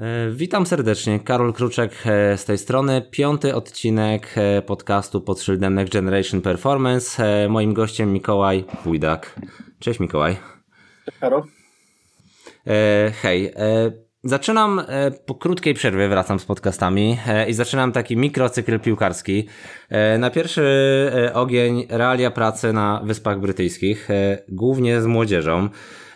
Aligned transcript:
E, 0.00 0.30
witam 0.30 0.66
serdecznie, 0.66 1.20
Karol 1.20 1.52
Kruczek 1.52 1.92
e, 2.06 2.36
z 2.36 2.44
tej 2.44 2.58
strony. 2.58 3.02
Piąty 3.10 3.54
odcinek 3.54 4.34
e, 4.36 4.62
podcastu 4.62 5.20
pod 5.20 5.40
szyldem 5.40 5.74
Next 5.74 5.92
Generation 5.92 6.40
Performance. 6.40 7.48
Moim 7.48 7.74
gościem 7.74 8.12
Mikołaj 8.12 8.64
Pójdak. 8.84 9.40
Cześć 9.78 10.00
Mikołaj. 10.00 10.36
Karol. 11.20 11.42
Hej. 13.22 13.54
Zaczynam 14.24 14.82
po 15.26 15.34
krótkiej 15.34 15.74
przerwie, 15.74 16.08
wracam 16.08 16.38
z 16.38 16.44
podcastami 16.44 17.18
i 17.48 17.54
zaczynam 17.54 17.92
taki 17.92 18.16
mikrocykl 18.16 18.80
piłkarski. 18.80 19.48
Na 20.18 20.30
pierwszy 20.30 20.62
ogień 21.34 21.86
realia 21.88 22.30
pracy 22.30 22.72
na 22.72 23.02
Wyspach 23.04 23.40
Brytyjskich, 23.40 24.08
głównie 24.48 25.02
z 25.02 25.06
młodzieżą. 25.06 25.68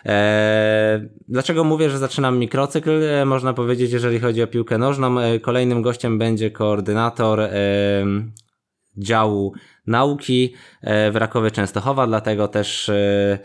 Eee, 0.05 1.09
dlaczego 1.27 1.63
mówię, 1.63 1.89
że 1.89 1.97
zaczynam 1.97 2.39
mikrocykl? 2.39 3.03
Eee, 3.03 3.25
można 3.25 3.53
powiedzieć, 3.53 3.91
jeżeli 3.91 4.19
chodzi 4.19 4.43
o 4.43 4.47
piłkę 4.47 4.77
nożną. 4.77 5.19
Eee, 5.19 5.39
kolejnym 5.39 5.81
gościem 5.81 6.17
będzie 6.17 6.51
koordynator 6.51 7.39
działu 8.97 9.53
nauki 9.87 10.53
e, 10.81 11.11
w 11.11 11.15
Rakowie 11.15 11.51
Częstochowa, 11.51 12.07
dlatego 12.07 12.47
też, 12.47 12.89
e, 12.89 13.39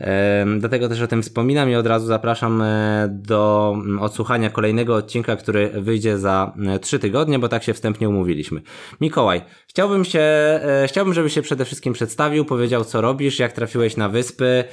e, 0.00 0.46
dlatego 0.58 0.88
też 0.88 1.00
o 1.00 1.06
tym 1.06 1.22
wspominam 1.22 1.70
i 1.70 1.74
od 1.74 1.86
razu 1.86 2.06
zapraszam 2.06 2.62
do 3.08 3.72
mm, 3.76 3.98
odsłuchania 3.98 4.50
kolejnego 4.50 4.94
odcinka, 4.94 5.36
który 5.36 5.68
wyjdzie 5.68 6.18
za 6.18 6.54
trzy 6.80 6.98
tygodnie, 6.98 7.38
bo 7.38 7.48
tak 7.48 7.62
się 7.62 7.74
wstępnie 7.74 8.08
umówiliśmy. 8.08 8.60
Mikołaj, 9.00 9.42
chciałbym 9.66 10.04
się, 10.04 10.22
chciałbym, 10.86 11.14
żebyś 11.14 11.34
się 11.34 11.42
przede 11.42 11.64
wszystkim 11.64 11.92
przedstawił, 11.92 12.44
powiedział 12.44 12.84
co 12.84 13.00
robisz, 13.00 13.38
jak 13.38 13.52
trafiłeś 13.52 13.96
na 13.96 14.08
wyspy, 14.08 14.64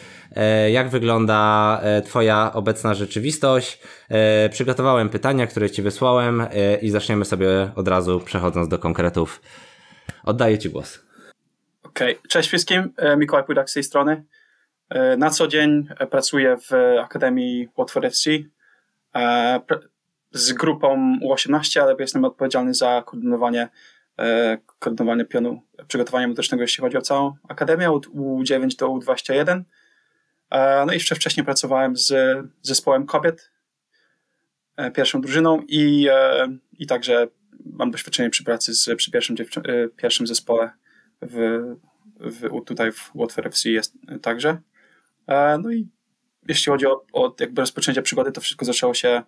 jak 0.72 0.90
wygląda 0.90 1.82
twoja 2.06 2.54
obecna 2.54 2.94
rzeczywistość. 2.94 3.80
Przygotowałem 4.52 5.10
pytania, 5.10 5.48
które 5.48 5.70
ci 5.70 5.82
wysłałem 5.82 6.44
i 6.82 6.90
zaczniemy 6.90 7.26
sobie 7.26 7.72
od 7.76 7.88
razu 7.88 8.20
przechodząc 8.20 8.68
do 8.68 8.80
konkretów. 8.80 9.42
Oddaję 10.24 10.58
ci 10.58 10.70
głos. 10.70 11.09
Okej, 12.00 12.18
okay. 12.18 12.28
cześć 12.30 12.48
wszystkim, 12.48 12.94
e, 12.98 13.18
Mikołaj 13.18 13.46
Pójdak 13.46 13.70
z 13.70 13.74
tej 13.74 13.84
strony. 13.84 14.24
E, 14.90 15.18
na 15.18 15.30
co 15.30 15.48
dzień 15.48 15.88
e, 16.00 16.08
pracuję 16.08 16.58
w 16.58 16.98
Akademii 17.02 17.70
Watford 17.78 18.06
FC 18.06 18.30
z 20.32 20.54
grupą 20.54 21.18
U18, 21.24 21.80
ale 21.80 21.96
jestem 22.00 22.26
odpowiedzialny 22.26 22.74
za 22.74 23.04
koordynowanie, 23.06 23.70
koordynowanie 24.80 25.26
pionu 25.26 25.62
przygotowania 25.88 26.28
muzycznego, 26.28 26.62
jeśli 26.62 26.82
chodzi 26.82 26.98
o 26.98 27.02
całą 27.02 27.34
Akademię, 27.50 27.92
od 27.92 28.08
U9 28.08 28.80
do 28.80 28.88
U21. 28.88 29.62
No 30.86 30.92
i 30.92 30.96
jeszcze 30.96 31.16
wcześniej 31.16 31.46
pracowałem 31.46 31.96
z 31.98 32.14
zespołem 32.62 33.06
kobiet, 33.06 33.52
pierwszą 34.96 35.22
drużyną 35.22 35.62
i, 35.68 36.08
i 36.80 36.88
także 36.88 37.28
mam 37.66 37.92
doświadczenie 37.92 38.30
przy 38.30 38.44
pracy 38.44 38.74
z, 38.74 38.96
przy 38.98 39.12
pierwszym, 39.12 39.36
pierwszym 39.98 40.28
zespole 40.28 40.72
w, 41.22 41.62
w, 42.20 42.66
tutaj 42.66 42.92
w 42.92 43.12
Watford 43.16 43.48
FC 43.48 43.70
jest 43.70 43.94
także. 44.22 44.62
E, 45.28 45.58
no 45.58 45.72
i 45.72 45.88
jeśli 46.48 46.72
chodzi 46.72 46.88
o, 46.88 47.06
o 47.14 47.36
jakby 47.40 47.62
rozpoczęcie 47.62 48.02
przygody, 48.02 48.32
to 48.32 48.42
wszystko 48.42 48.66
zaczęło 48.66 48.94
się 48.94 49.22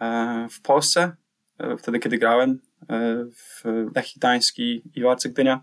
e, 0.00 0.46
w 0.50 0.60
Polsce, 0.60 1.16
e, 1.58 1.76
wtedy 1.76 1.98
kiedy 1.98 2.18
grałem 2.18 2.60
w 3.32 3.62
Lechii 3.94 4.14
Gdański 4.16 4.82
i 4.94 5.02
Warcy 5.02 5.28
Gdynia. 5.28 5.62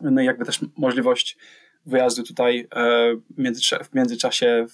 No 0.00 0.20
i 0.20 0.24
jakby 0.24 0.44
też 0.44 0.60
możliwość 0.76 1.38
wyjazdu 1.86 2.22
tutaj 2.22 2.68
w 3.84 3.94
międzyczasie 3.94 4.66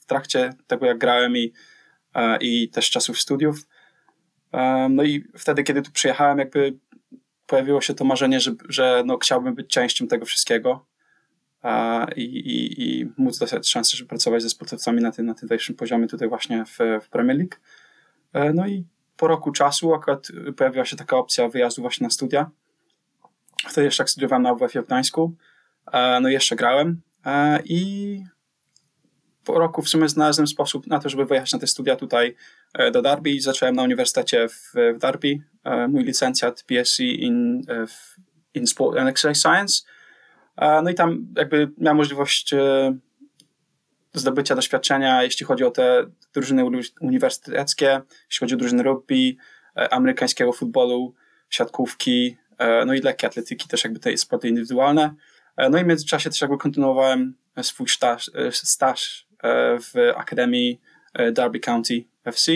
w 0.00 0.06
trakcie 0.06 0.52
tego 0.66 0.86
jak 0.86 0.98
grałem 0.98 1.36
i, 1.36 1.52
i 2.40 2.68
też 2.68 2.90
czasów 2.90 3.20
studiów. 3.20 3.66
No 4.90 5.02
i 5.02 5.24
wtedy, 5.38 5.62
kiedy 5.62 5.82
tu 5.82 5.92
przyjechałem, 5.92 6.38
jakby 6.38 6.78
pojawiło 7.52 7.80
się 7.80 7.94
to 7.94 8.04
marzenie, 8.04 8.40
że, 8.40 8.54
że 8.68 9.02
no, 9.06 9.18
chciałbym 9.18 9.54
być 9.54 9.66
częścią 9.66 10.06
tego 10.06 10.26
wszystkiego 10.26 10.86
i, 12.16 12.22
i, 12.22 12.82
i 12.82 13.12
móc 13.16 13.38
dostać 13.38 13.70
szansę, 13.70 13.96
żeby 13.96 14.08
pracować 14.08 14.42
ze 14.42 14.50
sportowcami 14.50 15.02
na 15.02 15.12
tym, 15.12 15.26
na 15.26 15.34
tym 15.34 15.48
wyższym 15.48 15.76
poziomie 15.76 16.06
tutaj 16.06 16.28
właśnie 16.28 16.64
w, 16.64 16.78
w 17.02 17.08
Premier 17.08 17.36
League. 17.36 17.54
E, 18.32 18.52
no 18.52 18.66
i 18.66 18.84
po 19.16 19.28
roku 19.28 19.52
czasu 19.52 19.94
akurat 19.94 20.28
pojawiła 20.56 20.84
się 20.84 20.96
taka 20.96 21.16
opcja 21.16 21.48
wyjazdu 21.48 21.82
właśnie 21.82 22.04
na 22.04 22.10
studia. 22.10 22.50
Wtedy 23.68 23.84
jeszcze 23.84 24.02
jak 24.02 24.10
studiowałem 24.10 24.42
na 24.42 24.54
WF 24.54 24.72
w 24.72 24.86
Gdańsku, 24.86 25.34
e, 25.92 26.20
no 26.20 26.28
jeszcze 26.28 26.56
grałem 26.56 27.00
e, 27.26 27.62
i 27.64 28.24
po 29.44 29.58
roku 29.58 29.82
w 29.82 29.88
sumie 29.88 30.08
znalazłem 30.08 30.46
sposób 30.46 30.86
na 30.86 30.98
to, 30.98 31.08
żeby 31.08 31.24
wyjechać 31.26 31.52
na 31.52 31.58
te 31.58 31.66
studia 31.66 31.96
tutaj 31.96 32.36
do 32.92 33.02
Derby. 33.02 33.40
Zacząłem 33.40 33.76
na 33.76 33.82
uniwersytecie 33.82 34.48
w, 34.48 34.72
w 34.94 34.98
Derby, 34.98 35.38
mój 35.88 36.04
licencjat 36.04 36.64
BSc 36.68 37.00
in, 37.00 37.62
in 38.54 38.66
Sport 38.66 38.98
and 38.98 39.08
Exercise 39.08 39.48
Science. 39.48 39.82
No 40.82 40.90
i 40.90 40.94
tam 40.94 41.26
jakby 41.36 41.70
miałem 41.78 41.96
możliwość 41.96 42.54
zdobycia 44.14 44.54
doświadczenia, 44.54 45.22
jeśli 45.22 45.46
chodzi 45.46 45.64
o 45.64 45.70
te 45.70 46.06
drużyny 46.34 46.64
uniwersyteckie, 47.00 48.00
jeśli 48.30 48.38
chodzi 48.40 48.54
o 48.54 48.58
drużyny 48.58 48.82
rugby, 48.82 49.36
amerykańskiego 49.90 50.52
futbolu, 50.52 51.14
siatkówki, 51.50 52.36
no 52.86 52.94
i 52.94 53.00
lekkie 53.00 53.26
atletyki, 53.26 53.68
też 53.68 53.84
jakby 53.84 54.00
te 54.00 54.16
sporty 54.16 54.48
indywidualne. 54.48 55.14
No 55.70 55.78
i 55.78 55.84
w 55.84 55.86
międzyczasie 55.86 56.30
też 56.30 56.40
jakby 56.40 56.58
kontynuowałem 56.58 57.34
swój 57.62 57.88
staż, 57.88 58.30
staż 58.52 59.28
w 59.80 60.12
Akademii 60.16 60.80
Derby 61.32 61.60
County 61.60 62.04
FC. 62.24 62.52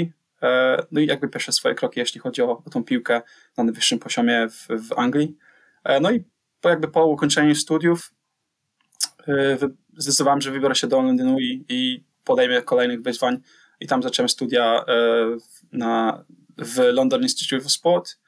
No 0.93 1.01
i 1.01 1.07
jakby 1.07 1.29
pierwsze 1.29 1.53
swoje 1.53 1.75
kroki, 1.75 2.01
jeśli 2.01 2.21
chodzi 2.21 2.43
o, 2.43 2.63
o 2.67 2.71
tą 2.71 2.85
piłkę 2.85 3.23
na 3.57 3.65
najwyższym 3.65 3.99
poziomie 3.99 4.49
w, 4.49 4.89
w 4.89 4.99
Anglii. 4.99 5.37
No 6.01 6.11
i 6.11 6.25
po 6.61 6.69
jakby 6.69 6.89
po 6.89 7.07
ukończeniu 7.07 7.55
studiów 7.55 8.15
zdecydowałem, 9.97 10.41
że 10.41 10.51
wybiorę 10.51 10.75
się 10.75 10.87
do 10.87 11.03
Londynu 11.03 11.41
i, 11.41 11.65
i 11.69 12.05
podejmę 12.25 12.63
kolejnych 12.63 13.03
wyzwań 13.03 13.39
i 13.81 13.87
tam 13.87 14.03
zacząłem 14.03 14.29
studia 14.29 14.85
na, 15.73 16.25
w 16.59 16.79
London 16.79 17.23
Institute 17.23 17.67
of 17.67 17.73
Sport 17.73 18.19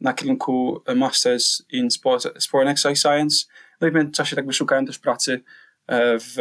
na 0.00 0.12
kierunku 0.12 0.82
Masters 0.96 1.62
in 1.70 1.90
Sport, 1.90 2.42
Sport 2.42 2.68
and 2.68 2.70
Exercise 2.70 3.08
Science. 3.08 3.46
No 3.80 3.88
i 3.88 3.90
w 3.90 3.94
międzyczasie 3.94 4.36
jakby 4.36 4.52
szukałem 4.52 4.86
też 4.86 4.98
pracy 4.98 5.40
E, 5.86 6.18
w, 6.18 6.36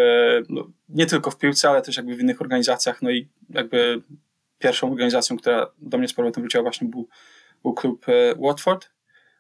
no, 0.49 0.71
nie 0.89 1.05
tylko 1.05 1.31
w 1.31 1.37
piłce, 1.37 1.69
ale 1.69 1.81
też 1.81 1.97
jakby 1.97 2.15
w 2.15 2.19
innych 2.19 2.41
organizacjach. 2.41 3.01
No 3.01 3.11
i 3.11 3.29
jakby 3.49 4.01
pierwszą 4.63 4.91
organizacją, 4.91 5.37
która 5.37 5.67
do 5.77 5.97
mnie 5.97 6.07
z 6.07 6.13
powrotem 6.13 6.43
wróciła 6.43 6.63
właśnie 6.63 6.87
był, 6.87 7.07
był 7.63 7.73
klub 7.73 8.05
e, 8.09 8.35
Watford. 8.35 8.89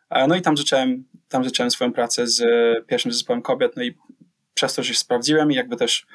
E, 0.09 0.27
no 0.27 0.35
i 0.35 0.41
tam 0.41 0.57
zacząłem, 0.57 1.03
tam 1.29 1.43
zacząłem 1.43 1.71
swoją 1.71 1.93
pracę 1.93 2.27
z 2.27 2.43
pierwszym 2.87 3.11
zespołem 3.11 3.41
kobiet, 3.41 3.75
no 3.75 3.83
i 3.83 3.97
przez 4.53 4.75
to, 4.75 4.83
że 4.83 4.93
się 4.93 4.99
sprawdziłem 4.99 5.51
i 5.51 5.55
jakby 5.55 5.77
też 5.77 6.05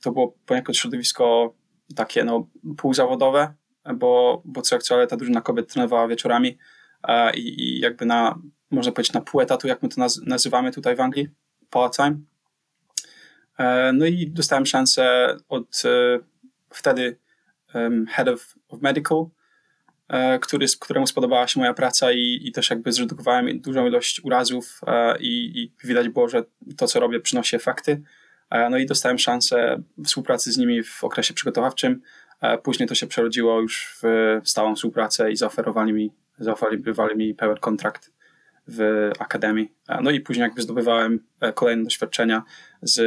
to 0.00 0.12
było 0.12 0.34
poniekąd 0.46 0.76
środowisko 0.76 1.54
takie 1.96 2.24
no 2.24 2.48
półzawodowe, 2.76 3.54
bo, 3.94 4.42
bo 4.44 4.62
co 4.62 4.74
jak 4.74 4.82
co, 4.82 4.94
ale 4.94 5.06
ta 5.06 5.16
drużyna 5.16 5.40
kobiet 5.40 5.72
trenowała 5.72 6.08
wieczorami 6.08 6.58
i, 7.34 7.62
i 7.62 7.80
jakby 7.80 8.06
na, 8.06 8.38
można 8.70 8.92
powiedzieć 8.92 9.12
na 9.12 9.20
pół 9.20 9.40
etatu, 9.40 9.68
jak 9.68 9.82
my 9.82 9.88
to 9.88 10.00
naz 10.00 10.20
nazywamy 10.26 10.72
tutaj 10.72 10.96
w 10.96 11.00
Anglii, 11.00 11.28
part-time. 11.70 12.16
E, 13.58 13.92
no 13.92 14.06
i 14.06 14.30
dostałem 14.30 14.66
szansę 14.66 15.36
od 15.48 15.82
e, 15.84 16.18
wtedy 17.68 18.06
head 18.06 18.28
of, 18.28 18.54
of 18.68 18.82
medical, 18.82 19.26
e, 20.08 20.38
który, 20.38 20.66
któremu 20.80 21.06
spodobała 21.06 21.46
się 21.46 21.60
moja 21.60 21.74
praca 21.74 22.12
i, 22.12 22.40
i 22.42 22.52
też 22.52 22.70
jakby 22.70 22.92
zredukowałem 22.92 23.60
dużą 23.60 23.86
ilość 23.86 24.20
urazów 24.24 24.80
i, 25.20 25.62
i 25.62 25.86
widać 25.86 26.08
było, 26.08 26.28
że 26.28 26.44
to, 26.76 26.86
co 26.86 27.00
robię, 27.00 27.20
przynosi 27.20 27.56
efekty. 27.56 28.02
No 28.70 28.78
i 28.78 28.86
dostałem 28.86 29.18
szansę 29.18 29.82
współpracy 30.04 30.52
z 30.52 30.56
nimi 30.58 30.82
w 30.82 31.04
okresie 31.04 31.34
przygotowawczym. 31.34 32.02
Później 32.62 32.88
to 32.88 32.94
się 32.94 33.06
przerodziło 33.06 33.60
już 33.60 33.98
w 34.02 34.40
stałą 34.44 34.74
współpracę 34.74 35.32
i 35.32 35.36
zaoferowali 35.36 35.92
mi, 35.92 36.12
zaoferowali 36.38 37.16
mi 37.16 37.34
pełen 37.34 37.56
kontrakt 37.56 38.12
w 38.68 39.10
akademii. 39.18 39.72
No 40.02 40.10
i 40.10 40.20
później 40.20 40.42
jakby 40.42 40.62
zdobywałem 40.62 41.24
e, 41.40 41.52
kolejne 41.52 41.84
doświadczenia 41.84 42.42
z, 42.82 43.00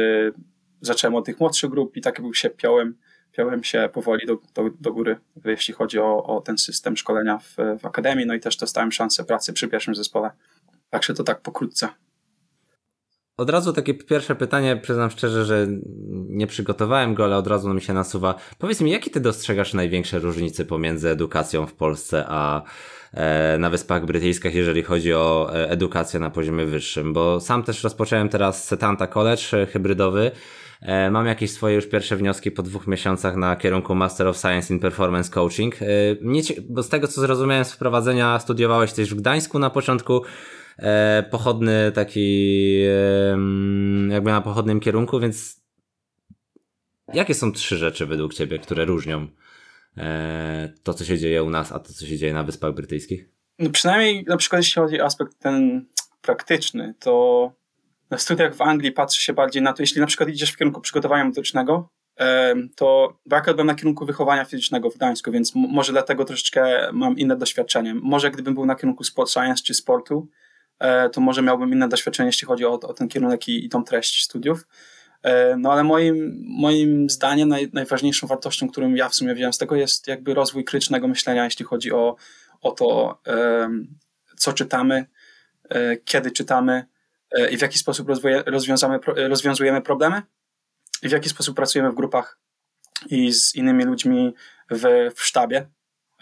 zacząłem 0.80 1.14
od 1.14 1.26
tych 1.26 1.40
młodszych 1.40 1.70
grup 1.70 1.96
i 1.96 2.00
tak 2.00 2.18
jakby 2.18 2.34
się 2.34 2.50
piąłem, 2.50 2.98
piąłem 3.32 3.64
się 3.64 3.88
powoli 3.92 4.26
do, 4.26 4.38
do, 4.54 4.70
do 4.80 4.92
góry, 4.92 5.16
jeśli 5.44 5.74
chodzi 5.74 5.98
o, 5.98 6.24
o 6.24 6.40
ten 6.40 6.58
system 6.58 6.96
szkolenia 6.96 7.38
w, 7.38 7.56
w 7.80 7.86
akademii, 7.86 8.26
no 8.26 8.34
i 8.34 8.40
też 8.40 8.56
dostałem 8.56 8.92
szansę 8.92 9.24
pracy 9.24 9.52
przy 9.52 9.68
pierwszym 9.68 9.94
zespole. 9.94 10.30
Także 10.90 11.14
to 11.14 11.24
tak 11.24 11.40
pokrótce. 11.40 11.88
Od 13.36 13.50
razu 13.50 13.72
takie 13.72 13.94
pierwsze 13.94 14.34
pytanie, 14.34 14.76
przyznam 14.76 15.10
szczerze, 15.10 15.44
że 15.44 15.66
nie 16.28 16.46
przygotowałem 16.46 17.14
go, 17.14 17.24
ale 17.24 17.36
od 17.36 17.46
razu 17.46 17.74
mi 17.74 17.80
się 17.80 17.92
nasuwa. 17.92 18.34
Powiedz 18.58 18.80
mi, 18.80 18.90
jakie 18.90 19.10
ty 19.10 19.20
dostrzegasz 19.20 19.74
największe 19.74 20.18
różnice 20.18 20.64
pomiędzy 20.64 21.08
edukacją 21.10 21.66
w 21.66 21.74
Polsce 21.74 22.24
a 22.28 22.62
e, 23.14 23.58
na 23.58 23.70
Wyspach 23.70 24.06
Brytyjskich, 24.06 24.54
jeżeli 24.54 24.82
chodzi 24.82 25.14
o 25.14 25.50
e, 25.54 25.70
edukację 25.70 26.20
na 26.20 26.30
poziomie 26.30 26.66
wyższym? 26.66 27.12
Bo 27.12 27.40
sam 27.40 27.62
też 27.62 27.84
rozpocząłem 27.84 28.28
teraz 28.28 28.64
Setanta 28.64 29.06
College 29.06 29.66
hybrydowy 29.72 30.30
mam 31.10 31.26
jakieś 31.26 31.50
swoje 31.50 31.74
już 31.74 31.86
pierwsze 31.86 32.16
wnioski 32.16 32.50
po 32.50 32.62
dwóch 32.62 32.86
miesiącach 32.86 33.36
na 33.36 33.56
kierunku 33.56 33.94
Master 33.94 34.26
of 34.26 34.36
Science 34.36 34.74
in 34.74 34.80
Performance 34.80 35.30
Coaching. 35.30 35.82
E, 35.82 35.86
bo 36.68 36.82
z 36.82 36.88
tego 36.88 37.08
co 37.08 37.20
zrozumiałem 37.20 37.64
z 37.64 37.72
wprowadzenia, 37.72 38.38
studiowałeś 38.38 38.92
też 38.92 39.14
w 39.14 39.16
Gdańsku 39.16 39.58
na 39.58 39.70
początku. 39.70 40.22
E, 40.78 41.24
pochodny 41.30 41.92
taki, 41.94 42.78
jakby 44.08 44.30
na 44.30 44.40
pochodnym 44.40 44.80
kierunku, 44.80 45.20
więc 45.20 45.62
jakie 47.14 47.34
są 47.34 47.52
trzy 47.52 47.76
rzeczy 47.76 48.06
według 48.06 48.34
Ciebie, 48.34 48.58
które 48.58 48.84
różnią 48.84 49.28
to, 50.82 50.94
co 50.94 51.04
się 51.04 51.18
dzieje 51.18 51.42
u 51.42 51.50
nas, 51.50 51.72
a 51.72 51.78
to, 51.78 51.92
co 51.92 52.06
się 52.06 52.18
dzieje 52.18 52.34
na 52.34 52.42
Wyspach 52.42 52.74
Brytyjskich? 52.74 53.28
No 53.58 53.70
przynajmniej 53.70 54.24
na 54.24 54.36
przykład 54.36 54.62
jeśli 54.62 54.82
chodzi 54.82 55.00
o 55.00 55.04
aspekt 55.04 55.38
ten 55.38 55.86
praktyczny, 56.22 56.94
to 57.00 57.52
na 58.12 58.18
studiach 58.18 58.54
w 58.54 58.62
Anglii 58.62 58.92
patrzy 58.92 59.22
się 59.22 59.32
bardziej 59.32 59.62
na 59.62 59.72
to, 59.72 59.82
jeśli 59.82 60.00
na 60.00 60.06
przykład 60.06 60.28
idziesz 60.28 60.50
w 60.52 60.56
kierunku 60.56 60.80
przygotowania 60.80 61.24
metodycznego, 61.24 61.88
to 62.76 63.18
akurat 63.30 63.56
byłem 63.56 63.66
na 63.66 63.74
kierunku 63.74 64.06
wychowania 64.06 64.44
fizycznego 64.44 64.90
w 64.90 64.96
Gdańsku, 64.96 65.32
więc 65.32 65.52
może 65.54 65.92
dlatego 65.92 66.24
troszeczkę 66.24 66.88
mam 66.92 67.18
inne 67.18 67.36
doświadczenie. 67.36 67.94
Może 67.94 68.30
gdybym 68.30 68.54
był 68.54 68.66
na 68.66 68.74
kierunku 68.74 69.04
sport 69.04 69.30
science 69.30 69.62
czy 69.62 69.74
sportu, 69.74 70.28
e, 70.78 71.10
to 71.10 71.20
może 71.20 71.42
miałbym 71.42 71.72
inne 71.72 71.88
doświadczenie, 71.88 72.26
jeśli 72.26 72.46
chodzi 72.46 72.64
o, 72.64 72.72
o 72.72 72.94
ten 72.94 73.08
kierunek 73.08 73.48
i, 73.48 73.64
i 73.64 73.68
tą 73.68 73.84
treść 73.84 74.24
studiów. 74.24 74.66
E, 75.22 75.56
no 75.56 75.72
ale 75.72 75.84
moim, 75.84 76.44
moim 76.46 77.10
zdaniem 77.10 77.48
naj, 77.48 77.70
najważniejszą 77.72 78.26
wartością, 78.26 78.68
którą 78.68 78.94
ja 78.94 79.08
w 79.08 79.14
sumie 79.14 79.34
wziąłem 79.34 79.52
z 79.52 79.58
tego 79.58 79.76
jest 79.76 80.08
jakby 80.08 80.34
rozwój 80.34 80.64
krytycznego 80.64 81.08
myślenia, 81.08 81.44
jeśli 81.44 81.64
chodzi 81.64 81.92
o, 81.92 82.16
o 82.60 82.70
to, 82.70 83.20
co 84.36 84.52
czytamy, 84.52 85.06
e, 85.68 85.96
kiedy 85.96 86.30
czytamy, 86.30 86.91
i 87.50 87.56
w 87.56 87.62
jaki 87.62 87.78
sposób 87.78 88.08
rozwiązamy, 88.46 88.98
rozwiązujemy 89.16 89.80
problemy 89.80 90.22
i 91.02 91.08
w 91.08 91.12
jaki 91.12 91.28
sposób 91.28 91.56
pracujemy 91.56 91.90
w 91.90 91.94
grupach 91.94 92.38
i 93.10 93.32
z 93.32 93.54
innymi 93.54 93.84
ludźmi 93.84 94.34
w, 94.70 95.10
w 95.14 95.22
sztabie, 95.22 95.66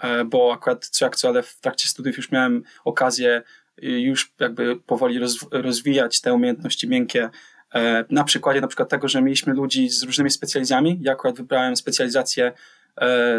e, 0.01 0.25
bo 0.25 0.53
akurat 0.53 0.87
co 0.87 1.05
jak 1.05 1.17
co, 1.17 1.29
ale 1.29 1.43
w 1.43 1.61
trakcie 1.61 1.89
studiów 1.89 2.17
już 2.17 2.31
miałem 2.31 2.63
okazję 2.85 3.43
już 3.83 4.33
jakby 4.41 4.77
powoli 4.77 5.19
roz, 5.19 5.39
rozwijać 5.51 6.21
te 6.21 6.35
umiejętności 6.35 6.89
miękkie 6.89 7.31
e, 7.75 8.05
na 8.11 8.25
przykładzie 8.25 8.61
na 8.61 8.67
przykład 8.67 8.89
tego, 8.89 9.09
że 9.09 9.23
mieliśmy 9.23 9.55
ludzi 9.55 9.89
z 9.89 10.03
różnymi 10.03 10.31
specjalizacjami. 10.31 10.99
Ja 11.03 11.13
akurat 11.13 11.37
wybrałem 11.37 11.77
specjalizację, 11.77 12.53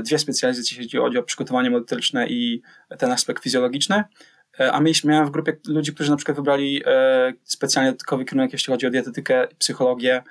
dwie 0.04 0.20
specjalizacje, 0.20 0.78
jeśli 0.78 1.00
chodzi 1.00 1.18
o 1.18 1.24
przygotowanie 1.24 1.70
motoryczne 1.70 2.28
i 2.28 2.62
ten 2.98 3.12
aspekt 3.12 3.44
fizjologiczny. 3.44 4.04
E, 4.62 4.72
a 4.72 4.80
mieliśmy, 4.80 5.26
w 5.26 5.30
grupie 5.30 5.58
ludzi, 5.68 5.94
którzy 5.94 6.12
na 6.12 6.18
przykład 6.18 6.38
wybrali 6.38 6.84
e, 6.86 7.34
specjalnie 7.44 7.92
dodatkowy 7.92 8.26
kierunek, 8.26 8.54
jeśli 8.54 8.74
chodzi 8.74 8.88
o 8.88 8.90
dietetykę, 8.90 9.48
psychologię 9.58 10.24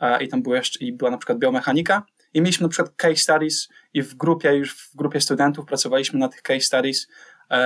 e, 0.00 0.24
i 0.24 0.28
tam 0.28 0.42
była 0.42 0.56
jeszcze, 0.56 0.84
i 0.84 0.92
była 0.92 1.10
na 1.10 1.18
przykład 1.18 1.38
biomechanika. 1.38 2.02
I 2.34 2.40
mieliśmy 2.40 2.64
na 2.64 2.68
przykład 2.68 2.96
case 2.96 3.16
studies 3.16 3.68
i 3.94 4.02
w 4.02 4.14
grupie, 4.14 4.54
już 4.54 4.74
w 4.76 4.96
grupie 4.96 5.20
studentów 5.20 5.66
pracowaliśmy 5.66 6.18
na 6.18 6.28
tych 6.28 6.42
case 6.42 6.60
studies 6.60 7.08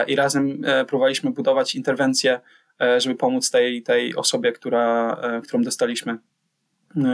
i 0.06 0.16
razem 0.16 0.62
próbowaliśmy 0.88 1.30
budować 1.30 1.74
interwencje, 1.74 2.40
żeby 2.98 3.14
pomóc 3.14 3.50
tej, 3.50 3.82
tej 3.82 4.16
osobie, 4.16 4.52
która, 4.52 5.16
którą 5.44 5.62
dostaliśmy, 5.62 6.18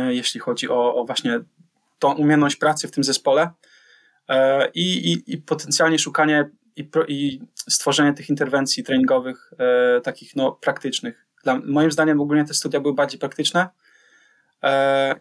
jeśli 0.08 0.40
chodzi 0.40 0.68
o, 0.68 0.94
o 0.94 1.04
właśnie 1.04 1.40
tą 1.98 2.12
umiejętność 2.12 2.56
pracy 2.56 2.88
w 2.88 2.90
tym 2.90 3.04
zespole. 3.04 3.50
I, 4.74 5.12
i, 5.12 5.32
i 5.32 5.38
potencjalnie 5.38 5.98
szukanie 5.98 6.50
i, 6.76 6.84
pro, 6.84 7.06
i 7.06 7.40
stworzenie 7.56 8.12
tych 8.12 8.28
interwencji 8.28 8.84
treningowych 8.84 9.52
e, 9.58 10.00
takich 10.00 10.36
no, 10.36 10.52
praktycznych. 10.52 11.26
Dla, 11.44 11.60
moim 11.64 11.92
zdaniem 11.92 12.20
ogólnie 12.20 12.44
te 12.44 12.54
studia 12.54 12.80
były 12.80 12.94
bardziej 12.94 13.20
praktyczne, 13.20 13.68
e, 14.62 15.14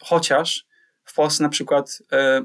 chociaż 0.00 0.66
w 1.04 1.14
Polsce 1.14 1.42
na 1.42 1.48
przykład 1.48 2.02
e, 2.12 2.44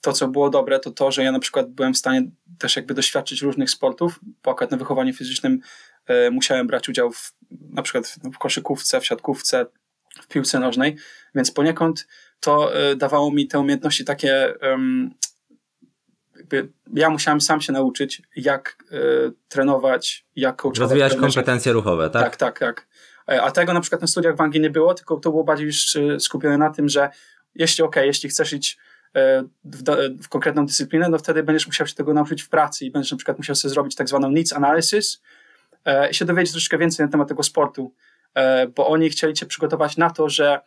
to, 0.00 0.12
co 0.12 0.28
było 0.28 0.50
dobre, 0.50 0.80
to 0.80 0.90
to, 0.90 1.12
że 1.12 1.22
ja 1.22 1.32
na 1.32 1.38
przykład 1.38 1.70
byłem 1.70 1.94
w 1.94 1.98
stanie 1.98 2.22
też 2.58 2.76
jakby 2.76 2.94
doświadczyć 2.94 3.42
różnych 3.42 3.70
sportów, 3.70 4.20
bo 4.42 4.50
akurat 4.50 4.70
na 4.70 4.76
wychowaniu 4.76 5.14
fizycznym 5.14 5.60
e, 6.06 6.30
musiałem 6.30 6.66
brać 6.66 6.88
udział 6.88 7.12
w, 7.12 7.32
na 7.50 7.82
przykład 7.82 8.16
w 8.34 8.38
koszykówce, 8.38 9.00
w 9.00 9.06
siatkówce, 9.06 9.66
w 10.22 10.26
piłce 10.26 10.60
nożnej, 10.60 10.96
więc 11.34 11.50
poniekąd 11.50 12.06
to 12.40 12.74
e, 12.74 12.96
dawało 12.96 13.30
mi 13.30 13.46
te 13.46 13.58
umiejętności 13.58 14.04
takie 14.04 14.54
jakby 14.62 15.10
ja 16.94 17.10
musiałem 17.10 17.40
sam 17.40 17.60
się 17.60 17.72
nauczyć, 17.72 18.22
jak 18.36 18.76
y, 18.92 19.32
trenować, 19.48 20.26
jak 20.36 20.56
coachować. 20.56 20.78
Rozwijać 20.78 21.16
kompetencje 21.16 21.72
ruchowe, 21.72 22.10
tak? 22.10 22.22
Tak, 22.22 22.36
tak, 22.36 22.58
tak. 22.58 22.86
E, 23.28 23.42
a 23.42 23.50
tego 23.50 23.72
na 23.72 23.80
przykład 23.80 24.00
na 24.00 24.06
studiach 24.06 24.36
w 24.36 24.40
Anglii 24.40 24.62
nie 24.62 24.70
było, 24.70 24.94
tylko 24.94 25.16
to 25.16 25.30
było 25.30 25.44
bardziej 25.44 25.66
już 25.66 25.96
e, 25.96 26.20
skupione 26.20 26.58
na 26.58 26.70
tym, 26.70 26.88
że 26.88 27.10
jeśli 27.54 27.84
ok, 27.84 27.96
jeśli 27.96 28.28
chcesz 28.28 28.52
iść 28.52 28.78
w, 29.64 29.82
w, 30.22 30.28
konkretną 30.28 30.66
dyscyplinę, 30.66 31.08
no 31.08 31.18
wtedy 31.18 31.42
będziesz 31.42 31.66
musiał 31.66 31.86
się 31.86 31.94
tego 31.94 32.14
nauczyć 32.14 32.42
w 32.42 32.48
pracy 32.48 32.84
i 32.84 32.90
będziesz 32.90 33.10
na 33.10 33.16
przykład 33.16 33.38
musiał 33.38 33.56
sobie 33.56 33.74
zrobić 33.74 33.94
tak 33.94 34.08
zwaną 34.08 34.30
needs 34.30 34.52
analysis 34.52 35.22
i 36.10 36.14
się 36.14 36.24
dowiedzieć 36.24 36.52
troszeczkę 36.52 36.78
więcej 36.78 37.06
na 37.06 37.12
temat 37.12 37.28
tego 37.28 37.42
sportu, 37.42 37.94
bo 38.76 38.88
oni 38.88 39.10
chcieli 39.10 39.34
cię 39.34 39.46
przygotować 39.46 39.96
na 39.96 40.10
to, 40.10 40.28
że 40.28 40.60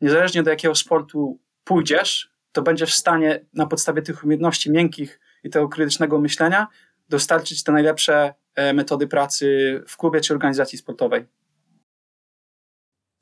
niezależnie 0.00 0.42
do 0.42 0.50
jakiego 0.50 0.74
sportu 0.74 1.38
pójdziesz, 1.64 2.31
to 2.52 2.62
będziesz 2.62 2.92
w 2.92 2.98
stanie 2.98 3.44
na 3.54 3.66
podstawie 3.66 4.02
tych 4.02 4.24
umiejętności 4.24 4.70
miękkich 4.70 5.20
i 5.44 5.50
tego 5.50 5.68
krytycznego 5.68 6.20
myślenia 6.20 6.66
dostarczyć 7.08 7.64
te 7.64 7.72
najlepsze 7.72 8.34
e, 8.54 8.72
metody 8.72 9.06
pracy 9.06 9.80
w 9.88 9.96
klubie 9.96 10.20
czy 10.20 10.34
organizacji 10.34 10.78
sportowej. 10.78 11.26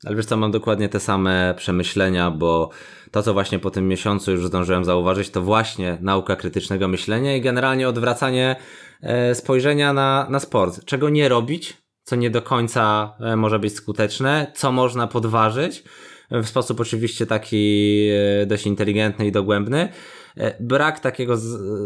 Ale 0.05 0.15
wiesz 0.15 0.25
co, 0.25 0.37
mam 0.37 0.51
dokładnie 0.51 0.89
te 0.89 0.99
same 0.99 1.53
przemyślenia, 1.57 2.31
bo 2.31 2.69
to, 3.11 3.23
co 3.23 3.33
właśnie 3.33 3.59
po 3.59 3.71
tym 3.71 3.87
miesiącu 3.87 4.31
już 4.31 4.47
zdążyłem 4.47 4.85
zauważyć, 4.85 5.29
to 5.29 5.41
właśnie 5.41 5.97
nauka 6.01 6.35
krytycznego 6.35 6.87
myślenia 6.87 7.35
i 7.35 7.41
generalnie 7.41 7.89
odwracanie 7.89 8.55
e, 9.01 9.35
spojrzenia 9.35 9.93
na, 9.93 10.27
na 10.29 10.39
sport. 10.39 10.85
Czego 10.85 11.09
nie 11.09 11.29
robić, 11.29 11.77
co 12.03 12.15
nie 12.15 12.29
do 12.29 12.41
końca 12.41 13.13
e, 13.19 13.35
może 13.35 13.59
być 13.59 13.75
skuteczne, 13.75 14.51
co 14.55 14.71
można 14.71 15.07
podważyć, 15.07 15.83
w 16.31 16.45
sposób 16.47 16.79
oczywiście 16.79 17.25
taki 17.25 18.07
e, 18.41 18.45
dość 18.45 18.65
inteligentny 18.67 19.27
i 19.27 19.31
dogłębny. 19.31 19.89
E, 20.37 20.63
brak 20.63 20.99
takiego 20.99 21.37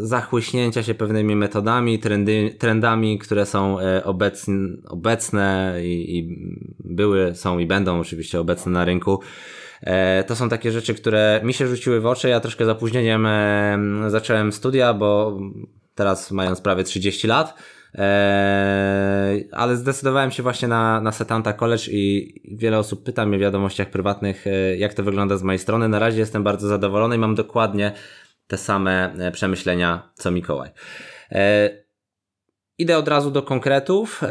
zachłyśnięcia 0.02 0.84
się 0.84 0.96
pewnymi 0.96 1.36
metodami, 1.36 2.00
trendy, 2.00 2.56
trendami, 2.60 3.20
które 3.20 3.46
są 3.46 3.80
e, 3.80 4.04
obecne, 4.04 4.56
obecne 4.88 5.76
i, 5.84 6.18
i 6.18 6.28
były, 6.80 7.36
są 7.36 7.60
i 7.60 7.66
będą 7.66 8.00
oczywiście 8.00 8.40
obecne 8.40 8.72
na 8.72 8.86
rynku. 8.86 9.20
To 10.28 10.36
są 10.36 10.50
takie 10.50 10.72
rzeczy, 10.72 10.94
które 10.94 11.42
mi 11.44 11.54
się 11.54 11.68
rzuciły 11.68 12.00
w 12.02 12.06
oczy. 12.06 12.30
Ja 12.30 12.40
troszkę 12.40 12.66
zapóźnieniem 12.66 13.28
zacząłem 14.08 14.52
studia, 14.52 14.94
bo 14.94 15.40
teraz 15.96 16.32
mając 16.32 16.62
prawie 16.62 16.84
30 16.84 17.28
lat, 17.28 17.54
Eee, 17.98 19.50
ale 19.52 19.76
zdecydowałem 19.76 20.32
się 20.32 20.44
właśnie 20.44 20.68
na, 20.68 21.02
na 21.02 21.12
Setanta 21.12 21.54
College 21.54 21.84
i 21.92 22.34
wiele 22.58 22.80
osób 22.80 23.04
pyta 23.04 23.26
mnie 23.26 23.38
w 23.38 23.42
wiadomościach 23.42 23.90
prywatnych, 23.90 24.48
e, 24.48 24.78
jak 24.78 24.94
to 24.94 25.04
wygląda 25.04 25.38
z 25.38 25.44
mojej 25.44 25.60
strony. 25.60 25.90
Na 25.90 26.00
razie 26.00 26.20
jestem 26.20 26.44
bardzo 26.44 26.68
zadowolony 26.68 27.16
i 27.16 27.20
mam 27.20 27.36
dokładnie 27.36 27.92
te 28.48 28.58
same 28.58 29.14
e, 29.14 29.32
przemyślenia 29.32 30.12
co 30.14 30.32
Mikołaj. 30.32 30.70
Eee, 31.32 31.86
idę 32.78 32.98
od 32.98 33.08
razu 33.08 33.32
do 33.32 33.42
konkretów. 33.42 34.22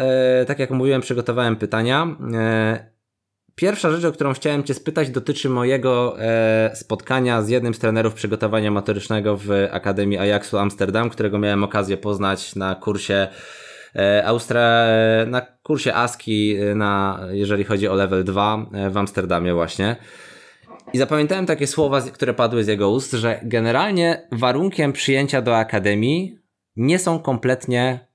Tak 0.46 0.58
jak 0.58 0.70
mówiłem, 0.70 1.00
przygotowałem 1.00 1.56
pytania. 1.56 2.16
Pierwsza 3.54 3.90
rzecz, 3.90 4.04
o 4.04 4.12
którą 4.12 4.32
chciałem 4.32 4.64
Cię 4.64 4.74
spytać, 4.74 5.10
dotyczy 5.10 5.48
mojego 5.48 6.20
e, 6.20 6.70
spotkania 6.74 7.42
z 7.42 7.48
jednym 7.48 7.74
z 7.74 7.78
trenerów 7.78 8.14
przygotowania 8.14 8.70
motorycznego 8.70 9.36
w 9.36 9.50
Akademii 9.70 10.18
Ajaxu 10.18 10.58
Amsterdam, 10.58 11.10
którego 11.10 11.38
miałem 11.38 11.64
okazję 11.64 11.96
poznać 11.96 12.56
na 12.56 12.74
kursie 12.74 13.28
e, 13.96 14.26
Austra, 14.26 14.86
na 15.26 15.40
kursie 15.40 15.94
ASKI, 15.94 16.56
e, 16.56 16.74
na, 16.74 17.20
jeżeli 17.30 17.64
chodzi 17.64 17.88
o 17.88 17.94
level 17.94 18.24
2 18.24 18.66
e, 18.72 18.90
w 18.90 18.96
Amsterdamie 18.96 19.54
właśnie. 19.54 19.96
I 20.92 20.98
zapamiętałem 20.98 21.46
takie 21.46 21.66
słowa, 21.66 22.00
które 22.00 22.34
padły 22.34 22.64
z 22.64 22.66
jego 22.66 22.90
ust, 22.90 23.12
że 23.12 23.40
generalnie 23.42 24.28
warunkiem 24.32 24.92
przyjęcia 24.92 25.42
do 25.42 25.56
Akademii 25.56 26.38
nie 26.76 26.98
są 26.98 27.18
kompletnie, 27.18 28.08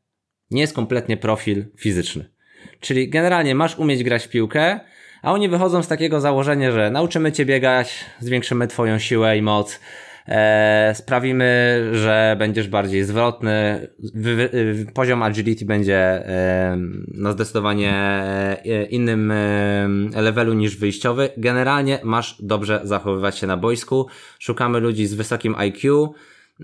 nie 0.51 0.62
jest 0.62 0.74
kompletnie 0.74 1.17
profil 1.17 1.65
fizyczny. 1.77 2.31
Czyli 2.79 3.10
generalnie 3.10 3.55
masz 3.55 3.77
umieć 3.77 4.03
grać 4.03 4.25
w 4.25 4.29
piłkę, 4.29 4.79
a 5.21 5.33
oni 5.33 5.49
wychodzą 5.49 5.83
z 5.83 5.88
takiego 5.88 6.19
założenia, 6.19 6.71
że 6.71 6.91
nauczymy 6.91 7.31
cię 7.31 7.45
biegać, 7.45 8.05
zwiększymy 8.19 8.67
twoją 8.67 8.99
siłę 8.99 9.38
i 9.38 9.41
moc, 9.41 9.79
e, 10.27 10.93
sprawimy, 10.95 11.79
że 11.93 12.35
będziesz 12.39 12.67
bardziej 12.67 13.03
zwrotny, 13.03 13.88
wy, 14.13 14.49
poziom 14.93 15.23
agility 15.23 15.65
będzie 15.65 15.97
e, 15.97 16.77
na 17.13 17.31
zdecydowanie 17.31 17.93
e, 17.93 18.85
innym 18.85 19.31
e, 19.31 20.21
levelu 20.21 20.53
niż 20.53 20.77
wyjściowy. 20.77 21.29
Generalnie 21.38 21.99
masz 22.03 22.35
dobrze 22.39 22.81
zachowywać 22.83 23.38
się 23.38 23.47
na 23.47 23.57
boisku. 23.57 24.07
Szukamy 24.39 24.79
ludzi 24.79 25.07
z 25.07 25.13
wysokim 25.13 25.55
IQ, 25.55 26.13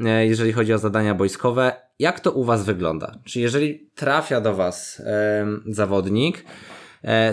e, 0.06 0.26
jeżeli 0.26 0.54
chodzi 0.54 0.74
o 0.74 0.78
zadania 0.78 1.16
boiskowe. 1.16 1.72
Jak 2.00 2.20
to 2.20 2.32
u 2.32 2.44
Was 2.44 2.66
wygląda? 2.66 3.16
Czy 3.24 3.40
jeżeli 3.40 3.90
trafia 3.96 4.42
do 4.42 4.56
Was 4.56 5.02
zawodnik, 5.68 6.46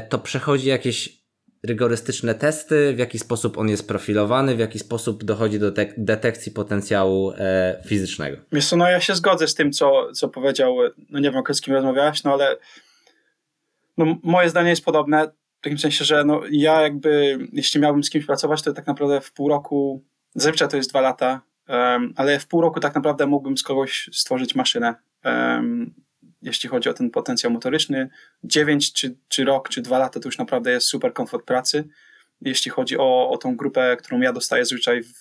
to 0.09 0.19
przechodzi 0.19 0.69
jakieś 0.69 1.23
rygorystyczne 1.63 2.35
testy, 2.35 2.93
w 2.95 2.99
jaki 2.99 3.19
sposób 3.19 3.59
on 3.59 3.69
jest 3.69 3.89
profilowany, 3.89 4.57
w 4.57 4.59
jaki 4.59 4.79
sposób 4.79 5.25
dochodzi 5.25 5.59
do 5.59 5.73
detekcji 5.97 6.53
potencjału 6.53 7.33
e, 7.33 7.83
fizycznego. 7.87 8.37
Wiesz 8.53 8.69
co, 8.69 8.77
no 8.77 8.91
ja 8.91 9.01
się 9.01 9.15
zgodzę 9.15 9.49
z 9.49 9.55
tym, 9.55 9.73
co, 9.73 10.13
co 10.13 10.29
powiedział, 10.29 10.77
no 11.11 11.21
nie 11.21 11.31
wiem, 11.31 11.43
z 11.53 11.61
kim 11.61 11.75
rozmawiałeś, 11.75 12.25
no 12.25 12.33
ale 12.33 12.57
no, 13.99 14.17
moje 14.23 14.49
zdanie 14.49 14.71
jest 14.71 14.85
podobne, 14.85 15.29
w 15.61 15.65
takim 15.65 15.79
sensie, 15.79 16.05
że 16.05 16.25
no, 16.25 16.41
ja 16.51 16.81
jakby, 16.81 17.39
jeśli 17.53 17.81
miałbym 17.81 18.05
z 18.05 18.11
kimś 18.11 18.27
pracować, 18.27 18.63
to 18.63 18.73
tak 18.73 18.87
naprawdę 18.87 19.21
w 19.21 19.33
pół 19.33 19.49
roku, 19.49 20.05
zazwyczaj 20.35 20.69
to 20.69 20.77
jest 20.77 20.91
dwa 20.91 21.01
lata, 21.01 21.41
um, 21.69 22.13
ale 22.17 22.39
w 22.39 22.47
pół 22.47 22.61
roku 22.61 22.81
tak 22.81 22.95
naprawdę 22.95 23.27
mógłbym 23.27 23.57
z 23.57 23.63
kogoś 23.63 24.11
stworzyć 24.13 24.55
maszynę. 24.55 24.95
Um, 25.25 25.95
jeśli 26.43 26.69
chodzi 26.69 26.89
o 26.89 26.95
ten 26.95 27.11
potencjał 27.11 27.53
motoryczny. 27.53 28.09
9 28.45 28.93
czy, 28.93 29.17
czy 29.29 29.45
rok, 29.45 29.69
czy 29.69 29.83
dwa 29.83 29.99
lata 29.99 30.21
to 30.21 30.29
już 30.29 30.39
naprawdę 30.39 30.71
jest 30.71 30.87
super 30.87 31.13
komfort 31.13 31.47
pracy. 31.47 31.89
Jeśli 32.41 32.71
chodzi 32.71 32.99
o, 32.99 33.31
o 33.31 33.39
tą 33.39 33.57
grupę, 33.57 33.97
którą 33.97 34.21
ja 34.21 34.33
dostaję 34.33 34.65
zazwyczaj 34.65 35.03
w, 35.03 35.13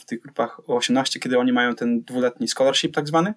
w 0.00 0.04
tych 0.04 0.20
grupach 0.20 0.60
o 0.60 0.76
18, 0.76 1.20
kiedy 1.20 1.38
oni 1.38 1.52
mają 1.52 1.74
ten 1.74 2.02
dwuletni 2.02 2.48
scholarship 2.48 2.94
tak 2.94 3.08
zwany 3.08 3.34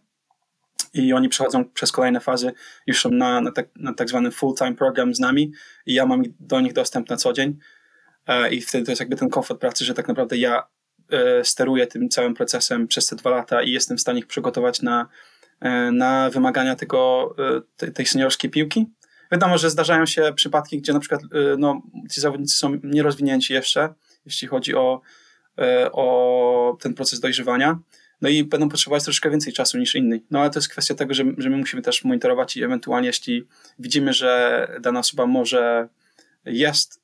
i 0.93 1.13
oni 1.13 1.29
przechodzą 1.29 1.65
przez 1.65 1.91
kolejne 1.91 2.19
fazy, 2.19 2.51
już 2.87 3.01
są 3.01 3.11
na, 3.11 3.41
na, 3.41 3.51
tak, 3.51 3.67
na 3.75 3.93
tak 3.93 4.09
zwany 4.09 4.31
full-time 4.31 4.75
program 4.75 5.15
z 5.15 5.19
nami 5.19 5.51
i 5.85 5.93
ja 5.93 6.05
mam 6.05 6.23
do 6.39 6.61
nich 6.61 6.73
dostęp 6.73 7.09
na 7.09 7.17
co 7.17 7.33
dzień 7.33 7.57
e, 8.27 8.49
i 8.49 8.61
wtedy 8.61 8.85
to 8.85 8.91
jest 8.91 8.99
jakby 8.99 9.15
ten 9.15 9.29
komfort 9.29 9.59
pracy, 9.59 9.85
że 9.85 9.93
tak 9.93 10.07
naprawdę 10.07 10.37
ja 10.37 10.63
e, 11.11 11.45
steruję 11.45 11.87
tym 11.87 12.09
całym 12.09 12.33
procesem 12.33 12.87
przez 12.87 13.07
te 13.07 13.15
dwa 13.15 13.29
lata 13.29 13.61
i 13.61 13.71
jestem 13.71 13.97
w 13.97 14.01
stanie 14.01 14.19
ich 14.19 14.27
przygotować 14.27 14.81
na, 14.81 15.01
e, 15.01 15.05
na 15.91 16.29
wymagania 16.29 16.75
tego, 16.75 17.35
tej 17.93 18.05
seniorskiej 18.05 18.51
piłki. 18.51 18.85
Wiadomo, 19.31 19.57
że 19.57 19.69
zdarzają 19.69 20.05
się 20.05 20.33
przypadki, 20.35 20.77
gdzie 20.77 20.93
na 20.93 20.99
przykład 20.99 21.21
no, 21.57 21.81
ci 22.11 22.21
zawodnicy 22.21 22.57
są 22.57 22.79
nierozwinięci 22.83 23.53
jeszcze, 23.53 23.93
jeśli 24.25 24.47
chodzi 24.47 24.75
o, 24.75 25.01
o 25.91 26.77
ten 26.81 26.93
proces 26.93 27.19
dojrzewania, 27.19 27.79
no 28.21 28.29
i 28.29 28.43
będą 28.43 28.69
potrzebować 28.69 29.03
troszkę 29.03 29.29
więcej 29.29 29.53
czasu 29.53 29.77
niż 29.77 29.95
inni. 29.95 30.23
No 30.31 30.39
ale 30.39 30.49
to 30.49 30.59
jest 30.59 30.69
kwestia 30.69 30.95
tego, 30.95 31.13
że, 31.13 31.23
że 31.37 31.49
my 31.49 31.57
musimy 31.57 31.81
też 31.81 32.03
monitorować 32.03 32.57
i 32.57 32.63
ewentualnie 32.63 33.07
jeśli 33.07 33.47
widzimy, 33.79 34.13
że 34.13 34.67
dana 34.81 34.99
osoba 34.99 35.25
może 35.25 35.87
jest 36.45 37.01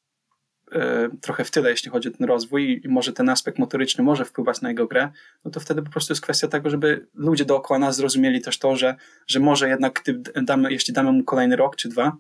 trochę 1.22 1.44
w 1.44 1.52
tyle, 1.52 1.70
jeśli 1.70 1.92
chodzi 1.92 2.10
o 2.10 2.12
ten 2.12 2.28
rozwój 2.28 2.82
i 2.84 2.90
może 2.90 3.14
ten 3.14 3.30
aspekt 3.30 3.60
motoryczny 3.60 4.04
może 4.04 4.26
wpływać 4.26 4.62
na 4.62 4.70
jego 4.70 4.88
grę, 4.88 5.12
no 5.46 5.52
to 5.52 5.60
wtedy 5.60 5.82
po 5.82 5.90
prostu 5.90 6.14
jest 6.14 6.22
kwestia 6.22 6.48
tego, 6.48 6.70
żeby 6.70 7.08
ludzie 7.14 7.46
dookoła 7.46 7.80
nas 7.80 7.96
zrozumieli 7.96 8.42
też 8.42 8.60
to, 8.60 8.76
że, 8.76 8.96
że 9.28 9.40
może 9.40 9.70
jednak 9.70 10.04
damy, 10.36 10.72
jeśli 10.72 10.94
damy 10.94 11.12
mu 11.12 11.24
kolejny 11.24 11.56
rok 11.56 11.76
czy 11.76 11.90
dwa, 11.90 12.18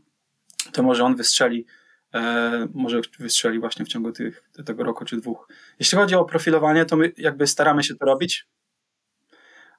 to 0.71 0.83
może 0.83 1.03
on 1.03 1.15
wystrzeli 1.15 1.65
e, 2.13 2.67
może 2.73 3.01
wystrzeli 3.19 3.59
właśnie 3.59 3.85
w 3.85 3.87
ciągu 3.87 4.11
tych, 4.11 4.43
tego 4.65 4.83
roku 4.83 5.05
czy 5.05 5.17
dwóch. 5.17 5.47
Jeśli 5.79 5.97
chodzi 5.97 6.15
o 6.15 6.25
profilowanie, 6.25 6.85
to 6.85 6.95
my 6.95 7.11
jakby 7.17 7.47
staramy 7.47 7.83
się 7.83 7.95
to 7.95 8.05
robić. 8.05 8.47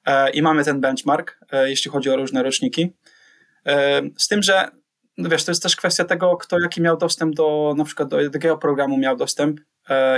E, 0.05 0.29
i 0.29 0.41
mamy 0.41 0.63
ten 0.63 0.81
benchmark, 0.81 1.39
e, 1.51 1.69
jeśli 1.69 1.91
chodzi 1.91 2.09
o 2.09 2.15
różne 2.15 2.43
roczniki. 2.43 2.93
Z 4.17 4.27
tym, 4.27 4.43
że 4.43 4.71
no 5.17 5.29
wiesz, 5.29 5.45
to 5.45 5.51
jest 5.51 5.63
też 5.63 5.75
kwestia 5.75 6.05
tego, 6.05 6.37
kto 6.37 6.59
jaki 6.59 6.81
miał 6.81 6.97
dostęp 6.97 7.35
do, 7.35 7.73
na 7.77 7.83
przykład 7.83 8.09
do 8.09 8.21
jakiego 8.21 8.57
programu 8.57 8.97
miał 8.97 9.17
dostęp 9.17 9.59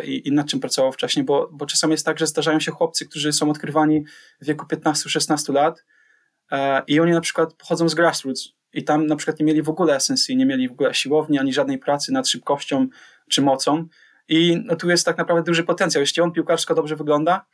i, 0.03 0.27
i 0.27 0.31
nad 0.31 0.47
czym 0.47 0.59
pracował 0.59 0.91
wcześniej, 0.91 1.25
bo, 1.25 1.49
bo 1.51 1.65
czasami 1.65 1.91
jest 1.91 2.05
tak, 2.05 2.19
że 2.19 2.27
zdarzają 2.27 2.59
się 2.59 2.71
chłopcy, 2.71 3.05
którzy 3.05 3.33
są 3.33 3.49
odkrywani 3.49 4.03
w 4.41 4.45
wieku 4.45 4.65
15-16 4.65 5.53
lat 5.53 5.85
i 6.87 6.99
oni 6.99 7.11
na 7.11 7.21
przykład 7.21 7.53
pochodzą 7.53 7.89
z 7.89 7.95
grassroots 7.95 8.49
i 8.73 8.83
tam 8.83 9.07
na 9.07 9.15
przykład 9.15 9.39
nie 9.39 9.45
mieli 9.45 9.61
w 9.61 9.69
ogóle 9.69 9.99
SNC, 9.99 10.29
nie 10.29 10.45
mieli 10.45 10.69
w 10.69 10.71
ogóle 10.71 10.93
siłowni, 10.93 11.39
ani 11.39 11.53
żadnej 11.53 11.77
pracy 11.77 12.11
nad 12.11 12.27
szybkością 12.27 12.87
czy 13.29 13.41
mocą 13.41 13.87
i 14.27 14.61
no, 14.65 14.75
tu 14.75 14.89
jest 14.89 15.05
tak 15.05 15.17
naprawdę 15.17 15.43
duży 15.43 15.63
potencjał. 15.63 16.01
Jeśli 16.01 16.21
on 16.21 16.31
piłkarsko 16.31 16.75
dobrze 16.75 16.95
wygląda, 16.95 17.45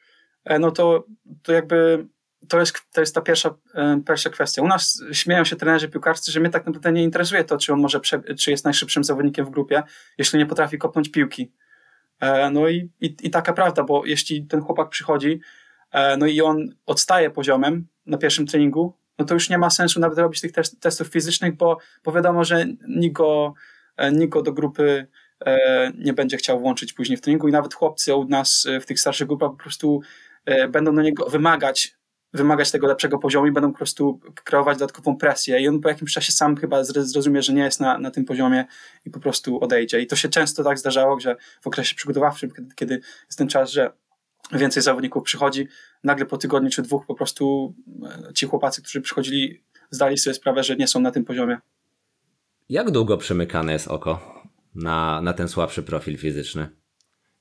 no 0.59 0.71
to, 0.71 1.05
to 1.43 1.53
jakby 1.53 2.07
to 2.49 2.59
jest, 2.59 2.77
to 2.93 3.01
jest 3.01 3.15
ta 3.15 3.21
pierwsza, 3.21 3.55
e, 3.73 4.01
pierwsza 4.07 4.29
kwestia. 4.29 4.61
U 4.61 4.67
nas 4.67 5.03
śmieją 5.11 5.43
się 5.43 5.55
trenerzy 5.55 5.89
piłkarscy, 5.89 6.31
że 6.31 6.39
mnie 6.39 6.49
tak 6.49 6.65
naprawdę 6.65 6.91
nie 6.91 7.03
interesuje 7.03 7.43
to, 7.43 7.57
czy 7.57 7.73
on 7.73 7.79
może, 7.79 7.99
czy 8.39 8.51
jest 8.51 8.65
najszybszym 8.65 9.03
zawodnikiem 9.03 9.45
w 9.45 9.49
grupie, 9.49 9.83
jeśli 10.17 10.39
nie 10.39 10.45
potrafi 10.45 10.77
kopnąć 10.77 11.11
piłki. 11.11 11.51
E, 12.19 12.49
no 12.49 12.67
i, 12.67 12.89
i, 13.01 13.15
i 13.23 13.29
taka 13.29 13.53
prawda, 13.53 13.83
bo 13.83 14.05
jeśli 14.05 14.45
ten 14.47 14.61
chłopak 14.61 14.89
przychodzi, 14.89 15.41
e, 15.91 16.17
no 16.17 16.25
i 16.25 16.41
on 16.41 16.75
odstaje 16.85 17.29
poziomem 17.29 17.87
na 18.05 18.17
pierwszym 18.17 18.47
treningu, 18.47 18.97
no 19.19 19.25
to 19.25 19.33
już 19.33 19.49
nie 19.49 19.57
ma 19.57 19.69
sensu 19.69 19.99
nawet 19.99 20.17
robić 20.17 20.41
tych 20.41 20.51
testów 20.79 21.07
fizycznych, 21.07 21.55
bo, 21.55 21.77
bo 22.03 22.11
wiadomo, 22.11 22.43
że 22.43 22.65
nikt 22.87 23.15
go, 23.15 23.53
nikt 24.11 24.33
go 24.33 24.41
do 24.41 24.53
grupy 24.53 25.07
nie 25.97 26.13
będzie 26.13 26.37
chciał 26.37 26.59
włączyć 26.59 26.93
później 26.93 27.17
w 27.17 27.21
treningu 27.21 27.47
i 27.47 27.51
nawet 27.51 27.73
chłopcy 27.73 28.15
u 28.15 28.25
nas 28.25 28.67
w 28.81 28.85
tych 28.85 28.99
starszych 28.99 29.27
grupach 29.27 29.51
po 29.51 29.57
prostu 29.57 30.01
będą 30.69 30.95
do 30.95 31.01
niego 31.01 31.29
wymagać 31.29 31.94
wymagać 32.35 32.71
tego 32.71 32.87
lepszego 32.87 33.19
poziomu 33.19 33.47
i 33.47 33.51
będą 33.51 33.71
po 33.71 33.77
prostu 33.77 34.19
kreować 34.43 34.77
dodatkową 34.77 35.17
presję 35.17 35.59
i 35.59 35.67
on 35.67 35.79
po 35.79 35.89
jakimś 35.89 36.13
czasie 36.13 36.31
sam 36.31 36.57
chyba 36.57 36.83
zrozumie, 36.83 37.41
że 37.41 37.53
nie 37.53 37.63
jest 37.63 37.79
na, 37.79 37.97
na 37.97 38.11
tym 38.11 38.25
poziomie 38.25 38.65
i 39.05 39.09
po 39.09 39.19
prostu 39.19 39.63
odejdzie. 39.63 40.01
I 40.01 40.07
to 40.07 40.15
się 40.15 40.29
często 40.29 40.63
tak 40.63 40.79
zdarzało, 40.79 41.19
że 41.19 41.35
w 41.61 41.67
okresie 41.67 41.95
przygotowawczym, 41.95 42.51
kiedy, 42.51 42.75
kiedy 42.75 43.01
jest 43.25 43.37
ten 43.37 43.47
czas, 43.47 43.71
że 43.71 43.91
więcej 44.51 44.83
zawodników 44.83 45.23
przychodzi, 45.23 45.67
nagle 46.03 46.25
po 46.25 46.37
tygodniu 46.37 46.69
czy 46.69 46.81
dwóch 46.81 47.05
po 47.05 47.15
prostu 47.15 47.75
e, 48.29 48.33
ci 48.33 48.45
chłopacy, 48.45 48.81
którzy 48.81 49.01
przychodzili, 49.01 49.63
zdali 49.89 50.17
sobie 50.17 50.33
sprawę, 50.33 50.63
że 50.63 50.75
nie 50.75 50.87
są 50.87 50.99
na 50.99 51.11
tym 51.11 51.25
poziomie. 51.25 51.57
Jak 52.69 52.91
długo 52.91 53.17
przymykane 53.17 53.73
jest 53.73 53.87
oko 53.87 54.43
na, 54.75 55.21
na 55.21 55.33
ten 55.33 55.47
słabszy 55.47 55.83
profil 55.83 56.17
fizyczny? 56.17 56.69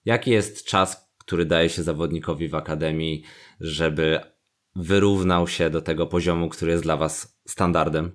Jaki 0.04 0.30
jest 0.30 0.64
czas, 0.64 1.10
który 1.18 1.46
daje 1.46 1.68
się 1.68 1.82
zawodnikowi 1.82 2.48
w 2.48 2.54
akademii, 2.54 3.24
żeby 3.60 4.33
wyrównał 4.76 5.48
się 5.48 5.70
do 5.70 5.82
tego 5.82 6.06
poziomu, 6.06 6.48
który 6.48 6.72
jest 6.72 6.82
dla 6.82 6.96
Was 6.96 7.38
standardem? 7.48 8.12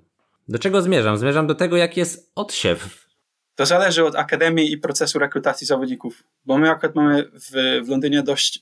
Do 0.47 0.59
czego 0.59 0.81
zmierzam? 0.81 1.17
Zmierzam 1.17 1.47
do 1.47 1.55
tego, 1.55 1.77
jak 1.77 1.97
jest 1.97 2.31
odsiew. 2.35 3.09
To 3.55 3.65
zależy 3.65 4.05
od 4.05 4.15
akademii 4.15 4.71
i 4.71 4.77
procesu 4.77 5.19
rekrutacji 5.19 5.67
zawodników, 5.67 6.23
bo 6.45 6.57
my 6.57 6.69
akurat 6.69 6.95
mamy 6.95 7.23
w, 7.23 7.81
w 7.85 7.89
Londynie 7.89 8.23
dość 8.23 8.57
y, 8.57 8.61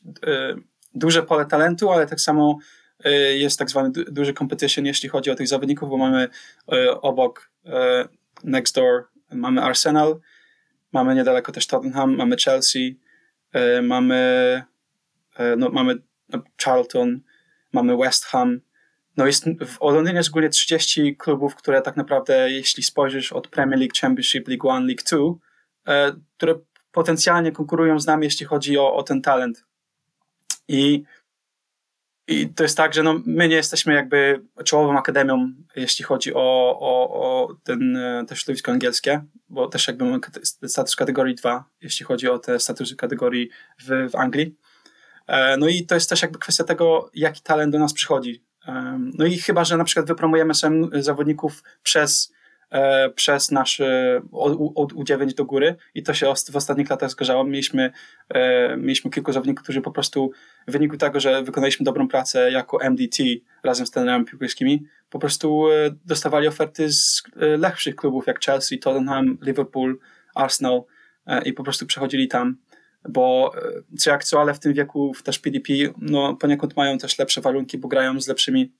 duże 0.94 1.24
pole 1.24 1.46
talentu, 1.46 1.92
ale 1.92 2.08
tak 2.08 2.22
samo 2.22 2.58
y, 3.06 3.38
jest 3.38 3.60
tak 3.60 3.70
zwany 3.70 3.92
duży 3.92 4.34
competition, 4.34 4.86
jeśli 4.86 5.10
chodzi 5.10 5.32
o 5.32 5.36
tych 5.36 5.48
zawodników, 5.48 5.90
bo 5.90 5.98
mamy 5.98 6.28
y, 6.74 7.02
obok 7.02 7.52
next 8.44 8.76
door 8.76 9.08
mamy 9.32 9.62
Arsenal, 9.62 10.20
mamy 10.92 11.16
niedaleko 11.16 11.52
też 11.52 11.68
Tottenham, 11.68 12.16
mamy 12.16 12.36
Chelsea, 12.38 13.00
mamy, 13.82 14.64
no, 15.58 15.70
mamy 15.70 15.96
no, 16.30 16.42
Charlton, 16.64 17.20
mamy 17.78 17.98
West 17.98 18.26
Ham. 18.26 18.62
No 19.18 19.26
jest, 19.26 19.46
w 19.46 19.78
Londynie 19.82 20.18
jest 20.18 20.30
ogólnie 20.30 20.50
30 20.50 21.16
klubów, 21.16 21.56
które 21.56 21.82
tak 21.82 21.98
naprawdę, 21.98 22.52
jeśli 22.52 22.84
spojrzysz 22.84 23.34
od 23.34 23.48
Premier 23.48 23.80
League, 23.80 23.94
Championship, 24.02 24.48
League 24.48 24.70
One, 24.70 24.86
League 24.86 25.04
Two, 25.10 25.38
e, 25.88 26.14
które 26.38 26.56
potencjalnie 26.92 27.52
konkurują 27.52 28.00
z 28.00 28.08
nami, 28.08 28.26
jeśli 28.26 28.46
chodzi 28.46 28.78
o, 28.78 28.96
o 28.96 29.04
ten 29.04 29.22
talent. 29.22 29.66
I, 30.68 31.04
I 32.28 32.50
to 32.50 32.64
jest 32.64 32.78
tak, 32.78 32.94
że 32.94 33.04
no, 33.04 33.22
my 33.26 33.48
nie 33.48 33.56
jesteśmy 33.56 33.94
jakby 33.94 34.42
czołową 34.64 34.98
akademią, 34.98 35.54
jeśli 35.76 36.06
chodzi 36.06 36.34
o, 36.34 36.78
o, 36.80 37.10
o 37.10 37.56
ten, 37.64 37.98
te 38.28 38.36
środowisko 38.36 38.72
angielskie, 38.72 39.24
bo 39.50 39.68
też 39.68 39.88
jakby 39.88 40.06
mamy 40.06 40.20
status 40.68 40.96
kategorii 40.96 41.36
2, 41.36 41.66
jeśli 41.82 42.06
chodzi 42.06 42.30
o 42.30 42.40
te 42.40 42.60
statusy 42.60 42.96
kategorii 42.96 43.50
w, 43.80 44.12
w 44.12 44.16
Anglii. 44.16 44.56
E, 45.28 45.58
no 45.58 45.68
i 45.68 45.86
to 45.86 45.96
jest 45.96 46.10
też 46.10 46.22
jakby 46.22 46.40
kwestia 46.40 46.64
tego, 46.64 47.10
jaki 47.14 47.42
talent 47.42 47.72
do 47.72 47.80
nas 47.80 47.94
przychodzi. 47.94 48.44
No 49.14 49.26
i 49.26 49.38
chyba, 49.38 49.66
że 49.66 49.78
na 49.78 49.84
przykład 49.84 50.08
wypromujemy 50.08 50.54
sobie 50.54 51.04
zawodników 51.04 51.64
przez, 51.84 52.34
e, 52.70 53.10
przez 53.10 53.52
nasz 53.52 53.82
od, 54.32 54.94
U9 54.94 55.34
do 55.34 55.46
góry 55.46 55.76
i 55.96 56.04
to 56.04 56.14
się 56.14 56.34
w 56.52 56.56
ostatnich 56.56 56.90
latach 56.90 57.12
zdarzało. 57.12 57.44
Mieliśmy, 57.44 57.92
e, 58.30 58.78
mieliśmy 58.78 59.12
kilku 59.12 59.34
zawodników, 59.34 59.64
którzy 59.64 59.82
po 59.82 59.92
prostu 59.92 60.32
w 60.68 60.72
wyniku 60.72 60.98
tego, 60.98 61.20
że 61.20 61.44
wykonaliśmy 61.44 61.84
dobrą 61.84 62.08
pracę 62.08 62.52
jako 62.52 62.78
MDT 62.90 63.24
razem 63.64 63.88
z 63.88 63.92
trenerami 63.92 64.26
piłkarskimi, 64.26 64.84
po 65.10 65.20
prostu 65.20 65.66
dostawali 66.06 66.48
oferty 66.48 66.92
z 66.92 67.24
lepszych 67.36 67.96
klubów 67.96 68.28
jak 68.28 68.46
Chelsea, 68.46 68.80
Tottenham, 68.80 69.38
Liverpool, 69.42 70.00
Arsenal 70.36 70.82
i 71.46 71.54
po 71.54 71.64
prostu 71.64 71.86
przechodzili 71.86 72.28
tam 72.28 72.58
bo 73.08 73.52
e, 73.56 73.98
co 73.98 74.10
jak 74.10 74.24
co, 74.24 74.42
ale 74.42 74.54
w 74.54 74.60
tym 74.60 74.74
wieku 74.74 75.14
też 75.24 75.40
PDP 75.40 75.74
no, 75.98 76.36
poniekąd 76.36 76.76
mają 76.76 76.98
też 76.98 77.20
lepsze 77.20 77.42
warunki, 77.42 77.78
bo 77.78 77.88
grają 77.88 78.22
z 78.22 78.28
lepszymi, 78.28 78.74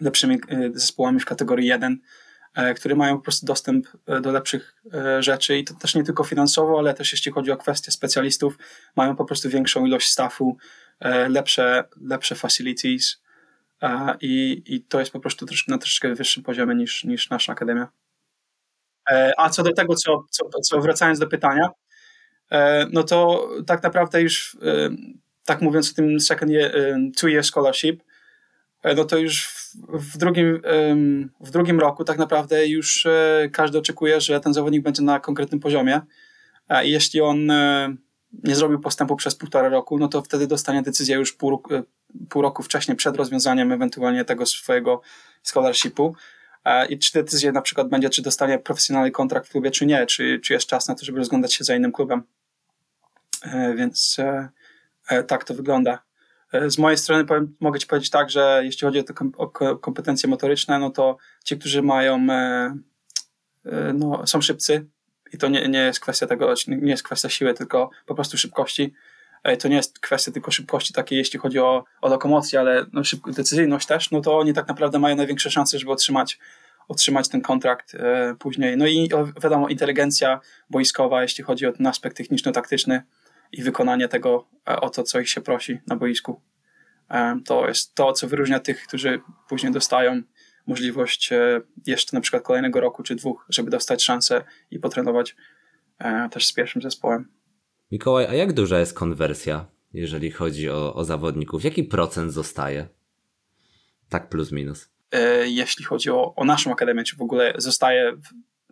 lepszymi 0.00 0.40
e, 0.48 0.70
zespołami 0.74 1.20
w 1.20 1.24
kategorii 1.24 1.66
1, 1.66 2.00
e, 2.54 2.74
które 2.74 2.94
mają 2.94 3.16
po 3.16 3.22
prostu 3.22 3.46
dostęp 3.46 3.86
do 4.22 4.32
lepszych 4.32 4.74
rzeczy 5.20 5.58
i 5.58 5.64
to 5.64 5.74
też 5.74 5.94
nie 5.94 6.04
tylko 6.04 6.24
finansowo, 6.24 6.78
ale 6.78 6.94
też 6.94 7.12
jeśli 7.12 7.32
chodzi 7.32 7.50
o 7.50 7.56
kwestie 7.56 7.90
specjalistów, 7.90 8.58
mają 8.96 9.16
po 9.16 9.24
prostu 9.24 9.48
większą 9.48 9.86
ilość 9.86 10.08
staffu, 10.08 10.56
lepsze, 11.28 11.84
lepsze 12.00 12.34
facilities 12.34 13.22
i, 14.20 14.62
i 14.66 14.84
to 14.84 15.00
jest 15.00 15.12
po 15.12 15.20
prostu 15.20 15.46
na 15.68 15.78
troszkę 15.78 16.14
wyższym 16.14 16.42
poziomie 16.42 16.74
niż, 16.74 17.04
niż 17.04 17.30
nasza 17.30 17.52
akademia. 17.52 17.88
A 19.36 19.50
co 19.50 19.62
do 19.62 19.72
tego, 19.72 19.94
co, 19.94 20.24
co, 20.30 20.44
co 20.62 20.80
wracając 20.80 21.18
do 21.18 21.26
pytania, 21.26 21.70
no 22.92 23.02
to 23.02 23.48
tak 23.66 23.82
naprawdę 23.82 24.22
już, 24.22 24.56
tak 25.44 25.62
mówiąc 25.62 25.90
o 25.90 25.94
tym 25.94 26.20
second 26.20 26.52
year, 26.52 26.72
two 27.16 27.28
year 27.28 27.44
scholarship, 27.44 28.02
no 28.96 29.04
to 29.04 29.18
już 29.18 29.48
w 29.88 30.18
drugim, 30.18 30.62
w 31.40 31.50
drugim 31.50 31.80
roku 31.80 32.04
tak 32.04 32.18
naprawdę 32.18 32.66
już 32.66 33.06
każdy 33.52 33.78
oczekuje, 33.78 34.20
że 34.20 34.40
ten 34.40 34.54
zawodnik 34.54 34.82
będzie 34.82 35.02
na 35.02 35.20
konkretnym 35.20 35.60
poziomie. 35.60 36.00
I 36.84 36.90
jeśli 36.90 37.20
on 37.20 37.46
nie 38.44 38.54
zrobił 38.54 38.80
postępu 38.80 39.16
przez 39.16 39.34
półtora 39.34 39.68
roku, 39.68 39.98
no 39.98 40.08
to 40.08 40.22
wtedy 40.22 40.46
dostanie 40.46 40.82
decyzję 40.82 41.16
już 41.16 41.32
pół, 41.32 41.62
pół 42.28 42.42
roku 42.42 42.62
wcześniej, 42.62 42.96
przed 42.96 43.16
rozwiązaniem 43.16 43.72
ewentualnie 43.72 44.24
tego 44.24 44.46
swojego 44.46 45.00
scholarshipu. 45.42 46.16
I 46.88 46.98
czy 46.98 47.12
decyzja 47.12 47.52
na 47.52 47.62
przykład 47.62 47.88
będzie, 47.88 48.10
czy 48.10 48.22
dostanie 48.22 48.58
profesjonalny 48.58 49.10
kontrakt 49.10 49.48
w 49.48 49.50
klubie, 49.50 49.70
czy 49.70 49.86
nie, 49.86 50.06
czy, 50.06 50.40
czy 50.44 50.52
jest 50.52 50.66
czas 50.66 50.88
na 50.88 50.94
to, 50.94 51.04
żeby 51.04 51.18
rozglądać 51.18 51.54
się 51.54 51.64
za 51.64 51.76
innym 51.76 51.92
klubem. 51.92 52.22
E, 53.42 53.74
więc 53.74 54.16
e, 54.18 54.48
e, 55.08 55.22
tak 55.22 55.44
to 55.44 55.54
wygląda. 55.54 56.02
Z 56.66 56.78
mojej 56.78 56.98
strony 56.98 57.24
powiem, 57.24 57.56
mogę 57.60 57.78
Ci 57.78 57.86
powiedzieć 57.86 58.10
tak, 58.10 58.30
że 58.30 58.60
jeśli 58.64 58.86
chodzi 58.86 58.98
o 58.98 59.02
te 59.02 59.14
kom 59.14 59.32
o 59.36 59.48
kompetencje 59.78 60.28
motoryczne, 60.28 60.78
no 60.78 60.90
to 60.90 61.16
ci, 61.44 61.58
którzy 61.58 61.82
mają, 61.82 62.26
no, 63.94 64.26
są 64.26 64.40
szybcy, 64.40 64.86
i 65.32 65.38
to 65.38 65.48
nie, 65.48 65.68
nie 65.68 65.78
jest 65.78 66.00
kwestia 66.00 66.26
tego, 66.26 66.54
nie 66.68 66.90
jest 66.90 67.02
kwestia 67.02 67.28
siły, 67.28 67.54
tylko 67.54 67.90
po 68.06 68.14
prostu 68.14 68.38
szybkości. 68.38 68.94
To 69.58 69.68
nie 69.68 69.76
jest 69.76 69.98
kwestia 69.98 70.32
tylko 70.32 70.50
szybkości 70.50 70.94
takiej, 70.94 71.18
jeśli 71.18 71.38
chodzi 71.38 71.58
o, 71.58 71.84
o 72.00 72.08
lokomocję, 72.08 72.60
ale 72.60 72.86
no, 72.92 73.04
szybko, 73.04 73.30
decyzyjność 73.30 73.86
też, 73.86 74.10
no 74.10 74.20
to 74.20 74.38
oni 74.38 74.52
tak 74.52 74.68
naprawdę 74.68 74.98
mają 74.98 75.16
największe 75.16 75.50
szanse, 75.50 75.78
żeby 75.78 75.92
otrzymać, 75.92 76.38
otrzymać 76.88 77.28
ten 77.28 77.40
kontrakt 77.40 77.96
później. 78.38 78.76
No 78.76 78.86
i 78.86 79.10
wiadomo, 79.42 79.68
inteligencja 79.68 80.40
boiskowa, 80.70 81.22
jeśli 81.22 81.44
chodzi 81.44 81.66
o 81.66 81.72
ten 81.72 81.86
aspekt 81.86 82.16
techniczno-taktyczny 82.16 83.02
i 83.52 83.62
wykonanie 83.62 84.08
tego, 84.08 84.48
e, 84.68 84.80
o 84.80 84.90
to, 84.90 85.02
co 85.02 85.20
ich 85.20 85.28
się 85.28 85.40
prosi 85.40 85.78
na 85.86 85.96
boisku. 85.96 86.40
E, 87.10 87.40
to 87.44 87.68
jest 87.68 87.94
to, 87.94 88.12
co 88.12 88.28
wyróżnia 88.28 88.60
tych, 88.60 88.86
którzy 88.86 89.20
później 89.48 89.72
dostają 89.72 90.22
możliwość 90.66 91.32
e, 91.32 91.60
jeszcze 91.86 92.16
na 92.16 92.20
przykład 92.20 92.42
kolejnego 92.42 92.80
roku 92.80 93.02
czy 93.02 93.14
dwóch, 93.14 93.46
żeby 93.48 93.70
dostać 93.70 94.04
szansę 94.04 94.44
i 94.70 94.78
potrenować 94.78 95.36
też 96.30 96.46
z 96.46 96.52
pierwszym 96.52 96.82
zespołem. 96.82 97.28
Mikołaj, 97.92 98.26
a 98.26 98.34
jak 98.34 98.52
duża 98.52 98.78
jest 98.78 98.94
konwersja, 98.94 99.66
jeżeli 99.92 100.30
chodzi 100.30 100.70
o, 100.70 100.94
o 100.94 101.04
zawodników? 101.04 101.64
Jaki 101.64 101.84
procent 101.84 102.32
zostaje? 102.32 102.88
Tak 104.08 104.28
plus 104.28 104.52
minus. 104.52 104.90
Jeśli 105.44 105.84
chodzi 105.84 106.10
o, 106.10 106.34
o 106.34 106.44
naszą 106.44 106.72
akademię, 106.72 107.04
czy 107.04 107.16
w 107.16 107.22
ogóle 107.22 107.54
zostaje 107.56 108.16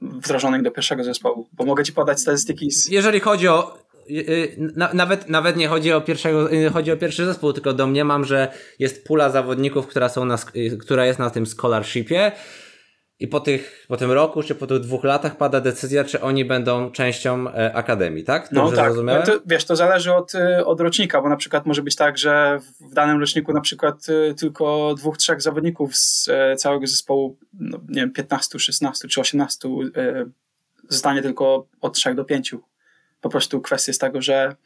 wdrożonych 0.02 0.62
do 0.62 0.70
pierwszego 0.70 1.04
zespołu, 1.04 1.48
bo 1.52 1.64
mogę 1.64 1.84
ci 1.84 1.92
podać 1.92 2.20
statystyki. 2.20 2.70
Z... 2.70 2.88
Jeżeli 2.88 3.20
chodzi 3.20 3.48
o 3.48 3.78
nawet, 4.94 5.28
nawet 5.28 5.56
nie 5.56 5.68
chodzi 5.68 5.92
o, 5.92 6.00
pierwszego, 6.00 6.48
chodzi 6.72 6.92
o 6.92 6.96
pierwszy 6.96 7.24
zespół, 7.24 7.52
tylko 7.52 7.72
domniemam, 7.72 8.24
że 8.24 8.48
jest 8.78 9.06
pula 9.06 9.30
zawodników, 9.30 9.86
która, 9.86 10.08
są 10.08 10.24
na, 10.24 10.36
która 10.80 11.06
jest 11.06 11.18
na 11.18 11.30
tym 11.30 11.46
scholarshipie 11.46 12.32
i 13.20 13.28
po, 13.28 13.40
tych, 13.40 13.86
po 13.88 13.96
tym 13.96 14.12
roku, 14.12 14.42
czy 14.42 14.54
po 14.54 14.66
tych 14.66 14.80
dwóch 14.80 15.04
latach 15.04 15.36
pada 15.36 15.60
decyzja, 15.60 16.04
czy 16.04 16.20
oni 16.20 16.44
będą 16.44 16.90
częścią 16.90 17.48
e, 17.48 17.74
akademii, 17.74 18.24
tak? 18.24 18.48
Dobrze 18.52 18.70
no 18.70 18.76
tak, 18.76 18.92
zrozumiałem? 18.92 19.22
to, 19.22 19.32
wiesz, 19.46 19.64
to 19.64 19.76
zależy 19.76 20.14
od, 20.14 20.34
e, 20.34 20.66
od 20.66 20.80
rocznika, 20.80 21.22
bo 21.22 21.28
na 21.28 21.36
przykład 21.36 21.66
może 21.66 21.82
być 21.82 21.96
tak, 21.96 22.18
że 22.18 22.58
w 22.90 22.94
danym 22.94 23.20
roczniku 23.20 23.52
na 23.52 23.60
przykład 23.60 24.06
e, 24.08 24.34
tylko 24.34 24.94
dwóch, 24.94 25.18
trzech 25.18 25.42
zawodników 25.42 25.96
z 25.96 26.28
całego 26.56 26.86
zespołu, 26.86 27.36
no, 27.52 27.78
nie 27.88 28.00
wiem, 28.00 28.12
15, 28.12 28.58
16 28.58 29.08
czy 29.08 29.20
18 29.20 29.68
zostanie 30.88 31.22
tylko 31.22 31.66
od 31.80 31.94
3 31.94 32.14
do 32.14 32.24
5 32.24 32.54
po 33.20 33.28
prostu 33.28 33.60
kwestia 33.60 33.90
jest 33.90 34.00
tego, 34.00 34.22
że 34.22 34.56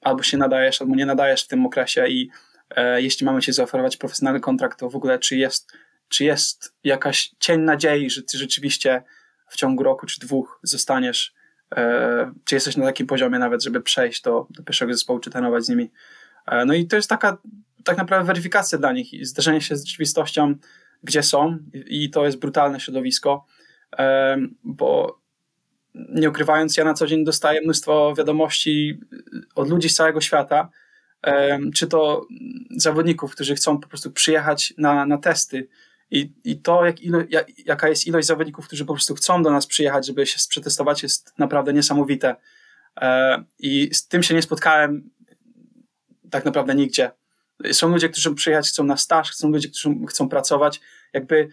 albo 0.00 0.22
się 0.22 0.38
nadajesz, 0.38 0.82
albo 0.82 0.94
nie 0.94 1.06
nadajesz 1.06 1.44
w 1.44 1.48
tym 1.48 1.66
okresie 1.66 2.08
i 2.08 2.30
e, 2.70 3.02
jeśli 3.02 3.26
mamy 3.26 3.40
ci 3.40 3.52
zaoferować 3.52 3.96
profesjonalny 3.96 4.40
kontrakt, 4.40 4.78
to 4.78 4.90
w 4.90 4.96
ogóle 4.96 5.18
czy 5.18 5.36
jest, 5.36 5.72
czy 6.08 6.24
jest 6.24 6.74
jakaś 6.84 7.34
cień 7.38 7.60
nadziei, 7.60 8.10
że 8.10 8.22
ty 8.22 8.38
rzeczywiście 8.38 9.02
w 9.48 9.56
ciągu 9.56 9.82
roku 9.82 10.06
czy 10.06 10.20
dwóch 10.20 10.60
zostaniesz, 10.62 11.34
e, 11.76 12.32
czy 12.44 12.54
jesteś 12.54 12.76
na 12.76 12.84
takim 12.84 13.06
poziomie 13.06 13.38
nawet, 13.38 13.62
żeby 13.62 13.80
przejść 13.80 14.22
do, 14.22 14.46
do 14.50 14.62
pierwszego 14.62 14.92
zespołu, 14.92 15.18
czy 15.18 15.30
trenować 15.30 15.64
z 15.64 15.68
nimi. 15.68 15.90
E, 16.46 16.64
no 16.64 16.74
i 16.74 16.86
to 16.86 16.96
jest 16.96 17.08
taka 17.08 17.38
tak 17.84 17.96
naprawdę 17.96 18.26
weryfikacja 18.26 18.78
dla 18.78 18.92
nich 18.92 19.12
i 19.12 19.24
zderzenie 19.24 19.60
się 19.60 19.76
z 19.76 19.84
rzeczywistością, 19.84 20.54
gdzie 21.02 21.22
są 21.22 21.58
i 21.72 22.10
to 22.10 22.24
jest 22.24 22.38
brutalne 22.38 22.80
środowisko, 22.80 23.46
e, 23.98 24.36
bo 24.64 25.21
nie 25.94 26.30
ukrywając, 26.30 26.76
ja 26.76 26.84
na 26.84 26.94
co 26.94 27.06
dzień 27.06 27.24
dostaję 27.24 27.60
mnóstwo 27.60 28.14
wiadomości 28.14 29.00
od 29.54 29.68
ludzi 29.68 29.88
z 29.88 29.94
całego 29.94 30.20
świata, 30.20 30.68
czy 31.74 31.86
to 31.86 32.26
zawodników, 32.76 33.32
którzy 33.32 33.54
chcą 33.54 33.78
po 33.78 33.88
prostu 33.88 34.10
przyjechać 34.10 34.74
na, 34.78 35.06
na 35.06 35.18
testy. 35.18 35.68
I, 36.10 36.32
i 36.44 36.58
to, 36.58 36.84
jak 36.84 37.00
ilo, 37.00 37.18
jak, 37.28 37.66
jaka 37.66 37.88
jest 37.88 38.06
ilość 38.06 38.26
zawodników, 38.26 38.66
którzy 38.66 38.84
po 38.84 38.94
prostu 38.94 39.14
chcą 39.14 39.42
do 39.42 39.50
nas 39.50 39.66
przyjechać, 39.66 40.06
żeby 40.06 40.26
się 40.26 40.38
przetestować, 40.48 41.02
jest 41.02 41.38
naprawdę 41.38 41.72
niesamowite. 41.72 42.36
I 43.58 43.94
z 43.94 44.08
tym 44.08 44.22
się 44.22 44.34
nie 44.34 44.42
spotkałem 44.42 45.10
tak 46.30 46.44
naprawdę 46.44 46.74
nigdzie. 46.74 47.10
Są 47.72 47.88
ludzie, 47.88 48.08
którzy 48.08 48.34
przyjechać 48.34 48.68
chcą 48.68 48.84
na 48.84 48.96
staż, 48.96 49.34
są 49.34 49.50
ludzie, 49.50 49.68
którzy 49.68 49.90
chcą 50.08 50.28
pracować. 50.28 50.80
Jakby 51.12 51.48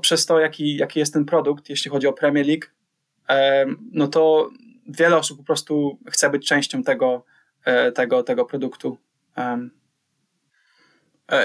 przez 0.00 0.26
to, 0.26 0.40
jaki, 0.40 0.76
jaki 0.76 0.98
jest 0.98 1.12
ten 1.12 1.24
produkt, 1.24 1.68
jeśli 1.68 1.90
chodzi 1.90 2.06
o 2.06 2.12
Premier 2.12 2.46
League, 2.46 2.66
no 3.92 4.08
to 4.08 4.50
wiele 4.88 5.16
osób 5.16 5.38
po 5.38 5.44
prostu 5.44 5.98
chce 6.10 6.30
być 6.30 6.48
częścią 6.48 6.82
tego, 6.82 7.24
e, 7.64 7.92
tego, 7.92 8.22
tego 8.22 8.44
produktu. 8.44 8.98
E, 9.36 9.68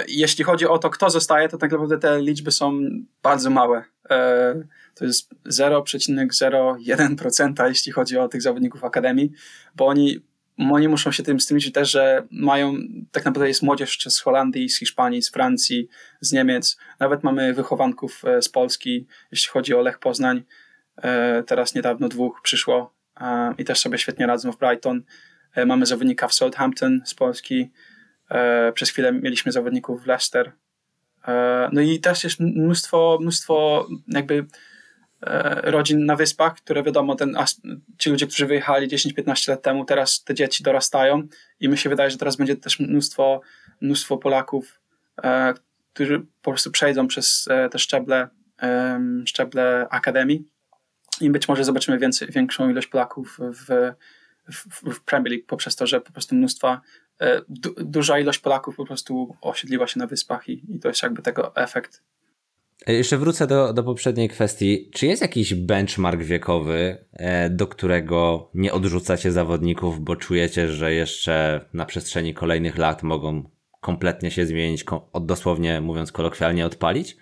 jeśli 0.07 0.43
chodzi 0.43 0.67
o 0.67 0.77
to, 0.77 0.89
kto 0.89 1.09
zostaje, 1.09 1.49
to 1.49 1.57
tak 1.57 1.71
naprawdę 1.71 1.97
te 1.97 2.21
liczby 2.21 2.51
są 2.51 2.79
bardzo 3.23 3.49
małe. 3.49 3.83
E, 4.09 4.55
to 4.95 5.05
jest 5.05 5.29
0,01%, 5.45 7.67
jeśli 7.67 7.91
chodzi 7.91 8.17
o 8.17 8.27
tych 8.27 8.41
zawodników 8.41 8.83
akademii, 8.83 9.31
bo 9.75 9.87
oni, 9.87 10.19
oni 10.57 10.87
muszą 10.87 11.11
się 11.11 11.23
tym 11.23 11.39
z 11.39 11.45
tym 11.45 11.57
liczyć 11.57 11.73
też, 11.73 11.91
że 11.91 12.27
mają, 12.31 12.73
tak 13.11 13.25
naprawdę 13.25 13.47
jest 13.47 13.61
młodzież 13.61 13.97
z 14.09 14.19
Holandii, 14.19 14.69
z 14.69 14.79
Hiszpanii, 14.79 15.21
z 15.21 15.31
Francji, 15.31 15.87
z 16.21 16.31
Niemiec. 16.31 16.77
Nawet 16.99 17.23
mamy 17.23 17.53
wychowanków 17.53 18.21
z 18.41 18.49
Polski, 18.49 19.07
jeśli 19.31 19.51
chodzi 19.51 19.73
o 19.73 19.81
Lech 19.81 19.99
Poznań. 19.99 20.43
E, 20.97 21.43
teraz 21.43 21.75
niedawno 21.75 22.09
dwóch 22.09 22.41
przyszło 22.43 22.93
e, 23.21 23.53
i 23.57 23.65
też 23.65 23.79
sobie 23.79 23.97
świetnie 23.97 24.27
radzą 24.27 24.51
w 24.51 24.57
Brighton. 24.57 25.03
E, 25.55 25.65
mamy 25.65 25.85
zawodnika 25.85 26.27
w 26.27 26.33
Southampton 26.33 27.01
z 27.05 27.13
Polski. 27.13 27.71
Przez 28.73 28.89
chwilę 28.89 29.11
mieliśmy 29.11 29.51
zawodników 29.51 30.03
w 30.03 30.07
Leicester. 30.07 30.51
No 31.71 31.81
i 31.81 31.99
też 31.99 32.23
jest 32.23 32.39
mnóstwo, 32.39 33.17
mnóstwo 33.21 33.87
jakby 34.07 34.45
rodzin 35.63 36.05
na 36.05 36.15
wyspach, 36.15 36.55
które 36.55 36.83
wiadomo, 36.83 37.15
ten, 37.15 37.35
ci 37.97 38.09
ludzie, 38.09 38.27
którzy 38.27 38.45
wyjechali 38.45 38.87
10-15 38.87 39.49
lat 39.49 39.61
temu, 39.61 39.85
teraz 39.85 40.23
te 40.23 40.33
dzieci 40.33 40.63
dorastają 40.63 41.27
i 41.59 41.69
mi 41.69 41.77
się 41.77 41.89
wydaje, 41.89 42.09
że 42.11 42.17
teraz 42.17 42.35
będzie 42.35 42.55
też 42.55 42.79
mnóstwo, 42.79 43.41
mnóstwo 43.81 44.17
Polaków, 44.17 44.81
którzy 45.93 46.19
po 46.41 46.51
prostu 46.51 46.71
przejdą 46.71 47.07
przez 47.07 47.47
te 47.71 47.79
szczeble, 47.79 48.27
szczeble 49.25 49.87
akademii 49.89 50.50
i 51.21 51.29
być 51.29 51.47
może 51.47 51.63
zobaczymy 51.63 51.99
więcej, 51.99 52.27
większą 52.31 52.69
ilość 52.69 52.87
Polaków 52.87 53.39
w, 53.39 53.93
w, 54.51 54.93
w 54.95 55.03
Premier 55.03 55.31
League 55.31 55.45
poprzez 55.47 55.75
to, 55.75 55.87
że 55.87 56.01
po 56.01 56.11
prostu 56.11 56.35
mnóstwa, 56.35 56.81
e, 57.19 57.41
du, 57.49 57.73
duża 57.77 58.19
ilość 58.19 58.39
Polaków 58.39 58.75
po 58.75 58.85
prostu 58.85 59.35
osiedliła 59.41 59.87
się 59.87 59.99
na 59.99 60.07
wyspach 60.07 60.49
i, 60.49 60.75
i 60.75 60.79
to 60.79 60.87
jest 60.87 61.03
jakby 61.03 61.21
tego 61.21 61.55
efekt. 61.55 62.01
E, 62.87 62.93
jeszcze 62.93 63.17
wrócę 63.17 63.47
do, 63.47 63.73
do 63.73 63.83
poprzedniej 63.83 64.29
kwestii. 64.29 64.89
Czy 64.93 65.07
jest 65.07 65.21
jakiś 65.21 65.53
benchmark 65.53 66.21
wiekowy, 66.21 67.05
e, 67.13 67.49
do 67.49 67.67
którego 67.67 68.49
nie 68.53 68.73
odrzucacie 68.73 69.31
zawodników, 69.31 69.99
bo 69.99 70.15
czujecie, 70.15 70.67
że 70.67 70.93
jeszcze 70.93 71.65
na 71.73 71.85
przestrzeni 71.85 72.33
kolejnych 72.33 72.77
lat 72.77 73.03
mogą 73.03 73.49
kompletnie 73.81 74.31
się 74.31 74.45
zmienić, 74.45 74.85
dosłownie 75.21 75.81
mówiąc 75.81 76.11
kolokwialnie, 76.11 76.65
odpalić? 76.65 77.17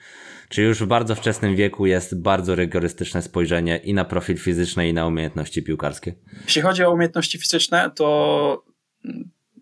Czy 0.49 0.61
już 0.61 0.83
w 0.83 0.87
bardzo 0.87 1.15
wczesnym 1.15 1.55
wieku 1.55 1.85
jest 1.85 2.21
bardzo 2.21 2.55
rygorystyczne 2.55 3.21
spojrzenie 3.21 3.77
i 3.77 3.93
na 3.93 4.05
profil 4.05 4.37
fizyczny, 4.37 4.89
i 4.89 4.93
na 4.93 5.07
umiejętności 5.07 5.63
piłkarskie? 5.63 6.13
Jeśli 6.45 6.61
chodzi 6.61 6.83
o 6.83 6.91
umiejętności 6.91 7.37
fizyczne, 7.37 7.91
to 7.95 8.63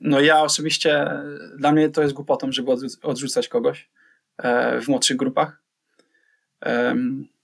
no 0.01 0.19
ja 0.19 0.41
osobiście, 0.41 1.09
dla 1.57 1.71
mnie 1.71 1.89
to 1.89 2.01
jest 2.01 2.13
głupotą, 2.13 2.51
żeby 2.51 2.71
odrzucać 3.01 3.47
kogoś 3.47 3.89
e, 4.37 4.81
w 4.81 4.87
młodszych 4.87 5.17
grupach. 5.17 5.61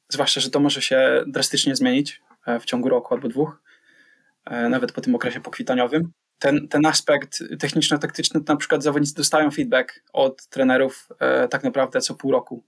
Zwłaszcza, 0.09 0.41
że 0.41 0.49
to 0.49 0.59
może 0.59 0.81
się 0.81 1.23
drastycznie 1.27 1.75
zmienić 1.75 2.21
e, 2.45 2.59
w 2.59 2.65
ciągu 2.65 2.89
roku 2.89 3.13
albo 3.13 3.27
dwóch, 3.27 3.61
e, 4.45 4.69
nawet 4.69 4.91
po 4.91 5.01
tym 5.01 5.15
okresie 5.15 5.41
pokwitaniowym. 5.41 6.11
Ten, 6.39 6.67
ten 6.67 6.85
aspekt 6.85 7.43
techniczno-taktyczny, 7.59 8.43
to 8.43 8.53
na 8.53 8.57
przykład 8.57 8.83
zawodnicy 8.83 9.15
dostają 9.15 9.51
feedback 9.51 10.03
od 10.13 10.47
trenerów 10.47 11.09
tak 11.49 11.63
naprawdę 11.63 12.01
co 12.01 12.15
pół 12.15 12.31
roku 12.31 12.63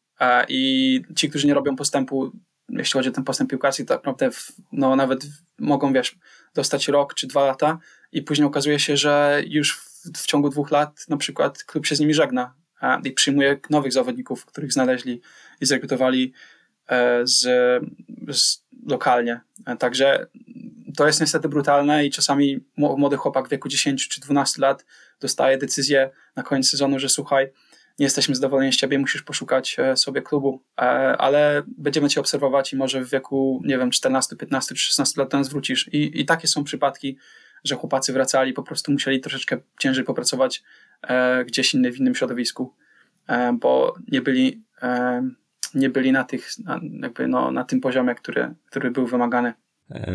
i 0.47 1.01
ci, 1.15 1.29
którzy 1.29 1.47
nie 1.47 1.53
robią 1.53 1.75
postępu, 1.75 2.31
jeśli 2.69 2.93
chodzi 2.93 3.09
o 3.09 3.11
ten 3.11 3.23
postęp 3.23 3.49
piłkarski, 3.49 3.85
tak 3.85 3.97
naprawdę 3.97 4.29
no, 4.71 4.95
nawet 4.95 5.25
mogą, 5.59 5.93
wiesz, 5.93 6.15
dostać 6.55 6.87
rok 6.87 7.13
czy 7.13 7.27
dwa 7.27 7.45
lata 7.45 7.79
i 8.11 8.21
później 8.21 8.47
okazuje 8.47 8.79
się, 8.79 8.97
że 8.97 9.43
już 9.47 9.77
w, 9.77 10.17
w 10.17 10.25
ciągu 10.25 10.49
dwóch 10.49 10.71
lat 10.71 11.05
na 11.09 11.17
przykład 11.17 11.63
klub 11.63 11.85
się 11.85 11.95
z 11.95 11.99
nimi 11.99 12.13
żegna 12.13 12.53
i 13.03 13.11
przyjmuje 13.11 13.59
nowych 13.69 13.93
zawodników, 13.93 14.45
których 14.45 14.73
znaleźli 14.73 15.21
i 15.61 15.65
zrekrutowali 15.65 16.33
e, 16.87 17.27
z, 17.27 17.41
z 18.31 18.65
lokalnie. 18.87 19.41
E, 19.65 19.77
także 19.77 20.27
to 20.97 21.07
jest 21.07 21.21
niestety 21.21 21.49
brutalne 21.49 22.05
i 22.05 22.11
czasami 22.11 22.59
młody 22.77 23.17
chłopak 23.17 23.47
w 23.47 23.51
wieku 23.51 23.69
10 23.69 24.07
czy 24.07 24.21
12 24.21 24.61
lat 24.61 24.85
dostaje 25.19 25.57
decyzję 25.57 26.09
na 26.35 26.43
koniec 26.43 26.69
sezonu, 26.69 26.99
że 26.99 27.09
słuchaj, 27.09 27.51
nie 27.99 28.05
jesteśmy 28.05 28.35
zadowoleni 28.35 28.73
z 28.73 28.77
ciebie, 28.77 28.99
musisz 28.99 29.23
poszukać 29.23 29.75
e, 29.79 29.97
sobie 29.97 30.21
klubu, 30.21 30.63
ale 31.17 31.63
będziemy 31.77 32.09
cię 32.09 32.19
obserwować 32.19 32.73
i 32.73 32.75
może 32.75 33.05
w 33.05 33.09
wieku, 33.09 33.61
nie 33.65 33.77
wiem, 33.77 33.91
14, 33.91 34.35
15 34.35 34.75
czy 34.75 34.83
16 34.83 35.21
lat 35.21 35.31
do 35.31 35.37
nas 35.37 35.49
wrócisz. 35.49 35.89
I, 35.93 36.21
i 36.21 36.25
takie 36.25 36.47
są 36.47 36.63
przypadki, 36.63 37.17
że 37.63 37.75
chłopacy 37.75 38.13
wracali, 38.13 38.53
po 38.53 38.63
prostu 38.63 38.91
musieli 38.91 39.19
troszeczkę 39.19 39.57
ciężej 39.79 40.03
popracować 40.03 40.63
gdzieś 41.45 41.73
inny, 41.73 41.91
w 41.91 41.99
innym 41.99 42.15
środowisku, 42.15 42.73
bo 43.59 43.95
nie 44.11 44.21
byli 44.21 44.63
nie 45.75 45.89
byli 45.89 46.11
na, 46.11 46.23
tych, 46.23 46.49
jakby 47.01 47.27
no, 47.27 47.51
na 47.51 47.63
tym 47.63 47.81
poziomie, 47.81 48.15
który, 48.15 48.53
który 48.69 48.91
był 48.91 49.07
wymagany. 49.07 49.53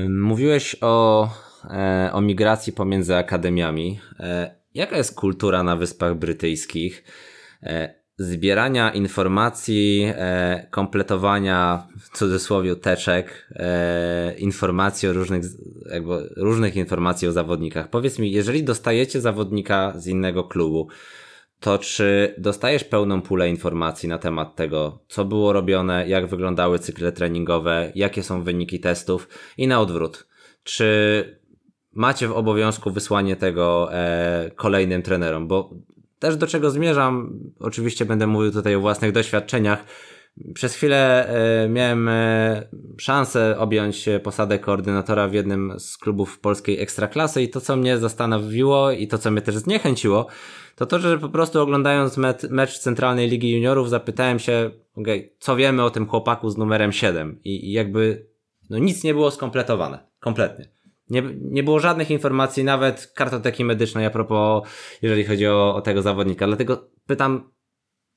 Mówiłeś 0.09 0.77
o, 0.81 1.29
e, 1.71 2.11
o 2.13 2.21
migracji 2.21 2.73
pomiędzy 2.73 3.17
akademiami. 3.17 4.01
E, 4.21 4.55
jaka 4.75 4.97
jest 4.97 5.15
kultura 5.15 5.63
na 5.63 5.77
Wyspach 5.77 6.15
Brytyjskich? 6.15 7.05
E, 7.63 8.01
zbierania 8.19 8.91
informacji, 8.91 10.13
kompletowania 10.71 11.87
w 12.01 12.19
cudzysłowie 12.19 12.77
teczek, 12.77 13.49
informacji 14.39 15.09
o 15.09 15.13
różnych, 15.13 15.43
jakby 15.93 16.33
różnych 16.37 16.77
informacji 16.77 17.29
o 17.29 17.33
zawodnikach. 17.33 17.91
Powiedz 17.91 18.19
mi, 18.19 18.33
jeżeli 18.33 18.65
dostajecie 18.65 19.21
zawodnika 19.21 19.93
z 19.97 20.07
innego 20.07 20.45
klubu, 20.45 20.89
to 21.61 21.79
czy 21.79 22.35
dostajesz 22.39 22.85
pełną 22.85 23.23
pulę 23.23 23.51
informacji 23.51 24.09
na 24.09 24.19
temat 24.19 24.57
tego, 24.57 25.05
co 25.09 25.25
było 25.25 25.53
robione, 25.53 26.09
jak 26.09 26.27
wyglądały 26.27 26.79
cykle 26.79 27.13
treningowe, 27.13 27.93
jakie 27.95 28.23
są 28.23 28.43
wyniki 28.43 28.81
testów 28.81 29.29
i 29.59 29.67
na 29.67 29.81
odwrót. 29.81 30.29
Czy 30.63 31.41
macie 31.93 32.29
w 32.29 32.33
obowiązku 32.33 32.91
wysłanie 32.91 33.37
tego 33.37 33.95
e, 33.95 34.51
kolejnym 34.57 35.03
trenerom? 35.03 35.49
Bo 35.49 35.71
też 36.21 36.37
do 36.37 36.47
czego 36.47 36.71
zmierzam, 36.71 37.41
oczywiście 37.61 38.05
będę 38.05 38.27
mówił 38.27 38.53
tutaj 38.53 38.75
o 38.75 38.81
własnych 38.81 39.13
doświadczeniach. 39.13 39.85
Przez 40.55 40.75
chwilę 40.75 41.29
e, 41.29 41.69
miałem 41.69 42.09
e, 42.09 42.69
szansę 42.99 43.59
objąć 43.59 44.09
posadę 44.23 44.59
koordynatora 44.59 45.29
w 45.29 45.33
jednym 45.33 45.73
z 45.79 45.97
klubów 45.99 46.41
polskiej 46.41 46.81
ekstraklasy 46.81 47.43
i 47.43 47.49
to, 47.49 47.61
co 47.61 47.77
mnie 47.77 47.99
zastanowiło 47.99 48.91
i 48.91 49.09
to, 49.09 49.19
co 49.19 49.31
mnie 49.31 49.43
też 49.43 49.57
zniechęciło, 49.57 50.27
to 50.77 50.87
to, 50.87 50.99
że 50.99 51.19
po 51.19 51.29
prostu 51.29 51.61
oglądając 51.61 52.17
mecz, 52.51 52.79
Centralnej 52.79 53.29
Ligi 53.29 53.53
Juniorów 53.53 53.91
zapytałem 53.91 54.39
się, 54.39 54.71
okay, 54.97 55.31
co 55.39 55.57
wiemy 55.57 55.85
o 55.85 55.91
tym 55.91 56.07
chłopaku 56.07 56.51
z 56.51 56.57
numerem 56.57 56.93
7 56.93 57.41
i, 57.45 57.69
i 57.69 57.73
jakby 57.73 58.27
no 58.71 58.79
nic 58.79 59.05
nie 59.05 59.15
było 59.15 59.31
skompletowane, 59.31 59.99
kompletnie. 60.21 60.80
Nie, 61.11 61.23
nie 61.41 61.63
było 61.63 61.81
żadnych 61.81 62.11
informacji, 62.11 62.65
nawet 62.65 63.07
kartoteki 63.07 63.65
medycznej 63.65 64.07
a 64.07 64.11
propos, 64.11 64.69
jeżeli 65.03 65.25
chodzi 65.25 65.47
o, 65.47 65.75
o 65.75 65.83
tego 65.83 66.03
zawodnika. 66.03 66.47
Dlatego 66.47 66.89
pytam, 67.07 67.51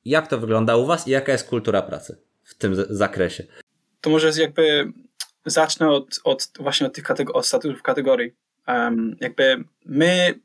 jak 0.05 0.27
to 0.27 0.37
wygląda 0.37 0.75
u 0.75 0.85
Was 0.85 1.07
i 1.07 1.11
jaka 1.11 1.31
jest 1.31 1.49
kultura 1.49 1.81
pracy 1.81 2.21
w 2.43 2.55
tym 2.55 2.75
zakresie? 2.89 3.43
To 4.01 4.09
może 4.09 4.31
jakby 4.37 4.93
zacznę 5.45 5.89
od, 5.89 6.19
od 6.23 6.49
właśnie 6.59 6.87
od 6.87 6.93
tych 6.93 7.03
kategor- 7.03 7.33
od 7.33 7.45
statusów 7.45 7.81
kategorii. 7.81 8.31
Um, 8.67 9.15
jakby 9.21 9.63
my 9.85 10.39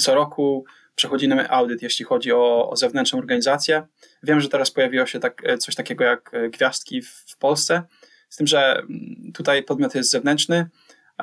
co 0.00 0.14
roku 0.14 0.64
przechodzimy 0.94 1.50
audyt, 1.50 1.82
jeśli 1.82 2.04
chodzi 2.04 2.32
o, 2.32 2.70
o 2.70 2.76
zewnętrzną 2.76 3.18
organizację. 3.18 3.86
Wiem, 4.22 4.40
że 4.40 4.48
teraz 4.48 4.70
pojawiło 4.70 5.06
się 5.06 5.20
tak, 5.20 5.42
e, 5.44 5.58
coś 5.58 5.74
takiego 5.74 6.04
jak 6.04 6.30
e, 6.34 6.50
gwiazdki 6.50 7.02
w, 7.02 7.08
w 7.08 7.36
Polsce, 7.38 7.82
z 8.28 8.36
tym, 8.36 8.46
że 8.46 8.78
mm, 8.78 9.32
tutaj 9.34 9.62
podmiot 9.62 9.94
jest 9.94 10.10
zewnętrzny, 10.10 10.68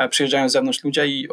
przyjeżdżają 0.10 0.50
z 0.50 0.52
zewnątrz 0.52 0.84
ludzie 0.84 1.08
i 1.08 1.28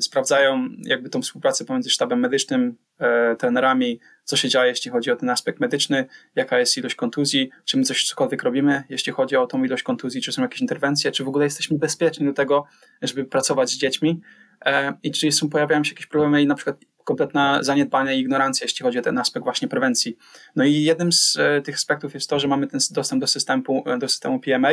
sprawdzają 0.00 0.68
jakby 0.84 1.08
tą 1.08 1.22
współpracę 1.22 1.64
pomiędzy 1.64 1.90
sztabem 1.90 2.20
medycznym, 2.20 2.76
e, 2.98 3.36
trenerami, 3.36 4.00
co 4.24 4.36
się 4.36 4.48
dzieje, 4.48 4.66
jeśli 4.66 4.90
chodzi 4.90 5.10
o 5.10 5.16
ten 5.16 5.30
aspekt 5.30 5.60
medyczny, 5.60 6.06
jaka 6.34 6.58
jest 6.58 6.76
ilość 6.76 6.94
kontuzji, 6.94 7.50
czy 7.64 7.76
my 7.76 7.84
coś 7.84 8.04
cokolwiek 8.04 8.42
robimy, 8.42 8.84
jeśli 8.88 9.12
chodzi 9.12 9.36
o 9.36 9.46
tą 9.46 9.64
ilość 9.64 9.82
kontuzji, 9.82 10.22
czy 10.22 10.32
są 10.32 10.42
jakieś 10.42 10.60
interwencje, 10.60 11.12
czy 11.12 11.24
w 11.24 11.28
ogóle 11.28 11.44
jesteśmy 11.44 11.78
bezpieczni 11.78 12.26
do 12.26 12.32
tego, 12.32 12.64
żeby 13.02 13.24
pracować 13.24 13.70
z 13.70 13.76
dziećmi 13.76 14.20
e, 14.64 14.94
i 15.02 15.10
czy 15.10 15.32
są, 15.32 15.48
pojawiają 15.48 15.84
się 15.84 15.90
jakieś 15.90 16.06
problemy 16.06 16.42
i 16.42 16.46
na 16.46 16.54
przykład 16.54 16.76
kompletna 17.04 17.62
zaniedbanie 17.62 18.16
i 18.16 18.20
ignorancja, 18.20 18.64
jeśli 18.64 18.82
chodzi 18.82 18.98
o 18.98 19.02
ten 19.02 19.18
aspekt 19.18 19.44
właśnie 19.44 19.68
prewencji. 19.68 20.16
No 20.56 20.64
i 20.64 20.82
jednym 20.82 21.12
z 21.12 21.36
e, 21.40 21.62
tych 21.62 21.74
aspektów 21.74 22.14
jest 22.14 22.30
to, 22.30 22.38
że 22.38 22.48
mamy 22.48 22.66
ten 22.66 22.80
dostęp 22.90 23.20
do 23.20 23.26
systemu, 23.26 23.84
do 23.98 24.08
systemu 24.08 24.40
PMA, 24.40 24.68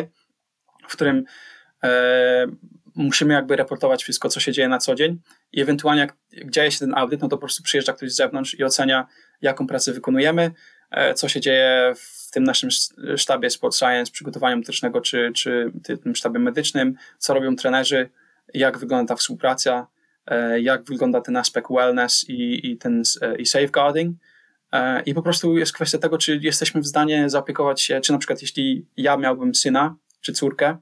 w 0.88 0.94
którym 0.94 1.24
musimy 2.95 3.34
jakby 3.34 3.56
reportować 3.56 4.04
wszystko, 4.04 4.30
co 4.30 4.39
się 4.39 4.52
dzieje 4.52 4.67
na 4.67 4.78
co 4.78 4.95
dzień 4.95 5.21
i 5.54 5.62
ewentualnie 5.62 6.02
jak, 6.02 6.15
dzieje 6.45 6.71
się 6.71 6.80
ten 6.80 6.93
audyt, 6.95 7.21
no 7.21 7.28
to 7.28 7.38
po 7.38 7.41
prostu 7.41 7.63
przyjeżdża 7.63 7.93
ktoś 7.93 8.12
z 8.12 8.15
zewnątrz 8.15 8.60
i 8.60 8.63
ocenia, 8.63 9.08
jaką 9.41 9.67
pracę 9.67 9.93
wykonujemy, 9.93 10.52
e, 10.91 11.13
co 11.13 11.30
się 11.30 11.41
dzieje 11.41 11.93
w 11.95 12.32
tym 12.32 12.43
naszym 12.43 12.69
sztabie 13.17 13.49
Sport 13.49 13.75
Science, 13.75 14.12
przygotowaniu 14.12 14.58
medycznego 14.58 15.02
czy, 15.02 15.32
czy 15.36 15.71
tym 16.04 16.15
sztabie 16.15 16.39
medycznym, 16.39 16.95
co 17.17 17.34
robią 17.34 17.56
trenerzy, 17.56 18.10
jak 18.54 18.78
wygląda 18.78 19.13
ta 19.13 19.15
współpraca, 19.15 19.88
e, 20.25 20.62
jak 20.62 20.84
wygląda 20.84 21.21
ten 21.21 21.38
aspekt 21.38 21.67
wellness 21.71 22.25
i, 22.30 22.71
i 22.71 22.78
ten 22.78 23.04
e, 23.21 23.36
i 23.36 23.45
safeguarding. 23.45 24.17
I 25.06 25.13
po 25.13 25.21
prostu 25.21 25.58
jest 25.58 25.73
kwestia 25.73 25.97
tego, 25.97 26.17
czy 26.17 26.39
jesteśmy 26.41 26.82
w 26.82 26.88
stanie 26.88 27.30
zaopiekować 27.30 27.82
się, 27.82 28.02
czy 28.02 28.12
na 28.12 28.17
przykład 28.17 28.41
jeśli 28.41 28.86
ja 28.97 29.17
miałbym 29.17 29.56
syna 29.56 29.95
czy 30.21 30.34
córkę, 30.34 30.78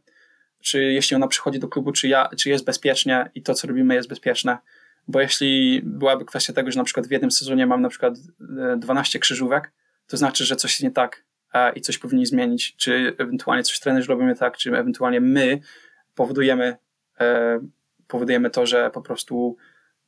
czy 0.68 0.84
jeśli 0.84 1.16
ona 1.16 1.28
przychodzi 1.28 1.60
do 1.60 1.68
klubu, 1.68 1.92
czy, 1.92 2.08
ja, 2.08 2.30
czy 2.38 2.50
jest 2.50 2.66
bezpiecznie 2.66 3.32
i 3.36 3.42
to, 3.42 3.54
co 3.54 3.68
robimy, 3.68 3.96
jest 3.96 4.10
bezpieczne. 4.10 4.58
Bo 5.08 5.22
jeśli 5.22 5.82
byłaby 5.84 6.26
kwestia 6.26 6.54
tego, 6.54 6.72
że 6.72 6.80
na 6.80 6.84
przykład 6.84 7.08
w 7.08 7.12
jednym 7.12 7.32
sezonie 7.32 7.68
mam 7.68 7.82
na 7.82 7.90
przykład 7.90 8.14
12 8.78 9.18
e, 9.18 9.22
krzyżówek, 9.22 9.72
to 10.08 10.18
znaczy, 10.18 10.46
że 10.46 10.56
coś 10.56 10.72
jest 10.72 10.84
nie 10.84 10.92
tak 10.92 11.24
i 11.76 11.82
coś 11.82 11.98
powinni 11.98 12.26
zmienić, 12.26 12.76
czy 12.76 13.16
ewentualnie 13.18 13.64
coś 13.64 13.80
trenerzy 13.80 14.08
robimy 14.08 14.36
tak, 14.36 14.58
czy 14.58 14.78
ewentualnie 14.78 15.22
my 15.22 15.60
powodujemy, 16.16 16.78
e, 17.20 17.60
powodujemy 18.08 18.50
to, 18.50 18.66
że 18.66 18.92
po 18.92 19.02
prostu 19.02 19.58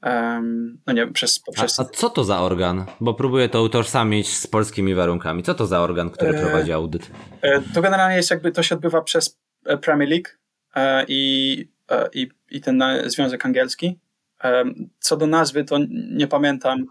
Um, 0.04 0.82
no 0.88 0.94
nie 0.94 1.08
przez, 1.08 1.40
poprzez... 1.40 1.80
A, 1.80 1.84
a, 1.84 1.86
co 1.86 2.10
to 2.10 2.24
za 2.24 2.40
organ? 2.40 2.86
Bo 3.02 3.14
próbuję 3.14 3.50
to 3.50 3.64
utożsamić 3.64 4.38
z 4.38 4.48
polskimi 4.48 4.96
warunkami. 4.96 5.44
Co 5.44 5.54
to 5.54 5.66
za 5.68 5.82
organ, 5.82 6.10
który 6.10 6.38
e, 6.38 6.42
prowadzi 6.42 6.72
audyt? 6.72 7.12
E, 7.42 7.62
to 7.62 7.82
generalnie 7.82 8.16
jest 8.16 8.32
jakby, 8.32 8.52
to 8.52 8.64
się 8.64 8.76
odbywa 8.76 9.02
przez 9.02 9.40
Premier 9.82 10.10
League, 10.10 10.30
E, 10.30 10.49
i, 11.08 11.68
e, 11.92 12.10
i, 12.14 12.30
i 12.50 12.62
ten 12.62 12.84
związek 13.06 13.46
angielski. 13.46 14.00
E, 14.44 14.64
co 15.00 15.18
do 15.18 15.28
nazwy, 15.28 15.64
to 15.64 15.78
nie 16.12 16.28
pamiętam, 16.28 16.86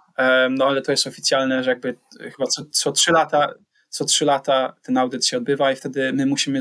no 0.51 0.67
ale 0.67 0.83
to 0.83 0.91
jest 0.91 1.07
oficjalne, 1.07 1.65
że 1.65 1.71
jakby 1.71 1.97
chyba 2.21 2.47
co, 2.47 2.65
co 2.71 2.93
trzy 2.93 3.13
lata 3.13 3.55
co 3.89 4.05
trzy 4.05 4.25
lata 4.25 4.75
ten 4.83 4.99
audyt 4.99 5.27
się 5.27 5.37
odbywa 5.37 5.73
i 5.73 5.77
wtedy 5.77 6.13
my 6.13 6.27
musimy 6.27 6.61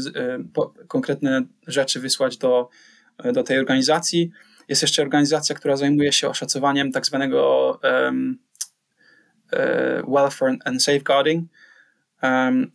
konkretne 0.87 1.43
rzeczy 1.67 1.99
wysłać 1.99 2.37
do, 2.37 2.69
do 3.33 3.43
tej 3.43 3.59
organizacji. 3.59 4.31
Jest 4.67 4.81
jeszcze 4.81 5.01
organizacja, 5.01 5.55
która 5.55 5.75
zajmuje 5.75 6.11
się 6.11 6.29
oszacowaniem 6.29 6.91
tak 6.91 7.05
zwanego 7.05 7.79
um, 7.83 8.39
welfare 10.07 10.57
and 10.65 10.83
safeguarding, 10.83 11.49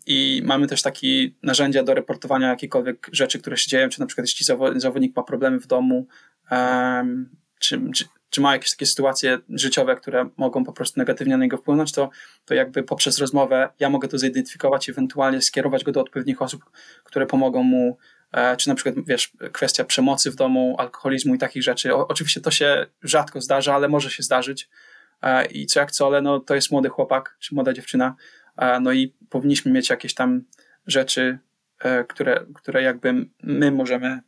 I 0.06 0.42
mamy 0.44 0.66
też 0.66 0.82
takie 0.82 1.30
narzędzia 1.42 1.82
do 1.82 1.94
reportowania 1.94 2.48
jakichkolwiek 2.48 3.08
rzeczy, 3.12 3.38
które 3.38 3.56
się 3.56 3.68
dzieją, 3.68 3.88
czy 3.88 4.00
na 4.00 4.06
przykład 4.06 4.26
jeśli 4.26 4.46
zawodnik 4.76 5.16
ma 5.16 5.22
problemy 5.22 5.60
w 5.60 5.66
domu, 5.66 6.06
czy, 7.58 7.80
czy, 7.94 8.04
czy, 8.30 8.40
ma 8.40 8.52
jakieś 8.52 8.70
takie 8.70 8.86
sytuacje 8.86 9.38
życiowe, 9.48 9.96
które 9.96 10.28
mogą 10.36 10.64
po 10.64 10.72
prostu 10.72 11.00
negatywnie 11.00 11.36
na 11.36 11.44
niego 11.44 11.56
wpłynąć, 11.56 11.92
to, 11.92 12.10
to 12.44 12.54
jakby 12.54 12.82
poprzez 12.82 13.18
rozmowę 13.18 13.68
ja 13.80 13.90
mogę 13.90 14.08
to 14.08 14.18
zidentyfikować 14.18 14.88
i 14.88 14.90
ewentualnie 14.90 15.42
skierować 15.42 15.84
go 15.84 15.92
do 15.92 16.00
odpowiednich 16.00 16.42
osób, 16.42 16.64
które 17.04 17.26
pomogą 17.26 17.62
mu, 17.62 17.98
e, 18.32 18.56
czy 18.56 18.68
na 18.68 18.74
przykład, 18.74 19.06
wiesz, 19.06 19.32
kwestia 19.52 19.84
przemocy 19.84 20.30
w 20.30 20.34
domu, 20.34 20.76
alkoholizmu 20.78 21.34
i 21.34 21.38
takich 21.38 21.62
rzeczy. 21.62 21.94
O, 21.94 22.08
oczywiście 22.08 22.40
to 22.40 22.50
się 22.50 22.86
rzadko 23.02 23.40
zdarza, 23.40 23.74
ale 23.74 23.88
może 23.88 24.10
się 24.10 24.22
zdarzyć. 24.22 24.68
E, 25.22 25.46
I 25.46 25.66
co 25.66 25.80
jak 25.80 25.92
co, 25.92 26.06
ale 26.06 26.22
no, 26.22 26.40
to 26.40 26.54
jest 26.54 26.70
młody 26.70 26.88
chłopak, 26.88 27.36
czy 27.38 27.54
młoda 27.54 27.72
dziewczyna, 27.72 28.14
no 28.80 28.92
i 28.92 29.14
powinniśmy 29.30 29.72
mieć 29.72 29.90
jakieś 29.90 30.14
tam 30.14 30.44
rzeczy, 30.86 31.38
e, 31.78 32.04
które, 32.04 32.44
które 32.54 32.82
jakby 32.82 33.26
my 33.42 33.70
możemy 33.70 34.20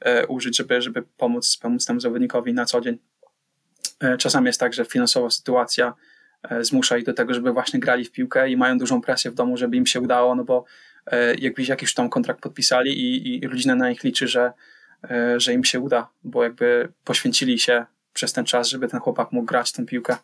e, 0.00 0.26
użyć, 0.26 0.56
żeby, 0.56 0.82
żeby 0.82 1.02
pomóc, 1.16 1.56
pomóc 1.62 1.86
temu 1.86 2.00
zawodnikowi 2.00 2.54
na 2.54 2.64
co 2.64 2.80
dzień. 2.80 2.98
E, 4.00 4.16
czasami 4.16 4.46
jest 4.46 4.60
tak, 4.60 4.74
że 4.74 4.84
finansowa 4.84 5.30
sytuacja 5.30 5.94
zmusza 6.60 6.98
ich 6.98 7.04
do 7.04 7.12
tego, 7.12 7.34
żeby 7.34 7.52
właśnie 7.52 7.80
grali 7.80 8.04
w 8.04 8.12
piłkę 8.12 8.50
i 8.50 8.56
mają 8.56 8.78
dużą 8.78 9.00
presję 9.00 9.30
w 9.30 9.34
domu, 9.34 9.56
żeby 9.56 9.76
im 9.76 9.86
się 9.86 10.00
udało, 10.00 10.34
no 10.34 10.44
bo 10.44 10.64
jakbyś 11.38 11.68
jakiś 11.68 11.94
tam 11.94 12.10
kontrakt 12.10 12.40
podpisali 12.40 13.00
i, 13.00 13.44
i 13.44 13.48
rodzina 13.48 13.74
na 13.74 13.88
nich 13.88 14.04
liczy, 14.04 14.28
że, 14.28 14.52
że 15.36 15.52
im 15.52 15.64
się 15.64 15.80
uda, 15.80 16.08
bo 16.24 16.44
jakby 16.44 16.88
poświęcili 17.04 17.58
się 17.58 17.86
przez 18.12 18.32
ten 18.32 18.44
czas, 18.44 18.68
żeby 18.68 18.88
ten 18.88 19.00
chłopak 19.00 19.32
mógł 19.32 19.46
grać 19.46 19.72
tę 19.72 19.86
piłkę 19.86 20.16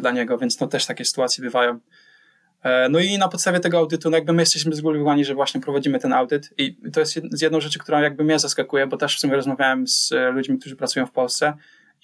dla 0.00 0.10
niego, 0.10 0.38
więc 0.38 0.60
no 0.60 0.66
też 0.66 0.86
takie 0.86 1.04
sytuacje 1.04 1.44
bywają. 1.44 1.80
No 2.90 2.98
i 2.98 3.18
na 3.18 3.28
podstawie 3.28 3.60
tego 3.60 3.78
audytu, 3.78 4.10
no 4.10 4.16
jakby 4.16 4.32
my 4.32 4.42
jesteśmy 4.42 4.74
zgolowani, 4.74 5.24
że 5.24 5.34
właśnie 5.34 5.60
prowadzimy 5.60 5.98
ten 5.98 6.12
audyt 6.12 6.54
i 6.58 6.76
to 6.92 7.00
jest 7.00 7.20
z 7.32 7.40
jedną 7.42 7.60
rzeczy, 7.60 7.78
która 7.78 8.00
jakby 8.00 8.24
mnie 8.24 8.38
zaskakuje, 8.38 8.86
bo 8.86 8.96
też 8.96 9.16
w 9.16 9.20
sumie 9.20 9.36
rozmawiałem 9.36 9.88
z 9.88 10.10
ludźmi, 10.34 10.58
którzy 10.58 10.76
pracują 10.76 11.06
w 11.06 11.12
Polsce 11.12 11.54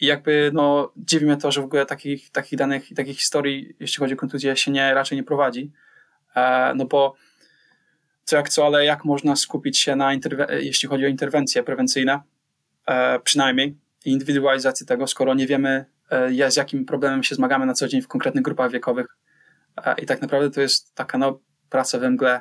i 0.00 0.06
jakby 0.06 0.50
no 0.54 0.92
dziwi 0.96 1.26
mnie 1.26 1.36
to, 1.36 1.52
że 1.52 1.60
w 1.60 1.64
ogóle 1.64 1.86
takich, 1.86 2.30
takich 2.30 2.58
danych 2.58 2.90
i 2.90 2.94
takich 2.94 3.16
historii, 3.16 3.76
jeśli 3.80 4.00
chodzi 4.00 4.14
o 4.14 4.16
kontuzję, 4.16 4.56
się 4.56 4.70
nie, 4.70 4.94
raczej 4.94 5.18
nie 5.18 5.24
prowadzi. 5.24 5.72
No 6.74 6.84
bo 6.84 7.14
co 8.24 8.36
jak 8.36 8.48
co, 8.48 8.66
ale 8.66 8.84
jak 8.84 9.04
można 9.04 9.36
skupić 9.36 9.78
się 9.78 9.96
na, 9.96 10.12
jeśli 10.60 10.88
chodzi 10.88 11.04
o 11.04 11.08
interwencje 11.08 11.62
prewencyjne, 11.62 12.20
przynajmniej 13.24 13.76
indywidualizację 14.04 14.86
tego, 14.86 15.06
skoro 15.06 15.34
nie 15.34 15.46
wiemy, 15.46 15.84
z 16.48 16.56
jakim 16.56 16.84
problemem 16.84 17.22
się 17.22 17.34
zmagamy 17.34 17.66
na 17.66 17.74
co 17.74 17.88
dzień 17.88 18.02
w 18.02 18.08
konkretnych 18.08 18.44
grupach 18.44 18.70
wiekowych. 18.70 19.06
I 20.02 20.06
tak 20.06 20.22
naprawdę 20.22 20.50
to 20.50 20.60
jest 20.60 20.94
taka 20.94 21.18
no, 21.18 21.40
praca 21.70 21.98
we 21.98 22.10
mgle, 22.10 22.40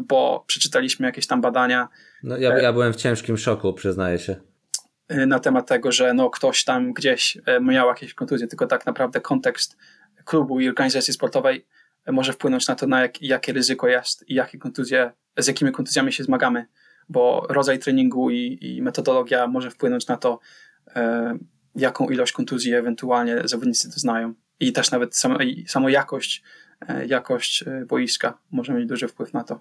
bo 0.00 0.44
przeczytaliśmy 0.46 1.06
jakieś 1.06 1.26
tam 1.26 1.40
badania. 1.40 1.88
No, 2.22 2.36
ja, 2.36 2.58
ja 2.58 2.72
byłem 2.72 2.92
w 2.92 2.96
ciężkim 2.96 3.36
szoku, 3.36 3.72
przyznaję 3.72 4.18
się. 4.18 4.36
Na 5.08 5.38
temat 5.38 5.68
tego, 5.68 5.92
że 5.92 6.14
no, 6.14 6.30
ktoś 6.30 6.64
tam 6.64 6.92
gdzieś 6.92 7.38
miał 7.60 7.88
jakieś 7.88 8.14
kontuzje, 8.14 8.46
tylko 8.46 8.66
tak 8.66 8.86
naprawdę 8.86 9.20
kontekst 9.20 9.76
klubu 10.24 10.60
i 10.60 10.68
organizacji 10.68 11.14
sportowej 11.14 11.66
może 12.12 12.32
wpłynąć 12.32 12.68
na 12.68 12.74
to, 12.74 12.86
na 12.86 13.00
jak, 13.00 13.22
jakie 13.22 13.52
ryzyko 13.52 13.88
jest 13.88 14.28
i 14.28 14.34
jakie 14.34 14.58
kontuzje, 14.58 15.12
z 15.38 15.46
jakimi 15.46 15.72
kontuzjami 15.72 16.12
się 16.12 16.24
zmagamy, 16.24 16.66
bo 17.08 17.46
rodzaj 17.48 17.78
treningu 17.78 18.30
i, 18.30 18.58
i 18.60 18.82
metodologia 18.82 19.46
może 19.46 19.70
wpłynąć 19.70 20.06
na 20.06 20.16
to, 20.16 20.38
e, 20.96 21.38
jaką 21.76 22.08
ilość 22.08 22.32
kontuzji 22.32 22.74
ewentualnie 22.74 23.42
zawodnicy 23.44 23.90
doznają. 23.90 24.34
I 24.60 24.72
też 24.72 24.90
nawet 24.90 25.16
samo, 25.16 25.38
samo 25.66 25.88
jakość, 25.88 26.42
e, 26.88 27.06
jakość 27.06 27.64
boiska 27.86 28.38
może 28.50 28.74
mieć 28.74 28.86
duży 28.86 29.08
wpływ 29.08 29.32
na 29.32 29.44
to. 29.44 29.60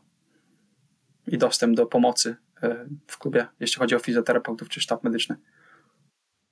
I 1.28 1.38
dostęp 1.38 1.76
do 1.76 1.86
pomocy 1.86 2.36
e, 2.64 2.86
w 3.08 3.18
klubie, 3.18 3.48
jeśli 3.60 3.80
chodzi 3.80 3.96
o 3.96 4.00
fizjoterapeutów 4.00 4.70
czy 4.70 4.82
sztab 4.82 5.04
medyczny. 5.04 5.36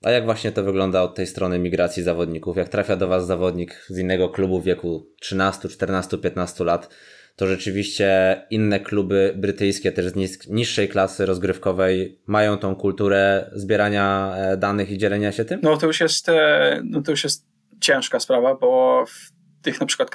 A 0.03 0.11
jak 0.11 0.25
właśnie 0.25 0.51
to 0.51 0.63
wygląda 0.63 1.01
od 1.01 1.15
tej 1.15 1.27
strony 1.27 1.59
migracji 1.59 2.03
zawodników? 2.03 2.57
Jak 2.57 2.69
trafia 2.69 2.95
do 2.95 3.07
Was 3.07 3.27
zawodnik 3.27 3.85
z 3.87 3.97
innego 3.97 4.29
klubu 4.29 4.61
w 4.61 4.63
wieku 4.63 5.07
13, 5.21 5.69
14, 5.69 6.17
15 6.17 6.63
lat, 6.63 6.95
to 7.35 7.47
rzeczywiście 7.47 8.41
inne 8.49 8.79
kluby 8.79 9.33
brytyjskie, 9.37 9.91
też 9.91 10.05
z 10.05 10.47
niższej 10.49 10.89
klasy 10.89 11.25
rozgrywkowej, 11.25 12.21
mają 12.25 12.57
tą 12.57 12.75
kulturę 12.75 13.51
zbierania 13.53 14.35
e, 14.37 14.57
danych 14.57 14.91
i 14.91 14.97
dzielenia 14.97 15.31
się 15.31 15.45
tym? 15.45 15.59
No 15.63 15.77
to 15.77 15.87
już 15.87 15.99
jest, 15.99 16.29
e, 16.29 16.81
no 16.85 17.01
to 17.01 17.11
już 17.11 17.23
jest 17.23 17.52
ciężka 17.83 18.19
sprawa, 18.19 18.55
bo 18.55 19.03
w 19.07 19.31
tych 19.61 19.79
na 19.79 19.85
przykład 19.85 20.11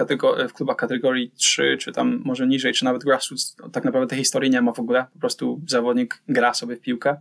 w 0.49 0.53
klubach 0.53 0.77
kategorii 0.77 1.33
3, 1.37 1.77
czy 1.81 1.93
tam 1.93 2.23
może 2.25 2.47
niżej, 2.47 2.73
czy 2.73 2.85
nawet 2.85 3.05
grassroots, 3.05 3.57
tak 3.73 3.85
naprawdę 3.85 4.07
tej 4.07 4.19
historii 4.19 4.51
nie 4.51 4.63
ma 4.63 4.73
w 4.73 4.81
ogóle. 4.81 5.07
Po 5.13 5.19
prostu 5.19 5.61
zawodnik 5.67 6.23
gra 6.29 6.55
sobie 6.55 6.77
w 6.77 6.81
piłkę 6.81 7.17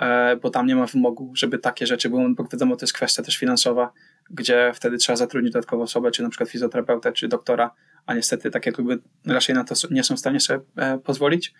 E, 0.00 0.36
bo 0.36 0.50
tam 0.50 0.66
nie 0.66 0.76
ma 0.76 0.86
wymogu, 0.86 1.32
żeby 1.34 1.58
takie 1.58 1.86
rzeczy 1.86 2.10
były, 2.10 2.34
bo 2.34 2.44
wiadomo, 2.52 2.76
to 2.76 2.84
jest 2.84 2.92
kwestia 2.92 3.22
też 3.22 3.36
finansowa, 3.36 3.92
gdzie 4.30 4.72
wtedy 4.74 4.98
trzeba 4.98 5.16
zatrudnić 5.16 5.52
dodatkową 5.52 5.82
osobę, 5.82 6.10
czy 6.10 6.22
na 6.22 6.28
przykład 6.28 6.50
fizjoterapeutę, 6.50 7.12
czy 7.12 7.28
doktora, 7.28 7.70
a 8.06 8.14
niestety 8.14 8.50
takie 8.50 8.72
kluby 8.72 8.98
raczej 9.26 9.54
na 9.54 9.64
to 9.64 9.74
nie 9.90 10.04
są 10.04 10.16
w 10.16 10.18
stanie 10.18 10.40
sobie 10.40 10.60
e, 10.76 10.98
pozwolić. 10.98 11.54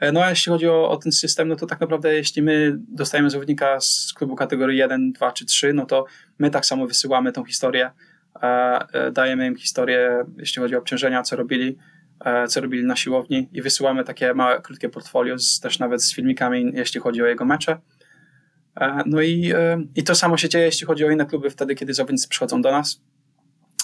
E, 0.00 0.12
no 0.12 0.22
a 0.24 0.30
jeśli 0.30 0.52
chodzi 0.52 0.68
o, 0.68 0.90
o, 0.90 0.96
ten 0.96 1.12
system, 1.12 1.48
no 1.48 1.56
to 1.56 1.66
tak 1.66 1.80
naprawdę 1.80 2.14
jeśli 2.14 2.42
my 2.42 2.76
dostajemy 2.78 3.30
zawodnika 3.30 3.80
z 3.80 4.12
klubu 4.16 4.36
kategorii 4.36 4.78
1, 4.78 5.12
2 5.12 5.32
czy 5.32 5.46
3, 5.46 5.72
no 5.72 5.86
to 5.86 6.04
my 6.38 6.50
tak 6.50 6.66
samo 6.66 6.86
wysyłamy 6.86 7.32
tą 7.32 7.44
historię, 7.44 7.90
dajemy 9.12 9.46
im 9.46 9.56
historię, 9.56 10.24
jeśli 10.38 10.62
chodzi 10.62 10.76
o 10.76 10.78
obciążenia, 10.78 11.22
co 11.22 11.36
robili, 11.36 11.76
E, 12.24 12.48
co 12.48 12.60
robili 12.60 12.84
na 12.84 12.96
siłowni 12.96 13.48
i 13.52 13.62
wysyłamy 13.62 14.04
takie 14.04 14.34
małe, 14.34 14.60
krótkie 14.62 14.88
portfolio, 14.88 15.38
z, 15.38 15.60
też 15.60 15.78
nawet 15.78 16.02
z 16.02 16.14
filmikami, 16.14 16.72
jeśli 16.74 17.00
chodzi 17.00 17.22
o 17.22 17.26
jego 17.26 17.44
mecze. 17.44 17.78
E, 18.80 19.02
no 19.06 19.20
i, 19.20 19.52
e, 19.54 19.84
i 19.96 20.04
to 20.04 20.14
samo 20.14 20.36
się 20.36 20.48
dzieje, 20.48 20.64
jeśli 20.64 20.86
chodzi 20.86 21.04
o 21.04 21.10
inne 21.10 21.26
kluby, 21.26 21.50
wtedy, 21.50 21.74
kiedy 21.74 21.94
zawodnicy 21.94 22.28
przychodzą 22.28 22.62
do 22.62 22.70
nas. 22.70 23.02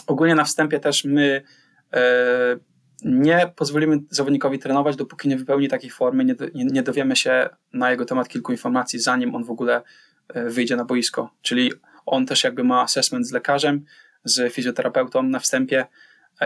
Ogólnie 0.06 0.34
na 0.34 0.44
wstępie 0.44 0.80
też 0.80 1.04
my 1.04 1.42
nie 3.04 3.52
pozwolimy 3.56 3.98
zawodnikowi 4.10 4.58
trenować, 4.58 4.96
dopóki 4.96 5.28
nie 5.28 5.36
wypełni 5.36 5.68
takiej 5.68 5.90
formy, 5.90 6.24
nie, 6.24 6.34
nie, 6.54 6.64
nie 6.64 6.82
dowiemy 6.82 7.16
się 7.16 7.48
na 7.72 7.90
jego 7.90 8.04
temat 8.04 8.28
kilku 8.28 8.52
informacji, 8.52 8.98
zanim 8.98 9.34
on 9.34 9.44
w 9.44 9.50
ogóle 9.50 9.82
wyjdzie 10.34 10.76
na 10.76 10.84
boisko. 10.84 11.30
Czyli 11.42 11.72
on 12.06 12.26
też 12.26 12.44
jakby 12.44 12.64
ma 12.64 12.82
assessment 12.82 13.26
z 13.26 13.32
lekarzem, 13.32 13.84
z 14.24 14.52
fizjoterapeutą 14.52 15.22
na 15.22 15.38
wstępie, 15.38 15.86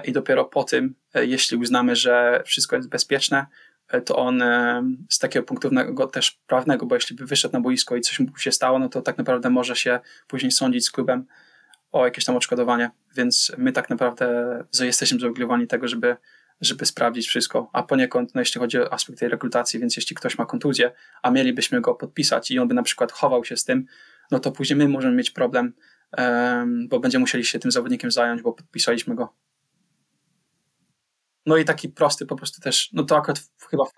i 0.04 0.12
dopiero 0.12 0.44
po 0.44 0.64
tym, 0.64 0.94
e, 1.14 1.26
jeśli 1.26 1.56
uznamy, 1.56 1.96
że 1.96 2.42
wszystko 2.46 2.76
jest 2.76 2.88
bezpieczne, 2.88 3.46
e, 3.88 4.00
to 4.00 4.16
on 4.16 4.42
e, 4.42 4.82
z 5.08 5.18
takiego 5.18 5.46
punktu 5.46 5.70
też 6.12 6.40
prawnego, 6.46 6.86
bo 6.86 6.94
jeśli 6.94 7.16
by 7.16 7.26
wyszedł 7.26 7.52
na 7.52 7.60
boisko 7.60 7.96
i 7.96 8.00
coś 8.00 8.20
mu 8.20 8.36
się 8.36 8.52
stało, 8.52 8.78
no 8.78 8.88
to 8.88 9.02
tak 9.02 9.18
naprawdę 9.18 9.50
może 9.50 9.76
się 9.76 10.00
później 10.28 10.52
sądzić 10.52 10.86
z 10.86 10.90
klubem 10.90 11.26
o 11.92 12.04
jakieś 12.04 12.24
tam 12.24 12.36
odszkodowanie, 12.36 12.90
więc 13.16 13.52
my 13.58 13.72
tak 13.72 13.90
naprawdę 13.90 14.64
jesteśmy 14.80 15.20
zobligowani 15.20 15.66
tego, 15.66 15.88
żeby, 15.88 16.16
żeby 16.60 16.86
sprawdzić 16.86 17.28
wszystko, 17.28 17.70
a 17.72 17.82
poniekąd, 17.82 18.34
no 18.34 18.40
jeśli 18.40 18.60
chodzi 18.60 18.78
o 18.78 18.92
aspekt 18.92 19.18
tej 19.18 19.28
rekrutacji, 19.28 19.80
więc 19.80 19.96
jeśli 19.96 20.16
ktoś 20.16 20.38
ma 20.38 20.46
kontuzję, 20.46 20.92
a 21.22 21.30
mielibyśmy 21.30 21.80
go 21.80 21.94
podpisać 21.94 22.50
i 22.50 22.58
on 22.58 22.68
by 22.68 22.74
na 22.74 22.82
przykład 22.82 23.12
chował 23.12 23.44
się 23.44 23.56
z 23.56 23.64
tym, 23.64 23.86
no 24.30 24.40
to 24.40 24.52
później 24.52 24.76
my 24.76 24.88
możemy 24.88 25.16
mieć 25.16 25.30
problem, 25.30 25.72
bo 26.88 27.00
będziemy 27.00 27.20
musieli 27.20 27.44
się 27.44 27.58
tym 27.58 27.70
zawodnikiem 27.70 28.10
zająć, 28.10 28.42
bo 28.42 28.52
podpisaliśmy 28.52 29.14
go. 29.14 29.34
No 31.46 31.56
i 31.56 31.64
taki 31.64 31.88
prosty 31.88 32.26
po 32.26 32.36
prostu 32.36 32.60
też, 32.60 32.92
no 32.92 33.02
to 33.02 33.16
akurat 33.16 33.38
w, 33.38 33.66
chyba 33.66 33.84
w, 33.84 33.92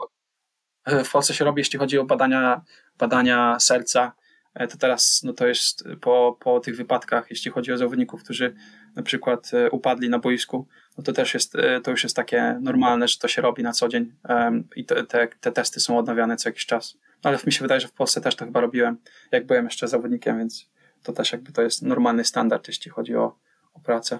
w, 1.04 1.10
Polsce 1.10 1.34
się 1.34 1.44
robi, 1.44 1.60
jeśli 1.60 1.78
chodzi 1.78 1.98
o 1.98 2.04
badania, 2.04 2.62
badania 2.98 3.56
serca, 3.60 4.12
e, 4.54 4.68
to 4.68 4.76
teraz 4.78 5.22
no 5.24 5.32
to 5.32 5.46
jest 5.46 5.84
po, 6.00 6.38
po 6.40 6.60
tych 6.60 6.76
wypadkach, 6.76 7.26
jeśli 7.30 7.50
chodzi 7.50 7.72
o 7.72 7.78
zawodników, 7.78 8.24
którzy 8.24 8.54
na 8.96 9.02
przykład 9.02 9.50
e, 9.54 9.70
upadli 9.70 10.08
na 10.08 10.18
boisku, 10.18 10.68
no 10.98 11.04
to 11.04 11.12
też 11.12 11.34
jest, 11.34 11.54
e, 11.54 11.80
to 11.80 11.90
już 11.90 12.02
jest 12.02 12.16
takie 12.16 12.58
normalne, 12.60 13.08
że 13.08 13.18
to 13.18 13.28
się 13.28 13.42
robi 13.42 13.62
na 13.62 13.72
co 13.72 13.88
dzień 13.88 14.12
um, 14.28 14.68
i 14.76 14.84
te, 14.84 15.04
te, 15.04 15.28
te, 15.40 15.52
testy 15.52 15.80
są 15.80 15.98
odnawiane 15.98 16.36
co 16.36 16.48
jakiś 16.48 16.66
czas. 16.66 16.98
No 17.24 17.30
ale 17.30 17.38
mi 17.46 17.52
się 17.52 17.62
wydaje, 17.62 17.80
że 17.80 17.88
w 17.88 17.92
Polsce 17.92 18.20
też 18.20 18.36
to 18.36 18.44
chyba 18.44 18.60
robiłem, 18.60 18.96
jak 19.32 19.46
byłem 19.46 19.64
jeszcze 19.64 19.88
zawodnikiem, 19.88 20.38
więc 20.38 20.70
to 21.02 21.12
też 21.12 21.32
jakby 21.32 21.52
to 21.52 21.62
jest 21.62 21.82
normalny 21.82 22.24
standard, 22.24 22.68
jeśli 22.68 22.90
chodzi 22.90 23.16
o, 23.16 23.36
o 23.74 23.80
pracę. 23.80 24.18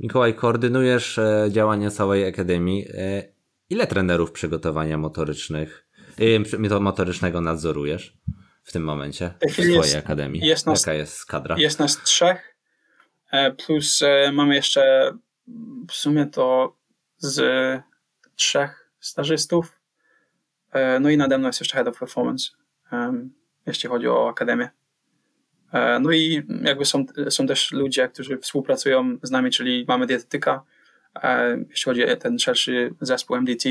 Mikołaj, 0.00 0.34
koordynujesz 0.34 1.18
e, 1.18 1.48
działania 1.50 1.90
całej 1.90 2.28
Akademii. 2.28 2.86
E, 2.94 3.22
ile 3.70 3.86
trenerów 3.86 4.32
przygotowania 4.32 4.98
motorycznych, 4.98 5.86
e, 6.68 6.80
motorycznego 6.80 7.40
nadzorujesz 7.40 8.18
w 8.62 8.72
tym 8.72 8.84
momencie 8.84 9.34
w 9.48 9.52
swojej 9.52 9.74
jest, 9.74 9.96
Akademii? 9.96 10.46
Jest 10.46 10.66
nas, 10.66 10.80
Jaka 10.80 10.94
jest 10.94 11.26
kadra? 11.26 11.56
Jest 11.58 11.78
nas 11.78 12.02
trzech, 12.02 12.56
plus 13.66 14.00
mamy 14.32 14.54
jeszcze 14.54 15.12
w 15.88 15.92
sumie 15.92 16.26
to 16.26 16.76
z 17.18 17.42
trzech 18.36 18.90
stażystów, 19.00 19.80
no 21.00 21.10
i 21.10 21.16
nade 21.16 21.38
mną 21.38 21.46
jest 21.46 21.60
jeszcze 21.60 21.76
Head 21.76 21.88
of 21.88 21.98
Performance, 21.98 22.50
jeśli 23.66 23.88
chodzi 23.88 24.08
o 24.08 24.28
Akademię. 24.28 24.70
E, 25.72 26.00
no 26.00 26.12
i 26.12 26.42
jakby 26.62 26.84
są, 26.84 27.04
są 27.28 27.46
też 27.46 27.72
ludzie, 27.72 28.08
którzy 28.08 28.38
współpracują 28.38 29.18
z 29.22 29.30
nami, 29.30 29.50
czyli 29.50 29.84
mamy 29.88 30.06
dietetyka, 30.06 30.64
e, 31.22 31.58
jeśli 31.70 31.84
chodzi 31.84 32.04
o 32.04 32.16
ten 32.16 32.38
szerszy 32.38 32.94
zespół 33.00 33.36
MDT. 33.36 33.68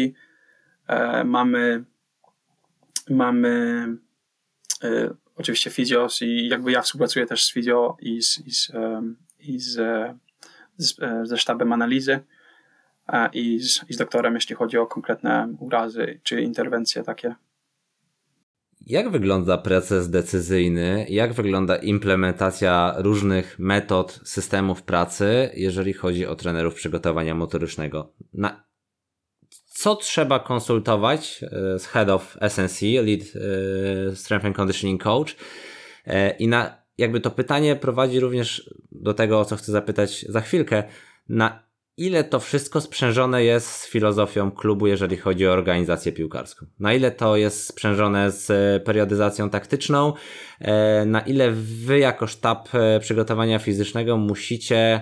E, 0.87 1.23
mamy 1.23 1.83
mamy 3.09 3.85
oczywiście 5.35 5.69
fizjos 5.69 6.21
i 6.21 6.47
jakby 6.47 6.71
ja 6.71 6.81
współpracuję 6.81 7.25
też 7.25 7.43
z 7.43 7.53
fizjo 7.53 7.97
i, 7.99 8.21
z, 8.21 8.47
i, 8.47 8.51
z, 8.51 8.71
i 9.39 9.59
z, 9.59 9.77
z, 10.79 10.95
ze 11.23 11.37
sztabem 11.37 11.73
analizy 11.73 12.19
i 13.33 13.59
z, 13.59 13.89
i 13.89 13.93
z 13.93 13.97
doktorem, 13.97 14.35
jeśli 14.35 14.55
chodzi 14.55 14.77
o 14.77 14.87
konkretne 14.87 15.55
urazy 15.59 16.19
czy 16.23 16.41
interwencje 16.41 17.03
takie. 17.03 17.35
Jak 18.85 19.09
wygląda 19.09 19.57
proces 19.57 20.09
decyzyjny? 20.09 21.05
Jak 21.09 21.33
wygląda 21.33 21.75
implementacja 21.75 22.93
różnych 22.97 23.59
metod, 23.59 24.19
systemów 24.23 24.83
pracy, 24.83 25.49
jeżeli 25.53 25.93
chodzi 25.93 26.25
o 26.25 26.35
trenerów 26.35 26.75
przygotowania 26.75 27.35
motorycznego? 27.35 28.13
Na 28.33 28.63
co 29.65 29.95
trzeba 29.95 30.39
konsultować 30.39 31.43
e, 31.43 31.79
z 31.79 31.85
Head 31.85 32.09
of 32.09 32.37
SNC, 32.49 32.81
Lead 32.81 33.21
e, 33.21 34.15
Strength 34.15 34.45
and 34.45 34.55
Conditioning 34.55 35.03
Coach? 35.03 35.35
E, 36.05 36.29
I 36.29 36.47
na, 36.47 36.78
jakby 36.99 37.19
to 37.19 37.31
pytanie 37.31 37.75
prowadzi 37.75 38.19
również 38.19 38.73
do 38.91 39.13
tego, 39.13 39.39
o 39.39 39.45
co 39.45 39.55
chcę 39.55 39.71
zapytać 39.71 40.25
za 40.29 40.41
chwilkę. 40.41 40.83
Na 41.29 41.69
ile 41.97 42.23
to 42.23 42.39
wszystko 42.39 42.81
sprzężone 42.81 43.43
jest 43.43 43.67
z 43.67 43.87
filozofią 43.87 44.51
klubu, 44.51 44.87
jeżeli 44.87 45.17
chodzi 45.17 45.47
o 45.47 45.51
organizację 45.51 46.11
piłkarską? 46.11 46.65
Na 46.79 46.93
ile 46.93 47.11
to 47.11 47.37
jest 47.37 47.65
sprzężone 47.65 48.31
z 48.31 48.51
e, 48.51 48.79
periodyzacją 48.79 49.49
taktyczną? 49.49 50.13
E, 50.59 51.05
na 51.05 51.21
ile 51.21 51.51
wy 51.51 51.99
jako 51.99 52.27
sztab 52.27 52.69
e, 52.73 52.99
przygotowania 52.99 53.59
fizycznego 53.59 54.17
musicie 54.17 55.01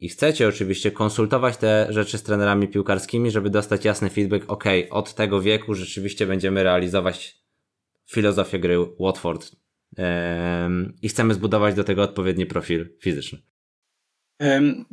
i 0.00 0.08
chcecie 0.08 0.48
oczywiście 0.48 0.90
konsultować 0.90 1.56
te 1.56 1.86
rzeczy 1.90 2.18
z 2.18 2.22
trenerami 2.22 2.68
piłkarskimi, 2.68 3.30
żeby 3.30 3.50
dostać 3.50 3.84
jasny 3.84 4.10
feedback, 4.10 4.44
ok, 4.48 4.64
od 4.90 5.14
tego 5.14 5.40
wieku 5.40 5.74
rzeczywiście 5.74 6.26
będziemy 6.26 6.62
realizować 6.62 7.36
filozofię 8.10 8.58
gry 8.58 8.76
Watford 9.00 9.65
i 11.02 11.08
chcemy 11.08 11.34
zbudować 11.34 11.74
do 11.74 11.84
tego 11.84 12.02
odpowiedni 12.02 12.46
profil 12.46 12.88
fizyczny. 13.00 13.38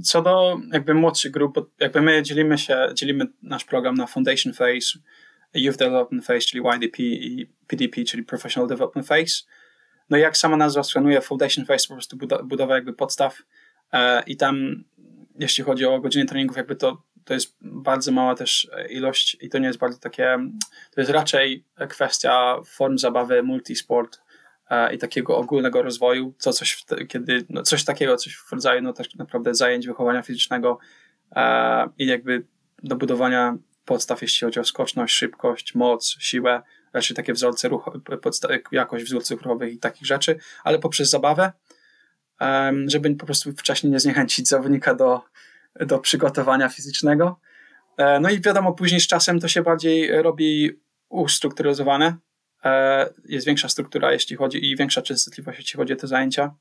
Co 0.04 0.22
do 0.22 0.60
jakby 0.74 0.94
młodszych 0.94 1.32
grup, 1.32 1.72
jakby 1.80 2.02
my 2.02 2.24
dzielimy 2.24 2.58
się, 2.58 2.88
dzielimy 2.94 3.26
nasz 3.42 3.66
program 3.66 3.96
na 3.96 4.08
Foundation 4.08 4.54
Phase, 4.54 5.00
Youth 5.54 5.78
Development 5.78 6.26
Phase, 6.26 6.40
czyli 6.40 6.64
YDP 6.76 7.04
i 7.04 7.50
PDP, 7.68 8.04
czyli 8.04 8.24
Professional 8.24 8.70
Development 8.70 9.08
Phase. 9.08 9.44
No 10.10 10.18
i 10.18 10.22
jak 10.22 10.38
sama 10.38 10.58
nazwa 10.58 10.84
wskazuje, 10.84 11.22
Foundation 11.22 11.66
Phase 11.66 11.88
po 11.88 11.94
prostu 11.94 12.18
budowa 12.44 12.76
jakby 12.76 12.94
podstaw 12.94 13.42
e, 13.92 14.24
i 14.28 14.38
tam 14.38 14.84
jeśli 15.40 15.64
chodzi 15.64 15.86
o 15.86 16.00
godziny 16.00 16.26
treningów, 16.26 16.58
jakby 16.58 16.76
to, 16.76 17.04
to 17.26 17.34
jest 17.34 17.58
bardzo 17.62 18.12
mała 18.12 18.36
też 18.36 18.70
ilość 18.90 19.38
i 19.42 19.50
to 19.50 19.58
nie 19.58 19.68
jest 19.68 19.80
bardzo 19.80 20.00
takie, 20.00 20.38
to 20.92 21.02
jest 21.02 21.12
raczej 21.12 21.64
kwestia 21.90 22.58
form 22.66 22.98
zabawy, 22.98 23.44
multisport, 23.44 24.23
i 24.94 24.98
takiego 24.98 25.38
ogólnego 25.38 25.82
rozwoju, 25.82 26.34
co 26.38 26.54
coś, 26.54 26.86
kiedy, 27.08 27.46
no 27.50 27.64
coś 27.64 27.84
takiego, 27.84 28.18
coś 28.18 28.36
w 28.36 28.52
rodzaju 28.52 28.82
no, 28.82 28.94
tak 28.94 29.16
naprawdę 29.16 29.56
zajęć 29.56 29.88
wychowania 29.88 30.22
fizycznego 30.22 30.80
i 31.98 32.06
jakby 32.06 32.46
do 32.84 32.96
budowania 32.96 33.58
podstaw, 33.86 34.22
jeśli 34.22 34.46
chodzi 34.46 34.60
o 34.60 34.64
skoczność, 34.64 35.16
szybkość, 35.16 35.76
moc, 35.76 36.16
siłę, 36.20 36.62
raczej 36.94 37.16
takie 37.16 37.34
wzorce 37.34 37.70
ruchowe, 37.70 38.00
jakość 38.72 39.06
wzorców 39.06 39.42
ruchowych 39.42 39.74
i 39.74 39.78
takich 39.78 40.08
rzeczy, 40.08 40.40
ale 40.64 40.80
poprzez 40.80 41.10
zabawę, 41.10 41.52
żeby 42.86 43.16
po 43.16 43.26
prostu 43.26 43.52
wcześniej 43.52 43.92
nie 43.94 44.00
zniechęcić 44.00 44.48
zawodnika 44.48 44.96
do, 44.96 45.22
do 45.76 46.00
przygotowania 46.00 46.70
fizycznego. 46.70 47.40
E, 47.98 48.20
no 48.20 48.30
i 48.30 48.42
wiadomo, 48.42 48.74
później 48.74 49.02
z 49.02 49.08
czasem 49.08 49.40
to 49.40 49.48
się 49.48 49.62
bardziej 49.62 50.22
robi 50.22 50.80
ustrukturyzowane, 51.10 52.16
E, 52.16 52.33
jest 53.26 53.46
większa 53.46 53.70
struktura, 53.70 54.14
jeśli 54.14 54.36
chodzi 54.36 54.72
i 54.72 54.76
większa 54.76 55.02
częstotliwość, 55.02 55.60
jeśli 55.60 55.78
chodzi 55.78 55.94
o 55.94 55.96
te 55.96 56.08
zajęcia. 56.08 56.56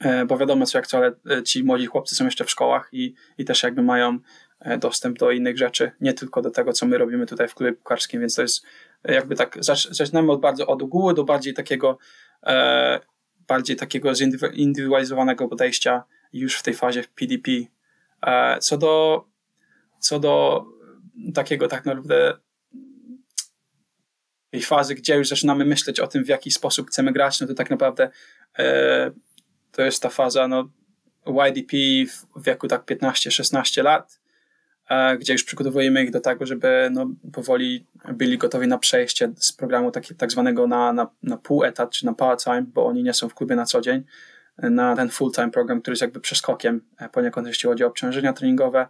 E, 0.00 0.24
bo 0.24 0.38
wiadomo, 0.38 0.66
co 0.66 0.78
jak 0.78 0.86
co, 0.86 0.96
ale 0.96 1.12
e, 1.30 1.42
ci 1.42 1.64
młodzi 1.64 1.86
chłopcy 1.86 2.14
są 2.14 2.24
jeszcze 2.24 2.44
w 2.44 2.50
szkołach 2.50 2.88
i, 2.92 3.14
i 3.38 3.44
też 3.44 3.62
jakby 3.62 3.82
mają 3.82 4.18
dostęp 4.78 5.18
do 5.18 5.30
innych 5.30 5.58
rzeczy, 5.58 5.90
nie 6.00 6.12
tylko 6.12 6.42
do 6.42 6.50
tego, 6.50 6.72
co 6.72 6.86
my 6.86 6.98
robimy 6.98 7.26
tutaj 7.26 7.48
w 7.48 7.54
klubie 7.54 7.72
piłkarskim, 7.72 8.20
więc 8.20 8.34
to 8.34 8.42
jest 8.42 8.66
jakby 9.04 9.36
tak, 9.36 9.58
zaczynamy 9.90 10.32
od 10.32 10.40
bardzo 10.40 10.66
od 10.66 10.82
ogółu 10.82 11.12
do 11.12 11.24
bardziej 11.24 11.54
takiego 11.54 11.98
e, 12.46 13.00
bardziej 13.48 13.76
takiego 13.76 14.14
zindywidualizowanego 14.14 15.48
podejścia 15.48 16.04
już 16.32 16.56
w 16.56 16.62
tej 16.62 16.74
fazie 16.74 17.04
PDP. 17.14 17.50
E, 18.26 18.58
co 18.58 18.78
do 18.78 19.24
co 19.98 20.20
do 20.20 20.64
takiego 21.34 21.68
tak 21.68 21.84
naprawdę 21.84 22.36
tej 24.52 24.62
fazy, 24.62 24.94
gdzie 24.94 25.16
już 25.16 25.28
zaczynamy 25.28 25.64
myśleć 25.64 26.00
o 26.00 26.06
tym, 26.06 26.24
w 26.24 26.28
jaki 26.28 26.50
sposób 26.50 26.88
chcemy 26.88 27.12
grać, 27.12 27.40
no 27.40 27.46
to 27.46 27.54
tak 27.54 27.70
naprawdę 27.70 28.10
e, 28.58 29.10
to 29.72 29.82
jest 29.82 30.02
ta 30.02 30.08
faza 30.08 30.48
no, 30.48 30.68
YDP 31.26 31.76
w 32.36 32.44
wieku 32.44 32.68
tak 32.68 32.84
15-16 32.84 33.84
lat, 33.84 34.20
e, 34.88 35.18
gdzie 35.18 35.32
już 35.32 35.44
przygotowujemy 35.44 36.04
ich 36.04 36.10
do 36.10 36.20
tego, 36.20 36.46
żeby 36.46 36.88
no, 36.92 37.06
powoli 37.32 37.86
byli 38.12 38.38
gotowi 38.38 38.66
na 38.68 38.78
przejście 38.78 39.32
z 39.36 39.52
programu 39.52 39.90
taki, 39.90 40.14
tak 40.14 40.32
zwanego 40.32 40.66
na, 40.66 40.92
na, 40.92 41.10
na 41.22 41.36
pół 41.36 41.64
etat, 41.64 41.90
czy 41.90 42.06
na 42.06 42.12
part-time, 42.12 42.62
bo 42.62 42.86
oni 42.86 43.02
nie 43.02 43.14
są 43.14 43.28
w 43.28 43.34
klubie 43.34 43.56
na 43.56 43.64
co 43.64 43.80
dzień, 43.80 44.04
na 44.58 44.96
ten 44.96 45.08
full-time 45.08 45.50
program, 45.50 45.80
który 45.80 45.92
jest 45.92 46.02
jakby 46.02 46.20
przeskokiem 46.20 46.80
e, 46.98 47.08
poniekąd, 47.08 47.46
jeśli 47.46 47.68
chodzi 47.68 47.84
o 47.84 47.86
obciążenia 47.86 48.32
treningowe. 48.32 48.86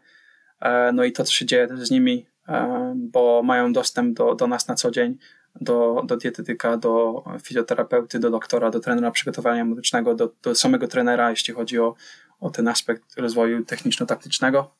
E, 0.60 0.92
no 0.92 1.04
i 1.04 1.12
to, 1.12 1.24
co 1.24 1.32
się 1.32 1.46
dzieje 1.46 1.68
z 1.72 1.90
nimi, 1.90 2.26
e, 2.48 2.92
bo 2.96 3.42
mają 3.42 3.72
dostęp 3.72 4.16
do, 4.16 4.34
do 4.34 4.46
nas 4.46 4.68
na 4.68 4.74
co 4.74 4.90
dzień, 4.90 5.18
do, 5.60 6.02
do 6.06 6.16
dietetyka, 6.16 6.76
do 6.76 7.24
fizjoterapeuty, 7.42 8.18
do 8.18 8.30
doktora, 8.30 8.70
do 8.70 8.80
trenera 8.80 9.10
przygotowania 9.10 9.64
medycznego, 9.64 10.14
do, 10.14 10.32
do 10.42 10.54
samego 10.54 10.88
trenera, 10.88 11.30
jeśli 11.30 11.54
chodzi 11.54 11.78
o, 11.78 11.94
o 12.40 12.50
ten 12.50 12.68
aspekt 12.68 13.04
rozwoju 13.16 13.64
techniczno-taktycznego. 13.64 14.74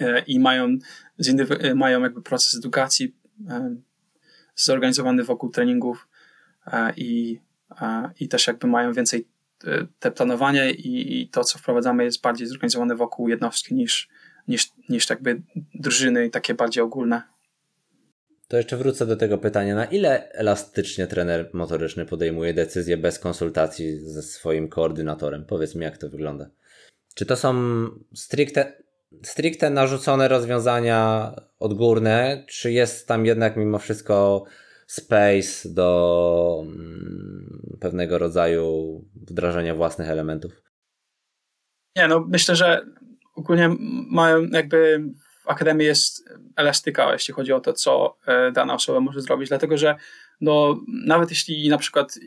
E, 0.00 0.20
I 0.26 0.40
mają, 0.40 0.78
e, 1.60 1.74
mają 1.74 2.00
jakby 2.00 2.22
proces 2.22 2.54
edukacji 2.54 3.14
e, 3.48 3.76
zorganizowany 4.56 5.24
wokół 5.24 5.50
treningów 5.50 6.08
i, 6.96 7.40
i 8.20 8.28
też 8.28 8.46
jakby 8.46 8.66
mają 8.66 8.92
więcej 8.92 9.28
te 9.98 10.10
planowanie 10.10 10.70
i, 10.70 11.22
i 11.22 11.28
to, 11.28 11.44
co 11.44 11.58
wprowadzamy 11.58 12.04
jest 12.04 12.22
bardziej 12.22 12.46
zorganizowane 12.46 12.96
wokół 12.96 13.28
jednostki 13.28 13.74
niż, 13.74 14.08
niż, 14.48 14.72
niż 14.88 15.10
jakby 15.10 15.42
drużyny 15.74 16.26
i 16.26 16.30
takie 16.30 16.54
bardziej 16.54 16.82
ogólne. 16.82 17.22
To 18.48 18.56
jeszcze 18.56 18.76
wrócę 18.76 19.06
do 19.06 19.16
tego 19.16 19.38
pytania. 19.38 19.74
Na 19.74 19.84
ile 19.84 20.32
elastycznie 20.32 21.06
trener 21.06 21.50
motoryczny 21.52 22.06
podejmuje 22.06 22.54
decyzje 22.54 22.96
bez 22.96 23.18
konsultacji 23.18 23.98
ze 24.00 24.22
swoim 24.22 24.68
koordynatorem? 24.68 25.44
Powiedz 25.44 25.74
mi, 25.74 25.84
jak 25.84 25.98
to 25.98 26.08
wygląda. 26.08 26.50
Czy 27.14 27.26
to 27.26 27.36
są 27.36 27.54
stricte, 28.14 28.82
stricte 29.22 29.70
narzucone 29.70 30.28
rozwiązania 30.28 31.32
odgórne, 31.58 32.44
czy 32.48 32.72
jest 32.72 33.08
tam 33.08 33.26
jednak 33.26 33.56
mimo 33.56 33.78
wszystko 33.78 34.44
space 34.86 35.68
do 35.68 36.62
mm, 36.66 37.76
pewnego 37.80 38.18
rodzaju 38.18 39.04
wdrażania 39.14 39.74
własnych 39.74 40.08
elementów? 40.08 40.62
Nie, 41.96 42.08
no 42.08 42.26
myślę, 42.28 42.56
że 42.56 42.86
ogólnie 43.34 43.76
mają 44.10 44.46
jakby 44.46 45.04
akademii 45.50 45.86
jest 45.86 46.24
elastyka, 46.56 47.12
jeśli 47.12 47.34
chodzi 47.34 47.52
o 47.52 47.60
to, 47.60 47.72
co 47.72 48.16
e, 48.26 48.52
dana 48.52 48.74
osoba 48.74 49.00
może 49.00 49.20
zrobić, 49.20 49.48
dlatego 49.48 49.78
że 49.78 49.96
no, 50.40 50.80
nawet 51.04 51.30
jeśli 51.30 51.68
na 51.68 51.78
przykład 51.78 52.18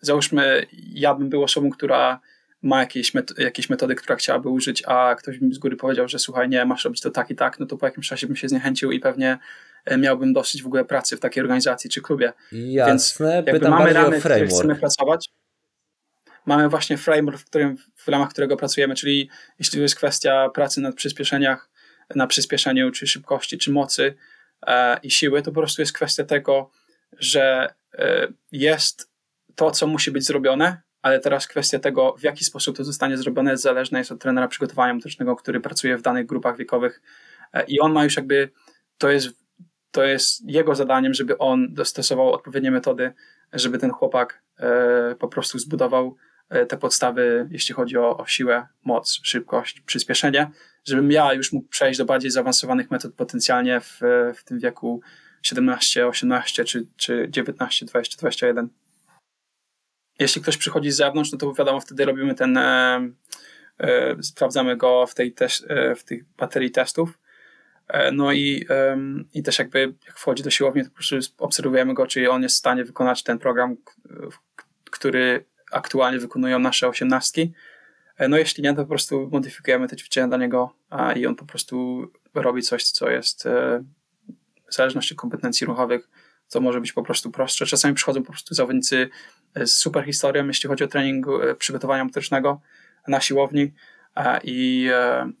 załóżmy, 0.00 0.66
ja 0.72 1.14
bym 1.14 1.28
był 1.28 1.42
osobą, 1.42 1.70
która 1.70 2.20
ma 2.62 2.80
jakieś, 2.80 3.14
met 3.14 3.38
jakieś 3.38 3.70
metody, 3.70 3.94
która 3.94 4.16
chciałaby 4.16 4.48
użyć, 4.48 4.82
a 4.86 5.14
ktoś 5.14 5.40
mi 5.40 5.54
z 5.54 5.58
góry 5.58 5.76
powiedział, 5.76 6.08
że 6.08 6.18
słuchaj, 6.18 6.48
nie, 6.48 6.64
masz 6.64 6.84
robić 6.84 7.00
to 7.00 7.10
tak 7.10 7.30
i 7.30 7.34
tak, 7.34 7.60
no 7.60 7.66
to 7.66 7.76
po 7.76 7.86
jakimś 7.86 8.08
czasie 8.08 8.26
bym 8.26 8.36
się 8.36 8.48
zniechęcił 8.48 8.92
i 8.92 9.00
pewnie 9.00 9.38
e, 9.84 9.98
miałbym 9.98 10.32
dosyć 10.32 10.62
w 10.62 10.66
ogóle 10.66 10.84
pracy 10.84 11.16
w 11.16 11.20
takiej 11.20 11.40
organizacji 11.40 11.90
czy 11.90 12.02
klubie. 12.02 12.32
Jasne, 12.52 12.92
Więc 12.92 13.18
pytam 13.60 13.70
mamy 13.70 13.92
ramy, 13.92 14.20
w 14.20 14.24
których 14.24 14.48
chcemy 14.48 14.76
pracować. 14.76 15.30
Mamy 16.46 16.68
właśnie 16.68 16.98
framework, 16.98 17.38
w, 17.38 17.44
którym, 17.44 17.76
w 17.96 18.08
ramach 18.08 18.30
którego 18.30 18.56
pracujemy, 18.56 18.94
czyli 18.94 19.30
jeśli 19.58 19.78
to 19.78 19.82
jest 19.82 19.96
kwestia 19.96 20.48
pracy 20.48 20.80
nad 20.80 20.94
przyspieszeniach, 20.94 21.70
na 22.14 22.26
przyspieszeniu, 22.26 22.90
czy 22.90 23.06
szybkości, 23.06 23.58
czy 23.58 23.70
mocy 23.70 24.14
e, 24.66 24.98
i 25.02 25.10
siły, 25.10 25.42
to 25.42 25.52
po 25.52 25.60
prostu 25.60 25.82
jest 25.82 25.92
kwestia 25.92 26.24
tego, 26.24 26.70
że 27.18 27.74
e, 27.94 28.28
jest 28.52 29.10
to, 29.54 29.70
co 29.70 29.86
musi 29.86 30.10
być 30.10 30.24
zrobione, 30.24 30.82
ale 31.02 31.20
teraz 31.20 31.46
kwestia 31.46 31.78
tego, 31.78 32.14
w 32.18 32.22
jaki 32.22 32.44
sposób 32.44 32.76
to 32.76 32.84
zostanie 32.84 33.18
zrobione, 33.18 33.56
zależna 33.56 33.98
jest 33.98 34.12
od 34.12 34.20
trenera 34.20 34.48
przygotowania 34.48 34.94
muzycznego, 34.94 35.36
który 35.36 35.60
pracuje 35.60 35.98
w 35.98 36.02
danych 36.02 36.26
grupach 36.26 36.56
wiekowych 36.56 37.02
e, 37.52 37.64
i 37.64 37.80
on 37.80 37.92
ma 37.92 38.04
już 38.04 38.16
jakby, 38.16 38.50
to 38.98 39.10
jest, 39.10 39.28
to 39.90 40.04
jest 40.04 40.48
jego 40.48 40.74
zadaniem, 40.74 41.14
żeby 41.14 41.38
on 41.38 41.74
dostosował 41.74 42.32
odpowiednie 42.32 42.70
metody, 42.70 43.12
żeby 43.52 43.78
ten 43.78 43.90
chłopak 43.90 44.42
po 45.18 45.28
prostu 45.28 45.58
zbudował 45.58 46.16
te 46.68 46.76
podstawy, 46.76 47.48
jeśli 47.50 47.74
chodzi 47.74 47.96
o, 47.98 48.16
o 48.16 48.26
siłę, 48.26 48.66
moc, 48.84 49.20
szybkość, 49.22 49.80
przyspieszenie, 49.80 50.50
żebym 50.84 51.10
ja 51.10 51.32
już 51.32 51.52
mógł 51.52 51.68
przejść 51.68 51.98
do 51.98 52.04
bardziej 52.04 52.30
zaawansowanych 52.30 52.90
metod 52.90 53.14
potencjalnie 53.14 53.80
w, 53.80 54.00
w 54.36 54.44
tym 54.44 54.58
wieku 54.58 55.00
17, 55.42 56.06
18 56.06 56.64
czy, 56.64 56.86
czy 56.96 57.26
19, 57.30 57.86
20, 57.86 58.16
21. 58.18 58.68
Jeśli 60.18 60.42
ktoś 60.42 60.56
przychodzi 60.56 60.90
z 60.90 60.96
zewnątrz, 60.96 61.32
no 61.32 61.38
to 61.38 61.52
wiadomo, 61.52 61.80
wtedy 61.80 62.04
robimy 62.04 62.34
ten, 62.34 62.56
e, 62.56 63.00
e, 63.78 64.22
sprawdzamy 64.22 64.76
go 64.76 65.06
w 65.06 65.14
tej, 65.14 65.32
też, 65.32 65.64
e, 65.68 65.94
w 65.94 66.04
tej 66.04 66.24
baterii 66.36 66.70
testów. 66.70 67.18
E, 67.88 68.12
no 68.12 68.32
i, 68.32 68.66
i 69.34 69.42
też 69.42 69.58
jakby 69.58 69.94
jak 70.06 70.18
wchodzi 70.18 70.42
do 70.42 70.50
siłowni, 70.50 70.82
to 70.82 70.90
po 70.90 70.94
prostu 70.94 71.16
obserwujemy 71.38 71.94
go, 71.94 72.06
czy 72.06 72.30
on 72.30 72.42
jest 72.42 72.54
w 72.54 72.58
stanie 72.58 72.84
wykonać 72.84 73.22
ten 73.22 73.38
program, 73.38 73.76
który 74.90 75.44
aktualnie 75.72 76.18
wykonują 76.18 76.58
nasze 76.58 76.88
osiemnastki 76.88 77.52
no 78.28 78.36
jeśli 78.36 78.62
nie, 78.62 78.74
to 78.74 78.82
po 78.82 78.88
prostu 78.88 79.28
modyfikujemy 79.32 79.88
te 79.88 79.96
ćwiczenia 79.96 80.28
dla 80.28 80.36
niego 80.36 80.74
i 81.16 81.26
on 81.26 81.34
po 81.34 81.44
prostu 81.44 82.06
robi 82.34 82.62
coś, 82.62 82.84
co 82.84 83.10
jest 83.10 83.46
e, 83.46 83.84
w 84.70 84.74
zależności 84.74 85.14
od 85.14 85.20
kompetencji 85.20 85.66
ruchowych, 85.66 86.08
co 86.46 86.60
może 86.60 86.80
być 86.80 86.92
po 86.92 87.02
prostu 87.02 87.30
prostsze. 87.30 87.66
Czasami 87.66 87.94
przychodzą 87.94 88.22
po 88.22 88.32
prostu 88.32 88.54
zawodnicy 88.54 89.08
z 89.56 89.72
super 89.72 90.04
historią, 90.04 90.46
jeśli 90.46 90.68
chodzi 90.68 90.84
o 90.84 90.88
trening 90.88 91.26
e, 91.28 91.54
przygotowania 91.54 92.04
motorycznego 92.04 92.60
na 93.08 93.20
siłowni 93.20 93.72
i, 94.44 94.90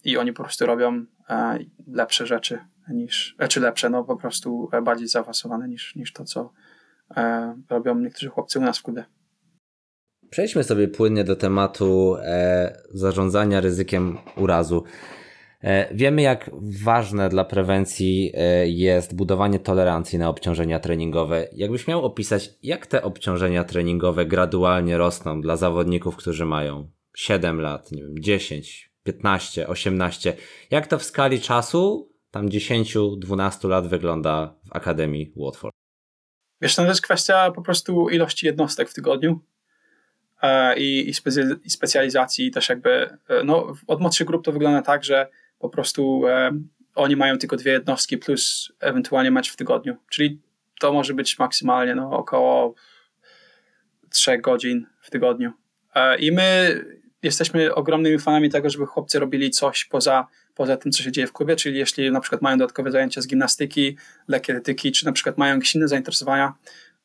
i 0.04 0.16
oni 0.16 0.32
po 0.32 0.42
prostu 0.42 0.66
robią 0.66 1.04
lepsze 1.86 2.26
rzeczy 2.26 2.58
niż, 2.88 3.36
czy 3.48 3.60
lepsze, 3.60 3.90
no 3.90 4.04
po 4.04 4.16
prostu 4.16 4.70
bardziej 4.82 5.08
zaawansowane 5.08 5.68
niż, 5.68 5.96
niż 5.96 6.12
to, 6.12 6.24
co 6.24 6.52
robią 7.70 7.94
niektórzy 7.94 8.28
chłopcy 8.28 8.58
u 8.58 8.62
nas 8.62 8.78
w 8.78 8.82
klubie. 8.82 9.04
Przejdźmy 10.30 10.64
sobie 10.64 10.88
płynnie 10.88 11.24
do 11.24 11.36
tematu 11.36 12.16
e, 12.16 12.82
zarządzania 12.92 13.60
ryzykiem 13.60 14.18
urazu. 14.36 14.84
E, 15.64 15.94
wiemy, 15.94 16.22
jak 16.22 16.50
ważne 16.82 17.28
dla 17.28 17.44
prewencji 17.44 18.32
e, 18.34 18.68
jest 18.68 19.16
budowanie 19.16 19.58
tolerancji 19.58 20.18
na 20.18 20.28
obciążenia 20.28 20.80
treningowe. 20.80 21.48
Jakbyś 21.52 21.86
miał 21.86 22.04
opisać, 22.04 22.50
jak 22.62 22.86
te 22.86 23.02
obciążenia 23.02 23.64
treningowe 23.64 24.26
gradualnie 24.26 24.98
rosną 24.98 25.40
dla 25.40 25.56
zawodników, 25.56 26.16
którzy 26.16 26.44
mają 26.44 26.90
7 27.16 27.60
lat, 27.60 27.92
nie 27.92 28.02
wiem, 28.02 28.14
10, 28.20 28.92
15, 29.02 29.68
18, 29.68 30.36
jak 30.70 30.86
to 30.86 30.98
w 30.98 31.04
skali 31.04 31.40
czasu, 31.40 32.12
tam 32.30 32.48
10-12 32.48 33.68
lat 33.68 33.86
wygląda 33.86 34.54
w 34.64 34.76
Akademii 34.76 35.32
Watford? 35.36 35.74
Wiesz, 36.60 36.76
to 36.76 36.86
jest 36.86 37.02
kwestia 37.02 37.50
po 37.50 37.62
prostu 37.62 38.08
ilości 38.08 38.46
jednostek 38.46 38.90
w 38.90 38.94
tygodniu 38.94 39.40
e, 40.44 40.78
i, 40.78 41.10
i, 41.64 41.70
specjalizacji 41.70 42.50
też 42.50 42.68
jakby, 42.68 43.18
no 43.44 43.74
od 43.86 44.00
młodszych 44.00 44.26
grup 44.26 44.44
to 44.44 44.52
wygląda 44.52 44.82
tak, 44.82 45.04
że 45.04 45.28
po 45.58 45.68
prostu 45.68 46.28
e, 46.28 46.50
oni 46.94 47.16
mają 47.16 47.38
tylko 47.38 47.56
dwie 47.56 47.72
jednostki 47.72 48.18
plus 48.18 48.72
ewentualnie 48.80 49.30
mecz 49.30 49.52
w 49.52 49.56
tygodniu. 49.56 49.96
Czyli 50.10 50.40
to 50.80 50.92
może 50.92 51.14
być 51.14 51.38
maksymalnie 51.38 51.94
no, 51.94 52.10
około 52.10 52.74
trzech 54.10 54.40
godzin 54.40 54.86
w 55.00 55.10
tygodniu. 55.10 55.52
E, 55.94 56.16
I 56.18 56.32
my 56.32 56.80
jesteśmy 57.22 57.74
ogromnymi 57.74 58.18
fanami 58.18 58.50
tego, 58.50 58.70
żeby 58.70 58.86
chłopcy 58.86 59.18
robili 59.18 59.50
coś 59.50 59.84
poza, 59.84 60.26
poza 60.54 60.76
tym, 60.76 60.92
co 60.92 61.02
się 61.02 61.12
dzieje 61.12 61.26
w 61.26 61.32
klubie, 61.32 61.56
czyli 61.56 61.78
jeśli 61.78 62.10
na 62.10 62.20
przykład 62.20 62.42
mają 62.42 62.58
dodatkowe 62.58 62.90
zajęcia 62.90 63.20
z 63.20 63.26
gimnastyki, 63.26 63.96
lekkie 64.28 64.60
czy 64.92 65.06
na 65.06 65.12
przykład 65.12 65.38
mają 65.38 65.54
jakieś 65.54 65.74
inne 65.74 65.88
zainteresowania, 65.88 66.54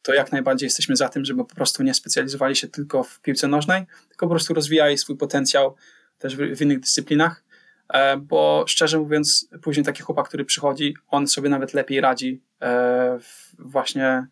to 0.02 0.14
jak 0.14 0.32
najbardziej 0.32 0.68
jesteśmy 0.68 0.95
za 0.95 1.10
tym, 1.10 1.26
żeby 1.26 1.45
po 1.45 1.56
prostu 1.56 1.84
nie 1.84 1.93
specjalizowali 1.93 2.56
się 2.56 2.68
tylko 2.68 3.04
w 3.04 3.20
piłce 3.22 3.47
nożnej, 3.47 3.86
tylko 4.10 4.26
po 4.26 4.30
prostu 4.30 4.54
rozwijali 4.54 4.97
swój 4.97 5.18
potencjał 5.18 5.76
też 6.18 6.36
w, 6.36 6.58
w 6.58 6.62
innych 6.62 6.80
dyscyplinach 6.80 7.43
E, 7.89 8.18
bo 8.18 8.64
szczerze 8.68 9.00
mówiąc, 9.00 9.50
później 9.62 9.86
taki 9.86 10.04
chłopak, 10.04 10.28
który 10.28 10.45
przychodzi, 10.45 10.95
on 11.08 11.28
sobie 11.28 11.50
nawet 11.50 11.74
lepiej 11.74 12.02
radzi 12.02 12.41
e, 12.62 13.20
właśnie 13.60 14.28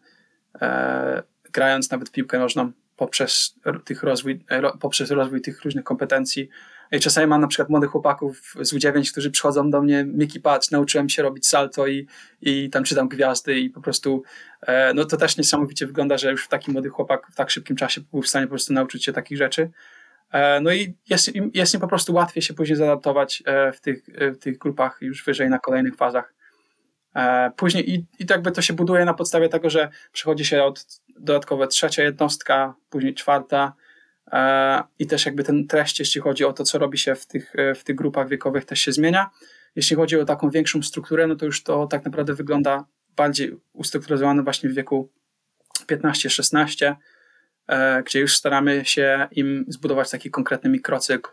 e, 0.62 1.24
grając 1.52 1.92
nawet 1.92 2.12
piłkę 2.12 2.40
nożną 2.40 2.72
poprzez, 2.96 3.56
tych 3.86 4.04
rozwój, 4.04 4.46
poprzez 4.80 5.12
rozwój 5.12 5.42
tych 5.42 5.64
różnych 5.64 5.84
kompetencji. 5.84 6.50
I 6.92 7.00
czasami 7.00 7.28
mam 7.28 7.42
na 7.42 7.48
przykład 7.48 7.70
młodych 7.70 7.90
chłopaków 7.90 8.54
z 8.62 8.74
U9, 8.74 9.12
którzy 9.12 9.32
przychodzą 9.32 9.70
do 9.70 9.82
mnie, 9.82 10.06
Miki 10.08 10.40
patrz, 10.40 10.72
nauczyłem 10.72 11.10
się 11.10 11.22
robić 11.22 11.48
salto 11.48 11.88
i, 11.88 12.08
i 12.42 12.70
tam 12.70 12.84
czytam 12.84 13.08
gwiazdy 13.08 13.60
i 13.60 13.70
po 13.70 13.82
prostu 13.82 14.24
no 14.96 15.06
to 15.06 15.18
też 15.18 15.38
niesamowicie 15.38 15.88
wygląda, 15.88 16.18
że 16.18 16.32
już 16.32 16.46
w 16.46 16.48
taki 16.48 16.72
młody 16.72 16.90
chłopak 16.90 17.28
w 17.32 17.36
tak 17.36 17.50
szybkim 17.50 17.76
czasie 17.76 18.02
był 18.12 18.22
w 18.22 18.28
stanie 18.28 18.46
po 18.46 18.50
prostu 18.50 18.74
nauczyć 18.74 19.06
się 19.06 19.14
takich 19.14 19.38
rzeczy. 19.38 19.72
E, 20.32 20.62
no 20.62 20.74
i 20.74 20.94
jest, 21.10 21.32
jest 21.54 21.74
im 21.74 21.80
po 21.80 21.88
prostu 21.88 22.14
łatwiej 22.14 22.44
się 22.44 22.54
później 22.54 22.78
zaadaptować 22.78 23.44
e, 23.46 23.72
w 23.72 23.82
tych, 23.82 24.10
e, 24.16 24.32
w 24.32 24.40
tych 24.40 24.58
grupach 24.58 24.98
już 25.02 25.26
wyżej 25.26 25.50
na 25.50 25.60
kolejnych 25.60 25.96
fazach. 25.96 26.34
Później 27.56 27.92
i, 27.92 27.96
i 27.96 28.26
jakby 28.30 28.52
to 28.52 28.62
się 28.62 28.74
buduje 28.74 29.06
na 29.06 29.14
podstawie 29.14 29.50
tego, 29.50 29.70
że 29.70 29.90
przychodzi 30.12 30.46
się 30.46 30.64
od 30.64 30.86
dodatkowe 31.20 31.68
trzecia 31.68 32.04
jednostka, 32.04 32.74
później 32.90 33.14
czwarta 33.14 33.74
i 35.00 35.08
też 35.08 35.26
jakby 35.26 35.44
ten 35.44 35.68
treść, 35.68 36.00
jeśli 36.00 36.22
chodzi 36.22 36.46
o 36.46 36.54
to, 36.54 36.64
co 36.64 36.78
robi 36.78 36.98
się 36.98 37.16
w 37.16 37.26
tych, 37.26 37.54
w 37.76 37.84
tych 37.84 37.96
grupach 37.96 38.30
wiekowych 38.30 38.66
też 38.66 38.80
się 38.80 38.92
zmienia. 38.92 39.30
Jeśli 39.76 39.96
chodzi 39.96 40.20
o 40.20 40.26
taką 40.26 40.50
większą 40.50 40.84
strukturę, 40.84 41.28
no 41.28 41.36
to 41.36 41.46
już 41.46 41.64
to 41.64 41.88
tak 41.88 42.06
naprawdę 42.06 42.34
wygląda 42.34 42.86
bardziej 43.16 43.58
ustrukturyzowane 43.74 44.44
właśnie 44.44 44.70
w 44.70 44.74
wieku 44.74 45.10
15-16, 45.88 46.96
E, 47.68 48.04
gdzie 48.04 48.20
już 48.20 48.38
staramy 48.38 48.86
się 48.86 49.28
im 49.32 49.66
zbudować 49.68 50.10
taki 50.10 50.32
konkretny 50.32 50.70
mikrocykl 50.70 51.30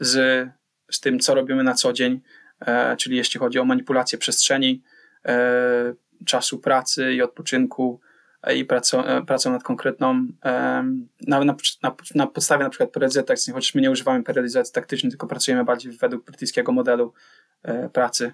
z, 0.00 0.48
z 0.90 1.00
tym, 1.00 1.18
co 1.18 1.34
robimy 1.34 1.64
na 1.64 1.74
co 1.74 1.92
dzień, 1.92 2.20
e, 2.60 2.96
czyli 2.96 3.16
jeśli 3.16 3.40
chodzi 3.40 3.58
o 3.58 3.64
manipulację 3.64 4.18
przestrzeni, 4.18 4.82
e, 5.26 5.94
czasu 6.26 6.58
pracy 6.58 7.12
i 7.12 7.22
odpoczynku 7.22 8.00
i 8.56 8.64
pracą, 8.64 9.04
pracą 9.26 9.52
nad 9.52 9.62
konkretną, 9.62 10.26
na, 11.26 11.44
na, 11.44 11.54
na 12.14 12.26
podstawie 12.26 12.64
na 12.64 12.70
przykład 12.70 12.90
periodyzacji, 12.90 13.52
chociaż 13.52 13.74
my 13.74 13.80
nie 13.80 13.90
używamy 13.90 14.22
periodyzacji 14.22 14.74
taktycznej, 14.74 15.10
tylko 15.10 15.26
pracujemy 15.26 15.64
bardziej 15.64 15.92
według 15.92 16.24
brytyjskiego 16.24 16.72
modelu 16.72 17.12
pracy. 17.92 18.32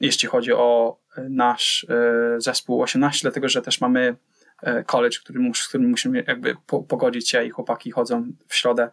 Jeśli 0.00 0.28
chodzi 0.28 0.52
o 0.52 0.98
nasz 1.28 1.86
e, 1.90 2.40
zespół 2.40 2.82
18, 2.82 3.22
dlatego 3.22 3.48
że 3.48 3.62
też 3.62 3.80
mamy 3.80 4.16
e, 4.62 4.84
college, 4.84 5.18
który, 5.18 5.50
z 5.54 5.68
którym 5.68 5.90
musimy 5.90 6.24
jakby 6.26 6.56
pogodzić 6.88 7.30
się 7.30 7.44
i 7.44 7.50
chłopaki 7.50 7.90
chodzą 7.90 8.32
w 8.48 8.54
środę 8.54 8.90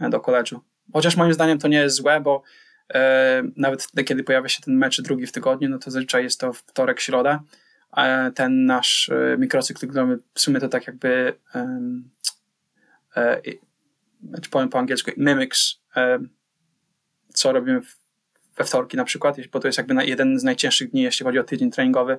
e, 0.00 0.10
do 0.10 0.18
college'u. 0.18 0.58
Chociaż 0.92 1.16
moim 1.16 1.32
zdaniem 1.32 1.58
to 1.58 1.68
nie 1.68 1.78
jest 1.78 1.96
złe, 1.96 2.20
bo 2.20 2.42
nawet 3.56 3.88
kiedy 4.06 4.24
pojawia 4.24 4.48
się 4.48 4.62
ten 4.62 4.76
mecz 4.76 5.00
drugi 5.00 5.26
w 5.26 5.32
tygodniu, 5.32 5.68
no 5.68 5.78
to 5.78 5.90
zazwyczaj 5.90 6.24
jest 6.24 6.40
to 6.40 6.52
wtorek, 6.52 7.00
środa. 7.00 7.42
Ten 8.34 8.66
nasz 8.66 9.10
mikrocykl, 9.38 9.88
który 9.88 10.18
w 10.34 10.40
sumie 10.40 10.60
to 10.60 10.68
tak 10.68 10.86
jakby 10.86 11.34
um, 11.54 12.10
powiem 14.50 14.68
po 14.68 14.78
angielsku, 14.78 15.10
mimics, 15.16 15.80
co 17.34 17.52
robimy 17.52 17.80
we 18.56 18.64
wtorki 18.64 18.96
na 18.96 19.04
przykład, 19.04 19.36
bo 19.52 19.60
to 19.60 19.68
jest 19.68 19.78
jakby 19.78 20.06
jeden 20.06 20.38
z 20.38 20.44
najcięższych 20.44 20.90
dni, 20.90 21.02
jeśli 21.02 21.24
chodzi 21.24 21.38
o 21.38 21.44
tydzień 21.44 21.70
treningowy, 21.70 22.18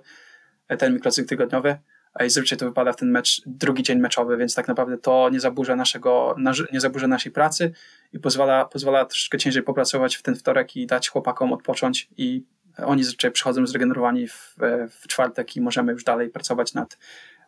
e, 0.68 0.78
ten 0.78 0.94
mikrocykl 0.94 1.30
tygodniowy. 1.30 1.78
I 2.26 2.30
zazwyczaj 2.30 2.58
to 2.58 2.66
wypada 2.66 2.94
w 2.94 2.96
ten 2.96 3.12
mecz, 3.12 3.42
drugi 3.46 3.84
dzień 3.84 4.00
meczowy, 4.00 4.38
więc 4.38 4.56
tak 4.56 4.68
naprawdę 4.68 4.98
to 4.98 5.30
nie 5.30 5.40
zaburza 5.40 5.76
naszego, 5.76 6.36
nie 6.74 6.80
zaburza 6.80 7.08
naszej 7.08 7.32
pracy 7.32 7.72
i 8.14 8.20
pozwala, 8.20 8.66
pozwala 8.66 9.06
troszeczkę 9.06 9.38
ciężej 9.38 9.64
popracować 9.64 10.16
w 10.16 10.22
ten 10.22 10.36
wtorek 10.36 10.76
i 10.76 10.88
dać 10.88 11.10
chłopakom 11.10 11.54
odpocząć 11.54 12.10
i 12.18 12.44
oni 12.78 13.04
zazwyczaj 13.04 13.32
przychodzą 13.32 13.68
zregenerowani 13.68 14.28
w, 14.28 14.56
w 15.02 15.08
czwartek 15.08 15.56
i 15.56 15.62
możemy 15.62 15.92
już 15.92 16.04
dalej 16.04 16.30
pracować 16.30 16.74
nad 16.74 16.98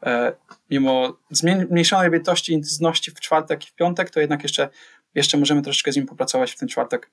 e, 0.03 0.33
mimo 0.69 1.17
zmniejszonej 1.31 2.07
objętości 2.07 2.51
i 2.51 2.55
intensywności 2.55 3.11
w 3.11 3.19
czwartek 3.19 3.65
i 3.65 3.67
w 3.67 3.73
piątek, 3.73 4.09
to 4.09 4.19
jednak 4.19 4.43
jeszcze, 4.43 4.69
jeszcze 5.15 5.37
możemy 5.37 5.61
troszeczkę 5.61 5.91
z 5.91 5.95
nim 5.95 6.05
popracować 6.05 6.51
w 6.51 6.57
ten 6.57 6.67
czwartek. 6.69 7.09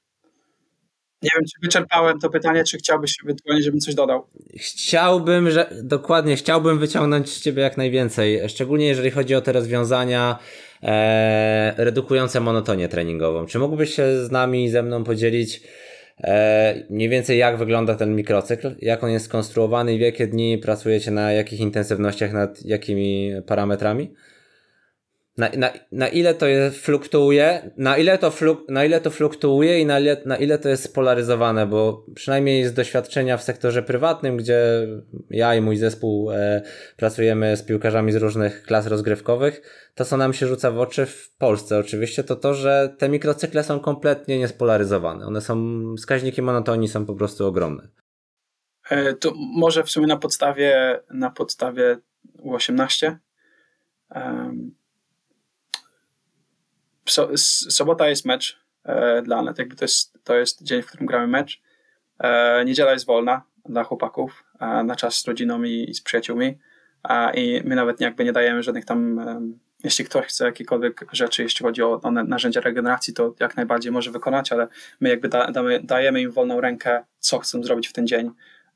Nie 1.23 1.31
wiem, 1.35 1.45
czy 1.45 1.61
wyczerpałem 1.63 2.19
to 2.19 2.31
pytanie, 2.31 2.65
czy 2.65 2.79
chciałbyś 2.79 3.17
ewentualnie, 3.25 3.63
żebym 3.63 3.81
coś 3.81 3.95
dodał? 3.95 4.27
Chciałbym, 4.57 5.51
że 5.51 5.71
dokładnie, 5.83 6.37
chciałbym 6.37 6.79
wyciągnąć 6.79 7.31
z 7.31 7.41
ciebie 7.41 7.63
jak 7.63 7.77
najwięcej, 7.77 8.49
szczególnie 8.49 8.87
jeżeli 8.87 9.11
chodzi 9.11 9.35
o 9.35 9.41
te 9.41 9.53
rozwiązania 9.53 10.39
e, 10.83 11.75
redukujące 11.85 12.41
monotonię 12.41 12.89
treningową. 12.89 13.47
Czy 13.47 13.59
mógłbyś 13.59 13.95
się 13.95 14.25
z 14.25 14.31
nami, 14.31 14.71
ze 14.71 14.83
mną 14.83 15.05
podzielić 15.05 15.63
e, 16.21 16.75
mniej 16.91 17.09
więcej 17.09 17.39
jak 17.39 17.57
wygląda 17.57 17.95
ten 17.95 18.17
mikrocykl, 18.17 18.75
jak 18.81 19.05
on 19.05 19.11
jest 19.11 19.25
skonstruowany? 19.25 19.95
I 19.95 19.99
w 19.99 20.01
jakie 20.01 20.27
dni 20.27 20.59
pracujecie? 20.59 21.11
Na 21.11 21.33
jakich 21.33 21.61
intensywnościach, 21.61 22.33
nad 22.33 22.65
jakimi 22.65 23.33
parametrami? 23.47 24.15
Na, 25.37 25.49
na, 25.57 25.71
na 25.93 26.09
ile 26.09 26.35
to 26.35 26.47
jest, 26.47 26.77
fluktuuje, 26.77 27.71
na 27.77 27.97
ile 27.97 28.19
to, 28.19 28.31
fluk, 28.31 28.69
na 28.69 28.85
ile 28.85 29.01
to 29.01 29.11
fluktuuje 29.11 29.81
i 29.81 29.87
na 29.87 29.99
ile, 30.01 30.23
na 30.27 30.37
ile 30.37 30.59
to 30.59 30.69
jest 30.69 30.83
spolaryzowane, 30.85 31.67
bo 31.67 32.07
przynajmniej 32.15 32.65
z 32.65 32.75
doświadczenia 32.75 33.37
w 33.37 33.43
sektorze 33.43 33.83
prywatnym, 33.83 34.37
gdzie 34.37 34.87
ja 35.31 35.55
i 35.55 35.61
mój 35.61 35.77
zespół 35.77 36.33
e, 36.33 36.63
pracujemy 36.97 37.57
z 37.57 37.63
piłkarzami 37.63 38.13
z 38.13 38.17
różnych 38.17 38.63
klas 38.63 38.87
rozgrywkowych, 38.87 39.63
to 39.95 40.05
co 40.05 40.17
nam 40.17 40.33
się 40.33 40.47
rzuca 40.47 40.71
w 40.71 40.79
oczy 40.79 41.07
w 41.07 41.35
Polsce 41.39 41.79
oczywiście, 41.79 42.25
to 42.25 42.37
to, 42.37 42.55
że 42.55 42.95
te 42.99 43.09
mikrocykle 43.09 43.65
są 43.65 43.81
kompletnie 43.81 44.39
niespolaryzowane. 44.39 45.27
One 45.27 45.41
są, 45.41 45.85
wskaźniki 45.99 46.43
monotonii 46.43 46.89
są 46.89 47.07
po 47.07 47.15
prostu 47.15 47.47
ogromne. 47.47 47.89
E, 48.91 49.15
to 49.15 49.33
może 49.37 49.85
w 49.85 49.91
sumie 49.91 50.07
na 50.07 50.17
podstawie, 50.17 51.01
na 51.11 51.31
podstawie 51.31 51.99
U18 52.45 53.17
um 54.15 54.82
so, 57.07 57.29
sobota 57.71 58.09
jest 58.09 58.25
mecz 58.25 58.59
e, 58.85 59.23
dla 59.23 59.43
nas, 59.43 59.59
jakby 59.59 59.77
to 59.77 59.85
jest, 59.85 60.19
to 60.25 60.35
jest 60.35 60.63
dzień, 60.63 60.83
w 60.83 60.87
którym 60.87 61.07
gramy 61.07 61.27
mecz. 61.27 61.63
E, 62.19 62.65
niedziela 62.65 62.93
jest 62.93 63.07
wolna 63.07 63.43
dla 63.69 63.85
chłopaków 63.85 64.45
e, 64.61 64.85
na 64.85 64.97
czas 64.97 65.15
z 65.15 65.29
rodziną 65.29 65.63
i, 65.63 65.91
i 65.91 65.95
z 65.95 66.01
przyjaciółmi. 66.01 66.59
E, 67.09 67.35
i 67.35 67.63
my 67.65 67.75
nawet 67.75 68.01
jakby 68.01 68.25
nie 68.25 68.33
dajemy 68.33 68.63
żadnych 68.63 68.85
tam, 68.85 69.21
jeśli 69.85 70.05
ktoś 70.05 70.27
chce 70.27 70.45
jakiekolwiek 70.45 71.05
rzeczy, 71.13 71.43
jeśli 71.43 71.65
chodzi 71.65 71.83
o, 71.83 72.01
o 72.03 72.11
narzędzia 72.11 72.61
regeneracji, 72.61 73.15
to 73.15 73.35
jak 73.41 73.57
najbardziej 73.57 73.93
może 73.93 74.11
wykonać, 74.11 74.53
ale 74.53 74.69
my 75.01 75.09
jakby 75.09 75.29
da, 75.29 75.51
damy, 75.51 75.81
dajemy 75.81 76.21
im 76.21 76.31
wolną 76.31 76.61
rękę, 76.61 77.05
co 77.19 77.39
chcą 77.39 77.63
zrobić 77.63 77.89
w 77.89 77.93
ten 77.93 78.07
dzień. 78.07 78.31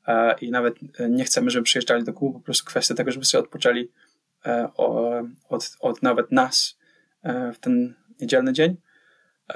E, 0.07 0.35
i 0.41 0.51
nawet 0.51 0.75
nie 1.09 1.23
chcemy, 1.23 1.49
żeby 1.49 1.63
przyjeżdżali 1.63 2.03
do 2.03 2.13
klubu, 2.13 2.39
po 2.39 2.45
prostu 2.45 2.65
kwestia 2.65 2.95
tego, 2.95 3.11
żeby 3.11 3.25
sobie 3.25 3.43
odpoczęli 3.43 3.91
e, 4.45 4.69
od, 5.49 5.71
od 5.79 6.03
nawet 6.03 6.31
nas 6.31 6.77
w 7.53 7.59
ten 7.59 7.93
niedzielny 8.21 8.53
dzień 8.53 8.75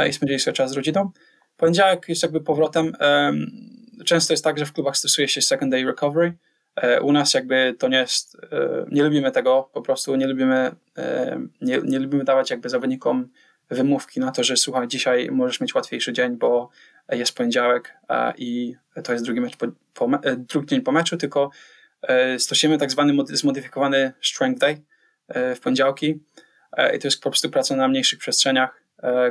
i 0.09 0.13
spędzili 0.13 0.39
sobie 0.39 0.55
czas 0.55 0.71
z 0.71 0.73
rodziną. 0.73 1.11
Poniedziałek 1.57 2.09
jest 2.09 2.23
jakby 2.23 2.41
powrotem. 2.41 2.93
Często 4.05 4.33
jest 4.33 4.43
tak, 4.43 4.59
że 4.59 4.65
w 4.65 4.73
klubach 4.73 4.97
stosuje 4.97 5.27
się 5.27 5.41
second 5.41 5.71
day 5.71 5.85
recovery. 5.85 6.33
U 7.01 7.11
nas 7.11 7.33
jakby 7.33 7.75
to 7.79 7.87
nie 7.87 7.97
jest, 7.97 8.37
nie 8.91 9.03
lubimy 9.03 9.31
tego 9.31 9.69
po 9.73 9.81
prostu, 9.81 10.15
nie 10.15 10.27
lubimy, 10.27 10.71
nie, 11.61 11.79
nie 11.83 11.99
lubimy 11.99 12.23
dawać 12.23 12.49
jakby 12.49 12.69
zawodnikom 12.69 13.29
wymówki 13.69 14.19
na 14.19 14.31
to, 14.31 14.43
że 14.43 14.57
słuchaj, 14.57 14.87
dzisiaj 14.87 15.29
możesz 15.31 15.61
mieć 15.61 15.75
łatwiejszy 15.75 16.13
dzień, 16.13 16.37
bo 16.37 16.69
jest 17.09 17.35
poniedziałek 17.35 17.97
i 18.37 18.75
to 19.03 19.13
jest 19.13 19.25
drugi, 19.25 19.41
mecz 19.41 19.57
po, 19.57 19.67
po, 19.93 20.09
drugi 20.37 20.67
dzień 20.67 20.81
po 20.81 20.91
meczu, 20.91 21.17
tylko 21.17 21.49
stosujemy 22.37 22.77
tak 22.77 22.91
zwany 22.91 23.13
zmodyfikowany 23.25 24.13
strength 24.21 24.59
day 24.59 24.81
w 25.55 25.59
poniedziałki 25.59 26.19
i 26.95 26.99
to 26.99 27.07
jest 27.07 27.21
po 27.21 27.29
prostu 27.29 27.49
praca 27.49 27.75
na 27.75 27.87
mniejszych 27.87 28.19
przestrzeniach, 28.19 28.83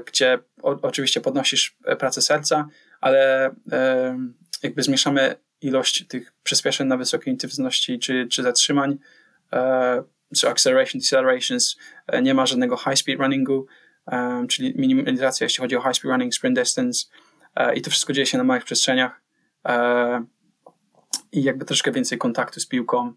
gdzie 0.06 0.38
o, 0.62 0.70
oczywiście 0.82 1.20
podnosisz 1.20 1.76
pracę 1.98 2.22
serca, 2.22 2.68
ale 3.00 3.50
jakby 4.62 4.82
zmniejszamy 4.82 5.34
ilość 5.60 6.06
tych 6.06 6.32
przyspieszeń 6.42 6.86
na 6.86 6.96
wysokiej 6.96 7.32
intensywności 7.32 7.98
czy, 7.98 8.26
czy 8.30 8.42
zatrzymań, 8.42 8.98
czy 10.36 10.48
acceleration, 10.48 11.00
decelerations, 11.00 11.76
nie 12.22 12.34
ma 12.34 12.46
żadnego 12.46 12.76
high 12.76 12.98
speed 12.98 13.22
runningu, 13.22 13.66
czyli 14.48 14.74
minimalizacja, 14.76 15.44
jeśli 15.44 15.62
chodzi 15.62 15.76
o 15.76 15.82
high 15.82 15.96
speed 15.96 16.12
running, 16.12 16.34
sprint 16.34 16.58
distance 16.58 17.06
i 17.74 17.82
to 17.82 17.90
wszystko 17.90 18.12
dzieje 18.12 18.26
się 18.26 18.38
na 18.38 18.44
małych 18.44 18.64
przestrzeniach 18.64 19.20
i 21.32 21.42
jakby 21.42 21.64
troszkę 21.64 21.92
więcej 21.92 22.18
kontaktu 22.18 22.60
z 22.60 22.66
piłką. 22.66 23.14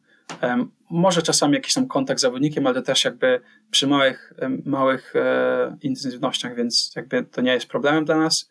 Może 0.89 1.21
czasami 1.21 1.53
jakiś 1.53 1.73
tam 1.73 1.87
kontakt 1.87 2.19
z 2.19 2.21
zawodnikiem, 2.21 2.67
ale 2.67 2.75
to 2.75 2.81
też 2.81 3.05
jakby 3.05 3.41
przy 3.71 3.87
małych, 3.87 4.33
małych 4.65 5.15
e, 5.15 5.77
intensywnościach, 5.81 6.55
więc 6.55 6.91
jakby 6.95 7.23
to 7.23 7.41
nie 7.41 7.53
jest 7.53 7.65
problemem 7.65 8.05
dla 8.05 8.17
nas. 8.17 8.49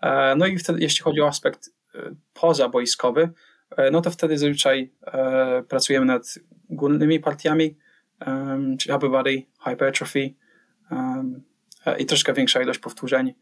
E, 0.00 0.34
no 0.36 0.46
i 0.46 0.58
wtedy, 0.58 0.80
jeśli 0.80 1.02
chodzi 1.02 1.20
o 1.20 1.28
aspekt 1.28 1.70
e, 1.94 1.98
pozaboiskowy, 2.34 3.30
no 3.92 4.00
to 4.00 4.10
wtedy 4.10 4.38
zazwyczaj 4.38 4.92
pracujemy 5.68 6.06
nad 6.06 6.34
górnymi 6.70 7.20
partiami, 7.20 7.76
czyli 8.78 8.96
upper 8.96 9.10
body, 9.10 9.42
hypertrophy, 9.64 10.34
i 11.98 12.06
troszkę 12.06 12.32
większa 12.32 12.62
ilość 12.62 12.78
powtórzeń, 12.78 13.34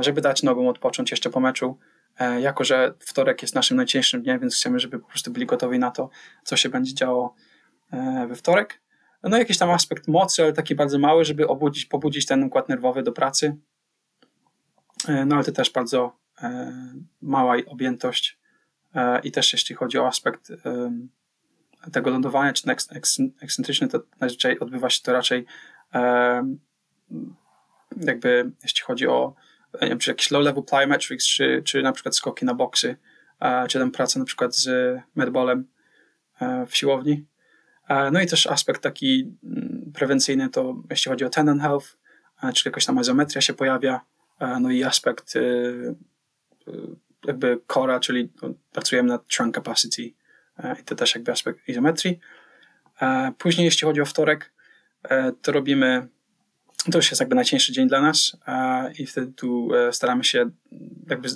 żeby 0.00 0.20
dać 0.20 0.42
nogom 0.42 0.66
odpocząć 0.66 1.10
jeszcze 1.10 1.30
po 1.30 1.40
meczu. 1.40 1.78
E, 2.18 2.40
jako, 2.40 2.64
że 2.64 2.94
wtorek 2.98 3.42
jest 3.42 3.54
naszym 3.54 3.76
najcięższym 3.76 4.22
dniem, 4.22 4.40
więc 4.40 4.56
chcemy, 4.56 4.78
żeby 4.78 4.98
po 4.98 5.08
prostu 5.08 5.30
byli 5.30 5.46
gotowi 5.46 5.78
na 5.78 5.90
to, 5.90 6.10
co 6.44 6.56
się 6.56 6.68
będzie 6.68 6.94
działo 6.94 7.34
e, 7.92 8.26
we 8.28 8.34
wtorek. 8.34 8.82
No 9.22 9.38
jakiś 9.38 9.58
tam 9.58 9.70
aspekt 9.70 10.08
mocy, 10.08 10.42
ale 10.42 10.52
taki 10.52 10.74
bardzo 10.74 10.98
mały, 10.98 11.24
żeby 11.24 11.48
obudzić, 11.48 11.86
pobudzić 11.86 12.26
ten 12.26 12.42
układ 12.42 12.68
nerwowy 12.68 13.02
do 13.02 13.12
pracy. 13.12 13.56
No 15.26 15.34
ale 15.34 15.44
to 15.44 15.52
też 15.52 15.70
bardzo 15.70 16.16
mała 17.20 17.56
objętość 17.66 18.38
i 19.22 19.32
też 19.32 19.52
jeśli 19.52 19.74
chodzi 19.74 19.98
o 19.98 20.06
aspekt 20.06 20.52
tego 21.92 22.10
lądowania, 22.10 22.52
czy 22.52 22.70
ekscentryczny, 23.42 23.88
to 23.88 24.00
najzwyczaj 24.20 24.58
odbywa 24.58 24.90
się 24.90 25.02
to 25.02 25.12
raczej 25.12 25.46
jakby 27.96 28.52
jeśli 28.62 28.82
chodzi 28.82 29.06
o 29.06 29.34
nie 29.82 29.88
wiem, 29.88 29.98
czy 29.98 30.10
jakieś 30.10 30.30
low-level 30.30 30.64
plyometrics, 30.64 31.26
czy, 31.26 31.62
czy 31.64 31.82
na 31.82 31.92
przykład 31.92 32.16
skoki 32.16 32.44
na 32.44 32.54
boksy, 32.54 32.96
czy 33.68 33.78
tam 33.78 33.90
pracę 33.90 34.18
na 34.18 34.24
przykład 34.24 34.56
z 34.56 34.98
medballem 35.14 35.68
e, 36.40 36.66
w 36.66 36.76
siłowni. 36.76 37.26
E, 37.88 38.10
no 38.10 38.20
i 38.20 38.26
też 38.26 38.46
aspekt 38.46 38.82
taki 38.82 39.36
mm, 39.44 39.92
prewencyjny 39.94 40.48
to 40.48 40.82
jeśli 40.90 41.08
chodzi 41.08 41.24
o 41.24 41.30
tendon 41.30 41.60
health, 41.60 41.96
e, 42.42 42.52
czyli 42.52 42.68
jakaś 42.68 42.86
tam 42.86 43.00
izometria 43.00 43.40
się 43.40 43.54
pojawia, 43.54 44.00
no 44.60 44.70
i 44.70 44.84
aspekt 44.84 45.34
jakby 47.24 47.60
core, 47.72 48.00
czyli 48.00 48.32
pracujemy 48.72 49.08
nad 49.08 49.26
trunk 49.26 49.54
capacity 49.54 50.02
i 50.80 50.84
to 50.84 50.94
też 50.94 51.14
jakby 51.14 51.32
aspekt 51.32 51.68
izometrii. 51.68 52.20
Później 53.38 53.64
jeśli 53.64 53.86
chodzi 53.86 54.00
o 54.00 54.04
wtorek, 54.04 54.52
to 55.42 55.52
robimy 55.52 56.08
to 56.90 56.98
już 56.98 57.10
jest 57.10 57.20
jakby 57.20 57.34
najcięższy 57.34 57.72
dzień 57.72 57.88
dla 57.88 58.00
nas 58.00 58.36
i 58.98 59.06
wtedy 59.06 59.32
tu 59.32 59.74
e, 59.74 59.92
staramy 59.92 60.24
się 60.24 60.50
jakby 61.10 61.28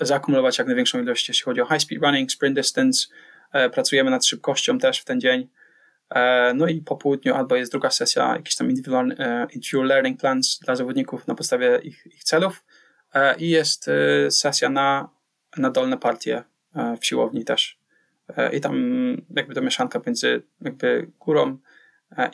zaakumulować 0.00 0.58
jak 0.58 0.66
największą 0.66 1.02
ilość, 1.02 1.28
jeśli 1.28 1.44
chodzi 1.44 1.60
o 1.60 1.66
high 1.66 1.82
speed 1.82 2.06
running, 2.06 2.32
sprint 2.32 2.56
distance. 2.56 3.06
E, 3.52 3.70
pracujemy 3.70 4.10
nad 4.10 4.26
szybkością 4.26 4.78
też 4.78 5.00
w 5.00 5.04
ten 5.04 5.20
dzień. 5.20 5.48
E, 6.10 6.52
no 6.54 6.66
i 6.66 6.80
po 6.80 6.96
południu 6.96 7.34
albo 7.34 7.56
jest 7.56 7.72
druga 7.72 7.90
sesja, 7.90 8.36
jakiś 8.36 8.56
tam 8.56 8.70
individual 8.70 9.16
learning 9.84 10.20
plans 10.20 10.58
dla 10.58 10.76
zawodników 10.76 11.26
na 11.26 11.34
podstawie 11.34 11.80
ich, 11.82 12.06
ich 12.06 12.24
celów 12.24 12.64
i 13.38 13.50
jest 13.50 13.90
sesja 14.30 14.68
na, 14.68 15.08
na 15.56 15.70
dolne 15.70 15.98
partie 15.98 16.42
w 17.00 17.06
siłowni 17.06 17.44
też. 17.44 17.78
I 18.52 18.60
tam 18.60 18.76
jakby 19.36 19.54
to 19.54 19.62
mieszanka 19.62 20.00
między 20.06 20.42
jakby 20.60 21.10
górą 21.20 21.58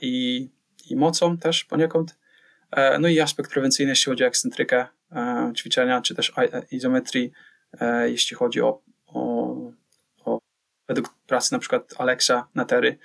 i 0.00 0.48
i 0.90 0.96
mocą 0.96 1.38
też 1.38 1.64
poniekąd. 1.64 2.18
E, 2.70 2.98
no 2.98 3.08
i 3.08 3.20
aspekt 3.20 3.50
prewencyjny, 3.50 3.90
jeśli 3.90 4.10
chodzi 4.10 4.24
o 4.24 4.26
ekscentrykę 4.26 4.86
e, 5.12 5.52
ćwiczenia, 5.56 6.00
czy 6.00 6.14
też 6.14 6.32
izometrii, 6.70 7.32
e, 7.80 8.10
jeśli 8.10 8.36
chodzi 8.36 8.60
o, 8.60 8.82
o, 9.06 9.54
o 10.24 10.38
według 10.88 11.14
pracy 11.26 11.52
na 11.52 11.58
przykład 11.58 11.94
Alexa 11.98 12.48
Natery, 12.54 12.98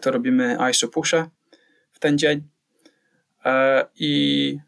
to 0.00 0.10
robimy 0.10 0.58
ISO 0.70 0.88
pusze 0.88 1.28
w 1.92 1.98
ten 1.98 2.18
dzień. 2.18 2.48
I, 3.96 4.58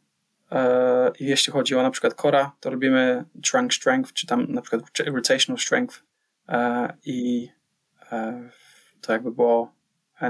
jeśli 1.20 1.52
chodzi 1.52 1.74
o 1.74 1.82
na 1.82 1.90
przykład 1.90 2.14
to 2.60 2.70
robimy 2.70 3.24
trunk 3.42 3.74
strength, 3.74 4.12
czy 4.12 4.26
tam 4.26 4.46
na 4.52 4.62
przykład 4.62 4.82
rotational 5.06 5.58
strength 5.58 6.02
i 7.04 7.48
to 9.00 9.12
jakby 9.12 9.32
było 9.32 9.74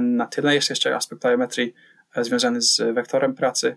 na 0.00 0.26
tyle. 0.26 0.54
Jest 0.54 0.70
jeszcze 0.70 0.96
aspekt 0.96 1.22
plyometrii, 1.22 1.74
E, 1.74 1.97
związany 2.16 2.62
z 2.62 2.94
wektorem 2.94 3.34
pracy. 3.34 3.76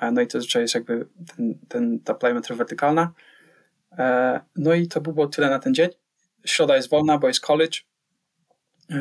E, 0.00 0.10
no 0.10 0.20
i 0.20 0.26
to 0.26 0.38
zazwyczaj 0.38 0.62
jest 0.62 0.74
jakby 0.74 1.06
ten, 1.36 1.58
ten, 1.68 2.00
ta 2.00 2.14
plyometria 2.14 2.56
wertykalna. 2.56 3.12
E, 3.98 4.40
no 4.56 4.74
i 4.74 4.88
to 4.88 5.00
by 5.00 5.12
było 5.12 5.26
tyle 5.26 5.50
na 5.50 5.58
ten 5.58 5.74
dzień. 5.74 5.88
Środa 6.44 6.76
jest 6.76 6.90
wolna, 6.90 7.18
bo 7.18 7.28
jest 7.28 7.40
college 7.40 7.78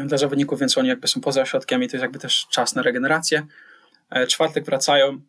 dla 0.05 0.17
zawodników, 0.17 0.59
więc 0.59 0.77
oni 0.77 0.87
jakby 0.87 1.07
są 1.07 1.21
poza 1.21 1.41
ośrodkiem 1.41 1.83
i 1.83 1.87
to 1.87 1.97
jest 1.97 2.01
jakby 2.01 2.19
też 2.19 2.47
czas 2.51 2.75
na 2.75 2.81
regenerację. 2.81 3.47
Czwartek 4.27 4.65
wracają 4.65 5.21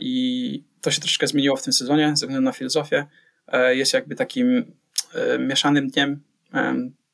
i 0.00 0.64
to 0.80 0.90
się 0.90 1.00
troszkę 1.00 1.26
zmieniło 1.26 1.56
w 1.56 1.62
tym 1.62 1.72
sezonie 1.72 2.08
ze 2.08 2.26
względu 2.26 2.40
na 2.40 2.52
filozofię. 2.52 3.06
Jest 3.68 3.92
jakby 3.92 4.14
takim 4.14 4.72
mieszanym 5.38 5.88
dniem, 5.88 6.22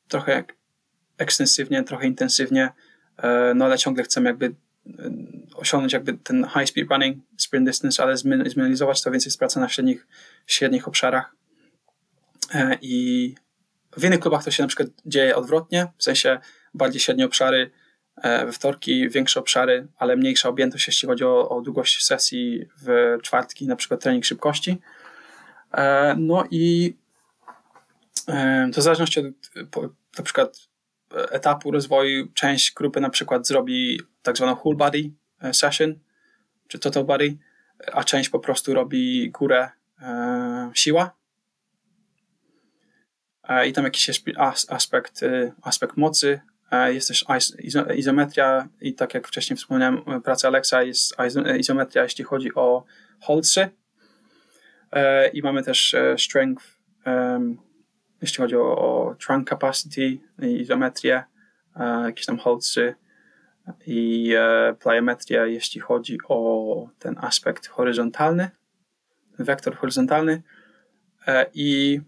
trochę 0.07 0.43
ekstensywnie, 1.17 1.83
trochę 1.83 2.07
intensywnie, 2.07 2.69
no 3.55 3.65
ale 3.65 3.77
ciągle 3.77 4.03
chcemy 4.03 4.29
jakby 4.29 4.55
osiągnąć 5.55 5.93
jakby 5.93 6.13
ten 6.13 6.47
high 6.53 6.69
speed 6.69 6.87
running, 6.91 7.23
sprint 7.37 7.67
distance, 7.67 8.03
ale 8.03 8.17
zminimalizować 8.17 9.01
to, 9.01 9.11
więc 9.11 9.25
jest 9.25 9.39
praca 9.39 9.59
na 9.59 9.69
średnich, 9.69 10.07
średnich 10.47 10.87
obszarach. 10.87 11.35
E, 12.53 12.77
I 12.81 13.35
w 13.97 14.03
innych 14.03 14.19
klubach 14.19 14.43
to 14.43 14.51
się 14.51 14.63
na 14.63 14.67
przykład 14.67 14.89
dzieje 15.05 15.35
odwrotnie, 15.35 15.87
w 15.97 16.03
sensie 16.03 16.39
bardziej 16.73 17.01
średnie 17.01 17.25
obszary, 17.25 17.71
e, 18.15 18.45
we 18.45 18.51
wtorki 18.51 19.09
większe 19.09 19.39
obszary, 19.39 19.87
ale 19.97 20.15
mniejsza 20.15 20.49
objętość, 20.49 20.87
jeśli 20.87 21.07
chodzi 21.07 21.23
o, 21.23 21.49
o 21.49 21.61
długość 21.61 22.05
sesji 22.05 22.65
w 22.81 23.17
czwartki, 23.21 23.67
na 23.67 23.75
przykład 23.75 24.01
trening 24.01 24.25
szybkości. 24.25 24.77
E, 25.73 26.15
no 26.17 26.43
i 26.51 26.95
to 28.73 28.81
w 28.81 28.83
zależności 28.83 29.19
od 29.19 29.25
na 30.17 30.23
przykład 30.23 30.67
etapu 31.31 31.71
rozwoju 31.71 32.27
część 32.33 32.73
grupy 32.73 33.01
na 33.01 33.09
przykład 33.09 33.47
zrobi 33.47 34.01
tak 34.21 34.37
zwaną 34.37 34.55
whole 34.63 34.77
body 34.77 35.11
e, 35.41 35.53
session, 35.53 35.99
czy 36.67 36.79
total 36.79 37.03
body, 37.03 37.37
a 37.93 38.03
część 38.03 38.29
po 38.29 38.39
prostu 38.39 38.73
robi 38.73 39.31
górę 39.31 39.69
e, 40.01 40.71
siła. 40.73 41.15
E, 43.49 43.67
I 43.67 43.73
tam 43.73 43.83
jakiś 43.83 44.21
aspekt, 44.69 45.23
e, 45.23 45.51
aspekt 45.61 45.97
mocy, 45.97 46.41
e, 46.71 46.93
jest 46.93 47.07
też 47.07 47.25
izometria 47.95 48.67
i 48.81 48.93
tak 48.93 49.13
jak 49.13 49.27
wcześniej 49.27 49.57
wspomniałem, 49.57 50.21
praca 50.23 50.47
Alexa 50.47 50.83
jest 50.83 51.15
izometria, 51.59 52.03
jeśli 52.03 52.23
chodzi 52.23 52.55
o 52.55 52.83
holdsy. 53.21 53.69
I 55.33 55.41
mamy 55.41 55.63
też 55.63 55.95
strength 56.17 56.65
jeśli 58.21 58.37
chodzi 58.37 58.55
o, 58.55 58.77
o 58.77 59.15
trunk 59.15 59.49
capacity 59.49 60.17
izometrię, 60.41 61.23
e, 61.75 62.03
jakieś 62.05 62.25
tam 62.25 62.37
holdsy 62.37 62.95
i 63.87 64.33
e, 64.37 64.73
plyometrię, 64.79 65.37
jeśli 65.47 65.81
chodzi 65.81 66.17
o 66.27 66.89
ten 66.99 67.15
aspekt 67.17 67.67
horyzontalny, 67.67 68.49
wektor 69.39 69.75
horyzontalny. 69.75 70.43
E, 71.27 71.45
i 71.53 72.01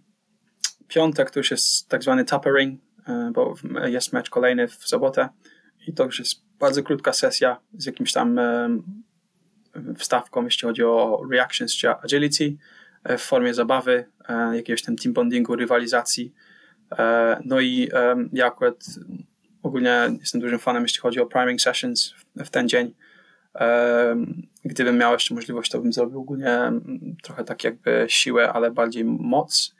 piątek 0.87 1.31
to 1.31 1.39
już 1.39 1.51
jest 1.51 1.89
tak 1.89 2.03
zwany 2.03 2.25
tuppering, 2.25 2.81
e, 3.07 3.31
bo 3.33 3.55
jest 3.85 4.13
mecz 4.13 4.29
kolejny 4.29 4.67
w 4.67 4.73
sobotę 4.73 5.29
i 5.87 5.93
to 5.93 6.05
już 6.05 6.19
jest 6.19 6.41
bardzo 6.59 6.83
krótka 6.83 7.13
sesja 7.13 7.61
z 7.73 7.85
jakimś 7.85 8.13
tam 8.13 8.39
wstawką, 9.97 10.45
jeśli 10.45 10.67
chodzi 10.67 10.83
o 10.83 11.21
reactions 11.31 11.75
czy 11.75 11.89
agility 11.89 12.57
w 13.17 13.21
formie 13.21 13.53
zabawy, 13.53 14.05
jakiegoś 14.53 14.81
tam 14.81 14.95
team 14.95 15.13
bondingu, 15.13 15.55
rywalizacji. 15.55 16.33
No 17.45 17.59
i 17.59 17.89
ja 18.33 18.45
akurat 18.45 18.85
ogólnie 19.63 20.09
jestem 20.19 20.41
dużym 20.41 20.59
fanem, 20.59 20.83
jeśli 20.83 20.99
chodzi 20.99 21.19
o 21.19 21.25
priming 21.25 21.61
sessions 21.61 22.13
w 22.35 22.49
ten 22.49 22.69
dzień. 22.69 22.93
Gdybym 24.65 24.97
miał 24.97 25.13
jeszcze 25.13 25.35
możliwość, 25.35 25.71
to 25.71 25.81
bym 25.81 25.93
zrobił 25.93 26.19
ogólnie 26.19 26.71
trochę 27.23 27.43
tak 27.43 27.63
jakby 27.63 28.05
siłę, 28.07 28.53
ale 28.53 28.71
bardziej 28.71 29.05
moc 29.05 29.75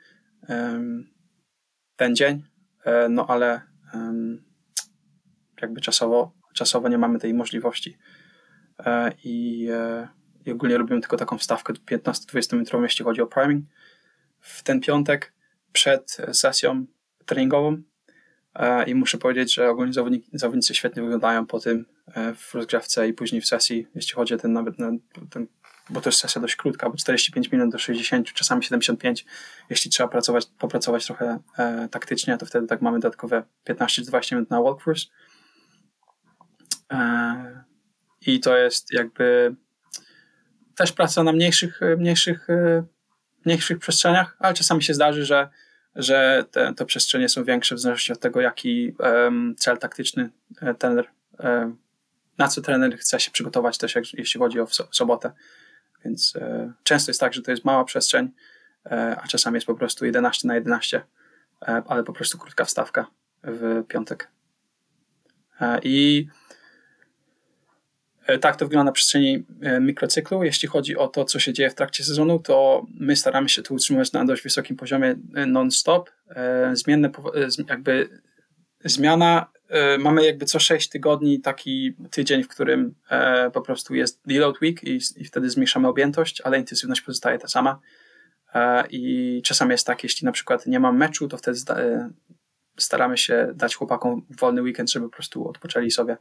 ten 1.96 2.16
dzień. 2.16 2.42
E, 2.84 3.08
no 3.08 3.26
ale 3.26 3.60
jakby 5.60 5.80
czasowo, 5.80 6.32
czasowo 6.54 6.88
nie 6.88 6.98
mamy 6.98 7.18
tej 7.18 7.34
możliwości. 7.34 7.98
E, 8.78 9.12
I, 9.24 9.68
e, 9.70 10.08
i 10.48 10.52
ogólnie 10.52 10.78
robimy 10.78 11.00
tylko 11.00 11.16
taką 11.16 11.38
wstawkę 11.38 11.72
15-20 11.72 12.56
metrową, 12.56 12.84
jeśli 12.84 13.04
chodzi 13.04 13.20
o 13.20 13.26
priming. 13.26 13.64
W 14.40 14.62
ten 14.62 14.80
piątek 14.80 15.32
przed 15.72 16.16
sesją 16.32 16.86
treningową 17.26 17.82
i 18.86 18.94
muszę 18.94 19.18
powiedzieć, 19.18 19.54
że 19.54 19.70
ogólnie 19.70 19.92
zawodnicy 20.32 20.74
świetnie 20.74 21.02
wyglądają 21.02 21.46
po 21.46 21.60
tym 21.60 21.86
w 22.36 22.54
rozgrzewce 22.54 23.08
i 23.08 23.12
później 23.12 23.40
w 23.40 23.46
sesji, 23.46 23.86
jeśli 23.94 24.14
chodzi 24.14 24.34
o 24.34 24.38
ten 24.38 24.52
nawet 24.52 24.74
ten, 25.30 25.46
bo 25.90 26.00
to 26.00 26.08
jest 26.08 26.20
sesja 26.20 26.40
dość 26.40 26.56
krótka, 26.56 26.90
bo 26.90 26.96
45 26.96 27.52
minut 27.52 27.70
do 27.70 27.78
60, 27.78 28.32
czasami 28.32 28.64
75. 28.64 29.26
Jeśli 29.70 29.90
trzeba 29.90 30.08
pracować, 30.08 30.46
popracować 30.58 31.06
trochę 31.06 31.38
e, 31.58 31.88
taktycznie, 31.90 32.38
to 32.38 32.46
wtedy 32.46 32.66
tak 32.66 32.82
mamy 32.82 32.98
dodatkowe 32.98 33.42
15-20 33.68 34.34
minut 34.34 34.50
na 34.50 34.62
walkthroughs. 34.62 35.10
E, 36.92 37.64
I 38.26 38.40
to 38.40 38.56
jest 38.56 38.92
jakby 38.92 39.56
też 40.78 40.92
praca 40.92 41.22
na 41.22 41.32
mniejszych, 41.32 41.80
mniejszych, 41.96 42.50
e, 42.50 42.84
mniejszych 43.44 43.78
przestrzeniach, 43.78 44.36
ale 44.38 44.54
czasami 44.54 44.82
się 44.82 44.94
zdarzy, 44.94 45.24
że, 45.24 45.48
że 45.94 46.44
te, 46.50 46.74
te 46.74 46.84
przestrzenie 46.84 47.28
są 47.28 47.44
większe 47.44 47.74
w 47.74 47.80
zależności 47.80 48.12
od 48.12 48.20
tego, 48.20 48.40
jaki 48.40 48.94
um, 48.98 49.54
cel 49.58 49.78
taktyczny 49.78 50.30
e, 50.62 50.74
trener, 50.74 51.06
um, 51.38 51.78
na 52.38 52.48
co 52.48 52.60
trener 52.60 52.98
chce 52.98 53.20
się 53.20 53.30
przygotować 53.30 53.78
też, 53.78 53.94
jak, 53.94 54.14
jeśli 54.14 54.40
chodzi 54.40 54.60
o 54.60 54.66
sobotę. 54.90 55.32
Więc 56.04 56.36
e, 56.36 56.72
często 56.82 57.10
jest 57.10 57.20
tak, 57.20 57.34
że 57.34 57.42
to 57.42 57.50
jest 57.50 57.64
mała 57.64 57.84
przestrzeń, 57.84 58.30
e, 58.86 59.16
a 59.22 59.26
czasami 59.26 59.54
jest 59.54 59.66
po 59.66 59.74
prostu 59.74 60.04
11 60.04 60.48
na 60.48 60.54
11, 60.54 61.02
e, 61.62 61.82
ale 61.86 62.04
po 62.04 62.12
prostu 62.12 62.38
krótka 62.38 62.64
wstawka 62.64 63.06
w 63.42 63.84
piątek. 63.88 64.28
E, 65.60 65.80
I 65.82 66.28
e, 66.28 66.57
tak 68.40 68.56
to 68.56 68.64
wygląda 68.64 68.84
na 68.84 68.92
przestrzeni 68.92 69.46
e, 69.62 69.80
mikrocyklu. 69.80 70.44
Jeśli 70.44 70.68
chodzi 70.68 70.96
o 70.96 71.08
to, 71.08 71.24
co 71.24 71.38
się 71.38 71.52
dzieje 71.52 71.70
w 71.70 71.74
trakcie 71.74 72.04
sezonu, 72.04 72.38
to 72.38 72.86
my 72.94 73.16
staramy 73.16 73.48
się 73.48 73.62
to 73.62 73.74
utrzymywać 73.74 74.12
na 74.12 74.24
dość 74.24 74.42
wysokim 74.42 74.76
poziomie 74.76 75.14
non-stop. 75.46 76.10
Zmienne, 76.72 77.10
jakby 77.68 78.08
zmiana 78.84 79.46
E, 79.68 79.98
mamy 79.98 80.24
jakby 80.24 80.46
co 80.46 80.58
6 80.58 80.88
tygodni 80.88 81.40
taki 81.40 81.94
tydzień, 82.10 82.42
w 82.42 82.48
którym 82.48 82.94
e, 83.10 83.50
po 83.50 83.60
prostu 83.60 83.94
jest 83.94 84.20
deload 84.26 84.60
week 84.62 84.84
i, 84.84 84.98
i 85.16 85.24
wtedy 85.24 85.50
zmniejszamy 85.50 85.88
objętość, 85.88 86.40
ale 86.40 86.58
intensywność 86.58 87.00
pozostaje 87.00 87.38
ta 87.38 87.48
sama. 87.48 87.80
E, 88.54 88.84
I 88.90 89.42
czasami 89.44 89.70
jest 89.70 89.86
tak, 89.86 90.02
jeśli 90.02 90.24
na 90.24 90.32
przykład 90.32 90.66
nie 90.66 90.80
mam 90.80 90.96
meczu, 90.96 91.28
to 91.28 91.36
wtedy 91.36 91.58
staramy 92.78 93.18
się 93.18 93.52
dać 93.54 93.74
chłopakom 93.74 94.26
wolny 94.30 94.62
weekend, 94.62 94.90
żeby 94.90 95.06
po 95.06 95.12
prostu 95.12 95.48
odpoczęli 95.48 95.90
sobie 95.90 96.16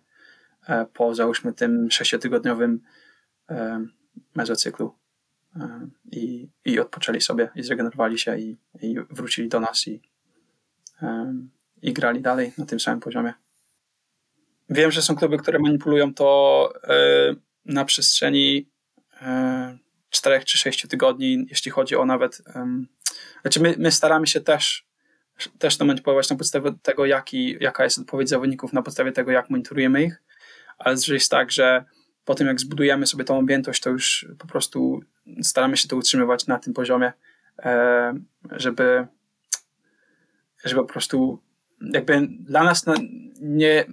po 0.94 1.16
załóżmy 1.16 1.54
tym 1.54 1.92
sześciotygodniowym 1.92 2.82
mezocyklu 4.36 4.96
i, 6.12 6.50
i 6.66 6.80
odpoczęli 6.80 7.22
sobie 7.22 7.50
i 7.56 7.64
zregenerowali 7.64 8.20
się 8.20 8.38
i, 8.38 8.58
i 8.82 8.96
wrócili 9.10 9.50
do 9.50 9.60
nas 9.60 9.88
i 9.88 10.02
i 11.82 11.94
grali 11.94 12.22
dalej 12.22 12.54
na 12.58 12.66
tym 12.66 12.80
samym 12.80 13.00
poziomie. 13.00 13.34
Wiem, 14.70 14.92
że 14.92 15.02
są 15.02 15.16
kluby, 15.16 15.38
które 15.38 15.60
manipulują 15.60 16.14
to 16.14 16.70
e, 16.84 16.96
na 17.66 17.86
przestrzeni 17.86 18.70
e, 19.22 19.78
czterech 20.10 20.46
czy 20.46 20.58
sześciu 20.58 20.88
tygodni, 20.88 21.46
jeśli 21.50 21.72
chodzi 21.72 21.96
o 21.96 22.06
nawet. 22.06 22.42
Znaczy, 23.42 23.60
my, 23.60 23.76
my 23.78 23.92
staramy 23.92 24.28
się 24.28 24.42
też, 24.42 24.88
też 25.60 25.78
to 25.78 25.86
manipulować 25.86 26.30
na 26.30 26.36
podstawie 26.36 26.74
tego, 26.82 27.06
jaki, 27.06 27.58
jaka 27.60 27.84
jest 27.84 28.00
odpowiedź 28.00 28.30
zawodników, 28.30 28.74
na 28.74 28.82
podstawie 28.82 29.12
tego, 29.12 29.32
jak 29.32 29.50
monitorujemy 29.50 30.04
ich, 30.04 30.24
ale 30.78 30.96
jest 31.08 31.32
tak, 31.32 31.52
że 31.52 31.86
po 32.26 32.36
tym, 32.36 32.48
jak 32.48 32.60
zbudujemy 32.60 33.08
sobie 33.08 33.24
tą 33.24 33.40
objętość, 33.40 33.82
to 33.82 33.90
już 33.90 34.28
po 34.40 34.48
prostu 34.48 35.02
staramy 35.42 35.78
się 35.78 35.88
to 35.88 35.96
utrzymywać 35.96 36.48
na 36.48 36.60
tym 36.60 36.74
poziomie, 36.74 37.14
e, 37.60 38.14
żeby, 38.52 39.08
żeby 40.66 40.82
po 40.82 40.88
prostu 40.88 41.42
jakby 41.94 42.28
dla 42.40 42.64
nas 42.64 42.86
nie, 43.42 43.86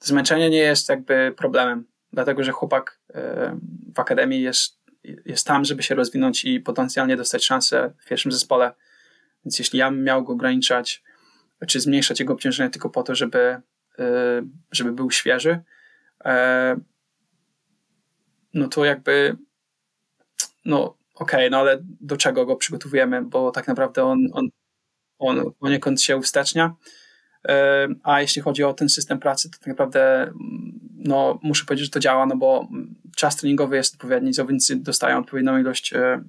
zmęczenie 0.00 0.50
nie 0.50 0.58
jest 0.58 0.88
jakby 0.88 1.34
problemem, 1.36 1.84
dlatego 2.12 2.44
że 2.44 2.52
chłopak 2.52 3.00
e, 3.14 3.58
w 3.94 4.00
akademii 4.00 4.42
jest, 4.42 4.78
jest 5.24 5.46
tam, 5.46 5.64
żeby 5.64 5.82
się 5.82 5.94
rozwinąć 5.94 6.44
i 6.44 6.60
potencjalnie 6.60 7.16
dostać 7.16 7.44
szansę 7.44 7.92
w 7.98 8.08
pierwszym 8.08 8.32
zespole. 8.32 8.72
Więc 9.44 9.58
jeśli 9.58 9.78
ja 9.78 9.90
bym 9.90 10.04
miał 10.04 10.24
go 10.24 10.32
ograniczać, 10.32 11.02
czy 11.66 11.80
zmniejszać 11.80 12.20
jego 12.20 12.32
obciążenie 12.32 12.70
tylko 12.70 12.90
po 12.90 13.02
to, 13.02 13.14
żeby, 13.14 13.60
żeby 14.72 14.92
był 14.92 15.10
świeży, 15.10 15.60
e, 16.24 16.76
no 18.54 18.68
to 18.68 18.84
jakby 18.84 19.36
no 20.64 20.84
okej, 21.14 21.40
okay, 21.40 21.50
no 21.50 21.58
ale 21.58 21.78
do 22.00 22.16
czego 22.16 22.46
go 22.46 22.56
przygotowujemy, 22.56 23.22
bo 23.22 23.50
tak 23.50 23.68
naprawdę 23.68 24.04
on, 24.04 24.18
on 24.32 24.48
on 25.18 25.52
poniekąd 25.60 26.02
się 26.02 26.16
uwstecznia. 26.16 26.74
A 28.02 28.20
jeśli 28.20 28.42
chodzi 28.42 28.64
o 28.64 28.74
ten 28.74 28.88
system 28.88 29.18
pracy, 29.18 29.50
to 29.50 29.58
tak 29.58 29.66
naprawdę 29.66 30.32
no, 30.94 31.38
muszę 31.42 31.64
powiedzieć, 31.64 31.86
że 31.86 31.90
to 31.90 32.00
działa, 32.00 32.26
no 32.26 32.36
bo 32.36 32.68
czas 33.16 33.36
treningowy 33.36 33.76
jest 33.76 33.94
odpowiedni, 33.94 34.34
zawodnicy 34.34 34.76
dostają 34.76 35.18
odpowiednią 35.18 35.58
ilość, 35.58 35.92
e, 35.92 35.98
e, 35.98 36.22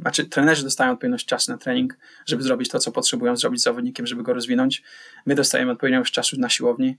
znaczy 0.00 0.24
trenerzy 0.24 0.64
dostają 0.64 0.92
odpowiednią 0.92 1.18
czasu 1.18 1.52
na 1.52 1.58
trening, 1.58 1.98
żeby 2.26 2.42
zrobić 2.42 2.68
to, 2.68 2.78
co 2.78 2.92
potrzebują 2.92 3.36
zrobić 3.36 3.60
z 3.60 3.64
zawodnikiem, 3.64 4.06
żeby 4.06 4.22
go 4.22 4.32
rozwinąć. 4.32 4.82
My 5.26 5.34
dostajemy 5.34 5.72
odpowiednią 5.72 5.98
ilość 5.98 6.12
czasu 6.12 6.40
na 6.40 6.48
siłowni 6.48 6.98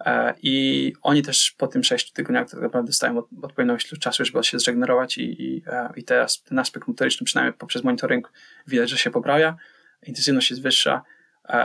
e, 0.00 0.34
i 0.42 0.92
oni 1.02 1.22
też 1.22 1.54
po 1.58 1.66
tym 1.66 1.84
6 1.84 2.12
tygodniach 2.12 2.50
tak 2.50 2.60
naprawdę 2.60 2.86
dostają 2.86 3.18
odpowiednią 3.42 3.74
ilość 3.74 3.88
czasu, 4.00 4.24
żeby 4.24 4.44
się 4.44 4.58
zregenerować 4.58 5.18
i, 5.18 5.42
i, 5.42 5.62
i 5.96 6.04
teraz 6.04 6.42
ten 6.42 6.58
aspekt 6.58 6.88
motoryczny, 6.88 7.24
przynajmniej 7.24 7.58
poprzez 7.58 7.84
monitoring, 7.84 8.32
widać, 8.66 8.90
że 8.90 8.98
się 8.98 9.10
poprawia 9.10 9.56
intensywność 10.06 10.50
jest 10.50 10.62
wyższa 10.62 11.02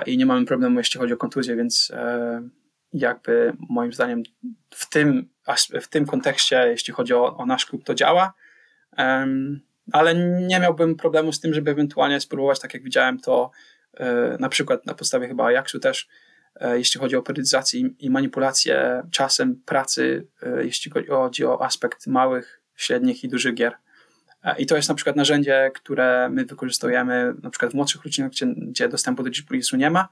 i 0.06 0.18
nie 0.18 0.26
mamy 0.26 0.46
problemu, 0.46 0.78
jeśli 0.78 1.00
chodzi 1.00 1.14
o 1.14 1.18
kontuzję, 1.18 1.56
więc 1.56 1.92
e, 1.94 2.50
jakby 2.94 3.54
moim 3.70 3.94
zdaniem 3.94 4.24
w 4.70 4.90
tym, 4.90 5.30
w 5.82 5.88
tym 5.88 6.06
kontekście, 6.06 6.68
jeśli 6.68 6.94
chodzi 6.94 7.14
o, 7.14 7.38
o 7.38 7.46
nasz 7.46 7.66
klub, 7.66 7.84
to 7.84 7.96
działa. 7.96 8.34
Ale 9.92 10.16
nie 10.48 10.60
miałbym 10.60 10.96
problemu 10.96 11.32
z 11.32 11.40
tym, 11.40 11.54
żeby 11.54 11.72
ewentualnie 11.72 12.22
spróbować, 12.22 12.60
tak 12.60 12.74
jak 12.74 12.84
widziałem 12.84 13.20
to 13.20 13.52
e, 13.94 14.38
na 14.40 14.50
przykład 14.50 14.86
na 14.86 14.94
podstawie 14.94 15.28
chyba 15.28 15.46
Ajaxu 15.46 15.80
też, 15.80 16.08
e, 16.56 16.78
jeśli 16.78 17.00
chodzi 17.00 17.16
o 17.16 17.24
peryodizację 17.24 17.82
i 18.00 18.10
manipulację 18.10 19.04
czasem 19.12 19.62
pracy, 19.66 20.28
jeśli 20.64 20.92
chodzi 20.92 21.46
o 21.46 21.66
aspekt 21.66 22.08
małych, 22.08 22.62
średnich 22.76 23.24
i 23.24 23.28
dużych 23.28 23.54
gier. 23.54 23.74
I 24.58 24.66
to 24.66 24.76
jest 24.76 24.90
na 24.90 24.96
przykład 24.96 25.16
narzędzie, 25.16 25.72
które 25.74 26.30
my 26.30 26.46
wykorzystujemy 26.46 27.34
na 27.44 27.50
przykład 27.50 27.72
w 27.72 27.76
młodszych 27.76 28.04
rodzinach, 28.04 28.32
gdzie, 28.32 28.46
gdzie 28.46 28.90
dostępu 28.90 29.24
do 29.24 29.30
GPU 29.30 29.78
nie 29.78 29.90
ma, 29.90 30.08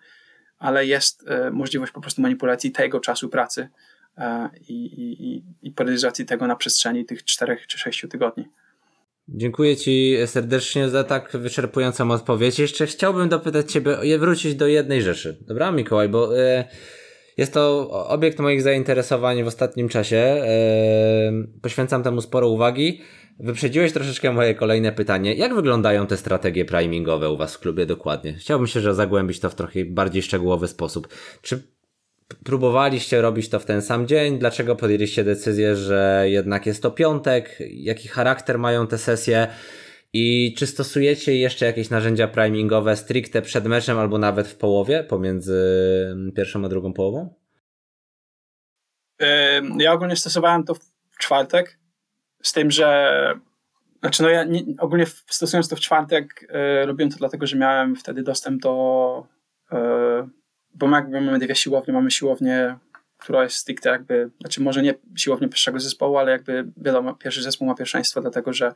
ale 0.60 0.86
jest 0.86 1.28
e, 1.28 1.52
możliwość 1.52 1.92
po 1.92 2.02
prostu 2.02 2.22
manipulacji 2.22 2.72
tego 2.72 3.00
czasu 3.00 3.30
pracy 3.30 3.70
e, 4.18 4.50
i, 4.68 4.86
i, 4.86 5.44
i 5.62 5.72
periodizacji 5.72 6.26
tego 6.26 6.48
na 6.48 6.56
przestrzeni 6.56 7.06
tych 7.06 7.24
czterech 7.24 7.68
czy 7.68 7.78
sześciu 7.78 8.08
tygodni. 8.08 8.48
Dziękuję 9.28 9.78
Ci 9.78 10.18
serdecznie 10.26 10.90
za 10.90 11.04
tak 11.04 11.32
wyczerpującą 11.38 12.12
odpowiedź. 12.12 12.60
Jeszcze 12.60 12.88
chciałbym 12.88 13.30
dopytać 13.30 13.72
Ciebie, 13.72 14.20
wrócić 14.20 14.56
do 14.56 14.68
jednej 14.68 15.02
rzeczy. 15.02 15.38
Dobra, 15.48 15.72
Mikołaj, 15.72 16.10
bo 16.10 16.40
e, 16.40 16.66
jest 17.38 17.54
to 17.54 17.90
obiekt 18.08 18.40
moich 18.40 18.62
zainteresowań 18.62 19.44
w 19.44 19.48
ostatnim 19.48 19.90
czasie. 19.90 20.44
Poświęcam 21.62 22.04
temu 22.04 22.22
sporo 22.22 22.50
uwagi. 22.50 23.02
Wyprzedziłeś 23.40 23.94
troszeczkę 23.94 24.34
moje 24.34 24.56
kolejne 24.56 24.92
pytanie. 24.92 25.36
Jak 25.36 25.56
wyglądają 25.56 26.08
te 26.08 26.18
strategie 26.18 26.66
primingowe 26.66 27.30
u 27.30 27.38
Was 27.38 27.56
w 27.56 27.60
klubie 27.60 27.86
dokładnie? 27.86 28.34
Chciałbym 28.34 28.68
się, 28.68 28.80
że 28.80 28.96
zagłębić 28.96 29.40
to 29.40 29.50
w 29.50 29.56
trochę 29.56 29.86
bardziej 29.86 30.22
szczegółowy 30.22 30.68
sposób. 30.68 31.08
Czy 31.42 31.75
próbowaliście 32.44 33.22
robić 33.22 33.50
to 33.50 33.60
w 33.60 33.66
ten 33.66 33.82
sam 33.82 34.08
dzień? 34.08 34.40
Dlaczego 34.40 34.76
podjęliście 34.76 35.24
decyzję, 35.24 35.76
że 35.76 36.26
jednak 36.26 36.66
jest 36.66 36.82
to 36.82 36.92
piątek? 36.92 37.58
Jaki 37.70 38.08
charakter 38.08 38.60
mają 38.60 38.88
te 38.88 38.98
sesje? 38.98 39.48
I 40.14 40.56
czy 40.58 40.68
stosujecie 40.68 41.38
jeszcze 41.38 41.66
jakieś 41.66 41.90
narzędzia 41.90 42.28
primingowe 42.28 42.96
stricte 42.96 43.42
przed 43.42 43.66
meczem 43.66 44.00
albo 44.00 44.18
nawet 44.18 44.48
w 44.48 44.56
połowie, 44.56 45.04
pomiędzy 45.04 45.56
pierwszą 46.36 46.66
a 46.66 46.70
drugą 46.70 46.94
połową? 46.94 47.34
Ja 49.80 49.94
ogólnie 49.94 50.16
stosowałem 50.16 50.64
to 50.64 50.76
w 50.76 51.18
czwartek, 51.20 51.80
z 52.42 52.54
tym, 52.54 52.72
że 52.72 53.40
znaczy 54.00 54.24
no 54.24 54.30
ja 54.30 54.44
nie, 54.44 54.64
ogólnie 54.80 55.06
stosując 55.28 55.70
to 55.70 55.76
w 55.76 55.80
czwartek 55.80 56.48
e, 56.50 56.86
robiłem 56.86 57.12
to 57.12 57.18
dlatego, 57.18 57.48
że 57.48 57.58
miałem 57.58 57.96
wtedy 57.96 58.24
dostęp 58.24 58.62
do 58.62 59.28
e, 59.72 60.28
bo 60.76 60.90
jakby 60.90 61.22
mamy 61.22 61.40
dwie 61.40 61.56
siłownie, 61.56 61.94
mamy 61.94 62.12
siłownię, 62.12 62.76
która 63.18 63.44
jest 63.44 63.56
stricte 63.56 63.90
jakby, 63.90 64.30
znaczy 64.40 64.62
może 64.62 64.82
nie 64.82 64.94
siłownię 65.16 65.48
pierwszego 65.48 65.80
zespołu, 65.80 66.18
ale 66.18 66.32
jakby 66.32 66.72
wiadomo, 66.78 67.14
pierwszy 67.14 67.42
zespół 67.42 67.68
ma 67.68 67.76
pierwszeństwo, 67.76 68.22
dlatego 68.22 68.54
że 68.54 68.74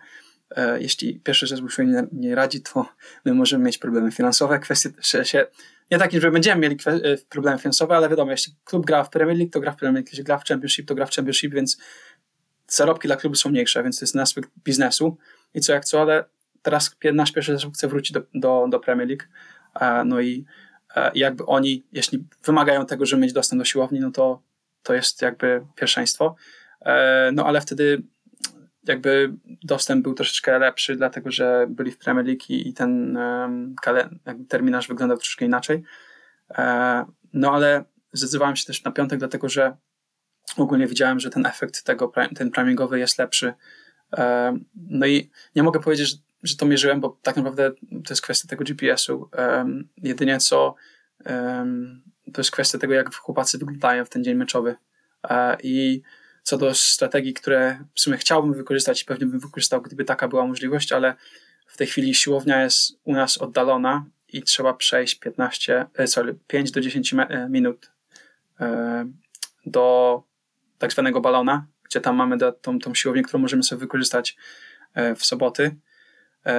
e, 0.56 0.82
jeśli 0.82 1.20
pierwszy 1.20 1.48
zespół 1.48 1.70
sobie 1.70 1.88
nie, 1.88 2.08
nie, 2.12 2.36
radzi, 2.36 2.62
to 2.62 2.86
my 3.26 3.34
możemy 3.34 3.66
mieć 3.66 3.78
problemy 3.78 4.12
finansowe, 4.12 4.60
kwestie 4.60 4.90
się, 5.24 5.46
nie 5.92 5.98
takie, 5.98 6.22
że 6.22 6.32
będziemy 6.32 6.62
mieli 6.62 6.78
e, 6.86 7.18
problemy 7.30 7.60
finansowe, 7.60 7.96
ale 7.96 8.10
wiadomo, 8.10 8.32
jeśli 8.32 8.54
klub 8.64 8.86
gra 8.86 9.04
w 9.04 9.10
Premier 9.10 9.38
League, 9.38 9.52
to 9.52 9.60
gra 9.60 9.72
w 9.72 9.76
Premier 9.76 9.96
League, 9.96 10.10
jeśli 10.12 10.24
gra 10.24 10.38
w 10.38 10.46
Championship, 10.46 10.88
to 10.88 10.96
gra 10.96 11.06
w 11.06 11.12
Championship, 11.12 11.54
więc 11.54 11.78
zarobki 12.68 13.08
dla 13.08 13.18
klubu 13.18 13.36
są 13.36 13.50
mniejsze, 13.50 13.84
więc 13.84 14.00
to 14.00 14.04
jest 14.04 14.14
ten 14.14 14.22
aspekt 14.22 14.50
biznesu. 14.64 15.18
I 15.54 15.62
co 15.62 15.74
jak 15.74 15.86
co, 15.86 16.02
ale 16.02 16.26
teraz 16.62 16.96
nasz 17.14 17.32
pierwszy 17.32 17.54
zespół 17.54 17.72
chce 17.72 17.88
wrócić 17.88 18.12
do, 18.12 18.22
do, 18.34 18.68
do 18.70 18.80
Premier 18.80 19.08
League, 19.08 19.24
e, 19.82 20.06
no 20.06 20.22
i 20.22 20.46
e, 20.96 21.12
jakby 21.16 21.46
oni, 21.46 21.84
jeśli 21.92 22.26
wymagają 22.44 22.86
tego, 22.86 23.06
żeby 23.06 23.22
mieć 23.22 23.34
dostęp 23.34 23.62
do 23.62 23.66
siłowni, 23.66 24.00
no 24.00 24.12
to 24.12 24.42
to 24.84 24.94
jest 24.94 25.22
jakby 25.22 25.66
pierwszeństwo. 25.76 26.36
E, 26.82 27.32
no 27.34 27.46
ale 27.46 27.62
wtedy 27.62 28.04
jakby 28.84 29.34
dostęp 29.64 30.04
był 30.04 30.14
troszeczkę 30.14 30.60
lepszy, 30.60 30.96
dlatego 30.96 31.32
że 31.32 31.68
byli 31.70 31.92
w 31.92 31.98
Premier 31.98 32.26
League 32.26 32.44
i, 32.50 32.74
ten 32.74 33.18
terminarz 34.50 34.88
wyglądał 34.88 35.18
troszeczkę 35.18 35.46
inaczej. 35.46 35.84
No 37.34 37.54
ale 37.54 37.84
zdecydowałem 38.14 38.56
się 38.56 38.66
też 38.66 38.84
na 38.84 38.92
piątek, 38.92 39.20
dlatego 39.20 39.50
że 39.50 39.78
ogólnie 40.58 40.88
widziałem, 40.88 41.20
że 41.20 41.30
ten 41.30 41.46
efekt 41.46 41.84
tego, 41.84 42.12
ten 42.36 42.52
primingowy 42.52 43.00
jest 43.00 43.20
lepszy. 43.20 43.54
No 44.90 45.06
i 45.06 45.32
nie 45.56 45.64
mogę 45.64 45.80
powiedzieć, 45.80 46.18
że, 46.44 46.56
to 46.56 46.66
mierzyłem, 46.66 47.00
bo 47.00 47.18
tak 47.22 47.36
naprawdę 47.36 47.72
to 47.90 48.10
jest 48.10 48.22
kwestia 48.22 48.48
tego 48.48 48.64
GPS-u. 48.64 49.30
Jedynie 49.98 50.38
co 50.38 50.76
to 52.34 52.42
jest 52.42 52.52
kwestia 52.52 52.78
tego, 52.78 52.94
jak 52.94 53.16
chłopacy 53.16 53.58
wyglądają 53.58 54.06
w 54.06 54.10
ten 54.10 54.24
dzień 54.24 54.36
meczowy. 54.36 54.76
E, 55.30 55.58
I 55.64 56.02
co 56.44 56.58
do 56.58 56.76
strategii, 56.76 57.34
które 57.34 57.84
w 57.94 58.00
sumie 58.00 58.18
chciałbym 58.18 58.54
wykorzystać 58.54 59.02
i 59.02 59.06
pewnie 59.06 59.28
bym 59.28 59.40
wykorzystał, 59.40 59.82
gdyby 59.82 60.06
taka 60.06 60.28
była 60.28 60.48
możliwość, 60.48 60.92
ale 60.92 61.16
w 61.68 61.78
tej 61.78 61.88
chwili 61.88 62.16
siłownia 62.16 62.64
jest 62.64 63.00
u 63.04 63.14
nas 63.14 63.38
oddalona 63.38 64.06
i 64.28 64.44
trzeba 64.44 64.74
przejść 64.74 65.16
15, 65.16 65.86
e, 65.98 66.08
sorry, 66.08 66.36
5 66.48 66.72
do 66.72 66.82
10 66.82 67.14
e, 67.14 67.48
minut 67.50 67.92
do 69.66 70.24
tak 70.78 70.92
zwanego 70.92 71.22
balona, 71.22 71.66
gdzie 71.84 72.02
tam 72.02 72.16
mamy 72.16 72.38
tą, 72.62 72.80
tą 72.80 72.96
siłownię, 72.96 73.24
którą 73.24 73.40
możemy 73.40 73.64
sobie 73.64 73.80
wykorzystać 73.80 74.38
w 75.16 75.26
soboty 75.26 75.76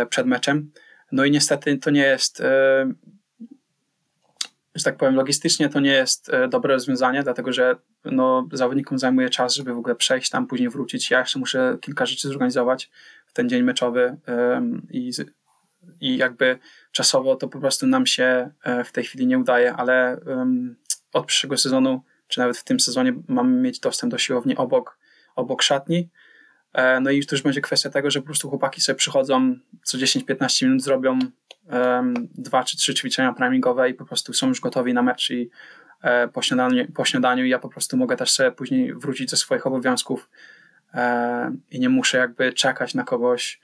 przed 0.08 0.26
meczem. 0.26 0.72
No 1.12 1.24
i 1.24 1.30
niestety 1.30 1.78
to 1.78 1.90
nie 1.90 2.02
jest, 2.02 2.40
e, 2.40 2.92
że 4.74 4.84
tak 4.84 4.96
powiem, 4.96 5.14
logistycznie 5.14 5.68
to 5.68 5.80
nie 5.80 5.90
jest 5.90 6.30
dobre 6.48 6.74
rozwiązanie, 6.74 7.22
dlatego 7.22 7.52
że 7.52 7.76
no, 8.04 8.48
zawodnikom 8.52 8.98
zajmuje 8.98 9.30
czas, 9.30 9.54
żeby 9.54 9.74
w 9.74 9.78
ogóle 9.78 9.94
przejść 9.94 10.30
tam, 10.30 10.46
później 10.46 10.68
wrócić. 10.68 11.10
Ja 11.10 11.20
jeszcze 11.20 11.38
muszę 11.38 11.78
kilka 11.80 12.06
rzeczy 12.06 12.28
zorganizować 12.28 12.90
w 13.26 13.32
ten 13.32 13.48
dzień 13.48 13.62
meczowy 13.62 14.16
i, 14.90 15.10
i 16.00 16.16
jakby 16.16 16.58
czasowo 16.92 17.36
to 17.36 17.48
po 17.48 17.60
prostu 17.60 17.86
nam 17.86 18.06
się 18.06 18.50
w 18.84 18.92
tej 18.92 19.04
chwili 19.04 19.26
nie 19.26 19.38
udaje, 19.38 19.72
ale 19.72 20.20
od 21.12 21.26
przyszłego 21.26 21.56
sezonu 21.56 22.02
czy 22.30 22.40
nawet 22.40 22.58
w 22.58 22.64
tym 22.64 22.80
sezonie 22.80 23.12
mamy 23.28 23.60
mieć 23.60 23.80
dostęp 23.80 24.10
do 24.10 24.18
siłowni 24.18 24.56
obok, 24.56 24.98
obok 25.36 25.62
szatni. 25.62 26.08
E, 26.72 27.00
no 27.00 27.10
i 27.10 27.26
to 27.26 27.34
już 27.34 27.42
będzie 27.42 27.60
kwestia 27.60 27.90
tego, 27.90 28.10
że 28.10 28.20
po 28.20 28.26
prostu 28.26 28.50
chłopaki 28.50 28.80
sobie 28.80 28.96
przychodzą 28.96 29.56
co 29.84 29.98
10-15 29.98 30.64
minut, 30.66 30.82
zrobią 30.82 31.18
dwa 32.34 32.64
czy 32.64 32.76
trzy 32.76 32.94
ćwiczenia 32.94 33.32
primingowe 33.32 33.90
i 33.90 33.94
po 33.94 34.04
prostu 34.04 34.32
są 34.32 34.48
już 34.48 34.60
gotowi 34.60 34.94
na 34.94 35.02
mecz 35.02 35.30
i 35.30 35.50
e, 36.02 36.28
po, 36.28 36.42
śniadaniu, 36.42 36.92
po 36.92 37.04
śniadaniu 37.04 37.46
ja 37.46 37.58
po 37.58 37.68
prostu 37.68 37.96
mogę 37.96 38.16
też 38.16 38.30
sobie 38.30 38.52
później 38.52 38.94
wrócić 38.94 39.30
ze 39.30 39.36
swoich 39.36 39.66
obowiązków 39.66 40.30
e, 40.94 41.56
i 41.70 41.80
nie 41.80 41.88
muszę 41.88 42.18
jakby 42.18 42.52
czekać 42.52 42.94
na 42.94 43.04
kogoś, 43.04 43.60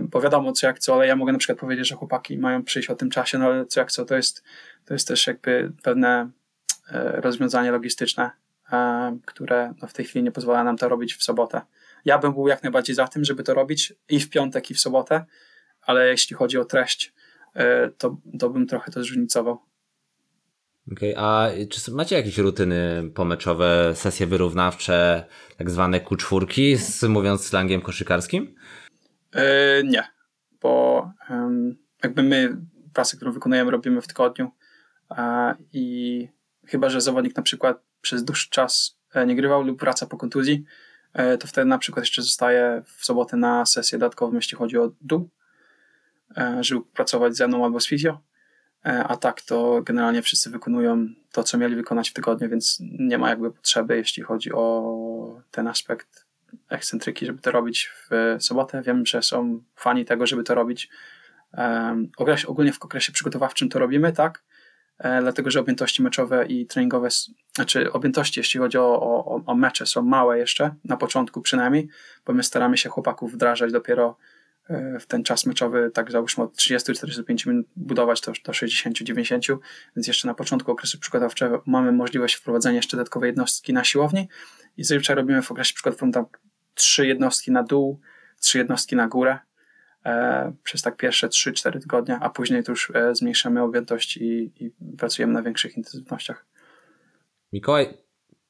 bo 0.00 0.20
wiadomo 0.20 0.52
co 0.52 0.66
jak 0.66 0.78
co, 0.78 0.94
ale 0.94 1.06
ja 1.06 1.16
mogę 1.16 1.32
na 1.32 1.38
przykład 1.38 1.58
powiedzieć, 1.58 1.88
że 1.88 1.94
chłopaki 1.94 2.38
mają 2.38 2.64
przyjść 2.64 2.90
o 2.90 2.94
tym 2.94 3.10
czasie, 3.10 3.38
no 3.38 3.46
ale 3.46 3.66
co 3.66 3.80
jak 3.80 3.92
co, 3.92 4.04
to 4.04 4.16
jest, 4.16 4.44
to 4.84 4.94
jest 4.94 5.08
też 5.08 5.26
jakby 5.26 5.72
pewne 5.82 6.30
rozwiązanie 7.14 7.70
logistyczne, 7.70 8.30
które 9.26 9.74
no, 9.82 9.88
w 9.88 9.92
tej 9.92 10.04
chwili 10.04 10.22
nie 10.22 10.32
pozwala 10.32 10.64
nam 10.64 10.76
to 10.76 10.88
robić 10.88 11.14
w 11.14 11.22
sobotę. 11.22 11.60
Ja 12.04 12.18
bym 12.18 12.32
był 12.32 12.48
jak 12.48 12.62
najbardziej 12.62 12.96
za 12.96 13.08
tym, 13.08 13.24
żeby 13.24 13.42
to 13.42 13.54
robić 13.54 13.92
i 14.08 14.20
w 14.20 14.30
piątek, 14.30 14.70
i 14.70 14.74
w 14.74 14.80
sobotę, 14.80 15.24
ale 15.82 16.08
jeśli 16.08 16.36
chodzi 16.36 16.58
o 16.58 16.64
treść, 16.64 17.12
e, 17.54 17.88
to, 17.88 18.16
to 18.38 18.50
bym 18.50 18.66
trochę 18.66 18.92
to 18.92 19.04
zróżnicował. 19.04 19.58
Okej, 20.92 21.14
okay, 21.14 21.24
a 21.24 21.50
czy 21.70 21.90
macie 21.90 22.16
jakieś 22.16 22.38
rutyny 22.38 23.10
pomeczowe, 23.14 23.92
sesje 23.94 24.26
wyrównawcze, 24.26 25.26
tak 25.56 25.70
zwane 25.70 26.00
Q4, 26.00 26.76
z, 26.76 27.02
mówiąc 27.02 27.44
slangiem 27.44 27.80
koszykarskim? 27.80 28.54
Yy, 29.34 29.40
nie, 29.84 30.04
bo 30.60 31.10
yy, 31.30 31.76
jakby 32.02 32.22
my 32.22 32.56
pracę, 32.94 33.16
którą 33.16 33.32
wykonujemy, 33.32 33.70
robimy 33.70 34.00
w 34.00 34.06
tygodniu 34.06 34.50
yy, 35.10 35.16
i 35.72 36.28
chyba 36.66 36.90
że 36.90 37.00
zawodnik 37.00 37.36
na 37.36 37.42
przykład 37.42 37.82
przez 38.00 38.24
dłuższy 38.24 38.50
czas 38.50 38.98
e, 39.14 39.26
nie 39.26 39.36
grywał 39.36 39.62
lub 39.62 39.80
wraca 39.80 40.06
po 40.06 40.16
kontuzji, 40.16 40.64
to 41.40 41.46
wtedy 41.46 41.64
na 41.64 41.78
przykład 41.78 42.02
jeszcze 42.02 42.22
zostaje 42.22 42.82
w 42.96 43.04
sobotę 43.04 43.36
na 43.36 43.66
sesję 43.66 43.98
dodatkową, 43.98 44.34
jeśli 44.34 44.56
chodzi 44.56 44.78
o 44.78 44.92
dół, 45.00 45.28
e, 46.36 46.64
żeby 46.64 46.80
pracować 46.94 47.36
ze 47.36 47.48
mną 47.48 47.64
albo 47.64 47.80
z 47.80 47.86
fizjo. 47.86 48.20
A 48.82 49.16
tak 49.16 49.42
to 49.42 49.82
generalnie 49.82 50.22
wszyscy 50.22 50.50
wykonują 50.50 51.08
to, 51.32 51.42
co 51.42 51.58
mieli 51.58 51.76
wykonać 51.76 52.10
w 52.10 52.12
tygodniu, 52.12 52.48
więc 52.48 52.78
nie 52.80 53.18
ma 53.18 53.28
jakby 53.28 53.50
potrzeby, 53.50 53.96
jeśli 53.96 54.22
chodzi 54.22 54.52
o 54.52 55.42
ten 55.50 55.66
aspekt 55.66 56.26
ekscentryki, 56.68 57.26
żeby 57.26 57.38
to 57.38 57.50
robić 57.50 57.90
w 58.10 58.36
sobotę. 58.44 58.82
Wiem, 58.82 59.06
że 59.06 59.22
są 59.22 59.62
fani 59.76 60.04
tego, 60.04 60.26
żeby 60.26 60.42
to 60.42 60.54
robić. 60.54 60.88
ogólnie 62.46 62.72
w 62.72 62.82
okresie 62.82 63.12
przygotowawczym 63.12 63.68
to 63.68 63.78
robimy, 63.78 64.12
tak? 64.12 64.42
E, 65.00 65.20
dlatego 65.20 65.50
że 65.50 65.60
objętości 65.60 66.02
meczowe 66.02 66.46
i 66.46 66.66
treningowe, 66.66 67.08
znaczy 67.54 67.92
objętości, 67.92 68.40
jeśli 68.40 68.60
chodzi 68.60 68.78
o, 68.78 69.02
o, 69.02 69.42
o 69.46 69.54
mecze, 69.54 69.86
są 69.86 70.02
małe 70.02 70.38
jeszcze, 70.38 70.74
na 70.84 70.96
początku 70.96 71.40
przynajmniej, 71.40 71.88
bo 72.26 72.32
my 72.32 72.42
staramy 72.42 72.78
się 72.78 72.88
chłopaków 72.88 73.32
wdrażać 73.32 73.72
dopiero 73.72 74.16
e, 74.68 74.98
w 75.00 75.06
ten 75.06 75.22
czas 75.22 75.46
meczowy, 75.46 75.90
tak 75.94 76.10
załóżmy 76.10 76.44
od 76.44 76.56
30-45 76.56 77.46
minut 77.48 77.66
budować 77.76 78.20
to 78.20 78.32
do 78.44 78.52
60-90, 78.52 79.56
więc 79.96 80.06
jeszcze 80.06 80.28
na 80.28 80.34
początku 80.34 80.72
okresu 80.72 80.98
przygotowawczego 80.98 81.62
mamy 81.66 81.92
możliwość 81.92 82.34
wprowadzenia 82.34 82.76
jeszcze 82.76 82.96
dodatkowej 82.96 83.28
jednostki 83.28 83.72
na 83.72 83.84
siłowni. 83.84 84.28
I 84.76 84.84
zazwyczaj 84.84 85.16
robimy 85.16 85.42
w 85.42 85.50
okresie 85.50 85.74
przygotowawczym 85.74 86.12
tam 86.12 86.26
trzy 86.74 87.06
jednostki 87.06 87.52
na 87.52 87.62
dół, 87.62 88.00
trzy 88.40 88.58
jednostki 88.58 88.96
na 88.96 89.08
górę, 89.08 89.38
przez 90.62 90.82
tak 90.82 90.96
pierwsze 90.96 91.28
3-4 91.28 91.80
tygodnie, 91.80 92.18
a 92.20 92.30
później 92.30 92.64
to 92.64 92.72
już 92.72 92.92
e, 92.94 93.14
zmniejszamy 93.14 93.62
objętość 93.62 94.16
i, 94.16 94.52
i 94.60 94.70
pracujemy 94.98 95.32
na 95.32 95.42
większych 95.42 95.76
intensywnościach. 95.76 96.46
Mikołaj, 97.52 97.98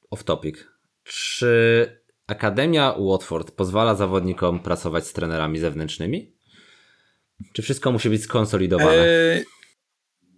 off 0.09 0.23
topic. 0.23 0.67
Czy 1.03 2.01
Akademia 2.27 2.95
Watford 2.99 3.51
pozwala 3.51 3.95
zawodnikom 3.95 4.59
pracować 4.59 5.07
z 5.07 5.13
trenerami 5.13 5.59
zewnętrznymi? 5.59 6.35
Czy 7.53 7.61
wszystko 7.61 7.91
musi 7.91 8.09
być 8.09 8.23
skonsolidowane? 8.23 8.97
E, 8.97 9.43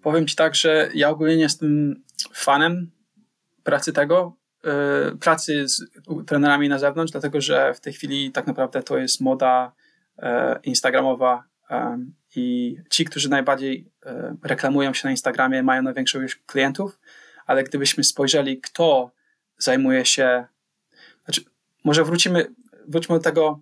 powiem 0.02 0.28
Ci 0.28 0.36
tak, 0.36 0.56
że 0.56 0.90
ja 0.94 1.10
ogólnie 1.10 1.36
nie 1.36 1.44
jestem 1.44 2.04
fanem 2.34 2.92
pracy 3.64 3.94
tego, 3.94 4.38
e, 4.64 5.18
pracy 5.18 5.68
z 5.68 5.82
trenerami 6.28 6.70
na 6.70 6.80
zewnątrz, 6.80 7.12
dlatego 7.12 7.42
że 7.42 7.74
w 7.74 7.80
tej 7.80 7.94
chwili 7.94 8.32
tak 8.32 8.48
naprawdę 8.48 8.84
to 8.84 8.98
jest 8.98 9.22
moda 9.22 9.74
E, 9.78 9.83
instagramowa 10.64 11.44
e, 11.70 11.98
i 12.36 12.78
ci, 12.90 13.06
którzy 13.06 13.30
najbardziej 13.30 13.92
e, 14.06 14.36
reklamują 14.44 14.94
się 14.94 15.08
na 15.08 15.12
Instagramie, 15.12 15.64
mają 15.64 15.82
największą 15.82 16.22
już 16.22 16.36
klientów, 16.36 17.00
ale 17.46 17.64
gdybyśmy 17.64 18.04
spojrzeli, 18.04 18.62
kto 18.62 19.12
zajmuje 19.58 20.06
się, 20.06 20.46
znaczy, 21.26 21.42
może 21.84 22.04
wrócimy, 22.04 22.54
wróćmy 22.88 23.16
do 23.16 23.22
tego, 23.22 23.60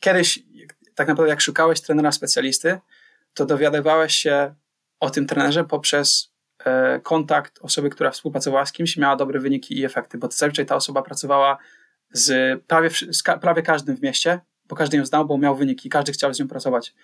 kiedyś 0.00 0.38
tak 0.94 1.08
naprawdę 1.08 1.30
jak 1.30 1.40
szukałeś 1.40 1.80
trenera 1.80 2.12
specjalisty, 2.12 2.78
to 3.34 3.46
dowiadywałeś 3.46 4.14
się 4.14 4.54
o 5.00 5.10
tym 5.10 5.26
trenerze 5.26 5.64
poprzez 5.64 6.32
kontakt 7.02 7.58
osoby, 7.62 7.90
która 7.90 8.10
współpracowała 8.10 8.66
z 8.66 8.72
kimś, 8.72 8.96
miała 8.96 9.16
dobre 9.16 9.40
wyniki 9.40 9.78
i 9.78 9.84
efekty, 9.84 10.18
bo 10.18 10.30
zazwyczaj 10.30 10.66
ta 10.66 10.76
osoba 10.76 11.02
pracowała 11.02 11.58
z 12.12 12.60
prawie, 12.64 12.90
z 12.90 13.22
prawie 13.22 13.62
każdym 13.62 13.96
w 13.96 14.02
mieście, 14.02 14.40
bo 14.68 14.76
każdy 14.76 14.96
ją 14.96 15.06
znał, 15.06 15.26
bo 15.26 15.38
miał 15.38 15.56
wyniki, 15.56 15.88
każdy 15.88 16.12
chciał 16.12 16.34
z 16.34 16.40
nią 16.40 16.48
pracować. 16.48 16.94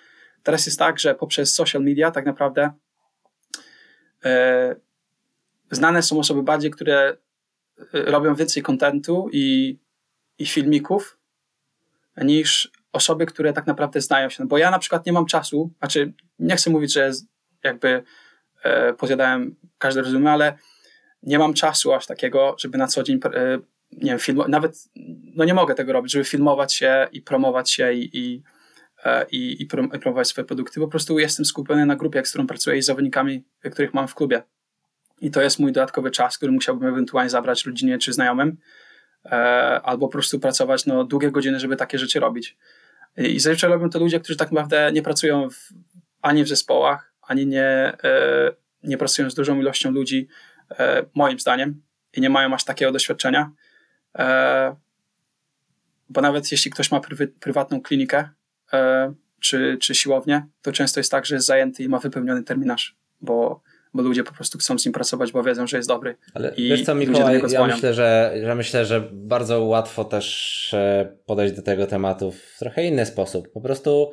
Teraz 0.42 0.66
jest 0.66 0.78
tak, 0.78 0.98
że 0.98 1.14
poprzez 1.14 1.54
social 1.54 1.82
media 1.82 2.10
tak 2.10 2.26
naprawdę 2.26 2.70
e, 4.24 4.76
znane 5.70 6.02
są 6.02 6.18
osoby 6.18 6.42
bardziej, 6.42 6.70
które 6.70 7.16
e, 7.78 7.84
robią 7.92 8.34
więcej 8.34 8.62
kontentu 8.62 9.28
i 9.32 9.78
i 10.38 10.46
filmików 10.46 11.18
niż 12.16 12.72
osoby, 12.92 13.26
które 13.26 13.52
tak 13.52 13.66
naprawdę 13.66 14.00
znają 14.00 14.28
się. 14.28 14.42
No 14.42 14.46
bo 14.48 14.58
ja 14.58 14.70
na 14.70 14.78
przykład 14.78 15.06
nie 15.06 15.12
mam 15.12 15.26
czasu, 15.26 15.70
znaczy 15.78 16.12
nie 16.38 16.56
chcę 16.56 16.70
mówić, 16.70 16.92
że 16.92 17.10
jakby 17.64 18.02
e, 18.62 18.92
pozjadałem 18.92 19.56
każde 19.78 20.02
rozumy, 20.02 20.30
ale 20.30 20.58
nie 21.22 21.38
mam 21.38 21.54
czasu 21.54 21.92
aż 21.92 22.06
takiego, 22.06 22.56
żeby 22.58 22.78
na 22.78 22.86
co 22.86 23.02
dzień 23.02 23.20
e, 23.24 23.58
nie 24.02 24.10
wiem, 24.10 24.18
film, 24.18 24.42
nawet 24.48 24.88
no 25.34 25.44
nie 25.44 25.54
mogę 25.54 25.74
tego 25.74 25.92
robić, 25.92 26.12
żeby 26.12 26.24
filmować 26.24 26.74
się 26.74 27.08
i 27.12 27.22
promować 27.22 27.70
się 27.70 27.92
i, 27.92 28.10
i, 28.18 28.42
e, 29.04 29.26
i, 29.30 29.62
i 29.62 29.66
promować 29.66 30.28
swoje 30.28 30.44
produkty. 30.44 30.80
Po 30.80 30.88
prostu 30.88 31.18
jestem 31.18 31.44
skupiony 31.44 31.86
na 31.86 31.96
grupie, 31.96 32.24
z 32.24 32.28
którą 32.28 32.46
pracuję 32.46 32.76
i 32.76 32.82
zawodnikami, 32.82 33.44
których 33.72 33.94
mam 33.94 34.08
w 34.08 34.14
klubie. 34.14 34.42
I 35.20 35.30
to 35.30 35.42
jest 35.42 35.58
mój 35.58 35.72
dodatkowy 35.72 36.10
czas, 36.10 36.36
który 36.36 36.52
musiałbym 36.52 36.88
ewentualnie 36.88 37.30
zabrać 37.30 37.66
rodzinie 37.66 37.98
czy 37.98 38.12
znajomym, 38.12 38.56
e, 39.24 39.30
albo 39.82 40.06
po 40.06 40.12
prostu 40.12 40.40
pracować 40.40 40.86
no, 40.86 41.04
długie 41.04 41.30
godziny, 41.30 41.60
żeby 41.60 41.76
takie 41.76 41.98
rzeczy 41.98 42.20
robić. 42.20 42.56
I 43.16 43.40
zazwyczaj 43.40 43.70
robią 43.70 43.90
to 43.90 43.98
ludzie, 43.98 44.20
którzy 44.20 44.36
tak 44.36 44.52
naprawdę 44.52 44.92
nie 44.92 45.02
pracują 45.02 45.50
w, 45.50 45.68
ani 46.22 46.44
w 46.44 46.48
zespołach, 46.48 47.12
ani 47.22 47.46
nie, 47.46 47.66
e, 48.04 48.52
nie 48.82 48.98
pracują 48.98 49.30
z 49.30 49.34
dużą 49.34 49.60
ilością 49.60 49.90
ludzi, 49.90 50.28
moim 51.14 51.40
zdaniem, 51.40 51.82
i 52.16 52.20
nie 52.20 52.30
mają 52.30 52.54
aż 52.54 52.64
takiego 52.64 52.92
doświadczenia. 52.92 53.50
E, 54.18 54.76
bo 56.08 56.20
nawet 56.20 56.52
jeśli 56.52 56.70
ktoś 56.70 56.90
ma 56.90 57.00
pry, 57.00 57.28
prywatną 57.28 57.80
klinikę 57.82 58.28
e, 58.72 59.14
czy, 59.40 59.78
czy 59.80 59.94
siłownię, 59.94 60.46
to 60.62 60.72
często 60.72 61.00
jest 61.00 61.10
tak, 61.10 61.26
że 61.26 61.34
jest 61.34 61.46
zajęty 61.46 61.82
i 61.82 61.88
ma 61.88 61.98
wypełniony 61.98 62.42
terminarz, 62.42 62.96
bo 63.20 63.60
bo 63.94 64.02
ludzie 64.02 64.24
po 64.24 64.32
prostu 64.32 64.58
chcą 64.58 64.78
z 64.78 64.84
nim 64.86 64.92
pracować, 64.92 65.32
bo 65.32 65.42
wiedzą, 65.42 65.66
że 65.66 65.76
jest 65.76 65.88
dobry. 65.88 66.16
Ale 66.34 66.54
I 66.56 66.68
wiesz 66.68 66.84
co, 66.84 66.94
Mikołaj, 66.94 67.42
ja 67.48 67.66
myślę, 67.66 67.94
że, 67.94 68.34
że 68.44 68.54
myślę, 68.54 68.84
że 68.84 69.08
bardzo 69.12 69.64
łatwo 69.64 70.04
też 70.04 70.74
e, 70.74 71.16
podejść 71.26 71.54
do 71.54 71.62
tego 71.62 71.86
tematu 71.86 72.32
w 72.32 72.58
trochę 72.58 72.84
inny 72.84 73.06
sposób. 73.06 73.52
Po 73.52 73.60
prostu 73.60 74.12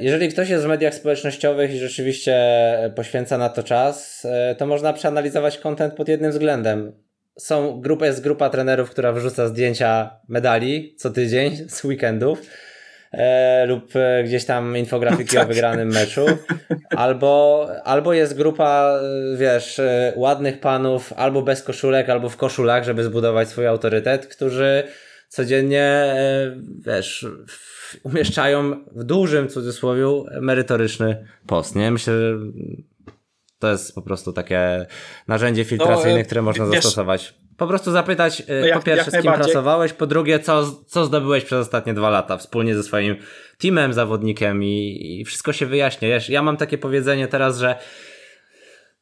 jeżeli 0.00 0.28
ktoś 0.28 0.48
jest 0.48 0.64
w 0.64 0.68
mediach 0.68 0.94
społecznościowych 0.94 1.74
i 1.74 1.78
rzeczywiście 1.78 2.36
poświęca 2.96 3.38
na 3.38 3.48
to 3.48 3.62
czas, 3.62 4.26
to 4.58 4.66
można 4.66 4.92
przeanalizować 4.92 5.58
kontent 5.58 5.94
pod 5.94 6.08
jednym 6.08 6.30
względem. 6.30 7.03
Są 7.38 7.80
grupa, 7.80 8.06
jest 8.06 8.22
grupa 8.22 8.50
trenerów, 8.50 8.90
która 8.90 9.12
wrzuca 9.12 9.48
zdjęcia 9.48 10.10
medali 10.28 10.94
co 10.96 11.10
tydzień 11.10 11.56
z 11.68 11.84
weekendów 11.84 12.42
e, 13.12 13.66
lub 13.66 13.96
e, 13.96 14.24
gdzieś 14.24 14.44
tam 14.44 14.76
infografiki 14.76 15.36
tak. 15.36 15.44
o 15.44 15.48
wygranym 15.48 15.88
meczu. 15.88 16.26
Albo, 16.90 17.66
albo 17.84 18.12
jest 18.12 18.36
grupa, 18.36 18.98
e, 19.02 19.36
wiesz, 19.36 19.78
e, 19.78 20.12
ładnych 20.16 20.60
panów, 20.60 21.12
albo 21.12 21.42
bez 21.42 21.62
koszulek, 21.62 22.08
albo 22.08 22.28
w 22.28 22.36
koszulach, 22.36 22.84
żeby 22.84 23.04
zbudować 23.04 23.48
swój 23.48 23.66
autorytet, 23.66 24.26
którzy 24.26 24.82
codziennie, 25.28 26.14
wiesz, 26.86 27.26
umieszczają 28.02 28.84
w 28.92 29.04
dużym 29.04 29.48
cudzysłowie 29.48 30.04
merytoryczny 30.40 31.26
post, 31.46 31.76
nie? 31.76 31.90
Myślę, 31.90 32.18
że 32.18 32.38
to 33.58 33.70
jest 33.70 33.94
po 33.94 34.02
prostu 34.02 34.32
takie 34.32 34.86
narzędzie 35.28 35.64
filtracyjne, 35.64 36.18
no, 36.18 36.24
które 36.24 36.42
można 36.42 36.66
wiesz, 36.66 36.74
zastosować 36.74 37.34
po 37.56 37.66
prostu 37.66 37.92
zapytać, 37.92 38.40
y, 38.40 38.44
no 38.60 38.66
jak, 38.66 38.78
po 38.78 38.84
pierwsze, 38.84 39.10
z 39.10 39.22
kim 39.22 39.32
pracowałeś, 39.32 39.92
po 39.92 40.06
drugie, 40.06 40.40
co, 40.40 40.72
co 40.86 41.04
zdobyłeś 41.04 41.44
przez 41.44 41.58
ostatnie 41.58 41.94
dwa 41.94 42.10
lata 42.10 42.38
wspólnie 42.38 42.74
ze 42.74 42.82
swoim 42.82 43.16
teamem, 43.58 43.92
zawodnikiem 43.92 44.64
i, 44.64 44.98
i 45.20 45.24
wszystko 45.24 45.52
się 45.52 45.66
wyjaśnia. 45.66 46.08
Ja 46.28 46.42
mam 46.42 46.56
takie 46.56 46.78
powiedzenie 46.78 47.28
teraz, 47.28 47.58
że 47.58 47.76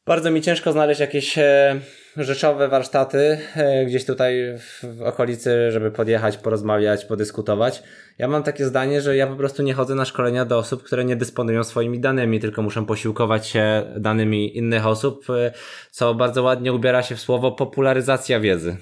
bardzo 0.05 0.31
mi 0.31 0.41
ciężko 0.41 0.71
znaleźć 0.71 0.99
jakieś 0.99 1.37
e, 1.37 1.81
rzeczowe 2.17 2.67
warsztaty 2.67 3.39
e, 3.55 3.85
gdzieś 3.85 4.05
tutaj 4.05 4.35
w 4.57 5.01
okolicy, 5.01 5.71
żeby 5.71 5.91
podjechać, 5.91 6.37
porozmawiać, 6.37 7.05
podyskutować. 7.05 7.83
Ja 8.17 8.27
mam 8.27 8.43
takie 8.43 8.65
zdanie, 8.65 9.01
że 9.01 9.15
ja 9.15 9.27
po 9.27 9.35
prostu 9.35 9.63
nie 9.63 9.73
chodzę 9.73 9.95
na 9.95 10.05
szkolenia 10.05 10.45
do 10.45 10.57
osób, 10.57 10.83
które 10.83 11.05
nie 11.05 11.15
dysponują 11.15 11.63
swoimi 11.63 11.99
danymi, 11.99 12.39
tylko 12.39 12.61
muszą 12.61 12.85
posiłkować 12.85 13.47
się 13.47 13.83
danymi 13.97 14.57
innych 14.57 14.87
osób, 14.87 15.29
e, 15.29 15.51
co 15.91 16.13
bardzo 16.13 16.43
ładnie 16.43 16.73
ubiera 16.73 17.03
się 17.03 17.15
w 17.15 17.21
słowo 17.21 17.51
popularyzacja 17.51 18.39
wiedzy. 18.39 18.77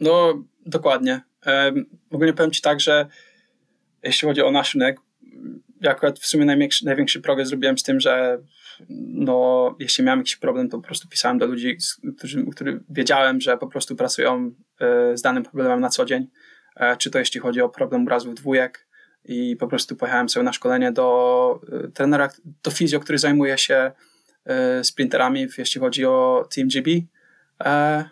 No, 0.00 0.44
dokładnie. 0.66 1.20
Um, 1.46 1.86
ogólnie 2.10 2.32
powiem 2.32 2.50
Ci 2.50 2.62
tak, 2.62 2.80
że 2.80 3.06
jeśli 4.02 4.28
chodzi 4.28 4.42
o 4.42 4.50
nasz 4.50 4.74
rynek, 4.74 5.00
ja 5.80 5.90
akurat 5.90 6.18
w 6.18 6.26
sumie 6.26 6.44
największy, 6.44 6.84
największy 6.84 7.20
progres 7.20 7.48
zrobiłem 7.48 7.78
z 7.78 7.82
tym, 7.82 8.00
że 8.00 8.38
no, 8.88 9.76
jeśli 9.78 10.04
miałem 10.04 10.20
jakiś 10.20 10.36
problem, 10.36 10.68
to 10.68 10.76
po 10.76 10.82
prostu 10.82 11.08
pisałem 11.08 11.38
do 11.38 11.46
ludzi, 11.46 11.76
którzy, 12.16 12.46
którzy 12.52 12.84
wiedziałem, 12.90 13.40
że 13.40 13.58
po 13.58 13.66
prostu 13.66 13.96
pracują 13.96 14.52
e, 14.80 15.16
z 15.16 15.22
danym 15.22 15.42
problemem 15.42 15.80
na 15.80 15.88
co 15.88 16.04
dzień. 16.04 16.26
E, 16.76 16.96
czy 16.96 17.10
to 17.10 17.18
jeśli 17.18 17.40
chodzi 17.40 17.60
o 17.60 17.68
problem 17.68 18.06
urazów 18.06 18.34
dwójek 18.34 18.88
i 19.24 19.56
po 19.56 19.68
prostu 19.68 19.96
pojechałem 19.96 20.28
sobie 20.28 20.44
na 20.44 20.52
szkolenie 20.52 20.92
do 20.92 21.60
e, 21.72 21.88
trenera, 21.88 22.28
do 22.62 22.70
fizjo, 22.70 23.00
który 23.00 23.18
zajmuje 23.18 23.58
się 23.58 23.92
sprinterami, 24.82 25.46
jeśli 25.58 25.80
chodzi 25.80 26.04
o 26.04 26.48
Team 26.54 26.68
GB. 26.68 26.90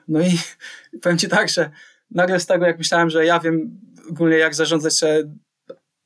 No 0.08 0.20
i 0.20 0.30
powiem 1.02 1.18
Ci 1.18 1.28
tak, 1.28 1.48
że 1.48 1.70
nagle 2.10 2.40
z 2.40 2.46
tego, 2.46 2.66
jak 2.66 2.78
myślałem, 2.78 3.10
że 3.10 3.24
ja 3.24 3.40
wiem 3.40 3.80
ogólnie 4.10 4.36
jak 4.36 4.54
zarządzać 4.54 4.98
się 4.98 5.34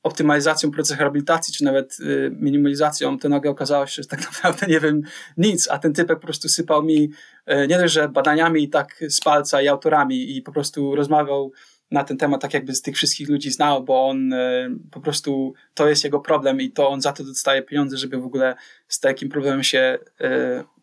optymalizacją 0.03 0.71
procesu 0.71 0.99
rehabilitacji, 0.99 1.53
czy 1.53 1.63
nawet 1.63 1.97
y, 1.99 2.31
minimalizacją, 2.39 3.19
to 3.19 3.29
nagle 3.29 3.51
okazało 3.51 3.87
się, 3.87 4.01
że 4.01 4.07
tak 4.07 4.19
naprawdę 4.33 4.67
nie 4.67 4.79
wiem 4.79 5.01
nic, 5.37 5.67
a 5.71 5.79
ten 5.79 5.93
typek 5.93 6.19
po 6.19 6.25
prostu 6.25 6.49
sypał 6.49 6.83
mi 6.83 7.11
y, 7.51 7.67
nie 7.67 7.77
dość, 7.77 7.93
że 7.93 8.09
badaniami 8.09 8.69
tak 8.69 9.03
z 9.09 9.19
palca 9.19 9.61
i 9.61 9.67
autorami 9.67 10.37
i 10.37 10.41
po 10.41 10.51
prostu 10.51 10.95
rozmawiał 10.95 11.51
na 11.91 12.03
ten 12.03 12.17
temat, 12.17 12.41
tak 12.41 12.53
jakby 12.53 12.75
z 12.75 12.81
tych 12.81 12.95
wszystkich 12.95 13.29
ludzi 13.29 13.51
znał, 13.51 13.83
bo 13.83 14.07
on 14.07 14.33
y, 14.33 14.69
po 14.91 15.01
prostu, 15.01 15.53
to 15.73 15.89
jest 15.89 16.03
jego 16.03 16.19
problem 16.19 16.61
i 16.61 16.71
to 16.71 16.89
on 16.89 17.01
za 17.01 17.13
to 17.13 17.23
dostaje 17.23 17.61
pieniądze, 17.61 17.97
żeby 17.97 18.17
w 18.17 18.25
ogóle 18.25 18.55
z 18.87 18.99
takim 18.99 19.29
problemem 19.29 19.63
się 19.63 19.97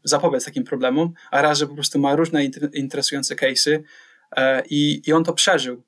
zapobiec 0.05 0.45
takim 0.45 0.65
problemom, 0.65 1.13
a 1.31 1.43
raz, 1.43 1.59
że 1.59 1.67
po 1.67 1.75
prostu 1.75 1.99
ma 1.99 2.17
różne 2.17 2.45
interesujące 2.75 3.35
case'y 3.35 3.83
i, 4.71 5.03
i 5.07 5.13
on 5.13 5.25
to 5.25 5.33
przeżył 5.33 5.83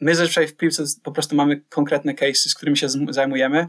my 0.00 0.14
zazwyczaj 0.14 0.48
w 0.48 0.56
piłce 0.56 0.84
po 1.02 1.12
prostu 1.12 1.36
mamy 1.36 1.60
konkretne 1.68 2.14
cases, 2.14 2.50
z 2.50 2.54
którymi 2.54 2.76
się 2.76 2.86
zajmujemy. 3.08 3.68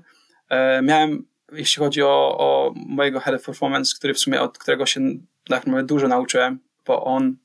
E, 0.49 0.81
miałem, 0.81 1.25
jeśli 1.51 1.79
chodzi 1.79 2.01
o, 2.01 2.37
o 2.39 2.73
mojego 2.75 3.19
head 3.19 3.35
of 3.35 3.45
performance, 3.45 3.93
który 3.95 4.13
w 4.13 4.19
sumie 4.19 4.41
od 4.41 4.57
którego 4.57 4.85
się 4.85 5.01
tak 5.49 5.67
naprawdę 5.67 5.87
dużo 5.87 6.07
nauczyłem, 6.07 6.59
bo 6.85 7.03
on 7.03 7.37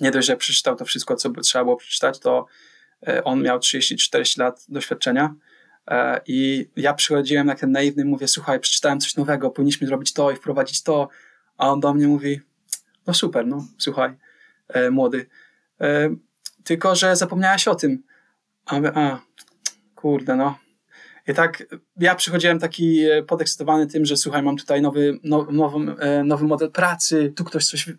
nie 0.00 0.10
dość, 0.10 0.26
że 0.26 0.36
przeczytał 0.36 0.76
to 0.76 0.84
wszystko, 0.84 1.16
co 1.16 1.30
trzeba 1.30 1.64
było 1.64 1.76
przeczytać, 1.76 2.18
to 2.18 2.46
e, 3.06 3.24
on 3.24 3.42
miał 3.42 3.58
30-40 3.58 4.38
lat 4.38 4.64
doświadczenia. 4.68 5.34
I 6.26 6.68
ja 6.76 6.94
przychodziłem 6.94 7.46
na 7.46 7.54
ten 7.54 7.72
naiwny, 7.72 8.04
mówię, 8.04 8.28
słuchaj, 8.28 8.60
przeczytałem 8.60 9.00
coś 9.00 9.16
nowego, 9.16 9.50
powinniśmy 9.50 9.86
zrobić 9.86 10.12
to 10.12 10.30
i 10.30 10.36
wprowadzić 10.36 10.82
to. 10.82 11.08
A 11.58 11.68
on 11.68 11.80
do 11.80 11.94
mnie 11.94 12.08
mówi, 12.08 12.40
no 13.06 13.14
super, 13.14 13.46
no 13.46 13.66
słuchaj, 13.78 14.10
młody 14.90 15.26
tylko, 16.64 16.94
że 16.94 17.16
zapomniałaś 17.16 17.68
o 17.68 17.74
tym. 17.74 18.02
A, 18.66 18.76
a 18.76 19.20
kurde, 19.94 20.36
no. 20.36 20.58
I 21.28 21.34
tak 21.34 21.64
ja 22.00 22.14
przychodziłem 22.14 22.58
taki 22.58 23.04
e, 23.04 23.22
podekscytowany 23.22 23.86
tym, 23.86 24.04
że 24.04 24.16
słuchaj, 24.16 24.42
mam 24.42 24.56
tutaj 24.56 24.82
nowy, 24.82 25.18
no, 25.22 25.46
nowy, 25.50 25.96
e, 25.98 26.24
nowy 26.24 26.44
model 26.46 26.70
pracy, 26.70 27.32
tu 27.36 27.44
ktoś 27.44 27.66
coś 27.66 27.88
e, 27.88 27.94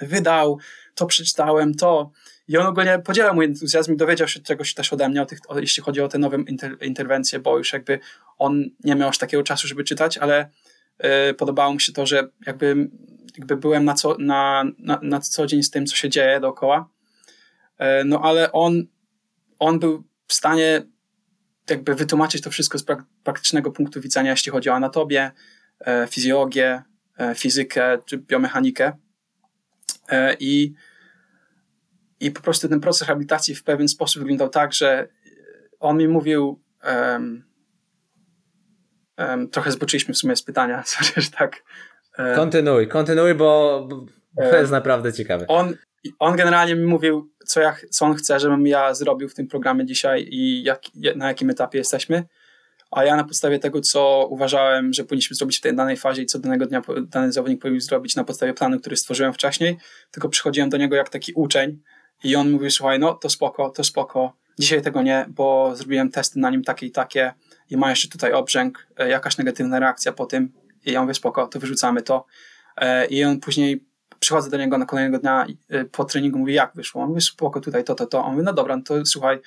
wydał, 0.00 0.58
to 0.94 1.06
przeczytałem, 1.06 1.74
to. 1.74 2.10
I 2.48 2.56
on 2.56 2.66
ogólnie 2.66 2.98
podzielał 2.98 3.34
mój 3.34 3.44
entuzjazm 3.44 3.94
i 3.94 3.96
dowiedział 3.96 4.28
się 4.28 4.40
czegoś 4.40 4.74
też 4.74 4.92
ode 4.92 5.08
mnie, 5.08 5.22
o 5.22 5.26
tych, 5.26 5.38
o, 5.48 5.58
jeśli 5.58 5.82
chodzi 5.82 6.00
o 6.00 6.08
te 6.08 6.18
nowe 6.18 6.36
inter, 6.36 6.76
interwencje, 6.80 7.38
bo 7.38 7.58
już 7.58 7.72
jakby 7.72 7.98
on 8.38 8.64
nie 8.84 8.94
miał 8.94 9.08
aż 9.08 9.18
takiego 9.18 9.42
czasu, 9.42 9.68
żeby 9.68 9.84
czytać, 9.84 10.18
ale 10.18 10.50
y, 11.30 11.34
podobało 11.34 11.72
mu 11.72 11.80
się 11.80 11.92
to, 11.92 12.06
że 12.06 12.28
jakby, 12.46 12.90
jakby 13.38 13.56
byłem 13.56 13.84
na 13.84 13.94
co, 13.94 14.16
na, 14.18 14.64
na, 14.78 14.98
na 15.02 15.20
co 15.20 15.46
dzień 15.46 15.62
z 15.62 15.70
tym, 15.70 15.86
co 15.86 15.96
się 15.96 16.08
dzieje 16.08 16.40
dookoła 16.40 16.93
no 18.04 18.20
ale 18.22 18.52
on, 18.52 18.86
on 19.58 19.78
był 19.78 20.04
w 20.26 20.34
stanie 20.34 20.82
jakby 21.70 21.94
wytłumaczyć 21.94 22.42
to 22.42 22.50
wszystko 22.50 22.78
z 22.78 22.84
praktycznego 23.24 23.70
punktu 23.70 24.00
widzenia, 24.00 24.30
jeśli 24.30 24.52
chodzi 24.52 24.70
o 24.70 24.74
anatomię, 24.74 25.30
e, 25.80 26.06
fizjologię, 26.10 26.82
e, 27.18 27.34
fizykę 27.34 27.98
czy 28.04 28.18
biomechanikę. 28.18 28.92
I, 30.40 30.72
I 32.20 32.30
po 32.30 32.40
prostu 32.40 32.68
ten 32.68 32.80
proces 32.80 33.08
rehabilitacji 33.08 33.54
w 33.54 33.64
pewien 33.64 33.88
sposób 33.88 34.22
wyglądał 34.22 34.48
tak, 34.48 34.72
że 34.72 35.08
on 35.80 35.98
mi 35.98 36.08
mówił, 36.08 36.60
um, 36.84 37.44
um, 39.18 39.50
trochę 39.50 39.70
zboczyliśmy 39.70 40.14
w 40.14 40.18
sumie 40.18 40.36
z 40.36 40.42
pytania, 40.42 40.84
że 41.16 41.30
tak. 41.30 41.62
Kontynuuj, 42.36 42.88
kontynuuj, 42.88 43.34
bo 43.34 43.88
to 44.36 44.56
jest 44.56 44.72
naprawdę 44.72 45.12
ciekawe. 45.12 45.46
On, 45.48 45.76
on 46.18 46.36
generalnie 46.36 46.74
mi 46.74 46.86
mówił, 46.86 47.30
co, 47.46 47.60
ja, 47.60 47.76
co 47.90 48.06
on 48.06 48.14
chce, 48.14 48.40
żebym 48.40 48.66
ja 48.66 48.94
zrobił 48.94 49.28
w 49.28 49.34
tym 49.34 49.46
programie 49.46 49.86
dzisiaj 49.86 50.26
i 50.30 50.62
jak, 50.62 50.80
na 51.16 51.28
jakim 51.28 51.50
etapie 51.50 51.78
jesteśmy. 51.78 52.24
A 52.90 53.04
ja 53.04 53.16
na 53.16 53.24
podstawie 53.24 53.58
tego, 53.58 53.80
co 53.80 54.26
uważałem, 54.30 54.92
że 54.92 55.04
powinniśmy 55.04 55.36
zrobić 55.36 55.58
w 55.58 55.60
tej 55.60 55.76
danej 55.76 55.96
fazie 55.96 56.22
i 56.22 56.26
co 56.26 56.38
danego 56.38 56.66
dnia 56.66 56.82
dany 57.02 57.32
zawodnik 57.32 57.62
powinien 57.62 57.80
zrobić 57.80 58.16
na 58.16 58.24
podstawie 58.24 58.54
planu, 58.54 58.80
który 58.80 58.96
stworzyłem 58.96 59.32
wcześniej, 59.32 59.76
tylko 60.10 60.28
przychodziłem 60.28 60.70
do 60.70 60.76
niego 60.76 60.96
jak 60.96 61.08
taki 61.08 61.32
uczeń 61.32 61.82
I 62.24 62.36
on 62.36 62.50
mówił, 62.50 62.70
słuchaj, 62.70 62.98
no 62.98 63.14
to 63.14 63.30
spoko, 63.30 63.70
to 63.70 63.84
spoko. 63.84 64.36
Dzisiaj 64.58 64.82
tego 64.82 65.02
nie, 65.02 65.26
bo 65.28 65.76
zrobiłem 65.76 66.10
testy 66.10 66.38
na 66.38 66.50
nim 66.50 66.64
takie 66.64 66.86
i 66.86 66.90
takie 66.90 67.32
i 67.70 67.76
ma 67.76 67.90
jeszcze 67.90 68.08
tutaj 68.08 68.32
obrzęk, 68.32 68.86
e, 68.96 69.08
jakaś 69.08 69.38
negatywna 69.38 69.78
reakcja 69.78 70.12
po 70.12 70.26
tym. 70.26 70.52
I 70.86 70.92
ja 70.92 71.02
mówię, 71.02 71.14
spoko, 71.14 71.46
to 71.46 71.60
wyrzucamy 71.60 72.02
to. 72.02 72.26
E, 72.76 73.06
I 73.06 73.24
on 73.24 73.40
później 73.40 73.84
przychodzę 74.24 74.50
do 74.50 74.56
niego 74.56 74.78
na 74.78 74.86
kolejnego 74.86 75.18
dnia 75.18 75.46
e, 75.68 75.84
po 75.84 76.04
treningu, 76.04 76.38
mówi, 76.38 76.54
jak 76.54 76.72
wyszło? 76.74 77.02
On 77.02 77.08
mówi, 77.08 77.20
spoko, 77.20 77.60
tutaj 77.60 77.84
to, 77.84 77.94
to, 77.94 78.06
to. 78.06 78.24
On 78.24 78.32
mówi, 78.32 78.44
no 78.44 78.52
dobra, 78.52 78.76
no 78.76 78.82
to 78.82 79.06
słuchaj, 79.06 79.38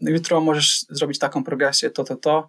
jutro 0.00 0.40
możesz 0.40 0.86
zrobić 0.90 1.18
taką 1.18 1.44
progresję, 1.44 1.90
to, 1.90 2.04
to, 2.04 2.16
to 2.16 2.48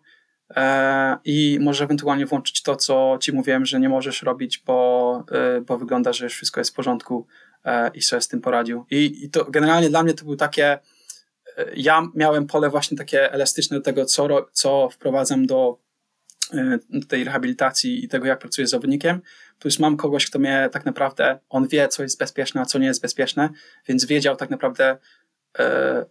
i 1.26 1.58
może 1.62 1.84
ewentualnie 1.84 2.26
włączyć 2.26 2.62
to, 2.62 2.76
co 2.76 3.18
ci 3.22 3.34
mówiłem, 3.34 3.66
że 3.66 3.80
nie 3.80 3.90
możesz 3.90 4.22
robić, 4.22 4.64
bo, 4.66 5.26
bo 5.68 5.78
wygląda, 5.78 6.14
że 6.14 6.26
już 6.26 6.34
wszystko 6.34 6.62
jest 6.62 6.72
w 6.72 6.74
porządku 6.74 7.28
i 7.94 8.02
sobie 8.02 8.22
z 8.22 8.28
tym 8.28 8.42
poradził. 8.42 8.86
I, 8.92 9.26
I 9.26 9.30
to 9.30 9.46
generalnie 9.46 9.90
dla 9.90 10.04
mnie 10.04 10.14
to 10.14 10.26
był 10.26 10.36
takie 10.36 10.80
ja 11.76 12.08
miałem 12.16 12.48
pole 12.48 12.70
właśnie 12.70 12.98
takie 12.98 13.32
elastyczne 13.32 13.78
do 13.78 13.84
tego, 13.84 14.06
co, 14.06 14.28
co 14.52 14.90
wprowadzam 14.90 15.44
e, 15.44 15.46
do 15.46 15.78
tej 17.08 17.24
rehabilitacji 17.24 18.06
i 18.06 18.08
tego, 18.08 18.26
jak 18.26 18.40
pracuję 18.40 18.68
z 18.68 18.70
zawodnikiem. 18.70 19.22
Plus 19.60 19.80
mam 19.80 19.98
kogoś, 19.98 20.26
kto 20.26 20.40
mnie 20.40 20.70
tak 20.72 20.86
naprawdę, 20.86 21.40
on 21.50 21.68
wie, 21.68 21.88
co 21.88 22.04
jest 22.04 22.20
bezpieczne, 22.20 22.62
a 22.62 22.66
co 22.66 22.80
nie 22.80 22.88
jest 22.88 23.02
bezpieczne, 23.02 23.50
więc 23.88 24.06
wiedział 24.06 24.36
tak 24.36 24.50
naprawdę 24.50 24.98
e, 25.60 26.06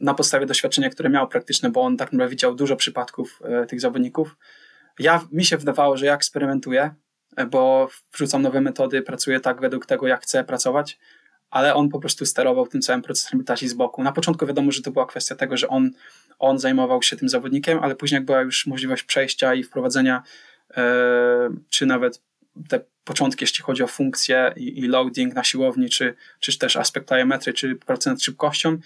na 0.00 0.14
podstawie 0.14 0.46
doświadczenia, 0.46 0.90
które 0.90 1.10
miał 1.10 1.28
praktyczne, 1.28 1.70
bo 1.70 1.82
on 1.82 1.96
tak 1.96 2.12
naprawdę 2.12 2.30
widział 2.30 2.54
dużo 2.54 2.76
przypadków 2.76 3.40
e, 3.44 3.66
tych 3.66 3.80
zawodników. 3.80 4.36
Ja, 4.98 5.26
mi 5.32 5.44
się 5.44 5.56
wydawało, 5.56 5.96
że 5.96 6.06
ja 6.06 6.14
eksperymentuję, 6.14 6.94
bo 7.50 7.88
wrzucam 8.12 8.42
nowe 8.42 8.60
metody, 8.60 9.02
pracuję 9.02 9.40
tak 9.40 9.60
według 9.60 9.86
tego, 9.86 10.06
jak 10.06 10.22
chcę 10.22 10.44
pracować, 10.44 10.98
ale 11.52 11.74
on 11.74 11.88
po 11.88 12.00
prostu 12.00 12.26
sterował 12.26 12.66
tym 12.66 12.80
całym 12.80 13.02
procesem 13.02 13.28
rehabilitacji 13.28 13.68
z 13.68 13.74
boku. 13.74 14.02
Na 14.02 14.12
początku 14.12 14.46
wiadomo, 14.46 14.72
że 14.72 14.82
to 14.82 14.90
była 14.90 15.06
kwestia 15.06 15.34
tego, 15.34 15.56
że 15.56 15.68
on, 15.68 15.90
on 16.38 16.58
zajmował 16.58 17.02
się 17.02 17.16
tym 17.16 17.28
zawodnikiem, 17.28 17.78
ale 17.82 17.94
później 17.94 18.16
jak 18.16 18.24
była 18.24 18.40
już 18.40 18.66
możliwość 18.66 19.02
przejścia 19.02 19.54
i 19.54 19.62
wprowadzenia, 19.62 20.22
e, 20.76 20.82
czy 21.68 21.86
nawet 21.86 22.22
te 22.68 22.80
początki, 23.04 23.42
jeśli 23.42 23.64
chodzi 23.64 23.82
o 23.82 23.86
funkcję 23.86 24.52
i, 24.56 24.78
i 24.78 24.88
loading 24.88 25.34
na 25.34 25.44
siłowni, 25.44 25.90
czy, 25.90 26.14
czy 26.40 26.58
też 26.58 26.76
aspekt 26.76 27.08
plyometry, 27.08 27.52
czy 27.52 27.76
procent 27.76 28.22
szybkością, 28.22 28.78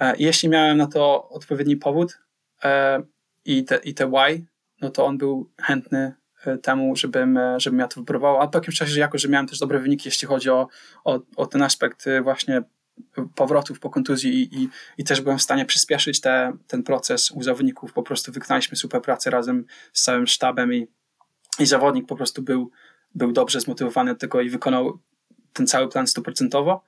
e, 0.00 0.14
jeśli 0.18 0.48
miałem 0.48 0.76
na 0.76 0.86
to 0.86 1.28
odpowiedni 1.28 1.76
powód 1.76 2.18
e, 2.64 3.02
i, 3.44 3.64
te, 3.64 3.76
i 3.76 3.94
te 3.94 4.06
why, 4.06 4.44
no 4.80 4.90
to 4.90 5.06
on 5.06 5.18
był 5.18 5.50
chętny 5.62 6.14
temu, 6.62 6.96
żebym, 6.96 7.36
e, 7.36 7.60
żebym 7.60 7.78
ja 7.80 7.88
to 7.88 8.00
wypróbował, 8.00 8.40
a 8.40 8.48
po 8.48 8.58
jakimś 8.58 8.76
czasie, 8.76 9.00
jako 9.00 9.18
że 9.18 9.28
miałem 9.28 9.46
też 9.46 9.58
dobre 9.58 9.78
wyniki, 9.78 10.08
jeśli 10.08 10.28
chodzi 10.28 10.50
o, 10.50 10.68
o, 11.04 11.20
o 11.36 11.46
ten 11.46 11.62
aspekt 11.62 12.06
e, 12.06 12.22
właśnie 12.22 12.62
powrotów 13.34 13.80
po 13.80 13.90
kontuzji 13.90 14.42
i, 14.42 14.62
i, 14.62 14.68
i 14.98 15.04
też 15.04 15.20
byłem 15.20 15.38
w 15.38 15.42
stanie 15.42 15.64
przyspieszyć 15.64 16.20
te, 16.20 16.52
ten 16.66 16.82
proces 16.82 17.30
u 17.30 17.42
zawodników. 17.42 17.92
Po 17.92 18.02
prostu 18.02 18.32
wykonaliśmy 18.32 18.76
super 18.76 19.02
pracę 19.02 19.30
razem 19.30 19.64
z 19.92 20.02
całym 20.02 20.26
sztabem 20.26 20.74
i, 20.74 20.86
i 21.58 21.66
zawodnik 21.66 22.06
po 22.06 22.16
prostu 22.16 22.42
był, 22.42 22.70
był 23.14 23.32
dobrze 23.32 23.60
zmotywowany 23.60 24.12
do 24.12 24.18
tego 24.18 24.40
i 24.40 24.50
wykonał 24.50 24.98
ten 25.52 25.66
cały 25.66 25.88
plan 25.88 26.06
stuprocentowo. 26.06 26.84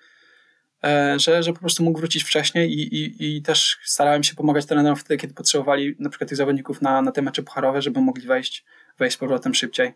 E, 0.84 1.18
że, 1.18 1.42
że 1.42 1.52
po 1.52 1.60
prostu 1.60 1.84
mógł 1.84 1.98
wrócić 1.98 2.24
wcześniej 2.24 2.72
i, 2.72 2.94
i, 2.94 3.36
i 3.36 3.42
też 3.42 3.78
starałem 3.84 4.22
się 4.22 4.34
pomagać 4.34 4.66
trenerom 4.66 4.96
wtedy, 4.96 5.16
kiedy 5.16 5.34
potrzebowali 5.34 5.96
na 5.98 6.10
przykład 6.10 6.28
tych 6.28 6.38
zawodników 6.38 6.82
na, 6.82 7.02
na 7.02 7.12
te 7.12 7.22
mecze 7.22 7.42
pucharowe, 7.42 7.82
żeby 7.82 8.00
mogli 8.00 8.26
wejść, 8.26 8.64
wejść 8.98 9.16
z 9.16 9.18
powrotem 9.18 9.54
szybciej. 9.54 9.94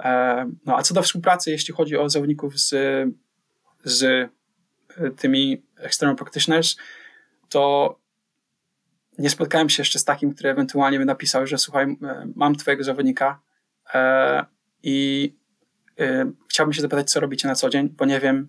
E, 0.00 0.50
no 0.66 0.76
a 0.76 0.82
co 0.82 0.94
do 0.94 1.02
współpracy, 1.02 1.50
jeśli 1.50 1.74
chodzi 1.74 1.96
o 1.96 2.08
zawodników 2.08 2.60
z, 2.60 2.70
z 3.84 4.02
e, 4.02 5.10
tymi 5.10 5.62
external 5.76 6.16
practitioners, 6.16 6.76
to 7.48 7.98
nie 9.18 9.30
spotkałem 9.30 9.68
się 9.68 9.80
jeszcze 9.80 9.98
z 9.98 10.04
takim, 10.04 10.34
który 10.34 10.50
ewentualnie 10.50 10.98
by 10.98 11.04
napisał, 11.04 11.46
że 11.46 11.58
słuchaj, 11.58 11.96
mam 12.36 12.56
twojego 12.56 12.84
zawodnika 12.84 13.40
i 14.82 15.34
chciałbym 16.48 16.72
się 16.72 16.82
zapytać, 16.82 17.10
co 17.10 17.20
robicie 17.20 17.48
na 17.48 17.54
co 17.54 17.70
dzień, 17.70 17.88
bo 17.88 18.04
nie 18.04 18.20
wiem, 18.20 18.48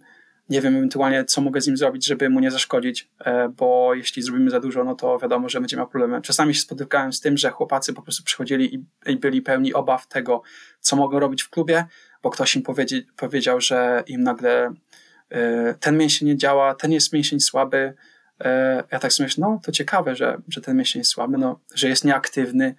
nie 0.50 0.62
wiem 0.62 0.76
ewentualnie, 0.76 1.26
co 1.26 1.42
mogę 1.42 1.62
z 1.62 1.68
nim 1.68 1.78
zrobić, 1.78 2.06
żeby 2.06 2.30
mu 2.30 2.40
nie 2.40 2.52
zaszkodzić, 2.52 3.10
e, 3.20 3.50
bo 3.50 3.94
jeśli 3.94 4.22
zrobimy 4.22 4.50
za 4.50 4.60
dużo, 4.60 4.84
no 4.84 4.96
to 4.96 5.20
wiadomo, 5.20 5.50
że 5.50 5.60
będzie 5.60 5.78
miał 5.78 5.88
problemy. 5.88 6.22
Czasami 6.22 6.56
się 6.56 6.62
spotykałem 6.62 7.14
z 7.14 7.22
tym, 7.22 7.38
że 7.38 7.50
chłopacy 7.50 7.94
po 7.94 8.02
prostu 8.02 8.24
przychodzili 8.24 8.86
i, 9.06 9.16
byli 9.18 9.42
pełni 9.42 9.74
obaw 9.74 10.08
tego, 10.08 10.42
co 10.80 10.96
mogą 10.96 11.20
robić 11.20 11.44
w 11.44 11.50
klubie, 11.50 11.86
bo 12.24 12.30
ktoś 12.30 12.56
im 12.56 12.62
powiedzi, 12.62 12.94
powiedział, 13.16 13.62
że 13.62 14.04
im 14.08 14.24
nagle 14.24 14.74
y, 15.32 15.76
ten 15.80 15.98
mięsień 15.98 16.28
nie 16.28 16.38
działa, 16.38 16.76
ten 16.76 16.92
jest 16.92 17.14
mięsień 17.14 17.40
słaby. 17.40 17.94
Y, 18.42 18.46
ja 18.92 19.00
tak 19.00 19.14
sobie 19.14 19.26
myślę, 19.26 19.42
no 19.42 19.60
to 19.64 19.72
ciekawe, 19.72 20.16
że, 20.16 20.42
że 20.48 20.62
ten 20.62 20.78
mięsień 20.78 21.00
jest 21.00 21.12
słaby, 21.12 21.38
no, 21.38 21.60
że 21.74 21.90
jest 21.90 22.06
nieaktywny. 22.06 22.76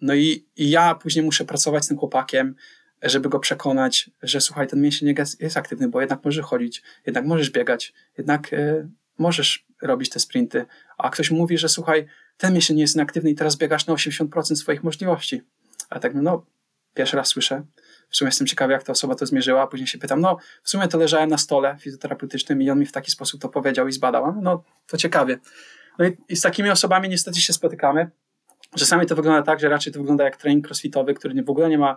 No 0.00 0.14
i, 0.14 0.46
i 0.56 0.70
ja 0.70 0.94
później 0.94 1.24
muszę 1.24 1.44
pracować 1.44 1.84
z 1.84 1.88
tym 1.88 1.98
chłopakiem, 1.98 2.54
żeby 3.02 3.28
go 3.28 3.38
przekonać, 3.38 4.10
że 4.22 4.40
słuchaj, 4.40 4.68
ten 4.68 4.80
mięsień 4.80 5.14
jest, 5.40 5.56
aktywny, 5.56 5.88
bo 5.88 6.00
jednak 6.00 6.24
możesz 6.24 6.44
chodzić, 6.44 6.82
jednak 7.06 7.24
możesz 7.24 7.50
biegać, 7.50 7.92
jednak 8.18 8.52
y, 8.52 8.88
możesz 9.18 9.66
robić 9.82 10.10
te 10.10 10.20
sprinty. 10.20 10.66
A 10.98 11.10
ktoś 11.10 11.30
mówi, 11.30 11.58
że 11.58 11.68
słuchaj, 11.68 12.06
ten 12.36 12.52
mięsień 12.52 12.78
jest 12.78 12.96
nieaktywny 12.96 13.30
i 13.30 13.34
teraz 13.34 13.56
biegasz 13.56 13.86
na 13.86 13.94
80% 13.94 14.56
swoich 14.56 14.84
możliwości. 14.84 15.42
A 15.90 16.00
tak, 16.00 16.14
no, 16.14 16.46
pierwszy 16.94 17.16
raz 17.16 17.28
słyszę. 17.28 17.64
W 18.10 18.16
sumie 18.16 18.28
jestem 18.28 18.46
ciekawy, 18.46 18.72
jak 18.72 18.82
ta 18.82 18.92
osoba 18.92 19.14
to 19.14 19.26
zmierzyła, 19.26 19.66
później 19.66 19.86
się 19.86 19.98
pytam, 19.98 20.20
no, 20.20 20.36
w 20.62 20.70
sumie 20.70 20.88
to 20.88 20.98
leżałem 20.98 21.30
na 21.30 21.38
stole 21.38 21.76
fizjoterapeutycznym 21.80 22.62
i 22.62 22.70
on 22.70 22.78
mi 22.78 22.86
w 22.86 22.92
taki 22.92 23.10
sposób 23.10 23.40
to 23.40 23.48
powiedział 23.48 23.88
i 23.88 23.92
zbadał. 23.92 24.42
No, 24.42 24.64
to 24.86 24.96
ciekawie. 24.96 25.38
No 25.98 26.06
i, 26.06 26.16
i 26.28 26.36
z 26.36 26.40
takimi 26.40 26.70
osobami 26.70 27.08
niestety 27.08 27.40
się 27.40 27.52
spotykamy. 27.52 28.10
Czasami 28.78 29.06
to 29.06 29.16
wygląda 29.16 29.42
tak, 29.42 29.60
że 29.60 29.68
raczej 29.68 29.92
to 29.92 29.98
wygląda 29.98 30.24
jak 30.24 30.36
trening 30.36 30.66
crossfitowy, 30.66 31.14
który 31.14 31.42
w 31.42 31.50
ogóle 31.50 31.68
nie 31.68 31.78
ma 31.78 31.96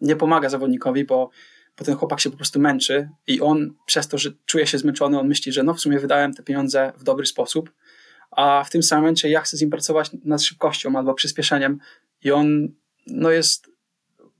nie 0.00 0.16
pomaga 0.16 0.48
zawodnikowi, 0.48 1.04
bo, 1.04 1.30
bo 1.78 1.84
ten 1.84 1.96
chłopak 1.96 2.20
się 2.20 2.30
po 2.30 2.36
prostu 2.36 2.60
męczy 2.60 3.08
i 3.26 3.40
on 3.40 3.74
przez 3.86 4.08
to, 4.08 4.18
że 4.18 4.30
czuje 4.46 4.66
się 4.66 4.78
zmęczony, 4.78 5.20
on 5.20 5.28
myśli, 5.28 5.52
że 5.52 5.62
no 5.62 5.74
w 5.74 5.80
sumie 5.80 5.98
wydałem 5.98 6.34
te 6.34 6.42
pieniądze 6.42 6.92
w 6.96 7.04
dobry 7.04 7.26
sposób, 7.26 7.72
a 8.30 8.64
w 8.64 8.70
tym 8.70 8.82
samym 8.82 9.02
momencie 9.02 9.28
ja 9.28 9.40
chcę 9.40 9.56
z 9.56 9.60
nim 9.60 9.70
pracować 9.70 10.10
nad 10.24 10.42
szybkością 10.42 10.96
albo 10.96 11.14
przyspieszeniem 11.14 11.78
i 12.24 12.32
on 12.32 12.68
no 13.06 13.30
jest, 13.30 13.70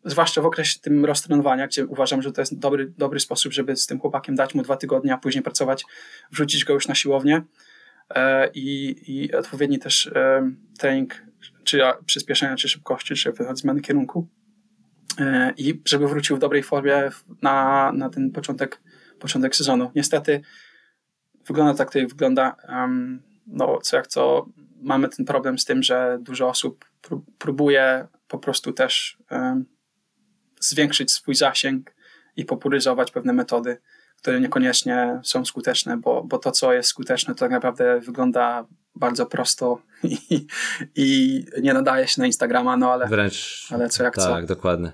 zwłaszcza 0.05 0.43
w 0.43 0.47
okresie 0.47 0.81
tym 0.81 1.05
roztrenowania, 1.05 1.67
gdzie 1.67 1.87
uważam, 1.87 2.23
że 2.23 2.33
to 2.33 2.41
jest 2.41 2.59
dobry, 2.59 2.93
dobry 2.99 3.21
sposób, 3.21 3.53
żeby 3.53 3.77
z 3.77 3.87
tym 3.87 4.01
chłopakiem 4.01 4.35
dać 4.35 4.55
mu 4.55 4.63
dwa 4.63 4.77
tygodnie, 4.77 5.15
a 5.15 5.19
później 5.19 5.43
pracować, 5.43 5.85
wrzucić 6.33 6.65
go 6.65 6.75
już 6.75 6.89
na 6.89 6.95
siłownię 6.95 7.43
i, 8.55 8.97
i 9.07 9.35
odpowiedni 9.35 9.79
też 9.79 10.07
e, 10.07 10.51
trening 10.79 11.23
czy 11.65 11.81
przyspieszenia, 12.07 12.57
czy 12.57 12.69
szybkości, 12.69 13.15
czy 13.15 13.33
zmiany 13.55 13.81
kierunku. 13.81 14.29
E, 15.19 15.53
I 15.57 15.83
żeby 15.85 16.09
wrócił 16.09 16.37
w 16.37 16.39
dobrej 16.39 16.63
formie 16.63 17.11
na, 17.43 17.93
na 17.93 18.11
ten 18.11 18.31
początek, 18.31 18.81
początek 19.19 19.57
sezonu. 19.57 19.91
Niestety 19.95 20.41
wygląda 21.47 21.75
tak, 21.75 21.95
jak 21.95 22.09
wygląda. 22.09 22.57
No, 23.47 23.79
co 23.83 23.97
jak 23.97 24.07
co, 24.07 24.47
mamy 24.81 25.09
ten 25.09 25.25
problem 25.25 25.59
z 25.59 25.65
tym, 25.65 25.83
że 25.83 26.19
dużo 26.21 26.49
osób 26.49 26.85
próbuje 27.39 28.07
po 28.29 28.39
prostu 28.39 28.73
też 28.73 29.19
zwiększyć 30.61 31.13
swój 31.13 31.35
zasięg 31.35 31.95
i 32.37 32.45
popularyzować 32.45 33.11
pewne 33.11 33.33
metody 33.33 33.79
które 34.19 34.41
niekoniecznie 34.41 35.21
są 35.23 35.45
skuteczne, 35.45 35.97
bo, 35.97 36.25
bo 36.25 36.39
to, 36.39 36.51
co 36.51 36.73
jest 36.73 36.89
skuteczne, 36.89 37.35
to 37.35 37.41
tak 37.41 37.51
naprawdę 37.51 38.01
wygląda 38.01 38.67
bardzo 38.95 39.27
prosto 39.27 39.83
i, 40.05 40.47
i 40.97 41.45
nie 41.63 41.75
nadaje 41.75 42.09
się 42.09 42.21
na 42.21 42.27
Instagrama, 42.27 42.77
no 42.77 42.93
ale, 42.93 43.07
Wręcz, 43.07 43.69
ale 43.71 43.89
co 43.89 44.05
jak 44.05 44.15
tak, 44.15 44.25
co. 44.25 44.31
Tak, 44.31 44.47
dokładnie. 44.47 44.93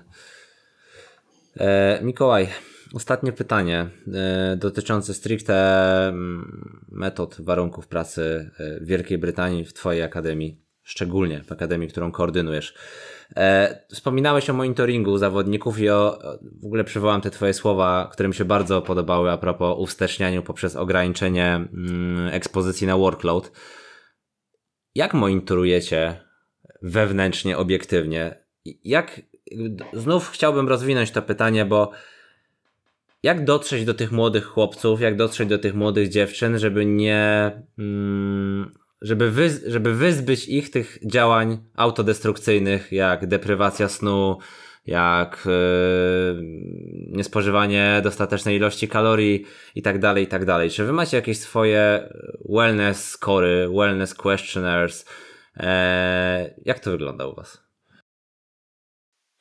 E, 1.57 1.99
Mikołaj, 2.01 2.49
ostatnie 2.93 3.31
pytanie 3.31 3.89
e, 4.13 4.55
dotyczące 4.57 5.13
stricte 5.13 6.07
mm, 6.07 6.85
metod, 6.91 7.37
warunków 7.39 7.87
pracy 7.87 8.51
e, 8.59 8.79
w 8.79 8.85
Wielkiej 8.85 9.17
Brytanii 9.17 9.65
w 9.65 9.73
Twojej 9.73 10.03
akademii, 10.03 10.62
szczególnie 10.83 11.43
w 11.43 11.51
akademii, 11.51 11.87
którą 11.87 12.11
koordynujesz. 12.11 12.73
E, 13.35 13.77
wspominałeś 13.91 14.49
o 14.49 14.53
monitoringu 14.53 15.17
zawodników 15.17 15.79
i 15.79 15.89
o, 15.89 16.19
w 16.61 16.65
ogóle 16.65 16.83
przywołam 16.83 17.21
te 17.21 17.31
twoje 17.31 17.53
słowa, 17.53 18.09
które 18.11 18.29
mi 18.29 18.35
się 18.35 18.45
bardzo 18.45 18.81
podobały 18.81 19.31
a 19.31 19.37
propos 19.37 19.75
uwstecznianiu 19.79 20.43
poprzez 20.43 20.75
ograniczenie 20.75 21.55
mm, 21.55 22.27
ekspozycji 22.27 22.87
na 22.87 22.97
workload. 22.97 23.51
Jak 24.95 25.13
monitorujecie 25.13 26.23
wewnętrznie, 26.81 27.57
obiektywnie? 27.57 28.43
Jak, 28.83 29.21
znów 29.93 30.29
chciałbym 30.29 30.67
rozwinąć 30.67 31.11
to 31.11 31.21
pytanie, 31.21 31.65
bo 31.65 31.91
jak 33.23 33.45
dotrzeć 33.45 33.85
do 33.85 33.93
tych 33.93 34.11
młodych 34.11 34.45
chłopców, 34.45 35.01
jak 35.01 35.15
dotrzeć 35.15 35.49
do 35.49 35.57
tych 35.57 35.75
młodych 35.75 36.09
dziewczyn, 36.09 36.59
żeby 36.59 36.85
nie, 36.85 37.51
mm, 37.77 38.73
żeby, 39.03 39.31
żeby 39.67 39.93
wyzbyć 39.93 40.47
ich 40.47 40.71
tych 40.71 40.97
działań 41.05 41.57
autodestrukcyjnych, 41.75 42.91
jak 42.91 43.27
deprywacja 43.27 43.89
snu, 43.89 44.37
jak 44.85 45.43
yy, 45.45 46.41
niespożywanie 47.07 48.01
dostatecznej 48.03 48.57
ilości 48.57 48.87
kalorii 48.87 49.45
i 49.75 49.81
tak 49.81 49.99
dalej, 49.99 50.23
i 50.23 50.27
tak 50.27 50.45
dalej. 50.45 50.69
Czy 50.69 50.85
wy 50.85 50.93
macie 50.93 51.17
jakieś 51.17 51.39
swoje 51.39 52.09
wellness 52.49 53.09
scory, 53.09 53.69
wellness 53.77 54.13
questionnaires? 54.13 55.05
Eee, 55.57 56.53
jak 56.65 56.79
to 56.79 56.91
wygląda 56.91 57.27
u 57.27 57.35
was? 57.35 57.63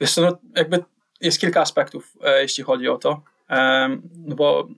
Wiesz 0.00 0.16
no 0.16 0.38
jakby 0.56 0.84
jest 1.20 1.40
kilka 1.40 1.60
aspektów, 1.60 2.16
e, 2.24 2.42
jeśli 2.42 2.64
chodzi 2.64 2.88
o 2.88 2.98
to, 2.98 3.22
e, 3.50 3.88
no 4.16 4.36
bo 4.36 4.68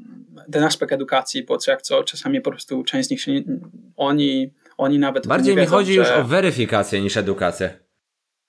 ten 0.52 0.64
aspekt 0.64 0.92
edukacji, 0.92 1.44
bo 1.44 1.58
co 1.58 1.70
jak 1.70 1.82
co, 1.82 2.04
czasami 2.04 2.40
po 2.40 2.50
prostu 2.50 2.84
część 2.84 3.08
z 3.08 3.10
nich 3.10 3.20
się 3.20 3.32
oni, 3.96 4.52
oni 4.78 4.98
nawet 4.98 5.26
Bardziej 5.26 5.54
nie 5.54 5.60
mi 5.60 5.66
wiedzą, 5.66 5.76
chodzi 5.76 5.94
że, 5.94 6.00
już 6.00 6.10
o 6.10 6.24
weryfikację 6.24 7.00
niż 7.00 7.16
edukację. 7.16 7.78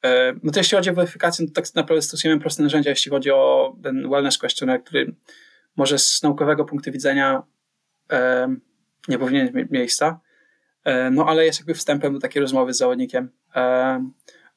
E, 0.06 0.34
no 0.44 0.52
to 0.52 0.60
jeśli 0.60 0.76
chodzi 0.76 0.90
o 0.90 0.94
weryfikację, 0.94 1.48
to 1.48 1.54
tak 1.54 1.76
naprawdę 1.76 2.02
stosujemy 2.02 2.42
proste 2.42 2.64
narzędzia, 2.64 2.90
jeśli 2.90 3.12
chodzi 3.12 3.32
o 3.32 3.76
ten 3.84 4.10
wellness 4.10 4.38
questionnaire, 4.38 4.84
który 4.84 5.16
może 5.76 6.00
z 6.00 6.24
naukowego 6.24 6.66
punktu 6.66 6.92
widzenia 6.92 7.44
e, 8.12 8.56
nie 9.08 9.20
powinien 9.20 9.54
mieć 9.54 9.70
miejsca, 9.70 10.20
e, 10.84 11.12
no 11.12 11.26
ale 11.26 11.46
jest 11.46 11.60
jakby 11.60 11.74
wstępem 11.74 12.14
do 12.14 12.20
takiej 12.20 12.42
rozmowy 12.42 12.74
z 12.74 12.78
zawodnikiem. 12.78 13.30
E, 13.56 14.10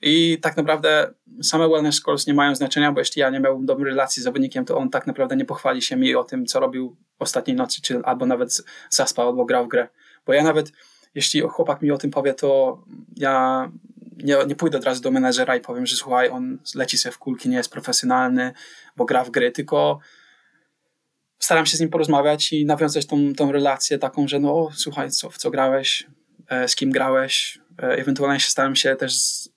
I 0.03 0.39
tak 0.43 0.57
naprawdę 0.57 1.15
same 1.43 1.69
wellness 1.69 1.95
scores 1.95 2.27
nie 2.27 2.35
mają 2.35 2.55
znaczenia, 2.55 2.93
bo 2.93 3.01
jeśli 3.01 3.21
ja 3.21 3.31
nie 3.31 3.41
miałbym 3.41 3.67
dobrej 3.67 3.91
relacji 3.91 4.23
z 4.23 4.25
zawodnikiem, 4.25 4.65
to 4.65 4.77
on 4.77 4.91
tak 4.91 5.07
naprawdę 5.07 5.37
nie 5.37 5.45
pochwali 5.45 5.83
się 5.83 5.97
mi 5.97 6.15
o 6.15 6.25
tym, 6.25 6.47
co 6.47 6.61
robił 6.61 6.97
ostatniej 7.19 7.57
nocy, 7.57 7.83
czy 7.83 8.01
albo 8.05 8.27
nawet 8.27 8.63
zaspał, 8.91 9.29
albo 9.29 9.45
grał 9.45 9.65
w 9.65 9.69
grę. 9.69 9.89
Bo 10.27 10.33
ja 10.33 10.43
nawet, 10.43 10.73
jeśli 11.19 11.41
chłopak 11.41 11.83
mi 11.83 11.91
o 11.91 11.99
tym 11.99 12.11
powie, 12.11 12.35
to 12.35 12.79
ja 13.17 13.71
nie, 14.17 14.37
nie 14.47 14.57
pójdę 14.57 14.79
od 14.79 14.85
razu 14.85 15.03
do 15.03 15.11
menedżera 15.11 15.57
i 15.57 15.61
powiem, 15.61 15.87
że 15.87 15.97
słuchaj, 15.97 16.29
on 16.29 16.59
leci 16.75 16.99
sobie 16.99 17.13
w 17.13 17.19
kulki, 17.19 17.49
nie 17.49 17.57
jest 17.57 17.73
profesjonalny, 17.73 18.53
bo 18.97 19.05
gra 19.05 19.25
w 19.25 19.31
gry, 19.31 19.51
tylko 19.51 19.99
staram 21.39 21.67
się 21.67 21.77
z 21.77 21.81
nim 21.81 21.91
porozmawiać 21.91 22.53
i 22.53 22.67
nawiązać 22.67 23.07
tą, 23.07 23.35
tą 23.35 23.53
relację 23.53 23.99
taką, 23.99 24.29
że 24.29 24.39
no 24.39 24.69
słuchaj, 24.75 25.11
co, 25.11 25.31
w 25.31 25.39
co 25.39 25.51
grałeś, 25.51 26.07
e, 26.49 26.69
z 26.69 26.77
kim 26.77 26.91
grałeś, 26.91 27.59
e, 27.83 27.83
ewentualnie 27.83 28.41
się 28.41 28.51
staram 28.51 28.77
się 28.77 28.97
też 28.97 29.15
z, 29.15 29.51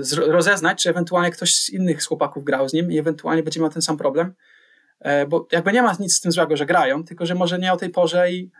z, 0.00 0.12
rozeznać, 0.12 0.82
czy 0.82 0.90
ewentualnie 0.90 1.30
ktoś 1.30 1.54
z 1.54 1.70
innych 1.70 2.02
z 2.02 2.06
chłopaków 2.06 2.44
grał 2.44 2.68
z 2.68 2.72
nim 2.72 2.92
i 2.92 2.98
ewentualnie 2.98 3.42
będzie 3.42 3.60
miał 3.60 3.70
ten 3.70 3.82
sam 3.82 3.96
problem, 3.96 4.34
e, 5.00 5.26
bo 5.26 5.48
jakby 5.52 5.72
nie 5.72 5.82
ma 5.82 5.96
nic 6.00 6.14
z 6.14 6.20
tym 6.20 6.32
złego, 6.32 6.56
że 6.56 6.66
grają, 6.66 7.04
tylko 7.04 7.26
że 7.26 7.34
może 7.34 7.58
nie 7.58 7.72
o 7.72 7.76
tej 7.76 7.90
porze 7.90 8.32
i 8.32 8.50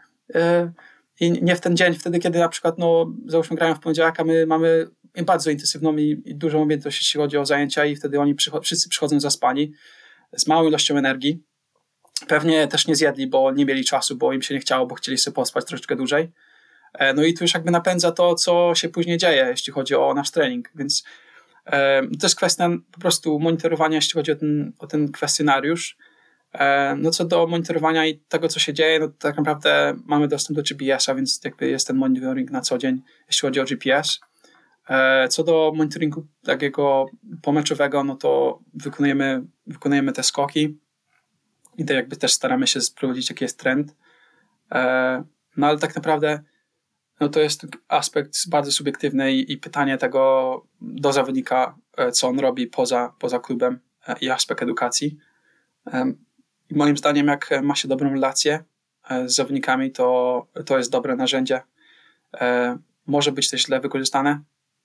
i 1.21 1.33
nie 1.33 1.57
w 1.57 1.61
ten 1.61 1.77
dzień, 1.77 1.95
wtedy, 1.95 2.19
kiedy 2.19 2.39
na 2.39 2.49
przykład, 2.49 2.79
no, 2.79 3.13
załóżmy, 3.27 3.57
grają 3.57 3.75
w 3.75 3.81
poniedziałek, 3.81 4.21
a 4.21 4.25
my 4.25 4.47
mamy 4.47 4.87
bardzo 5.27 5.51
intensywną 5.51 5.97
i, 5.97 6.23
i 6.25 6.35
dużą 6.35 6.63
objętość, 6.63 6.99
jeśli 6.99 7.21
chodzi 7.21 7.39
o 7.39 7.47
zajęcia, 7.47 7.85
i 7.85 7.97
wtedy 7.97 8.21
oni 8.21 8.35
przycho 8.35 8.61
wszyscy 8.61 8.89
przychodzą 8.89 9.21
zaspani, 9.21 9.73
z 10.37 10.47
małą 10.47 10.69
ilością 10.69 10.97
energii. 10.97 11.43
Pewnie 12.29 12.69
też 12.69 12.87
nie 12.87 12.97
zjedli, 12.97 13.27
bo 13.27 13.53
nie 13.53 13.67
mieli 13.67 13.85
czasu, 13.85 14.17
bo 14.17 14.33
im 14.33 14.43
się 14.43 14.55
nie 14.55 14.61
chciało, 14.61 14.87
bo 14.87 14.95
chcieli 14.95 15.19
sobie 15.19 15.35
pospać 15.35 15.65
troszeczkę 15.65 15.97
dłużej. 15.97 16.33
E, 16.95 17.15
no 17.15 17.25
i 17.25 17.35
to 17.35 17.45
już 17.45 17.55
jakby 17.55 17.71
napędza 17.71 18.13
to, 18.13 18.35
co 18.35 18.75
się 18.75 18.89
później 18.89 19.19
dzieje, 19.19 19.47
jeśli 19.51 19.73
chodzi 19.73 19.95
o 19.95 20.15
nasz 20.15 20.31
trening, 20.31 20.71
więc 20.75 21.05
e, 21.67 22.03
to 22.03 22.27
jest 22.27 22.37
kwestia 22.37 22.71
po 22.93 23.01
prostu 23.01 23.39
monitorowania, 23.39 23.97
jeśli 23.97 24.13
chodzi 24.13 24.33
o 24.33 24.37
ten, 24.37 24.73
o 24.79 24.87
ten 24.87 25.13
kwestionariusz. 25.13 25.97
E, 26.55 26.97
no 26.99 27.11
co 27.11 27.25
do 27.25 27.47
monitorowania 27.47 28.07
i 28.07 28.19
tego, 28.19 28.49
co 28.49 28.61
się 28.61 28.75
dzieje, 28.75 29.01
no 29.01 29.09
tak 29.09 29.37
naprawdę 29.37 29.95
mamy 30.05 30.29
dostęp 30.29 30.57
do 30.57 30.63
GPS-a, 30.63 31.15
więc 31.15 31.41
jakby 31.45 31.69
jest 31.69 31.87
ten 31.87 31.97
monitoring 31.97 32.51
na 32.51 32.61
co 32.61 32.79
dzień, 32.79 33.03
jeśli 33.27 33.47
chodzi 33.47 33.61
o 33.61 33.65
GPS. 33.65 34.21
E, 34.89 35.29
co 35.29 35.45
do 35.45 35.73
monitoringu 35.77 36.27
takiego 36.45 37.07
pomeczowego, 37.43 38.05
no 38.05 38.17
to 38.17 38.61
wykonujemy, 38.75 39.43
wykonujemy 39.67 40.13
te 40.13 40.23
skoki 40.23 40.79
i 41.79 41.85
to 41.85 41.95
jakby 41.95 42.17
też 42.17 42.33
staramy 42.33 42.67
się 42.67 42.81
sprawdzić, 42.81 43.31
jaki 43.31 43.45
jest 43.45 43.59
trend. 43.59 43.97
E, 44.73 45.25
no 45.57 45.67
ale 45.67 45.79
tak 45.79 45.97
naprawdę 45.97 46.43
no 47.21 47.29
to 47.29 47.41
jest 47.41 47.67
aspekt 47.89 48.49
bardzo 48.49 48.73
subiektywny 48.73 49.33
i, 49.33 49.53
i 49.53 49.59
pytanie 49.59 49.99
tego 49.99 50.63
do 50.81 51.13
zawodnika, 51.13 51.79
co 52.13 52.29
on 52.29 52.41
robi 52.41 52.67
poza, 52.67 53.15
poza 53.19 53.39
klubem 53.39 53.81
i 54.21 54.31
aspekt 54.31 54.63
edukacji. 54.63 55.19
I 56.71 56.75
moim 56.75 56.97
zdaniem, 56.97 57.27
jak 57.27 57.51
ma 57.63 57.75
się 57.75 57.89
dobrą 57.89 58.11
relację 58.11 58.65
e, 59.11 59.29
z 59.29 59.35
zawodnikami, 59.35 59.93
to, 59.93 60.47
to 60.67 60.79
jest 60.79 60.91
dobre 60.91 61.17
narzędzie. 61.17 61.61
E, 62.35 62.79
może 63.07 63.33
być 63.33 63.51
też 63.51 63.63
źle 63.63 63.81
wykorzystane, 63.81 64.41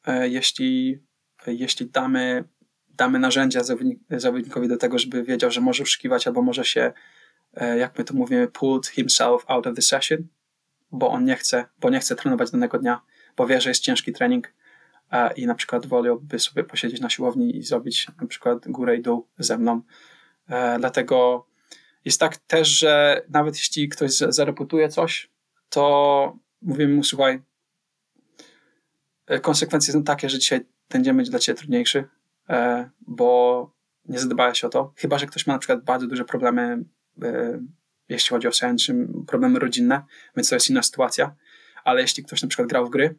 e, 0.07 0.29
jeśli, 0.29 0.99
jeśli 1.47 1.89
damy, 1.89 2.43
damy 2.89 3.19
narzędzia 3.19 3.63
zawodnik, 3.63 3.99
zawodnikowi 4.09 4.67
do 4.67 4.77
tego, 4.77 4.99
żeby 4.99 5.23
wiedział, 5.23 5.51
że 5.51 5.61
może 5.61 5.83
oszukiwać 5.83 6.27
albo 6.27 6.41
może 6.41 6.65
się, 6.65 6.93
jak 7.77 7.97
my 7.97 8.03
to 8.03 8.13
mówimy, 8.13 8.47
pulled 8.47 8.87
himself 8.87 9.43
out 9.47 9.67
of 9.67 9.75
the 9.75 9.81
session, 9.81 10.27
bo 10.91 11.09
on 11.09 11.23
nie 11.25 11.35
chce, 11.35 11.65
bo 11.79 11.89
nie 11.89 11.99
chce 11.99 12.15
trenować 12.15 12.51
danego 12.51 12.79
dnia, 12.79 13.01
bo 13.37 13.47
wie, 13.47 13.61
że 13.61 13.69
jest 13.69 13.83
ciężki 13.83 14.13
trening 14.13 14.53
i 15.35 15.47
na 15.47 15.55
przykład 15.55 15.85
wolałby 15.85 16.39
sobie 16.39 16.63
posiedzieć 16.63 17.01
na 17.01 17.09
siłowni 17.09 17.57
i 17.57 17.63
zrobić 17.63 18.07
na 18.21 18.27
przykład 18.27 18.67
górę 18.67 18.97
i 18.97 19.01
dół 19.01 19.27
ze 19.37 19.57
mną. 19.57 19.81
Dlatego 20.79 21.48
jest 22.05 22.19
tak 22.19 22.37
też, 22.37 22.67
że 22.67 23.21
nawet 23.29 23.55
jeśli 23.55 23.89
ktoś 23.89 24.11
zareputuje 24.11 24.89
coś, 24.89 25.29
to 25.69 26.37
mówimy 26.61 26.93
mu, 26.93 27.03
słuchaj, 27.03 27.41
e, 29.27 29.39
konsekwencje 29.39 29.93
są 29.93 30.03
takie, 30.03 30.29
że 30.29 30.39
dzisiaj 30.39 30.65
ten 30.87 31.03
dzień 31.03 31.15
będzie 31.15 31.31
dla 31.31 31.39
ciebie 31.39 31.57
trudniejszy, 31.57 32.07
e, 32.49 32.89
bo 33.01 33.71
nie 34.05 34.19
zadbałeś 34.19 34.63
o 34.63 34.69
to. 34.69 34.93
Chyba, 34.95 35.17
że 35.17 35.25
ktoś 35.25 35.47
ma 35.47 35.53
na 35.53 35.59
przykład 35.59 35.83
bardzo 35.83 36.07
duże 36.07 36.25
problemy, 36.25 36.83
e, 37.23 37.59
jeśli 38.09 38.29
chodzi 38.29 38.47
o 38.47 38.51
czy 38.51 39.07
problemy 39.27 39.59
rodzinne, 39.59 40.03
więc 40.35 40.49
to 40.49 40.55
jest 40.55 40.69
inna 40.69 40.83
sytuacja. 40.83 41.35
Ale 41.83 42.01
jeśli 42.01 42.23
ktoś 42.23 42.41
na 42.41 42.47
przykład 42.47 42.69
grał 42.69 42.85
w 42.85 42.89
gry 42.89 43.15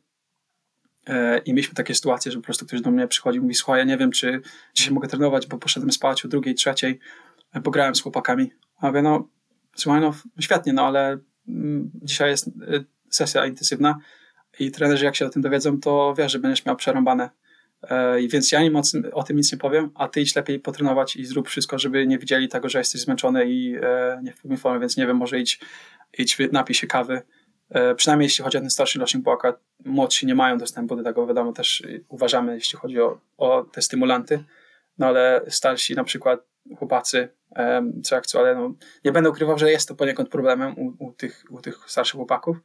i 1.45 1.53
mieliśmy 1.53 1.75
takie 1.75 1.95
sytuacje, 1.95 2.33
że 2.33 2.39
po 2.39 2.45
prostu 2.45 2.67
ktoś 2.67 2.81
do 2.81 2.91
mnie 2.91 3.09
przychodzi 3.09 3.39
i 3.39 3.41
mówi, 3.41 3.55
słuchaj, 3.55 3.79
ja 3.79 3.85
nie 3.85 3.97
wiem, 3.97 4.11
czy 4.11 4.41
dzisiaj 4.75 4.95
mogę 4.95 5.09
trenować, 5.09 5.47
bo 5.47 5.59
poszedłem 5.59 5.93
spać 5.93 6.25
o 6.25 6.29
drugiej, 6.29 6.55
trzeciej, 6.55 6.99
pograłem 7.65 7.95
z 7.95 8.01
chłopakami, 8.01 8.53
a 8.81 8.87
mówię, 8.87 9.03
no 9.03 9.29
słuchaj, 9.77 10.01
no 10.01 10.15
świetnie, 10.41 10.73
no 10.73 10.87
ale 10.87 11.19
mm, 11.49 11.91
dzisiaj 11.95 12.31
jest 12.31 12.47
y, 12.47 12.85
sesja 13.11 13.47
intensywna 13.47 13.99
i 14.59 14.71
trenerzy 14.71 15.05
jak 15.05 15.17
się 15.17 15.27
o 15.27 15.31
tym 15.31 15.43
dowiedzą, 15.43 15.81
to 15.81 16.15
wiesz, 16.19 16.33
że 16.33 16.39
będziesz 16.39 16.67
miał 16.67 16.77
przerąbane. 16.77 17.31
E, 17.83 18.29
więc 18.29 18.53
ja 18.53 18.63
im 18.63 18.77
o, 18.77 18.83
o, 19.13 19.23
tym 19.23 19.37
nic 19.37 19.53
nie 19.53 19.59
powiem, 19.59 19.91
a 19.95 20.09
ty 20.09 20.21
idź 20.21 20.37
lepiej 20.37 20.61
potrenować 20.61 21.17
i 21.17 21.25
zrób 21.25 21.49
wszystko, 21.49 21.79
żeby 21.79 22.07
nie 22.07 22.19
widzieli 22.19 22.49
tego, 22.49 22.69
że 22.69 22.79
jesteś 22.79 23.01
zmęczony 23.01 23.47
i 23.47 23.77
e, 23.77 24.21
nie 24.23 24.33
w 24.33 24.43
pełnej 24.43 24.59
formie, 24.59 24.81
więc 24.81 24.97
nie 24.97 25.07
wiem, 25.07 25.17
może 25.17 25.39
idź, 25.39 25.61
idź 26.19 26.39
napij 26.53 26.75
się 26.75 26.87
kawy. 26.87 27.23
E, 27.71 27.95
przynajmniej 27.95 28.27
jeśli 28.27 28.45
chodzi 28.45 28.59
o 28.59 28.61
ten 28.61 28.71
starszy 28.71 28.99
rocznik, 28.99 29.23
bo 29.23 29.33
akurat 29.33 29.61
młodsi 29.85 30.27
nie 30.27 30.35
mają 30.35 30.59
dostępu 30.59 30.97
do 30.97 31.03
tego, 31.03 31.27
wiadomo, 31.27 31.53
też 31.53 31.83
uważamy, 32.09 32.55
jeśli 32.55 32.79
chodzi 32.79 33.01
o, 33.01 33.21
o 33.39 33.65
te 33.65 33.83
stymulanty, 33.83 34.45
no 34.99 35.07
ale 35.07 35.45
starsi 35.49 35.95
na 35.95 36.05
przykład 36.05 36.50
chłopacy, 36.79 37.29
co 38.05 38.15
jak 38.15 38.27
co, 38.27 38.39
ale 38.39 38.55
no, 38.55 38.75
nie 39.05 39.13
będę 39.13 39.31
ukrywał, 39.31 39.59
że 39.59 39.71
jest 39.71 39.89
to 39.89 39.95
poniekąd 39.95 40.29
problemem 40.29 40.79
u, 40.79 41.07
u, 41.07 41.13
tych, 41.13 41.45
u 41.51 41.61
tych 41.61 41.79
starszych 41.87 42.17
chłopaków. 42.17 42.57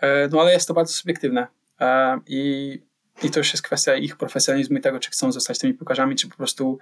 E, 0.00 0.28
no 0.28 0.40
ale 0.40 0.52
jest 0.52 0.68
to 0.68 0.74
bardzo 0.74 0.92
subiektywne 0.92 1.46
i, 2.26 2.82
i 3.22 3.30
to 3.30 3.40
już 3.40 3.52
jest 3.52 3.62
kwestia 3.62 3.94
ich 3.94 4.16
profesjonalizmu 4.16 4.78
i 4.78 4.80
tego, 4.80 4.98
czy 4.98 5.10
chcą 5.10 5.32
zostać 5.32 5.58
tymi 5.58 5.74
piłkarzami, 5.74 6.16
czy 6.16 6.28
po 6.28 6.36
prostu 6.36 6.78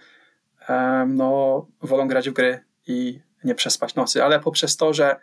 no, 1.06 1.66
wolą 1.82 2.08
grać 2.08 2.30
w 2.30 2.32
gry 2.32 2.64
i 2.86 3.20
nie 3.44 3.54
przespać 3.54 3.94
nocy, 3.94 4.24
ale 4.24 4.40
poprzez 4.40 4.76
to, 4.76 4.94
że 4.94 5.16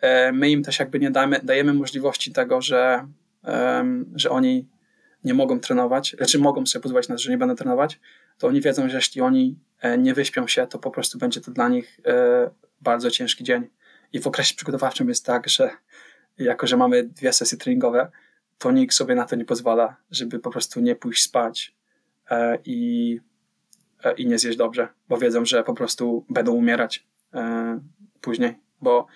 e, 0.00 0.32
my 0.32 0.50
im 0.50 0.62
też 0.62 0.78
jakby 0.78 1.00
nie 1.00 1.10
damy, 1.10 1.40
dajemy 1.42 1.74
możliwości 1.74 2.32
tego, 2.32 2.60
że, 2.60 3.06
że 4.14 4.30
oni 4.30 4.68
nie 5.24 5.34
mogą 5.34 5.60
trenować, 5.60 6.14
znaczy 6.16 6.38
mogą 6.38 6.66
sobie 6.66 6.82
pozwolić 6.82 7.08
na 7.08 7.14
to, 7.14 7.22
że 7.22 7.30
nie 7.30 7.38
będą 7.38 7.54
trenować, 7.54 8.00
to 8.38 8.46
oni 8.46 8.60
wiedzą, 8.60 8.88
że 8.88 8.96
jeśli 8.96 9.20
oni 9.20 9.58
e, 9.80 9.98
nie 9.98 10.14
wyśpią 10.14 10.46
się, 10.46 10.66
to 10.66 10.78
po 10.78 10.90
prostu 10.90 11.18
będzie 11.18 11.40
to 11.40 11.50
dla 11.50 11.68
nich 11.68 12.00
e, 12.06 12.50
bardzo 12.80 13.10
ciężki 13.10 13.44
dzień. 13.44 13.68
I 14.12 14.20
w 14.20 14.26
okresie 14.26 14.54
przygotowawczym 14.54 15.08
jest 15.08 15.26
tak, 15.26 15.48
że 15.48 15.70
jako, 16.38 16.66
że 16.66 16.76
mamy 16.76 17.04
dwie 17.04 17.32
sesje 17.32 17.58
treningowe, 17.58 18.10
to 18.58 18.70
nikt 18.70 18.94
sobie 18.94 19.14
na 19.14 19.24
to 19.24 19.36
nie 19.36 19.44
pozwala, 19.44 19.96
żeby 20.10 20.38
po 20.38 20.50
prostu 20.50 20.80
nie 20.80 20.96
pójść 20.96 21.22
spać 21.22 21.74
e, 22.30 22.58
i, 22.64 23.20
i 24.16 24.26
nie 24.26 24.38
zjeść 24.38 24.58
dobrze, 24.58 24.88
bo 25.08 25.18
wiedzą, 25.18 25.44
że 25.44 25.64
po 25.64 25.74
prostu 25.74 26.26
będą 26.28 26.52
umierać 26.52 27.06
później, 28.20 28.58
bo 28.80 29.06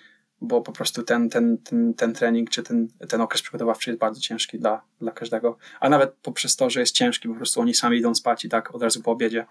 bo 0.41 0.61
po 0.61 0.71
prostu 0.71 1.03
ten, 1.03 1.29
ten, 1.29 1.57
ten, 1.57 1.93
ten 1.93 2.13
trening 2.13 2.49
czy 2.49 2.63
ten, 2.63 2.87
ten 3.09 3.21
okres 3.21 3.41
przygotowawczy 3.41 3.89
jest 3.89 3.99
bardzo 3.99 4.21
ciężki 4.21 4.59
dla, 4.59 4.81
dla 5.01 5.11
każdego. 5.11 5.57
A 5.79 5.89
nawet 5.89 6.13
poprzez 6.13 6.55
to, 6.55 6.69
że 6.69 6.79
jest 6.79 6.95
ciężki, 6.95 7.29
po 7.29 7.35
prostu 7.35 7.61
oni 7.61 7.73
sami 7.73 7.97
idą 7.97 8.15
spać 8.15 8.45
i 8.45 8.49
tak 8.49 8.75
od 8.75 8.83
razu 8.83 9.01
po 9.01 9.11
obiedzie, 9.11 9.45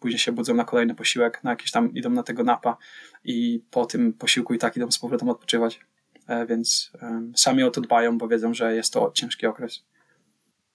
później 0.00 0.18
się 0.18 0.32
budzą 0.32 0.54
na 0.54 0.64
kolejny 0.64 0.94
posiłek, 0.94 1.44
na 1.44 1.50
jakiś 1.50 1.70
tam 1.70 1.94
idą 1.94 2.10
na 2.10 2.22
tego 2.22 2.44
napa 2.44 2.76
i 3.24 3.64
po 3.70 3.86
tym 3.86 4.12
posiłku 4.12 4.54
i 4.54 4.58
tak 4.58 4.76
idą 4.76 4.90
z 4.90 4.98
powrotem 4.98 5.28
odpoczywać. 5.28 5.80
E, 6.28 6.46
więc 6.46 6.92
um, 7.02 7.32
sami 7.36 7.62
o 7.62 7.70
to 7.70 7.80
dbają, 7.80 8.18
bo 8.18 8.28
wiedzą, 8.28 8.54
że 8.54 8.74
jest 8.74 8.92
to 8.92 9.10
ciężki 9.14 9.46
okres. 9.46 9.84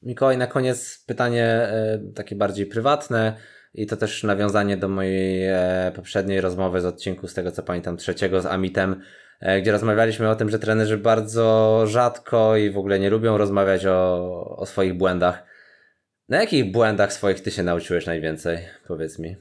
Mikołaj, 0.01 0.37
na 0.37 0.47
koniec 0.47 1.03
pytanie 1.07 1.43
e, 1.45 1.99
takie 2.15 2.35
bardziej 2.35 2.65
prywatne 2.65 3.37
i 3.73 3.85
to 3.87 3.97
też 3.97 4.23
nawiązanie 4.23 4.77
do 4.77 4.89
mojej 4.89 5.43
e, 5.47 5.91
poprzedniej 5.95 6.41
rozmowy 6.41 6.81
z 6.81 6.85
odcinku, 6.85 7.27
z 7.27 7.33
tego 7.33 7.51
co 7.51 7.63
pamiętam, 7.63 7.97
trzeciego 7.97 8.41
z 8.41 8.45
Amitem, 8.45 9.01
gdzie 9.61 9.71
rozmawialiśmy 9.71 10.29
o 10.29 10.35
tym, 10.35 10.49
że 10.49 10.59
trenerzy 10.59 10.97
bardzo 10.97 11.83
rzadko 11.87 12.57
i 12.57 12.69
w 12.69 12.77
ogóle 12.77 12.99
nie 12.99 13.09
lubią 13.09 13.37
rozmawiać 13.37 13.85
o, 13.85 14.57
o 14.57 14.65
swoich 14.65 14.93
błędach. 14.93 15.43
Na 16.29 16.41
jakich 16.41 16.71
błędach 16.71 17.13
swoich 17.13 17.41
ty 17.41 17.51
się 17.51 17.63
nauczyłeś 17.63 18.05
najwięcej? 18.05 18.57
Powiedz 18.87 19.19
mi. 19.19 19.35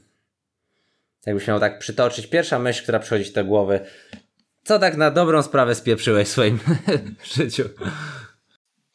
Jakbyś 1.26 1.48
miał 1.48 1.60
tak 1.60 1.78
przytoczyć, 1.78 2.26
pierwsza 2.26 2.58
myśl, 2.58 2.82
która 2.82 2.98
przychodzi 2.98 3.24
ci 3.24 3.32
do 3.32 3.44
głowy, 3.44 3.80
co 4.64 4.78
tak 4.78 4.96
na 4.96 5.10
dobrą 5.10 5.42
sprawę 5.42 5.74
spieprzyłeś 5.74 6.28
w 6.28 6.30
swoim 6.30 6.58
życiu? 7.36 7.64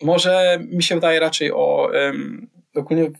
Może 0.01 0.59
mi 0.71 0.83
się 0.83 0.95
wydaje 0.95 1.19
raczej 1.19 1.51
o 1.51 1.91
um, 1.93 2.49
ogólnie 2.75 3.11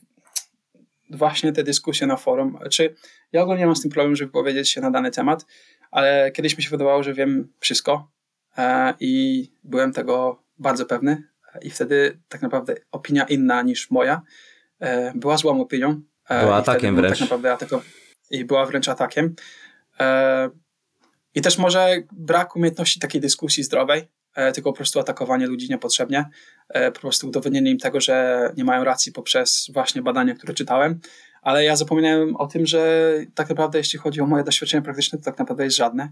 właśnie 1.10 1.54
te 1.54 1.64
dyskusje 1.64 2.08
na 2.08 2.18
forum. 2.18 2.60
Czy 2.72 2.96
ja 3.32 3.42
ogólnie 3.42 3.66
mam 3.66 3.76
z 3.76 3.82
tym 3.82 3.92
problem, 3.92 4.16
żeby 4.16 4.32
powiedzieć 4.32 4.70
się 4.70 4.82
na 4.82 4.92
dany 4.92 5.12
temat, 5.12 5.46
ale 5.92 6.32
kiedyś 6.32 6.58
mi 6.58 6.64
się 6.64 6.70
wydawało, 6.70 7.04
że 7.04 7.14
wiem 7.14 7.54
wszystko 7.60 8.12
e, 8.58 8.94
i 9.00 9.44
byłem 9.64 9.94
tego 9.94 10.44
bardzo 10.58 10.86
pewny 10.86 11.24
i 11.62 11.70
wtedy 11.70 12.20
tak 12.30 12.42
naprawdę 12.42 12.76
opinia 12.92 13.24
inna 13.24 13.62
niż 13.62 13.92
moja 13.92 14.22
e, 14.80 15.14
była 15.16 15.38
złą 15.38 15.62
opinią. 15.62 16.02
E, 16.30 16.42
była 16.42 16.56
atakiem 16.56 16.96
wręcz. 16.96 17.14
Tak 17.14 17.22
naprawdę 17.22 17.54
ataką, 17.54 17.82
I 18.32 18.46
była 18.46 18.66
wręcz 18.66 18.88
atakiem. 18.88 19.36
E, 20.00 20.50
I 21.36 21.42
też 21.42 21.58
może 21.58 21.96
brak 22.12 22.56
umiejętności 22.56 23.00
takiej 23.00 23.22
dyskusji 23.22 23.64
zdrowej, 23.64 24.08
E, 24.36 24.52
tylko 24.52 24.72
po 24.72 24.78
prostu 24.78 25.00
atakowanie 25.00 25.48
ludzi 25.48 25.70
niepotrzebnie, 25.70 26.26
e, 26.70 26.92
po 26.92 27.00
prostu 27.00 27.28
udowodnienie 27.28 27.72
im 27.72 27.78
tego, 27.78 28.02
że 28.02 28.50
nie 28.58 28.64
mają 28.64 28.84
racji 28.84 29.12
poprzez 29.12 29.72
właśnie 29.74 30.02
badania, 30.02 30.36
które 30.36 30.54
czytałem. 30.54 31.00
Ale 31.42 31.64
ja 31.64 31.76
zapominałem 31.76 32.36
o 32.36 32.48
tym, 32.48 32.66
że 32.66 33.14
tak 33.36 33.50
naprawdę, 33.50 33.78
jeśli 33.78 34.00
chodzi 34.00 34.22
o 34.22 34.26
moje 34.26 34.44
doświadczenie 34.44 34.82
praktyczne, 34.82 35.20
to 35.20 35.26
tak 35.26 35.40
naprawdę 35.40 35.64
jest 35.64 35.78
żadne. 35.78 36.12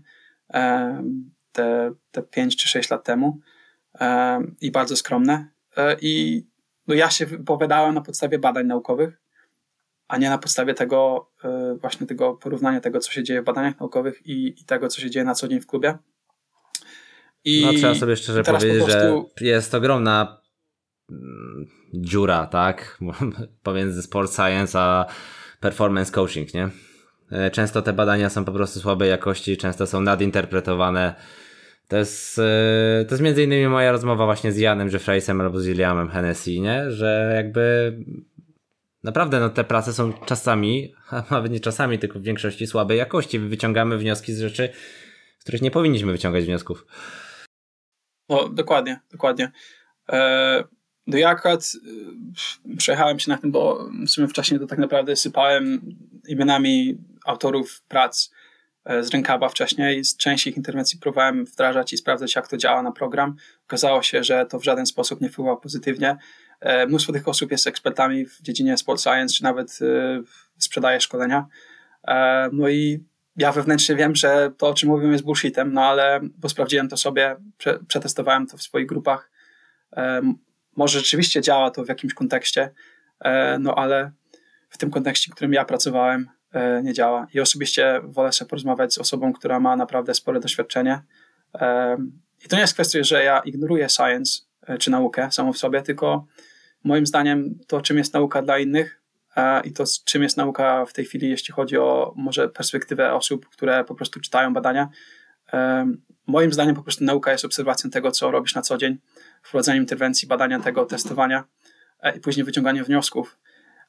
E, 0.53 1.03
te, 1.51 1.91
te 2.11 2.23
5 2.23 2.57
czy 2.57 2.68
6 2.68 2.89
lat 2.89 3.03
temu 3.03 3.39
i 4.61 4.72
bardzo 4.72 4.95
skromne. 4.95 5.47
I 6.01 6.43
no 6.88 6.95
ja 6.95 7.10
się 7.10 7.26
wypowiadałem 7.26 7.95
na 7.95 8.01
podstawie 8.01 8.39
badań 8.39 8.65
naukowych, 8.65 9.22
a 10.07 10.18
nie 10.18 10.30
na 10.30 10.38
podstawie 10.38 10.73
tego, 10.73 11.31
właśnie 11.81 12.07
tego 12.07 12.34
porównania 12.34 12.80
tego, 12.80 12.99
co 12.99 13.11
się 13.11 13.23
dzieje 13.23 13.41
w 13.41 13.45
badaniach 13.45 13.80
naukowych 13.80 14.26
i, 14.26 14.61
i 14.61 14.65
tego, 14.65 14.88
co 14.88 15.01
się 15.01 15.10
dzieje 15.10 15.26
na 15.26 15.35
co 15.35 15.47
dzień 15.47 15.61
w 15.61 15.68
klubie. 15.68 15.97
I 17.45 17.65
no 17.65 17.73
trzeba 17.73 17.95
sobie 17.95 18.15
szczerze 18.15 18.43
powiedzieć, 18.43 18.80
po 18.80 18.85
prostu... 18.85 19.30
że 19.38 19.45
jest 19.45 19.76
ogromna 19.76 20.39
dziura, 21.94 22.48
tak? 22.48 22.99
Pomiędzy 23.64 24.02
sport 24.02 24.36
science 24.36 24.80
a 24.80 25.06
performance 25.60 26.11
coaching, 26.11 26.53
nie? 26.53 26.69
E, 27.31 27.52
często 27.52 27.81
te 27.81 27.94
badania 27.94 28.30
są 28.30 28.45
po 28.45 28.52
prostu 28.52 28.80
słabej 28.80 29.10
jakości, 29.10 29.57
często 29.57 29.88
są 29.88 30.02
nadinterpretowane. 30.02 31.15
To 31.88 31.98
jest, 31.98 32.40
e, 32.40 33.06
to 33.07 33.14
jest 33.14 33.23
między 33.23 33.44
innymi 33.44 33.68
moja 33.68 33.91
rozmowa 33.91 34.26
właśnie 34.26 34.52
z 34.52 34.57
Janem 34.57 34.90
Jeffreysem 34.90 35.41
albo 35.41 35.60
z 35.60 35.65
Williamem 35.65 36.10
Hennessy, 36.10 36.60
nie? 36.60 36.91
Że 36.91 37.34
jakby 37.36 37.98
naprawdę 39.03 39.40
no, 39.40 39.49
te 39.49 39.64
prace 39.64 39.94
są 39.94 40.14
czasami, 40.14 40.94
a 41.10 41.23
nawet 41.31 41.52
nie 41.52 41.60
czasami, 41.60 41.99
tylko 41.99 42.19
w 42.19 42.23
większości 42.23 42.68
słabej 42.68 42.98
jakości. 42.98 43.40
Wyciągamy 43.40 43.98
wnioski 43.98 44.34
z 44.34 44.40
rzeczy, 44.40 44.69
z 45.40 45.44
których 45.44 45.61
nie 45.61 45.72
powinniśmy 45.72 46.11
wyciągać 46.11 46.45
wniosków. 46.45 46.86
No, 48.30 48.49
dokładnie, 48.49 48.99
dokładnie. 49.11 49.52
E, 50.10 50.64
no 51.10 51.18
ja 51.18 51.30
akurat 51.30 51.73
e, 52.72 52.77
przejechałem 52.77 53.19
się 53.19 53.31
na 53.31 53.38
tym, 53.38 53.52
bo 53.52 53.90
w 54.07 54.10
sumie 54.10 54.27
wcześniej 54.27 54.60
to 54.60 54.68
tak 54.68 54.80
naprawdę 54.80 55.15
sypałem 55.15 55.95
imionami 56.27 56.98
autorów 57.26 57.81
prac 57.88 58.31
e, 58.86 59.03
z 59.03 59.10
rękawa 59.10 59.49
wcześniej. 59.49 60.03
Z 60.03 60.18
części 60.18 60.49
ich 60.49 60.57
interwencji 60.57 60.99
próbowałem 60.99 61.45
wdrażać 61.45 61.94
i 61.94 61.98
sprawdzać, 61.98 62.36
jak 62.36 62.48
to 62.48 62.57
działa 62.57 62.84
na 62.84 62.91
program. 62.91 63.36
Okazało 63.68 64.02
się, 64.02 64.23
że 64.23 64.45
to 64.45 64.60
w 64.60 64.64
żaden 64.64 64.86
sposób 64.86 65.22
nie 65.22 65.30
wpływa 65.30 65.56
pozytywnie. 65.56 66.18
Mnóstwo 66.88 67.14
tych 67.14 67.27
osób 67.27 67.52
jest 67.52 67.68
ekspertami 67.68 68.26
w 68.26 68.41
dziedzinie 68.41 68.77
sport 68.77 69.02
science, 69.02 69.36
czy 69.36 69.44
nawet 69.44 69.80
sprzedaje 70.57 71.02
szkolenia. 71.02 71.45
No 72.52 72.69
i 72.69 73.03
ja 73.36 73.52
wewnętrznie 73.52 73.95
wiem, 73.95 74.15
że 74.15 74.52
to, 74.57 74.68
o 74.68 74.73
czym 74.73 74.90
mówią, 74.90 75.11
jest 75.11 75.23
bullshitem, 75.23 75.73
no 75.73 75.81
ale 75.81 76.19
bo 76.38 76.49
sprawdziłem 76.49 76.90
to 76.90 76.98
sobie, 76.98 77.36
prze, 77.57 77.80
przetestowałem 77.88 78.48
to 78.48 78.57
w 78.57 78.61
swoich 78.61 78.88
grupach. 78.88 79.31
Może 80.80 80.99
rzeczywiście 80.99 81.41
działa 81.41 81.72
to 81.72 81.85
w 81.85 81.89
jakimś 81.89 82.14
kontekście, 82.14 82.72
e, 83.19 83.60
no 83.60 83.76
ale 83.76 84.11
w 84.69 84.77
tym 84.77 84.91
kontekście, 84.91 85.31
w 85.31 85.35
którym 85.35 85.53
ja 85.53 85.65
pracowałem, 85.65 86.30
e, 86.53 86.84
nie 86.84 86.93
działa. 86.93 87.27
I 87.34 87.39
osobiście 87.39 88.01
wolę 88.03 88.31
sobie 88.31 88.49
porozmawiać 88.49 88.93
z 88.93 88.97
osobą, 88.97 89.34
która 89.34 89.60
ma 89.60 89.76
naprawdę 89.76 90.14
spore 90.14 90.39
doświadczenie. 90.39 91.01
E, 91.56 91.97
I 92.45 92.47
to 92.47 92.56
nie 92.56 92.61
jest 92.61 92.73
kwestia, 92.73 93.03
że 93.03 93.23
ja 93.23 93.39
ignoruję 93.39 93.89
science 93.89 94.41
czy 94.80 94.91
naukę 94.91 95.31
samą 95.31 95.53
w 95.53 95.57
sobie, 95.57 95.81
tylko 95.81 96.26
moim 96.84 97.06
zdaniem 97.06 97.60
to, 97.68 97.81
czym 97.81 97.97
jest 97.97 98.14
nauka 98.14 98.41
dla 98.41 98.60
innych, 98.60 99.01
i 99.64 99.72
to, 99.73 99.84
czym 100.06 100.23
jest 100.23 100.38
nauka 100.38 100.85
w 100.85 100.93
tej 100.93 101.06
chwili, 101.06 101.30
jeśli 101.30 101.53
chodzi 101.53 101.77
o 101.77 102.14
może 102.15 102.49
perspektywę 102.49 103.14
osób, 103.14 103.49
które 103.49 103.84
po 103.84 103.95
prostu 103.95 104.19
czytają 104.19 104.53
badania. 104.53 104.89
Moim 106.27 106.53
zdaniem 106.53 106.76
po 106.76 106.84
prostu 106.84 107.03
nauka 107.03 107.31
jest 107.31 107.45
obserwacją 107.45 107.89
tego, 107.89 108.11
co 108.11 108.31
robisz 108.31 108.56
na 108.56 108.61
co 108.61 108.77
dzień, 108.77 108.97
wprowadzeniem 109.44 109.84
interwencji, 109.84 110.28
badania 110.28 110.60
tego, 110.60 110.86
testowania 110.86 111.44
e, 112.02 112.18
i 112.18 112.20
później 112.20 112.44
wyciąganiem 112.44 112.86
wniosków, 112.86 113.38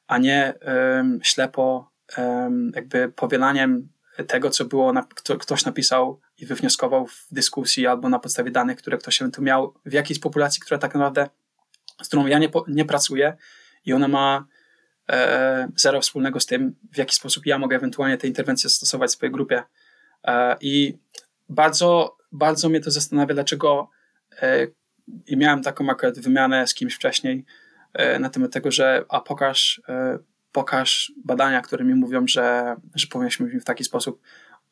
a 0.07 0.17
nie 0.17 0.53
um, 0.95 1.19
ślepo 1.23 1.91
um, 2.17 2.71
jakby 2.75 3.09
powielaniem 3.09 3.89
tego, 4.27 4.49
co 4.49 4.65
było, 4.65 4.93
na, 4.93 5.03
kto, 5.15 5.37
ktoś 5.37 5.65
napisał 5.65 6.19
i 6.37 6.45
wywnioskował 6.45 7.07
w 7.07 7.27
dyskusji 7.31 7.87
albo 7.87 8.09
na 8.09 8.19
podstawie 8.19 8.51
danych, 8.51 8.77
które 8.77 8.97
ktoś 8.97 9.23
tu 9.33 9.41
miał 9.41 9.73
w 9.85 9.93
jakiejś 9.93 10.19
populacji, 10.19 10.61
która 10.61 10.77
tak 10.77 10.93
naprawdę, 10.93 11.29
z 12.03 12.07
którą 12.07 12.25
ja 12.25 12.39
nie, 12.39 12.49
nie 12.67 12.85
pracuję 12.85 13.37
i 13.85 13.93
ona 13.93 14.07
ma 14.07 14.45
E, 15.11 15.67
zero 15.75 16.01
wspólnego 16.01 16.39
z 16.39 16.45
tym, 16.45 16.75
w 16.93 16.97
jaki 16.97 17.15
sposób 17.15 17.45
ja 17.45 17.57
mogę 17.57 17.75
ewentualnie 17.75 18.17
te 18.17 18.27
interwencje 18.27 18.69
stosować 18.69 19.09
w 19.09 19.13
swojej 19.13 19.33
grupie. 19.33 19.63
E, 20.23 20.55
I 20.61 20.97
bardzo, 21.49 22.17
bardzo 22.31 22.69
mnie 22.69 22.81
to 22.81 22.91
zastanawia, 22.91 23.33
dlaczego 23.33 23.89
e, 24.41 24.67
i 25.27 25.37
miałem 25.37 25.63
taką 25.63 25.89
akurat 25.89 26.19
wymianę 26.19 26.67
z 26.67 26.73
kimś 26.73 26.95
wcześniej 26.95 27.45
na 28.19 28.29
temat 28.29 28.53
tego, 28.53 28.71
że 28.71 29.05
a 29.09 29.21
pokaż, 29.21 29.81
pokaż 30.51 31.13
badania, 31.25 31.61
które 31.61 31.85
mi 31.85 31.95
mówią, 31.95 32.27
że, 32.27 32.75
że 32.95 33.07
powinniśmy 33.07 33.59
w 33.59 33.65
taki 33.65 33.83
sposób. 33.83 34.21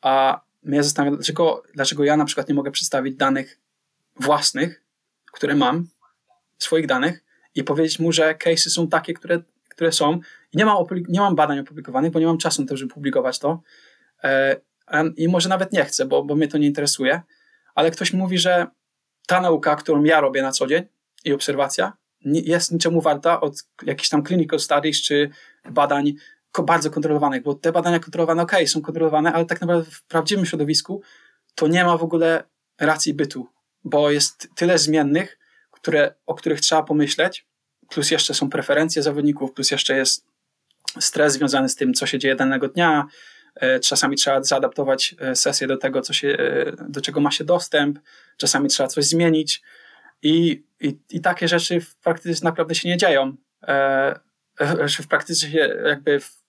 A 0.00 0.40
mnie 0.62 0.82
zastanawia, 0.82 1.16
dlaczego, 1.16 1.62
dlaczego 1.74 2.04
ja 2.04 2.16
na 2.16 2.24
przykład 2.24 2.48
nie 2.48 2.54
mogę 2.54 2.70
przedstawić 2.70 3.16
danych 3.16 3.58
własnych, 4.16 4.82
które 5.32 5.54
mam, 5.54 5.88
swoich 6.58 6.86
danych 6.86 7.24
i 7.54 7.64
powiedzieć 7.64 7.98
mu, 7.98 8.12
że 8.12 8.34
case'y 8.34 8.68
są 8.68 8.88
takie, 8.88 9.14
które 9.14 9.42
które 9.80 9.92
są. 9.92 10.20
I 10.52 10.56
nie 10.56 10.64
mam, 10.64 10.84
nie 11.08 11.20
mam 11.20 11.34
badań 11.34 11.58
opublikowanych, 11.58 12.12
bo 12.12 12.20
nie 12.20 12.26
mam 12.26 12.38
czasu 12.38 12.62
na 12.62 12.68
to, 12.68 12.76
żeby 12.76 12.94
publikować 12.94 13.38
to. 13.38 13.62
E, 14.24 14.56
I 15.16 15.28
może 15.28 15.48
nawet 15.48 15.72
nie 15.72 15.84
chcę, 15.84 16.06
bo, 16.06 16.24
bo 16.24 16.34
mnie 16.34 16.48
to 16.48 16.58
nie 16.58 16.66
interesuje. 16.66 17.20
Ale 17.74 17.90
ktoś 17.90 18.12
mówi, 18.12 18.38
że 18.38 18.66
ta 19.30 19.40
nauka, 19.40 19.76
którą 19.76 20.04
ja 20.04 20.20
robię 20.20 20.42
na 20.42 20.52
co 20.52 20.66
dzień 20.66 20.82
i 21.24 21.32
obserwacja, 21.32 21.92
jest 22.24 22.72
niczemu 22.72 23.00
warta 23.00 23.40
od 23.40 23.54
jakichś 23.82 24.08
tam 24.08 24.26
clinical 24.26 24.60
studies 24.60 25.02
czy 25.02 25.30
badań 25.70 26.12
bardzo 26.62 26.90
kontrolowanych, 26.90 27.42
bo 27.42 27.54
te 27.54 27.72
badania 27.72 27.98
kontrolowane, 27.98 28.42
ok, 28.42 28.52
są 28.66 28.82
kontrolowane, 28.82 29.32
ale 29.32 29.44
tak 29.44 29.60
naprawdę 29.60 29.90
w 29.90 30.02
prawdziwym 30.02 30.46
środowisku 30.46 31.02
to 31.54 31.68
nie 31.68 31.84
ma 31.84 31.96
w 31.96 32.02
ogóle 32.02 32.44
racji 32.80 33.14
bytu, 33.14 33.46
bo 33.84 34.10
jest 34.10 34.48
tyle 34.54 34.78
zmiennych, 34.78 35.38
które, 35.70 36.14
o 36.26 36.34
których 36.34 36.60
trzeba 36.60 36.82
pomyśleć, 36.82 37.46
plus 37.88 38.10
jeszcze 38.10 38.34
są 38.34 38.50
preferencje 38.50 39.02
zawodników, 39.02 39.52
plus 39.52 39.70
jeszcze 39.70 39.96
jest 39.96 40.26
stres 41.00 41.32
związany 41.32 41.68
z 41.68 41.76
tym, 41.76 41.94
co 41.94 42.06
się 42.06 42.18
dzieje 42.18 42.36
danego 42.36 42.68
dnia. 42.68 43.06
E, 43.54 43.80
czasami 43.80 44.16
trzeba 44.16 44.42
zaadaptować 44.42 45.14
e, 45.20 45.36
sesję 45.36 45.66
do 45.66 45.76
tego, 45.76 46.00
co 46.00 46.12
się, 46.12 46.28
e, 46.28 46.72
do 46.88 47.00
czego 47.00 47.20
ma 47.20 47.30
się 47.30 47.44
dostęp, 47.44 47.98
czasami 48.36 48.68
trzeba 48.68 48.88
coś 48.88 49.04
zmienić 49.04 49.62
i, 50.22 50.64
i, 50.80 50.98
i 51.10 51.20
takie 51.20 51.48
rzeczy 51.48 51.80
w 51.80 51.96
praktyce 51.96 52.44
naprawdę 52.44 52.74
się 52.74 52.88
nie 52.88 52.96
dzieją. 52.96 53.36
W 55.00 55.06
praktyce 55.08 55.46
jakby, 55.88 56.20
w, 56.20 56.42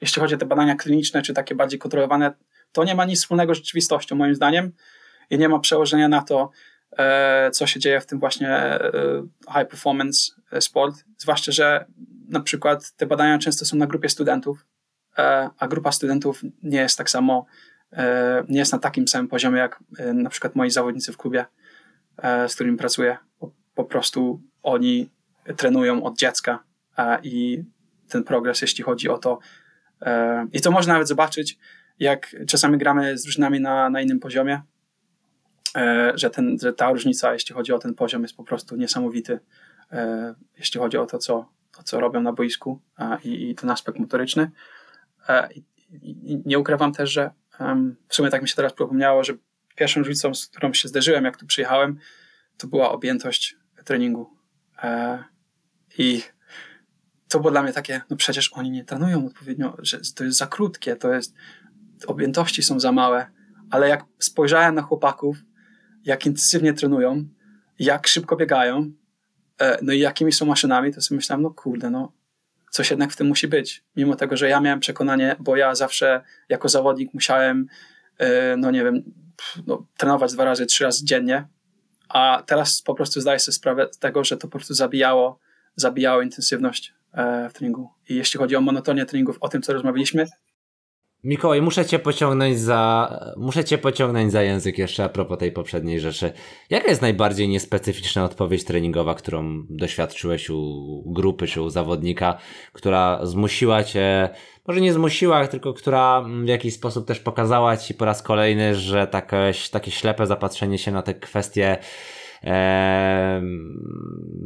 jeśli 0.00 0.20
chodzi 0.20 0.34
o 0.34 0.38
te 0.38 0.46
badania 0.46 0.74
kliniczne, 0.74 1.22
czy 1.22 1.34
takie 1.34 1.54
bardziej 1.54 1.78
kontrolowane, 1.78 2.32
to 2.72 2.84
nie 2.84 2.94
ma 2.94 3.04
nic 3.04 3.20
wspólnego 3.20 3.54
z 3.54 3.58
rzeczywistością, 3.58 4.16
moim 4.16 4.34
zdaniem, 4.34 4.72
i 5.30 5.38
nie 5.38 5.48
ma 5.48 5.58
przełożenia 5.58 6.08
na 6.08 6.22
to, 6.22 6.50
co 7.52 7.66
się 7.66 7.80
dzieje 7.80 8.00
w 8.00 8.06
tym 8.06 8.20
właśnie 8.20 8.78
high 9.48 9.68
performance 9.68 10.32
sport. 10.60 10.94
Zwłaszcza, 11.18 11.52
że 11.52 11.84
na 12.28 12.40
przykład 12.40 12.92
te 12.92 13.06
badania 13.06 13.38
często 13.38 13.64
są 13.64 13.76
na 13.76 13.86
grupie 13.86 14.08
studentów, 14.08 14.66
a 15.58 15.68
grupa 15.68 15.92
studentów 15.92 16.42
nie 16.62 16.78
jest 16.78 16.98
tak 16.98 17.10
samo, 17.10 17.46
nie 18.48 18.58
jest 18.58 18.72
na 18.72 18.78
takim 18.78 19.08
samym 19.08 19.28
poziomie 19.28 19.58
jak 19.58 19.80
na 20.14 20.30
przykład 20.30 20.56
moi 20.56 20.70
zawodnicy 20.70 21.12
w 21.12 21.16
klubie, 21.16 21.44
z 22.22 22.54
którymi 22.54 22.78
pracuję. 22.78 23.16
Po 23.74 23.84
prostu 23.84 24.42
oni 24.62 25.10
trenują 25.56 26.02
od 26.02 26.18
dziecka 26.18 26.64
i 27.22 27.64
ten 28.08 28.24
progres, 28.24 28.62
jeśli 28.62 28.84
chodzi 28.84 29.08
o 29.08 29.18
to, 29.18 29.38
I 30.52 30.60
to 30.60 30.70
można 30.70 30.92
nawet 30.92 31.08
zobaczyć, 31.08 31.58
jak 31.98 32.36
czasami 32.46 32.78
gramy 32.78 33.18
z 33.18 33.22
drużynami 33.22 33.60
na, 33.60 33.90
na 33.90 34.00
innym 34.00 34.20
poziomie, 34.20 34.62
że, 36.14 36.30
ten, 36.30 36.58
że 36.62 36.72
ta 36.72 36.90
różnica, 36.90 37.32
jeśli 37.32 37.54
chodzi 37.54 37.72
o 37.72 37.78
ten 37.78 37.94
poziom, 37.94 38.22
jest 38.22 38.36
po 38.36 38.44
prostu 38.44 38.76
niesamowity, 38.76 39.40
jeśli 40.58 40.80
chodzi 40.80 40.96
o 40.96 41.06
to, 41.06 41.18
co, 41.18 41.48
to, 41.76 41.82
co 41.82 42.00
robią 42.00 42.20
na 42.20 42.32
boisku 42.32 42.80
i, 43.24 43.50
i 43.50 43.54
ten 43.54 43.70
aspekt 43.70 43.98
motoryczny. 43.98 44.50
I 46.02 46.42
nie 46.46 46.58
ukrywam 46.58 46.92
też, 46.92 47.10
że 47.10 47.30
w 48.08 48.14
sumie 48.14 48.30
tak 48.30 48.42
mi 48.42 48.48
się 48.48 48.54
teraz 48.54 48.72
przypomniało, 48.72 49.24
że 49.24 49.32
pierwszą 49.76 50.00
różnicą, 50.00 50.34
z 50.34 50.46
którą 50.46 50.72
się 50.72 50.88
zderzyłem, 50.88 51.24
jak 51.24 51.36
tu 51.36 51.46
przyjechałem, 51.46 51.98
to 52.56 52.66
była 52.66 52.92
objętość 52.92 53.56
treningu. 53.84 54.30
E, 54.82 55.24
I 55.98 56.22
to 57.28 57.40
było 57.40 57.50
dla 57.50 57.62
mnie 57.62 57.72
takie, 57.72 58.00
no 58.10 58.16
przecież 58.16 58.52
oni 58.52 58.70
nie 58.70 58.84
trenują 58.84 59.26
odpowiednio, 59.26 59.76
że 59.78 60.00
to 60.14 60.24
jest 60.24 60.38
za 60.38 60.46
krótkie, 60.46 60.96
to 60.96 61.14
jest, 61.14 61.34
objętości 62.06 62.62
są 62.62 62.80
za 62.80 62.92
małe, 62.92 63.26
ale 63.70 63.88
jak 63.88 64.04
spojrzałem 64.18 64.74
na 64.74 64.82
chłopaków, 64.82 65.36
jak 66.04 66.26
intensywnie 66.26 66.72
trenują, 66.72 67.24
jak 67.78 68.06
szybko 68.06 68.36
biegają, 68.36 68.92
e, 69.58 69.78
no 69.82 69.92
i 69.92 69.98
jakimi 69.98 70.32
są 70.32 70.46
maszynami, 70.46 70.94
to 70.94 71.00
sobie 71.00 71.16
myślałem, 71.16 71.42
no 71.42 71.50
kurde, 71.50 71.90
no 71.90 72.12
coś 72.72 72.90
jednak 72.90 73.12
w 73.12 73.16
tym 73.16 73.26
musi 73.26 73.48
być. 73.48 73.84
Mimo 73.96 74.16
tego, 74.16 74.36
że 74.36 74.48
ja 74.48 74.60
miałem 74.60 74.80
przekonanie, 74.80 75.36
bo 75.38 75.56
ja 75.56 75.74
zawsze 75.74 76.22
jako 76.48 76.68
zawodnik 76.68 77.14
musiałem, 77.14 77.66
e, 78.18 78.56
no 78.56 78.70
nie 78.70 78.84
wiem, 78.84 79.02
no, 79.66 79.86
trenować 79.96 80.32
dwa 80.32 80.44
razy, 80.44 80.66
trzy 80.66 80.84
razy 80.84 81.04
dziennie, 81.04 81.48
a 82.08 82.42
teraz 82.46 82.82
po 82.82 82.94
prostu 82.94 83.20
zdaję 83.20 83.38
sobie 83.38 83.52
sprawę 83.54 83.88
z 83.92 83.98
tego, 83.98 84.24
że 84.24 84.36
to 84.36 84.48
po 84.48 84.58
prostu 84.58 84.74
zabijało, 84.74 85.38
zabijało 85.76 86.22
intensywność 86.22 86.94
e, 87.12 87.48
w 87.48 87.52
treningu. 87.52 87.90
I 88.08 88.14
jeśli 88.14 88.38
chodzi 88.38 88.56
o 88.56 88.60
monotonię 88.60 89.06
treningów, 89.06 89.36
o 89.40 89.48
tym, 89.48 89.62
co 89.62 89.72
rozmawialiśmy, 89.72 90.26
Mikołaj, 91.24 91.62
muszę 91.62 91.86
cię 91.86 91.98
pociągnąć 91.98 92.58
za, 92.58 93.10
muszę 93.36 93.64
cię 93.64 93.78
pociągnąć 93.78 94.32
za 94.32 94.42
język 94.42 94.78
jeszcze 94.78 95.04
a 95.04 95.08
propos 95.08 95.38
tej 95.38 95.52
poprzedniej 95.52 96.00
rzeczy. 96.00 96.32
Jaka 96.70 96.88
jest 96.88 97.02
najbardziej 97.02 97.48
niespecyficzna 97.48 98.24
odpowiedź 98.24 98.64
treningowa, 98.64 99.14
którą 99.14 99.64
doświadczyłeś 99.70 100.50
u 100.50 101.02
grupy 101.06 101.46
czy 101.46 101.62
u 101.62 101.70
zawodnika, 101.70 102.38
która 102.72 103.26
zmusiła 103.26 103.84
cię, 103.84 104.28
może 104.66 104.80
nie 104.80 104.92
zmusiła, 104.92 105.46
tylko 105.46 105.74
która 105.74 106.24
w 106.44 106.48
jakiś 106.48 106.74
sposób 106.74 107.06
też 107.06 107.20
pokazała 107.20 107.76
ci 107.76 107.94
po 107.94 108.04
raz 108.04 108.22
kolejny, 108.22 108.74
że 108.74 109.06
takie, 109.06 109.52
takie 109.72 109.90
ślepe 109.90 110.26
zapatrzenie 110.26 110.78
się 110.78 110.92
na 110.92 111.02
te 111.02 111.14
kwestie 111.14 111.78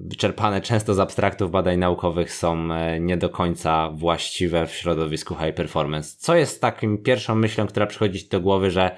wyczerpane 0.04 0.60
często 0.60 0.94
z 0.94 0.98
abstraktów 0.98 1.50
badań 1.50 1.78
naukowych 1.78 2.32
są 2.32 2.72
e, 2.72 3.00
nie 3.00 3.16
do 3.16 3.28
końca 3.28 3.90
właściwe 3.90 4.66
w 4.66 4.74
środowisku 4.74 5.34
high 5.34 5.54
performance. 5.54 6.16
Co 6.18 6.36
jest 6.36 6.60
takim 6.60 7.02
pierwszą 7.02 7.34
myślą, 7.34 7.66
która 7.66 7.86
przychodzi 7.86 8.20
ci 8.20 8.28
do 8.28 8.40
głowy, 8.40 8.70
że 8.70 8.96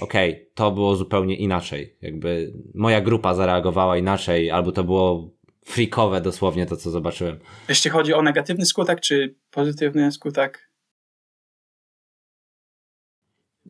okej, 0.00 0.32
okay, 0.32 0.46
to 0.54 0.70
było 0.70 0.96
zupełnie 0.96 1.36
inaczej. 1.36 1.96
Jakby 2.02 2.52
moja 2.74 3.00
grupa 3.00 3.34
zareagowała 3.34 3.96
inaczej, 3.96 4.50
albo 4.50 4.72
to 4.72 4.84
było 4.84 5.30
freakowe 5.64 6.20
dosłownie 6.20 6.66
to, 6.66 6.76
co 6.76 6.90
zobaczyłem. 6.90 7.38
Jeśli 7.68 7.90
chodzi 7.90 8.14
o 8.14 8.22
negatywny 8.22 8.66
skutek, 8.66 9.00
czy 9.00 9.34
pozytywny 9.50 10.12
skutek? 10.12 10.70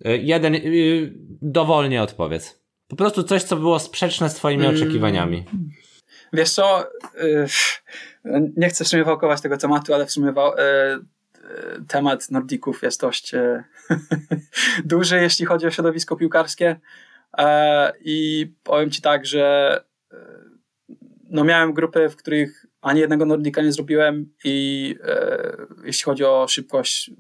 E, 0.05 0.17
jeden, 0.17 0.55
y, 0.55 1.13
dowolnie 1.43 2.03
odpowiedz. 2.03 2.64
Po 2.89 2.97
prostu 2.97 3.23
coś, 3.23 3.43
co 3.43 3.57
było 3.57 3.79
sprzeczne 3.79 4.31
z 4.31 4.35
twoimi 4.35 4.65
mm. 4.65 4.77
oczekiwaniami. 4.77 5.45
Wiesz 6.33 6.51
co, 6.51 6.87
y, 7.23 7.47
nie 8.57 8.69
chcę 8.69 8.85
w 8.85 8.89
sumie 8.89 9.05
wałkować 9.05 9.41
tego 9.41 9.57
tematu, 9.57 9.95
ale 9.95 10.07
w 10.07 10.13
sumie 10.13 10.31
y, 10.31 10.33
y, 10.33 11.85
temat 11.89 12.31
Nordików 12.31 12.83
jest 12.83 13.01
dość 13.01 13.33
duży, 14.85 15.23
jeśli 15.23 15.47
chodzi 15.47 15.67
o 15.67 15.71
środowisko 15.71 16.17
piłkarskie 16.17 16.81
e, 17.39 17.93
i 18.01 18.47
powiem 18.63 18.91
ci 18.91 19.03
tak, 19.03 19.27
że 19.27 19.81
no 21.31 21.45
miałem 21.45 21.73
grupy, 21.73 22.09
w 22.09 22.17
których 22.17 22.67
ani 22.81 23.01
jednego 23.01 23.27
Nordika 23.27 23.63
nie 23.63 23.73
zrobiłem 23.73 24.33
i 24.45 24.97
jeśli 25.85 26.05
chodzi 26.05 26.25
o 26.25 26.49
szybkość, 26.49 27.11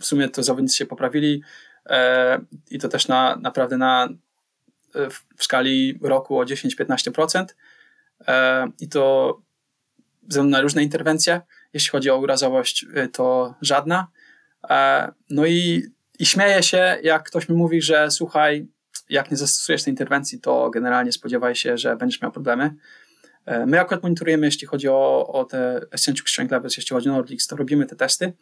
w 0.00 0.04
sumie 0.04 0.28
to 0.28 0.42
zawodnicy 0.42 0.76
się 0.76 0.86
poprawili 0.86 1.42
e, 1.86 2.40
i 2.70 2.78
to 2.78 2.88
też 2.88 3.08
na, 3.08 3.36
naprawdę 3.36 3.76
na 3.76 4.08
w 5.36 5.44
skali 5.44 5.98
roku 6.02 6.38
o 6.38 6.44
10-15% 6.44 7.44
e, 8.28 8.66
i 8.80 8.88
to 8.88 9.36
ze 10.22 10.28
względu 10.28 10.50
na 10.50 10.60
różne 10.60 10.82
interwencje. 10.82 11.40
Jeśli 11.72 11.90
chodzi 11.90 12.10
o 12.10 12.18
urazowość, 12.18 12.86
e, 12.94 13.08
to 13.08 13.54
żadna. 13.60 14.08
E, 14.70 15.12
no 15.30 15.46
i, 15.46 15.82
i 16.18 16.26
śmieję 16.26 16.62
się, 16.62 16.98
jak 17.02 17.22
ktoś 17.22 17.48
mi 17.48 17.56
mówi, 17.56 17.82
że 17.82 18.10
słuchaj, 18.10 18.66
jak 19.08 19.30
nie 19.30 19.36
zastosujesz 19.36 19.82
tej 19.82 19.92
interwencji, 19.92 20.40
to 20.40 20.70
generalnie 20.70 21.12
spodziewaj 21.12 21.54
się, 21.54 21.78
że 21.78 21.96
będziesz 21.96 22.22
miał 22.22 22.32
problemy. 22.32 22.74
My 23.66 23.80
akurat 23.80 24.02
monitorujemy, 24.02 24.46
jeśli 24.46 24.66
chodzi 24.66 24.88
o, 24.88 25.26
o 25.32 25.44
te 25.44 25.80
Essential 25.90 26.26
Strength 26.26 26.52
Levels, 26.52 26.76
jeśli 26.76 26.94
chodzi 26.94 27.08
o 27.08 27.12
Nordics, 27.12 27.46
to 27.46 27.56
robimy 27.56 27.86
te 27.86 27.96
testy, 27.96 28.32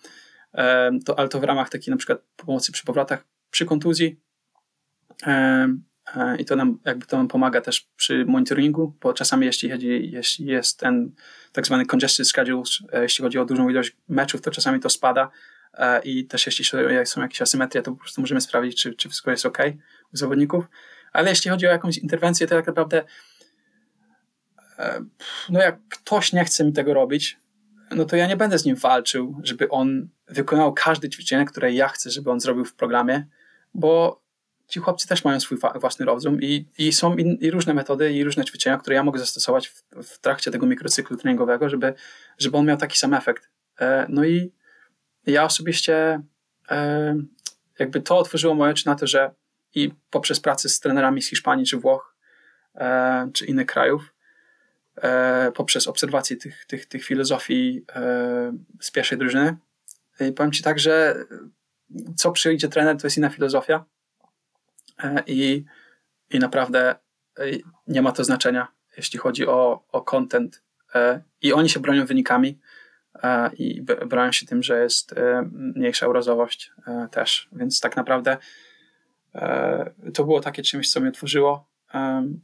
to, 1.05 1.19
ale 1.19 1.29
to 1.29 1.41
w 1.41 1.45
ramach 1.45 1.71
takiej 1.71 1.91
na 1.91 1.97
przykład 1.97 2.19
pomocy 2.37 2.73
przy 2.73 2.85
powrotach, 2.85 3.25
przy 3.51 3.67
kontuzji, 3.67 4.21
E, 5.27 5.69
i 6.39 6.45
to 6.45 6.57
nam 6.57 6.79
jakby 6.85 7.07
to 7.07 7.17
nam 7.17 7.29
pomaga 7.29 7.61
też 7.61 7.89
przy 7.97 8.25
monitoringu, 8.25 8.95
bo 9.01 9.13
czasami 9.13 9.47
jeśli, 9.47 9.71
chodzi, 9.71 10.11
jeśli 10.13 10.47
jest 10.47 10.81
ten 10.81 11.13
tak 11.53 11.67
zwany 11.67 11.87
congested 11.87 12.29
schedule, 12.29 12.63
e, 12.93 13.03
jeśli 13.03 13.23
chodzi 13.23 13.39
o 13.39 13.45
dużą 13.45 13.69
ilość 13.69 13.97
meczów, 14.09 14.41
to 14.41 14.51
czasami 14.51 14.81
to 14.81 14.91
spada 14.91 15.31
e, 15.75 16.01
i 16.01 16.25
też 16.25 16.47
jeśli 16.47 16.65
są 17.05 17.21
jakieś 17.23 17.43
asymetrie, 17.43 17.83
to 17.83 17.93
po 17.93 17.97
prostu 17.97 18.21
możemy 18.21 18.41
sprawdzić, 18.41 18.83
czy, 18.83 18.95
czy 18.95 19.09
wszystko 19.09 19.31
jest 19.31 19.47
ok 19.47 19.59
u 20.15 20.17
zawodników. 20.17 20.65
Ale 21.13 21.31
jeśli 21.31 21.51
chodzi 21.51 21.67
o 21.67 21.71
jakąś 21.71 21.99
interwencję, 21.99 22.47
to 22.47 22.55
tak 22.55 22.67
naprawdę 22.67 23.05
no 25.49 25.61
jak 25.61 25.79
ktoś 25.89 26.33
nie 26.33 26.45
chce 26.45 26.65
mi 26.65 26.73
tego 26.73 26.95
robić, 26.95 27.39
no 27.91 28.05
to 28.05 28.17
ja 28.17 28.27
nie 28.27 28.37
będę 28.37 28.59
z 28.59 28.65
nim 28.65 28.77
walczył, 28.77 29.41
żeby 29.43 29.69
on 29.69 30.09
wykonał 30.29 30.73
każde 30.75 31.09
ćwiczenie, 31.09 31.45
które 31.45 31.73
ja 31.73 31.89
chcę, 31.89 32.11
żeby 32.11 32.31
on 32.31 32.41
zrobił 32.41 32.65
w 32.65 32.75
programie, 32.75 33.27
bo 33.75 34.23
ci 34.69 34.81
chłopcy 34.81 35.09
też 35.09 35.25
mają 35.25 35.41
swój 35.41 35.59
własny 35.75 36.07
rozum 36.07 36.43
i, 36.43 36.67
i 36.79 36.93
są 36.93 37.17
in, 37.17 37.35
i 37.41 37.51
różne 37.51 37.75
metody 37.75 38.13
i 38.13 38.25
różne 38.25 38.45
ćwiczenia, 38.45 38.79
które 38.79 38.97
ja 38.97 39.03
mogę 39.03 39.19
zastosować 39.19 39.69
w, 39.69 39.83
w 40.03 40.19
trakcie 40.19 40.51
tego 40.51 40.67
mikrocyklu 40.67 41.17
treningowego, 41.17 41.69
żeby, 41.69 41.95
żeby 42.39 42.57
on 42.57 42.67
miał 42.67 42.77
taki 42.77 42.99
sam 42.99 43.15
efekt. 43.15 43.51
E, 43.81 44.07
no 44.09 44.25
i 44.25 44.53
ja 45.27 45.45
osobiście 45.45 46.23
e, 46.71 47.17
jakby 47.79 48.01
to 48.01 48.19
otworzyło 48.19 48.55
moje 48.55 48.73
oczy 48.73 48.87
na 48.87 48.95
to, 48.95 49.07
że 49.07 49.31
i 49.75 49.91
poprzez 50.11 50.41
pracę 50.41 50.69
z 50.69 50.81
trenerami 50.81 51.23
z 51.23 51.29
Hiszpanii 51.29 51.67
czy 51.67 51.77
Włoch 51.77 52.17
e, 52.75 53.31
czy 53.35 53.47
innych 53.47 53.67
krajów, 53.67 54.15
e, 54.97 55.53
poprzez 55.55 55.87
obserwację 55.87 56.37
tych, 56.37 56.65
tych, 56.65 56.87
tych 56.87 57.05
filozofii 57.05 57.85
e, 57.95 58.53
z 58.81 58.91
pierwszej 58.91 59.19
drużyny, 59.19 59.57
i 60.21 60.33
powiem 60.33 60.53
Ci 60.53 60.63
tak, 60.63 60.79
że 60.79 61.25
co 62.17 62.33
przyjdzie 62.33 62.69
trener, 62.69 62.97
to 62.97 63.07
jest 63.07 63.17
inna 63.17 63.31
filozofia 63.31 63.85
E, 63.85 63.98
i, 65.27 65.65
i 66.31 66.39
naprawdę 66.39 66.95
e, 67.39 67.45
nie 67.87 68.03
ma 68.03 68.13
to 68.13 68.25
znaczenia, 68.25 68.69
jeśli 68.97 69.19
chodzi 69.19 69.47
o, 69.47 69.85
o 69.93 70.03
content. 70.03 70.63
E, 70.95 71.23
I 71.43 71.53
oni 71.53 71.69
się 71.69 71.81
bronią 71.81 72.07
wynikami 72.07 72.59
i 73.59 73.83
bronią 73.83 74.33
się 74.33 74.47
tym, 74.47 74.63
że 74.63 74.83
jest 74.83 75.15
mniejsza 75.53 76.09
urazowość 76.09 76.73
też. 77.11 77.49
Więc 77.53 77.81
tak 77.81 77.97
naprawdę 77.97 78.37
to 80.15 80.25
było 80.25 80.41
takie 80.41 80.63
czymś, 80.63 80.93
co 80.93 81.01
mnie 81.01 81.09
otworzyło 81.09 81.69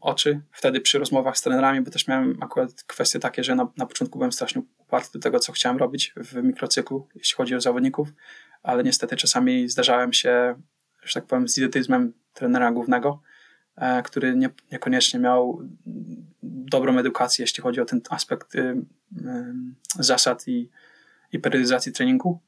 oczy 0.01 0.41
wtedy 0.53 0.81
przy 0.81 0.99
rozmowach 0.99 1.39
z 1.39 1.43
trenerami, 1.43 1.81
bo 1.81 1.91
też 1.91 2.09
miałem 2.09 2.37
akurat 2.41 2.83
kwestie 2.83 3.19
takie, 3.19 3.45
że 3.45 3.55
na, 3.55 3.69
na 3.77 3.87
początku 3.87 4.19
byłem 4.19 4.33
strasznie 4.33 4.63
uparty 4.79 5.09
do 5.13 5.19
tego, 5.19 5.39
co 5.39 5.53
chciałem 5.53 5.79
robić 5.79 6.13
w 6.17 6.35
mikrocyklu, 6.35 7.09
jeśli 7.15 7.37
chodzi 7.37 7.55
o 7.55 7.61
zawodników, 7.61 8.09
ale 8.63 8.85
niestety 8.85 9.17
czasami 9.17 9.69
zdarzałem 9.69 10.13
się 10.13 10.55
że 11.05 11.21
tak 11.21 11.27
powiem, 11.27 11.49
z 11.49 11.59
idiotyzmem 11.59 12.13
trenera 12.35 12.73
głównego, 12.73 13.23
e, 13.77 14.03
który 14.03 14.37
nie, 14.37 14.51
niekoniecznie 14.73 15.21
miał 15.21 15.63
dobrą 16.43 16.99
edukację, 16.99 17.43
jeśli 17.43 17.63
chodzi 17.63 17.81
o 17.81 17.85
ten 17.85 18.01
aspekt 18.11 18.55
y, 18.55 18.59
y, 18.59 18.85
zasad 19.99 20.49
i, 20.49 20.71
i 21.33 21.39
periodyzacji 21.39 21.93
treningu. 21.93 22.41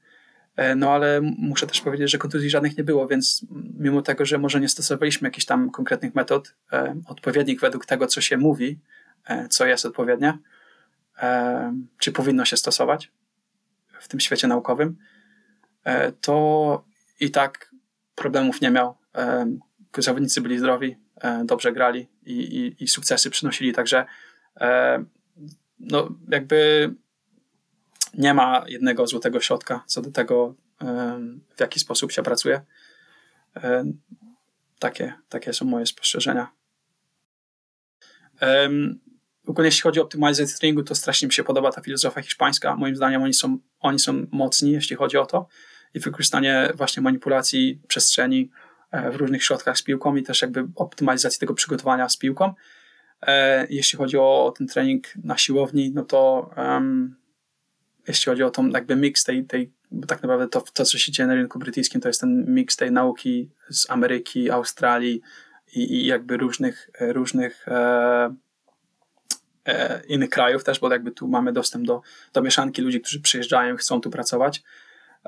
E, 0.56 0.74
no 0.74 0.90
ale 0.90 1.20
muszę 1.38 1.66
też 1.66 1.80
powiedzieć, 1.80 2.10
że 2.10 2.18
kontuzji 2.18 2.50
żadnych 2.50 2.78
nie 2.78 2.84
było, 2.84 3.06
więc 3.06 3.46
mimo 3.78 4.02
tego, 4.02 4.24
że 4.26 4.38
może 4.38 4.60
nie 4.60 4.68
stosowaliśmy 4.68 5.28
jakichś 5.28 5.46
tam 5.46 5.70
konkretnych 5.70 6.14
metod, 6.14 6.54
e, 6.72 6.96
odpowiednich 7.06 7.60
według 7.60 7.86
tego, 7.86 8.06
co 8.06 8.20
się 8.20 8.36
mówi, 8.36 8.78
co 9.50 9.66
jest 9.66 9.86
odpowiednie, 9.86 10.38
czy 11.98 12.12
powinno 12.12 12.44
się 12.44 12.56
stosować 12.56 13.12
w 14.00 14.08
tym 14.08 14.20
świecie 14.20 14.48
naukowym, 14.48 14.96
to 16.20 16.84
i 17.20 17.30
tak 17.30 17.70
problemów 18.16 18.60
nie 18.60 18.70
miał. 18.70 18.96
Zawodnicy 19.98 20.40
byli 20.40 20.58
zdrowi, 20.58 20.96
dobrze 21.44 21.72
grali 21.72 22.08
i, 22.22 22.32
i, 22.32 22.84
i 22.84 22.88
sukcesy 22.88 23.30
przynosili, 23.30 23.72
także 23.72 24.06
no 25.78 26.08
jakby 26.28 26.90
nie 28.14 28.34
ma 28.34 28.64
jednego 28.68 29.06
złotego 29.06 29.40
środka 29.40 29.84
co 29.86 30.02
do 30.02 30.10
tego, 30.10 30.54
w 31.56 31.60
jaki 31.60 31.80
sposób 31.80 32.12
się 32.12 32.22
pracuje. 32.22 32.60
Takie, 34.78 35.14
takie 35.28 35.52
są 35.52 35.64
moje 35.64 35.86
spostrzeżenia. 35.86 36.52
Ogólnie 39.46 39.68
jeśli 39.68 39.82
chodzi 39.82 40.00
o 40.00 40.02
optymalizację 40.02 40.58
treningu, 40.58 40.82
to 40.82 40.94
strasznie 40.94 41.26
mi 41.26 41.32
się 41.34 41.44
podoba 41.44 41.72
ta 41.72 41.80
filozofia 41.80 42.22
hiszpańska. 42.22 42.76
Moim 42.76 42.96
zdaniem 42.96 43.22
oni 43.22 43.34
są, 43.34 43.58
oni 43.80 43.98
są 43.98 44.26
mocni, 44.30 44.72
jeśli 44.72 44.96
chodzi 44.96 45.16
o 45.16 45.26
to. 45.26 45.48
I 45.96 46.00
wykorzystanie 46.00 46.72
właśnie 46.74 47.02
manipulacji 47.02 47.80
przestrzeni 47.88 48.50
e, 48.90 49.10
w 49.10 49.16
różnych 49.16 49.44
środkach 49.44 49.78
z 49.78 49.82
piłką 49.82 50.16
i 50.16 50.22
też 50.22 50.42
jakby 50.42 50.68
optymalizacji 50.74 51.40
tego 51.40 51.54
przygotowania 51.54 52.08
z 52.08 52.16
piłką. 52.16 52.54
E, 53.22 53.66
jeśli 53.70 53.98
chodzi 53.98 54.16
o 54.18 54.54
ten 54.58 54.66
trening 54.66 55.06
na 55.24 55.38
siłowni, 55.38 55.92
no 55.94 56.04
to 56.04 56.50
um, 56.56 57.16
jeśli 58.08 58.30
chodzi 58.30 58.42
o 58.42 58.50
tą 58.50 58.68
jakby 58.68 58.96
mix 58.96 59.24
tej, 59.24 59.44
tej 59.44 59.72
bo 59.90 60.06
tak 60.06 60.22
naprawdę 60.22 60.48
to, 60.48 60.60
to, 60.60 60.84
co 60.84 60.98
się 60.98 61.12
dzieje 61.12 61.26
na 61.26 61.34
rynku 61.34 61.58
brytyjskim, 61.58 62.00
to 62.00 62.08
jest 62.08 62.20
ten 62.20 62.54
mix 62.54 62.76
tej 62.76 62.92
nauki 62.92 63.50
z 63.70 63.90
Ameryki, 63.90 64.50
Australii 64.50 65.20
i, 65.72 65.92
i 65.94 66.06
jakby 66.06 66.36
różnych, 66.36 66.90
różnych 67.00 67.68
e, 67.68 68.34
e, 69.66 70.02
innych 70.06 70.30
krajów 70.30 70.64
też, 70.64 70.80
bo 70.80 70.92
jakby 70.92 71.10
tu 71.10 71.28
mamy 71.28 71.52
dostęp 71.52 71.86
do, 71.86 72.02
do 72.32 72.42
mieszanki 72.42 72.82
ludzi, 72.82 73.00
którzy 73.00 73.20
przyjeżdżają, 73.20 73.76
chcą 73.76 74.00
tu 74.00 74.10
pracować. 74.10 74.62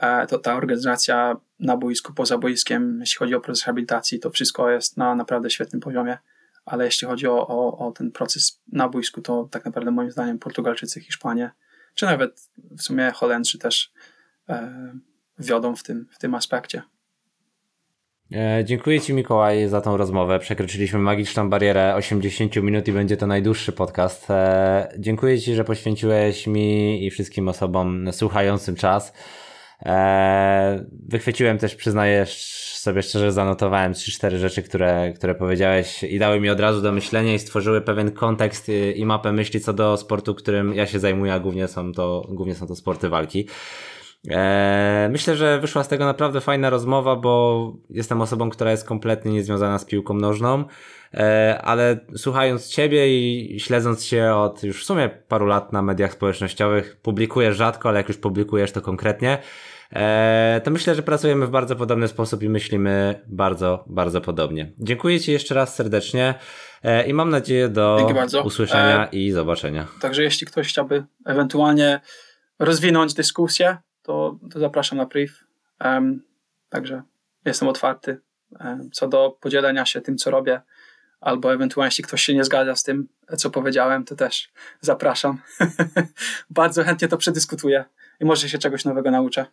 E, 0.00 0.26
to 0.26 0.38
ta 0.38 0.56
organizacja 0.56 1.36
na 1.60 1.76
boisku, 1.76 2.14
poza 2.14 2.38
boiskiem, 2.38 2.96
jeśli 3.00 3.18
chodzi 3.18 3.34
o 3.34 3.40
proces 3.40 3.62
rehabilitacji, 3.62 4.20
to 4.20 4.30
wszystko 4.30 4.70
jest 4.70 4.96
na 4.96 5.14
naprawdę 5.14 5.50
świetnym 5.50 5.80
poziomie 5.80 6.18
ale 6.68 6.84
jeśli 6.84 7.08
chodzi 7.08 7.26
o, 7.26 7.46
o, 7.48 7.86
o 7.86 7.92
ten 7.92 8.12
proces 8.12 8.60
na 8.72 8.88
boisku, 8.88 9.20
to 9.20 9.48
tak 9.50 9.64
naprawdę 9.64 9.90
moim 9.90 10.10
zdaniem 10.10 10.38
Portugalczycy, 10.38 11.00
Hiszpanie, 11.00 11.50
czy 11.94 12.06
nawet 12.06 12.48
w 12.78 12.82
sumie 12.82 13.10
Holendrzy 13.10 13.58
też 13.58 13.92
e, 14.48 14.92
wiodą 15.38 15.76
w 15.76 15.82
tym, 15.82 16.06
w 16.10 16.18
tym 16.18 16.34
aspekcie. 16.34 16.82
E, 18.32 18.64
dziękuję 18.64 19.00
Ci 19.00 19.14
Mikołaj 19.14 19.68
za 19.68 19.80
tą 19.80 19.96
rozmowę. 19.96 20.38
Przekroczyliśmy 20.38 20.98
magiczną 20.98 21.50
barierę 21.50 21.94
80 21.94 22.56
minut 22.56 22.88
i 22.88 22.92
będzie 22.92 23.16
to 23.16 23.26
najdłuższy 23.26 23.72
podcast. 23.72 24.30
E, 24.30 24.92
dziękuję 24.98 25.40
Ci, 25.40 25.54
że 25.54 25.64
poświęciłeś 25.64 26.46
mi 26.46 27.06
i 27.06 27.10
wszystkim 27.10 27.48
osobom 27.48 28.12
słuchającym 28.12 28.76
czas. 28.76 29.12
E, 29.86 30.84
wychwyciłem 31.08 31.58
też, 31.58 31.74
przyznaję 31.74 32.26
sobie 32.78 33.02
szczerze, 33.02 33.32
zanotowałem 33.32 33.92
3-4 33.92 34.36
rzeczy, 34.36 34.62
które, 34.62 35.12
które 35.12 35.34
powiedziałeś 35.34 36.02
i 36.02 36.18
dały 36.18 36.40
mi 36.40 36.50
od 36.50 36.60
razu 36.60 36.82
do 36.82 36.92
myślenia 36.92 37.34
i 37.34 37.38
stworzyły 37.38 37.80
pewien 37.80 38.12
kontekst 38.12 38.68
i 38.94 39.06
mapę 39.06 39.32
myśli 39.32 39.60
co 39.60 39.72
do 39.72 39.96
sportu, 39.96 40.34
którym 40.34 40.74
ja 40.74 40.86
się 40.86 40.98
zajmuję, 40.98 41.34
a 41.34 41.40
głównie 41.40 41.68
są 41.68 41.92
to, 41.92 42.26
głównie 42.28 42.54
są 42.54 42.66
to 42.66 42.76
sporty 42.76 43.08
walki. 43.08 43.48
E, 44.30 45.08
myślę, 45.12 45.36
że 45.36 45.60
wyszła 45.60 45.84
z 45.84 45.88
tego 45.88 46.04
naprawdę 46.04 46.40
fajna 46.40 46.70
rozmowa, 46.70 47.16
bo 47.16 47.72
jestem 47.90 48.20
osobą, 48.20 48.50
która 48.50 48.70
jest 48.70 48.84
kompletnie 48.84 49.32
niezwiązana 49.32 49.78
z 49.78 49.84
piłką 49.84 50.14
nożną, 50.14 50.64
e, 51.14 51.60
ale 51.62 52.00
słuchając 52.16 52.68
Ciebie 52.68 53.18
i 53.18 53.60
śledząc 53.60 54.04
się 54.04 54.34
od 54.34 54.62
już 54.62 54.82
w 54.82 54.86
sumie 54.86 55.08
paru 55.08 55.46
lat 55.46 55.72
na 55.72 55.82
mediach 55.82 56.12
społecznościowych, 56.12 56.96
publikujesz 57.02 57.56
rzadko, 57.56 57.88
ale 57.88 57.98
jak 57.98 58.08
już 58.08 58.18
publikujesz 58.18 58.72
to 58.72 58.80
konkretnie, 58.80 59.38
e, 59.92 60.60
to 60.64 60.70
myślę, 60.70 60.94
że 60.94 61.02
pracujemy 61.02 61.46
w 61.46 61.50
bardzo 61.50 61.76
podobny 61.76 62.08
sposób 62.08 62.42
i 62.42 62.48
myślimy 62.48 63.20
bardzo, 63.26 63.84
bardzo 63.86 64.20
podobnie. 64.20 64.72
Dziękuję 64.78 65.20
Ci 65.20 65.32
jeszcze 65.32 65.54
raz 65.54 65.74
serdecznie 65.74 66.34
i 67.06 67.14
mam 67.14 67.30
nadzieję 67.30 67.68
do 67.68 68.08
usłyszenia 68.44 69.06
i 69.12 69.30
zobaczenia. 69.30 69.86
Także 70.00 70.22
jeśli 70.22 70.46
ktoś 70.46 70.68
chciałby 70.68 71.04
ewentualnie 71.26 72.00
rozwinąć 72.58 73.14
dyskusję, 73.14 73.76
to, 74.08 74.38
to 74.52 74.58
zapraszam 74.60 74.98
na 74.98 75.06
priv. 75.06 75.32
Um, 75.84 76.22
także 76.68 77.02
jestem 77.44 77.68
otwarty 77.68 78.20
um, 78.60 78.90
co 78.92 79.08
do 79.08 79.38
podzielenia 79.40 79.86
się 79.86 80.00
tym, 80.00 80.16
co 80.16 80.30
robię, 80.30 80.60
albo 81.20 81.52
ewentualnie 81.52 81.88
jeśli 81.88 82.04
ktoś 82.04 82.22
się 82.22 82.34
nie 82.34 82.44
zgadza 82.44 82.76
z 82.76 82.82
tym, 82.82 83.08
co 83.36 83.50
powiedziałem, 83.50 84.04
to 84.04 84.16
też 84.16 84.52
zapraszam. 84.80 85.40
Bardzo 86.50 86.84
chętnie 86.84 87.08
to 87.08 87.16
przedyskutuję 87.16 87.84
i 88.20 88.24
może 88.24 88.48
się 88.48 88.58
czegoś 88.58 88.84
nowego 88.84 89.10
nauczę. 89.10 89.46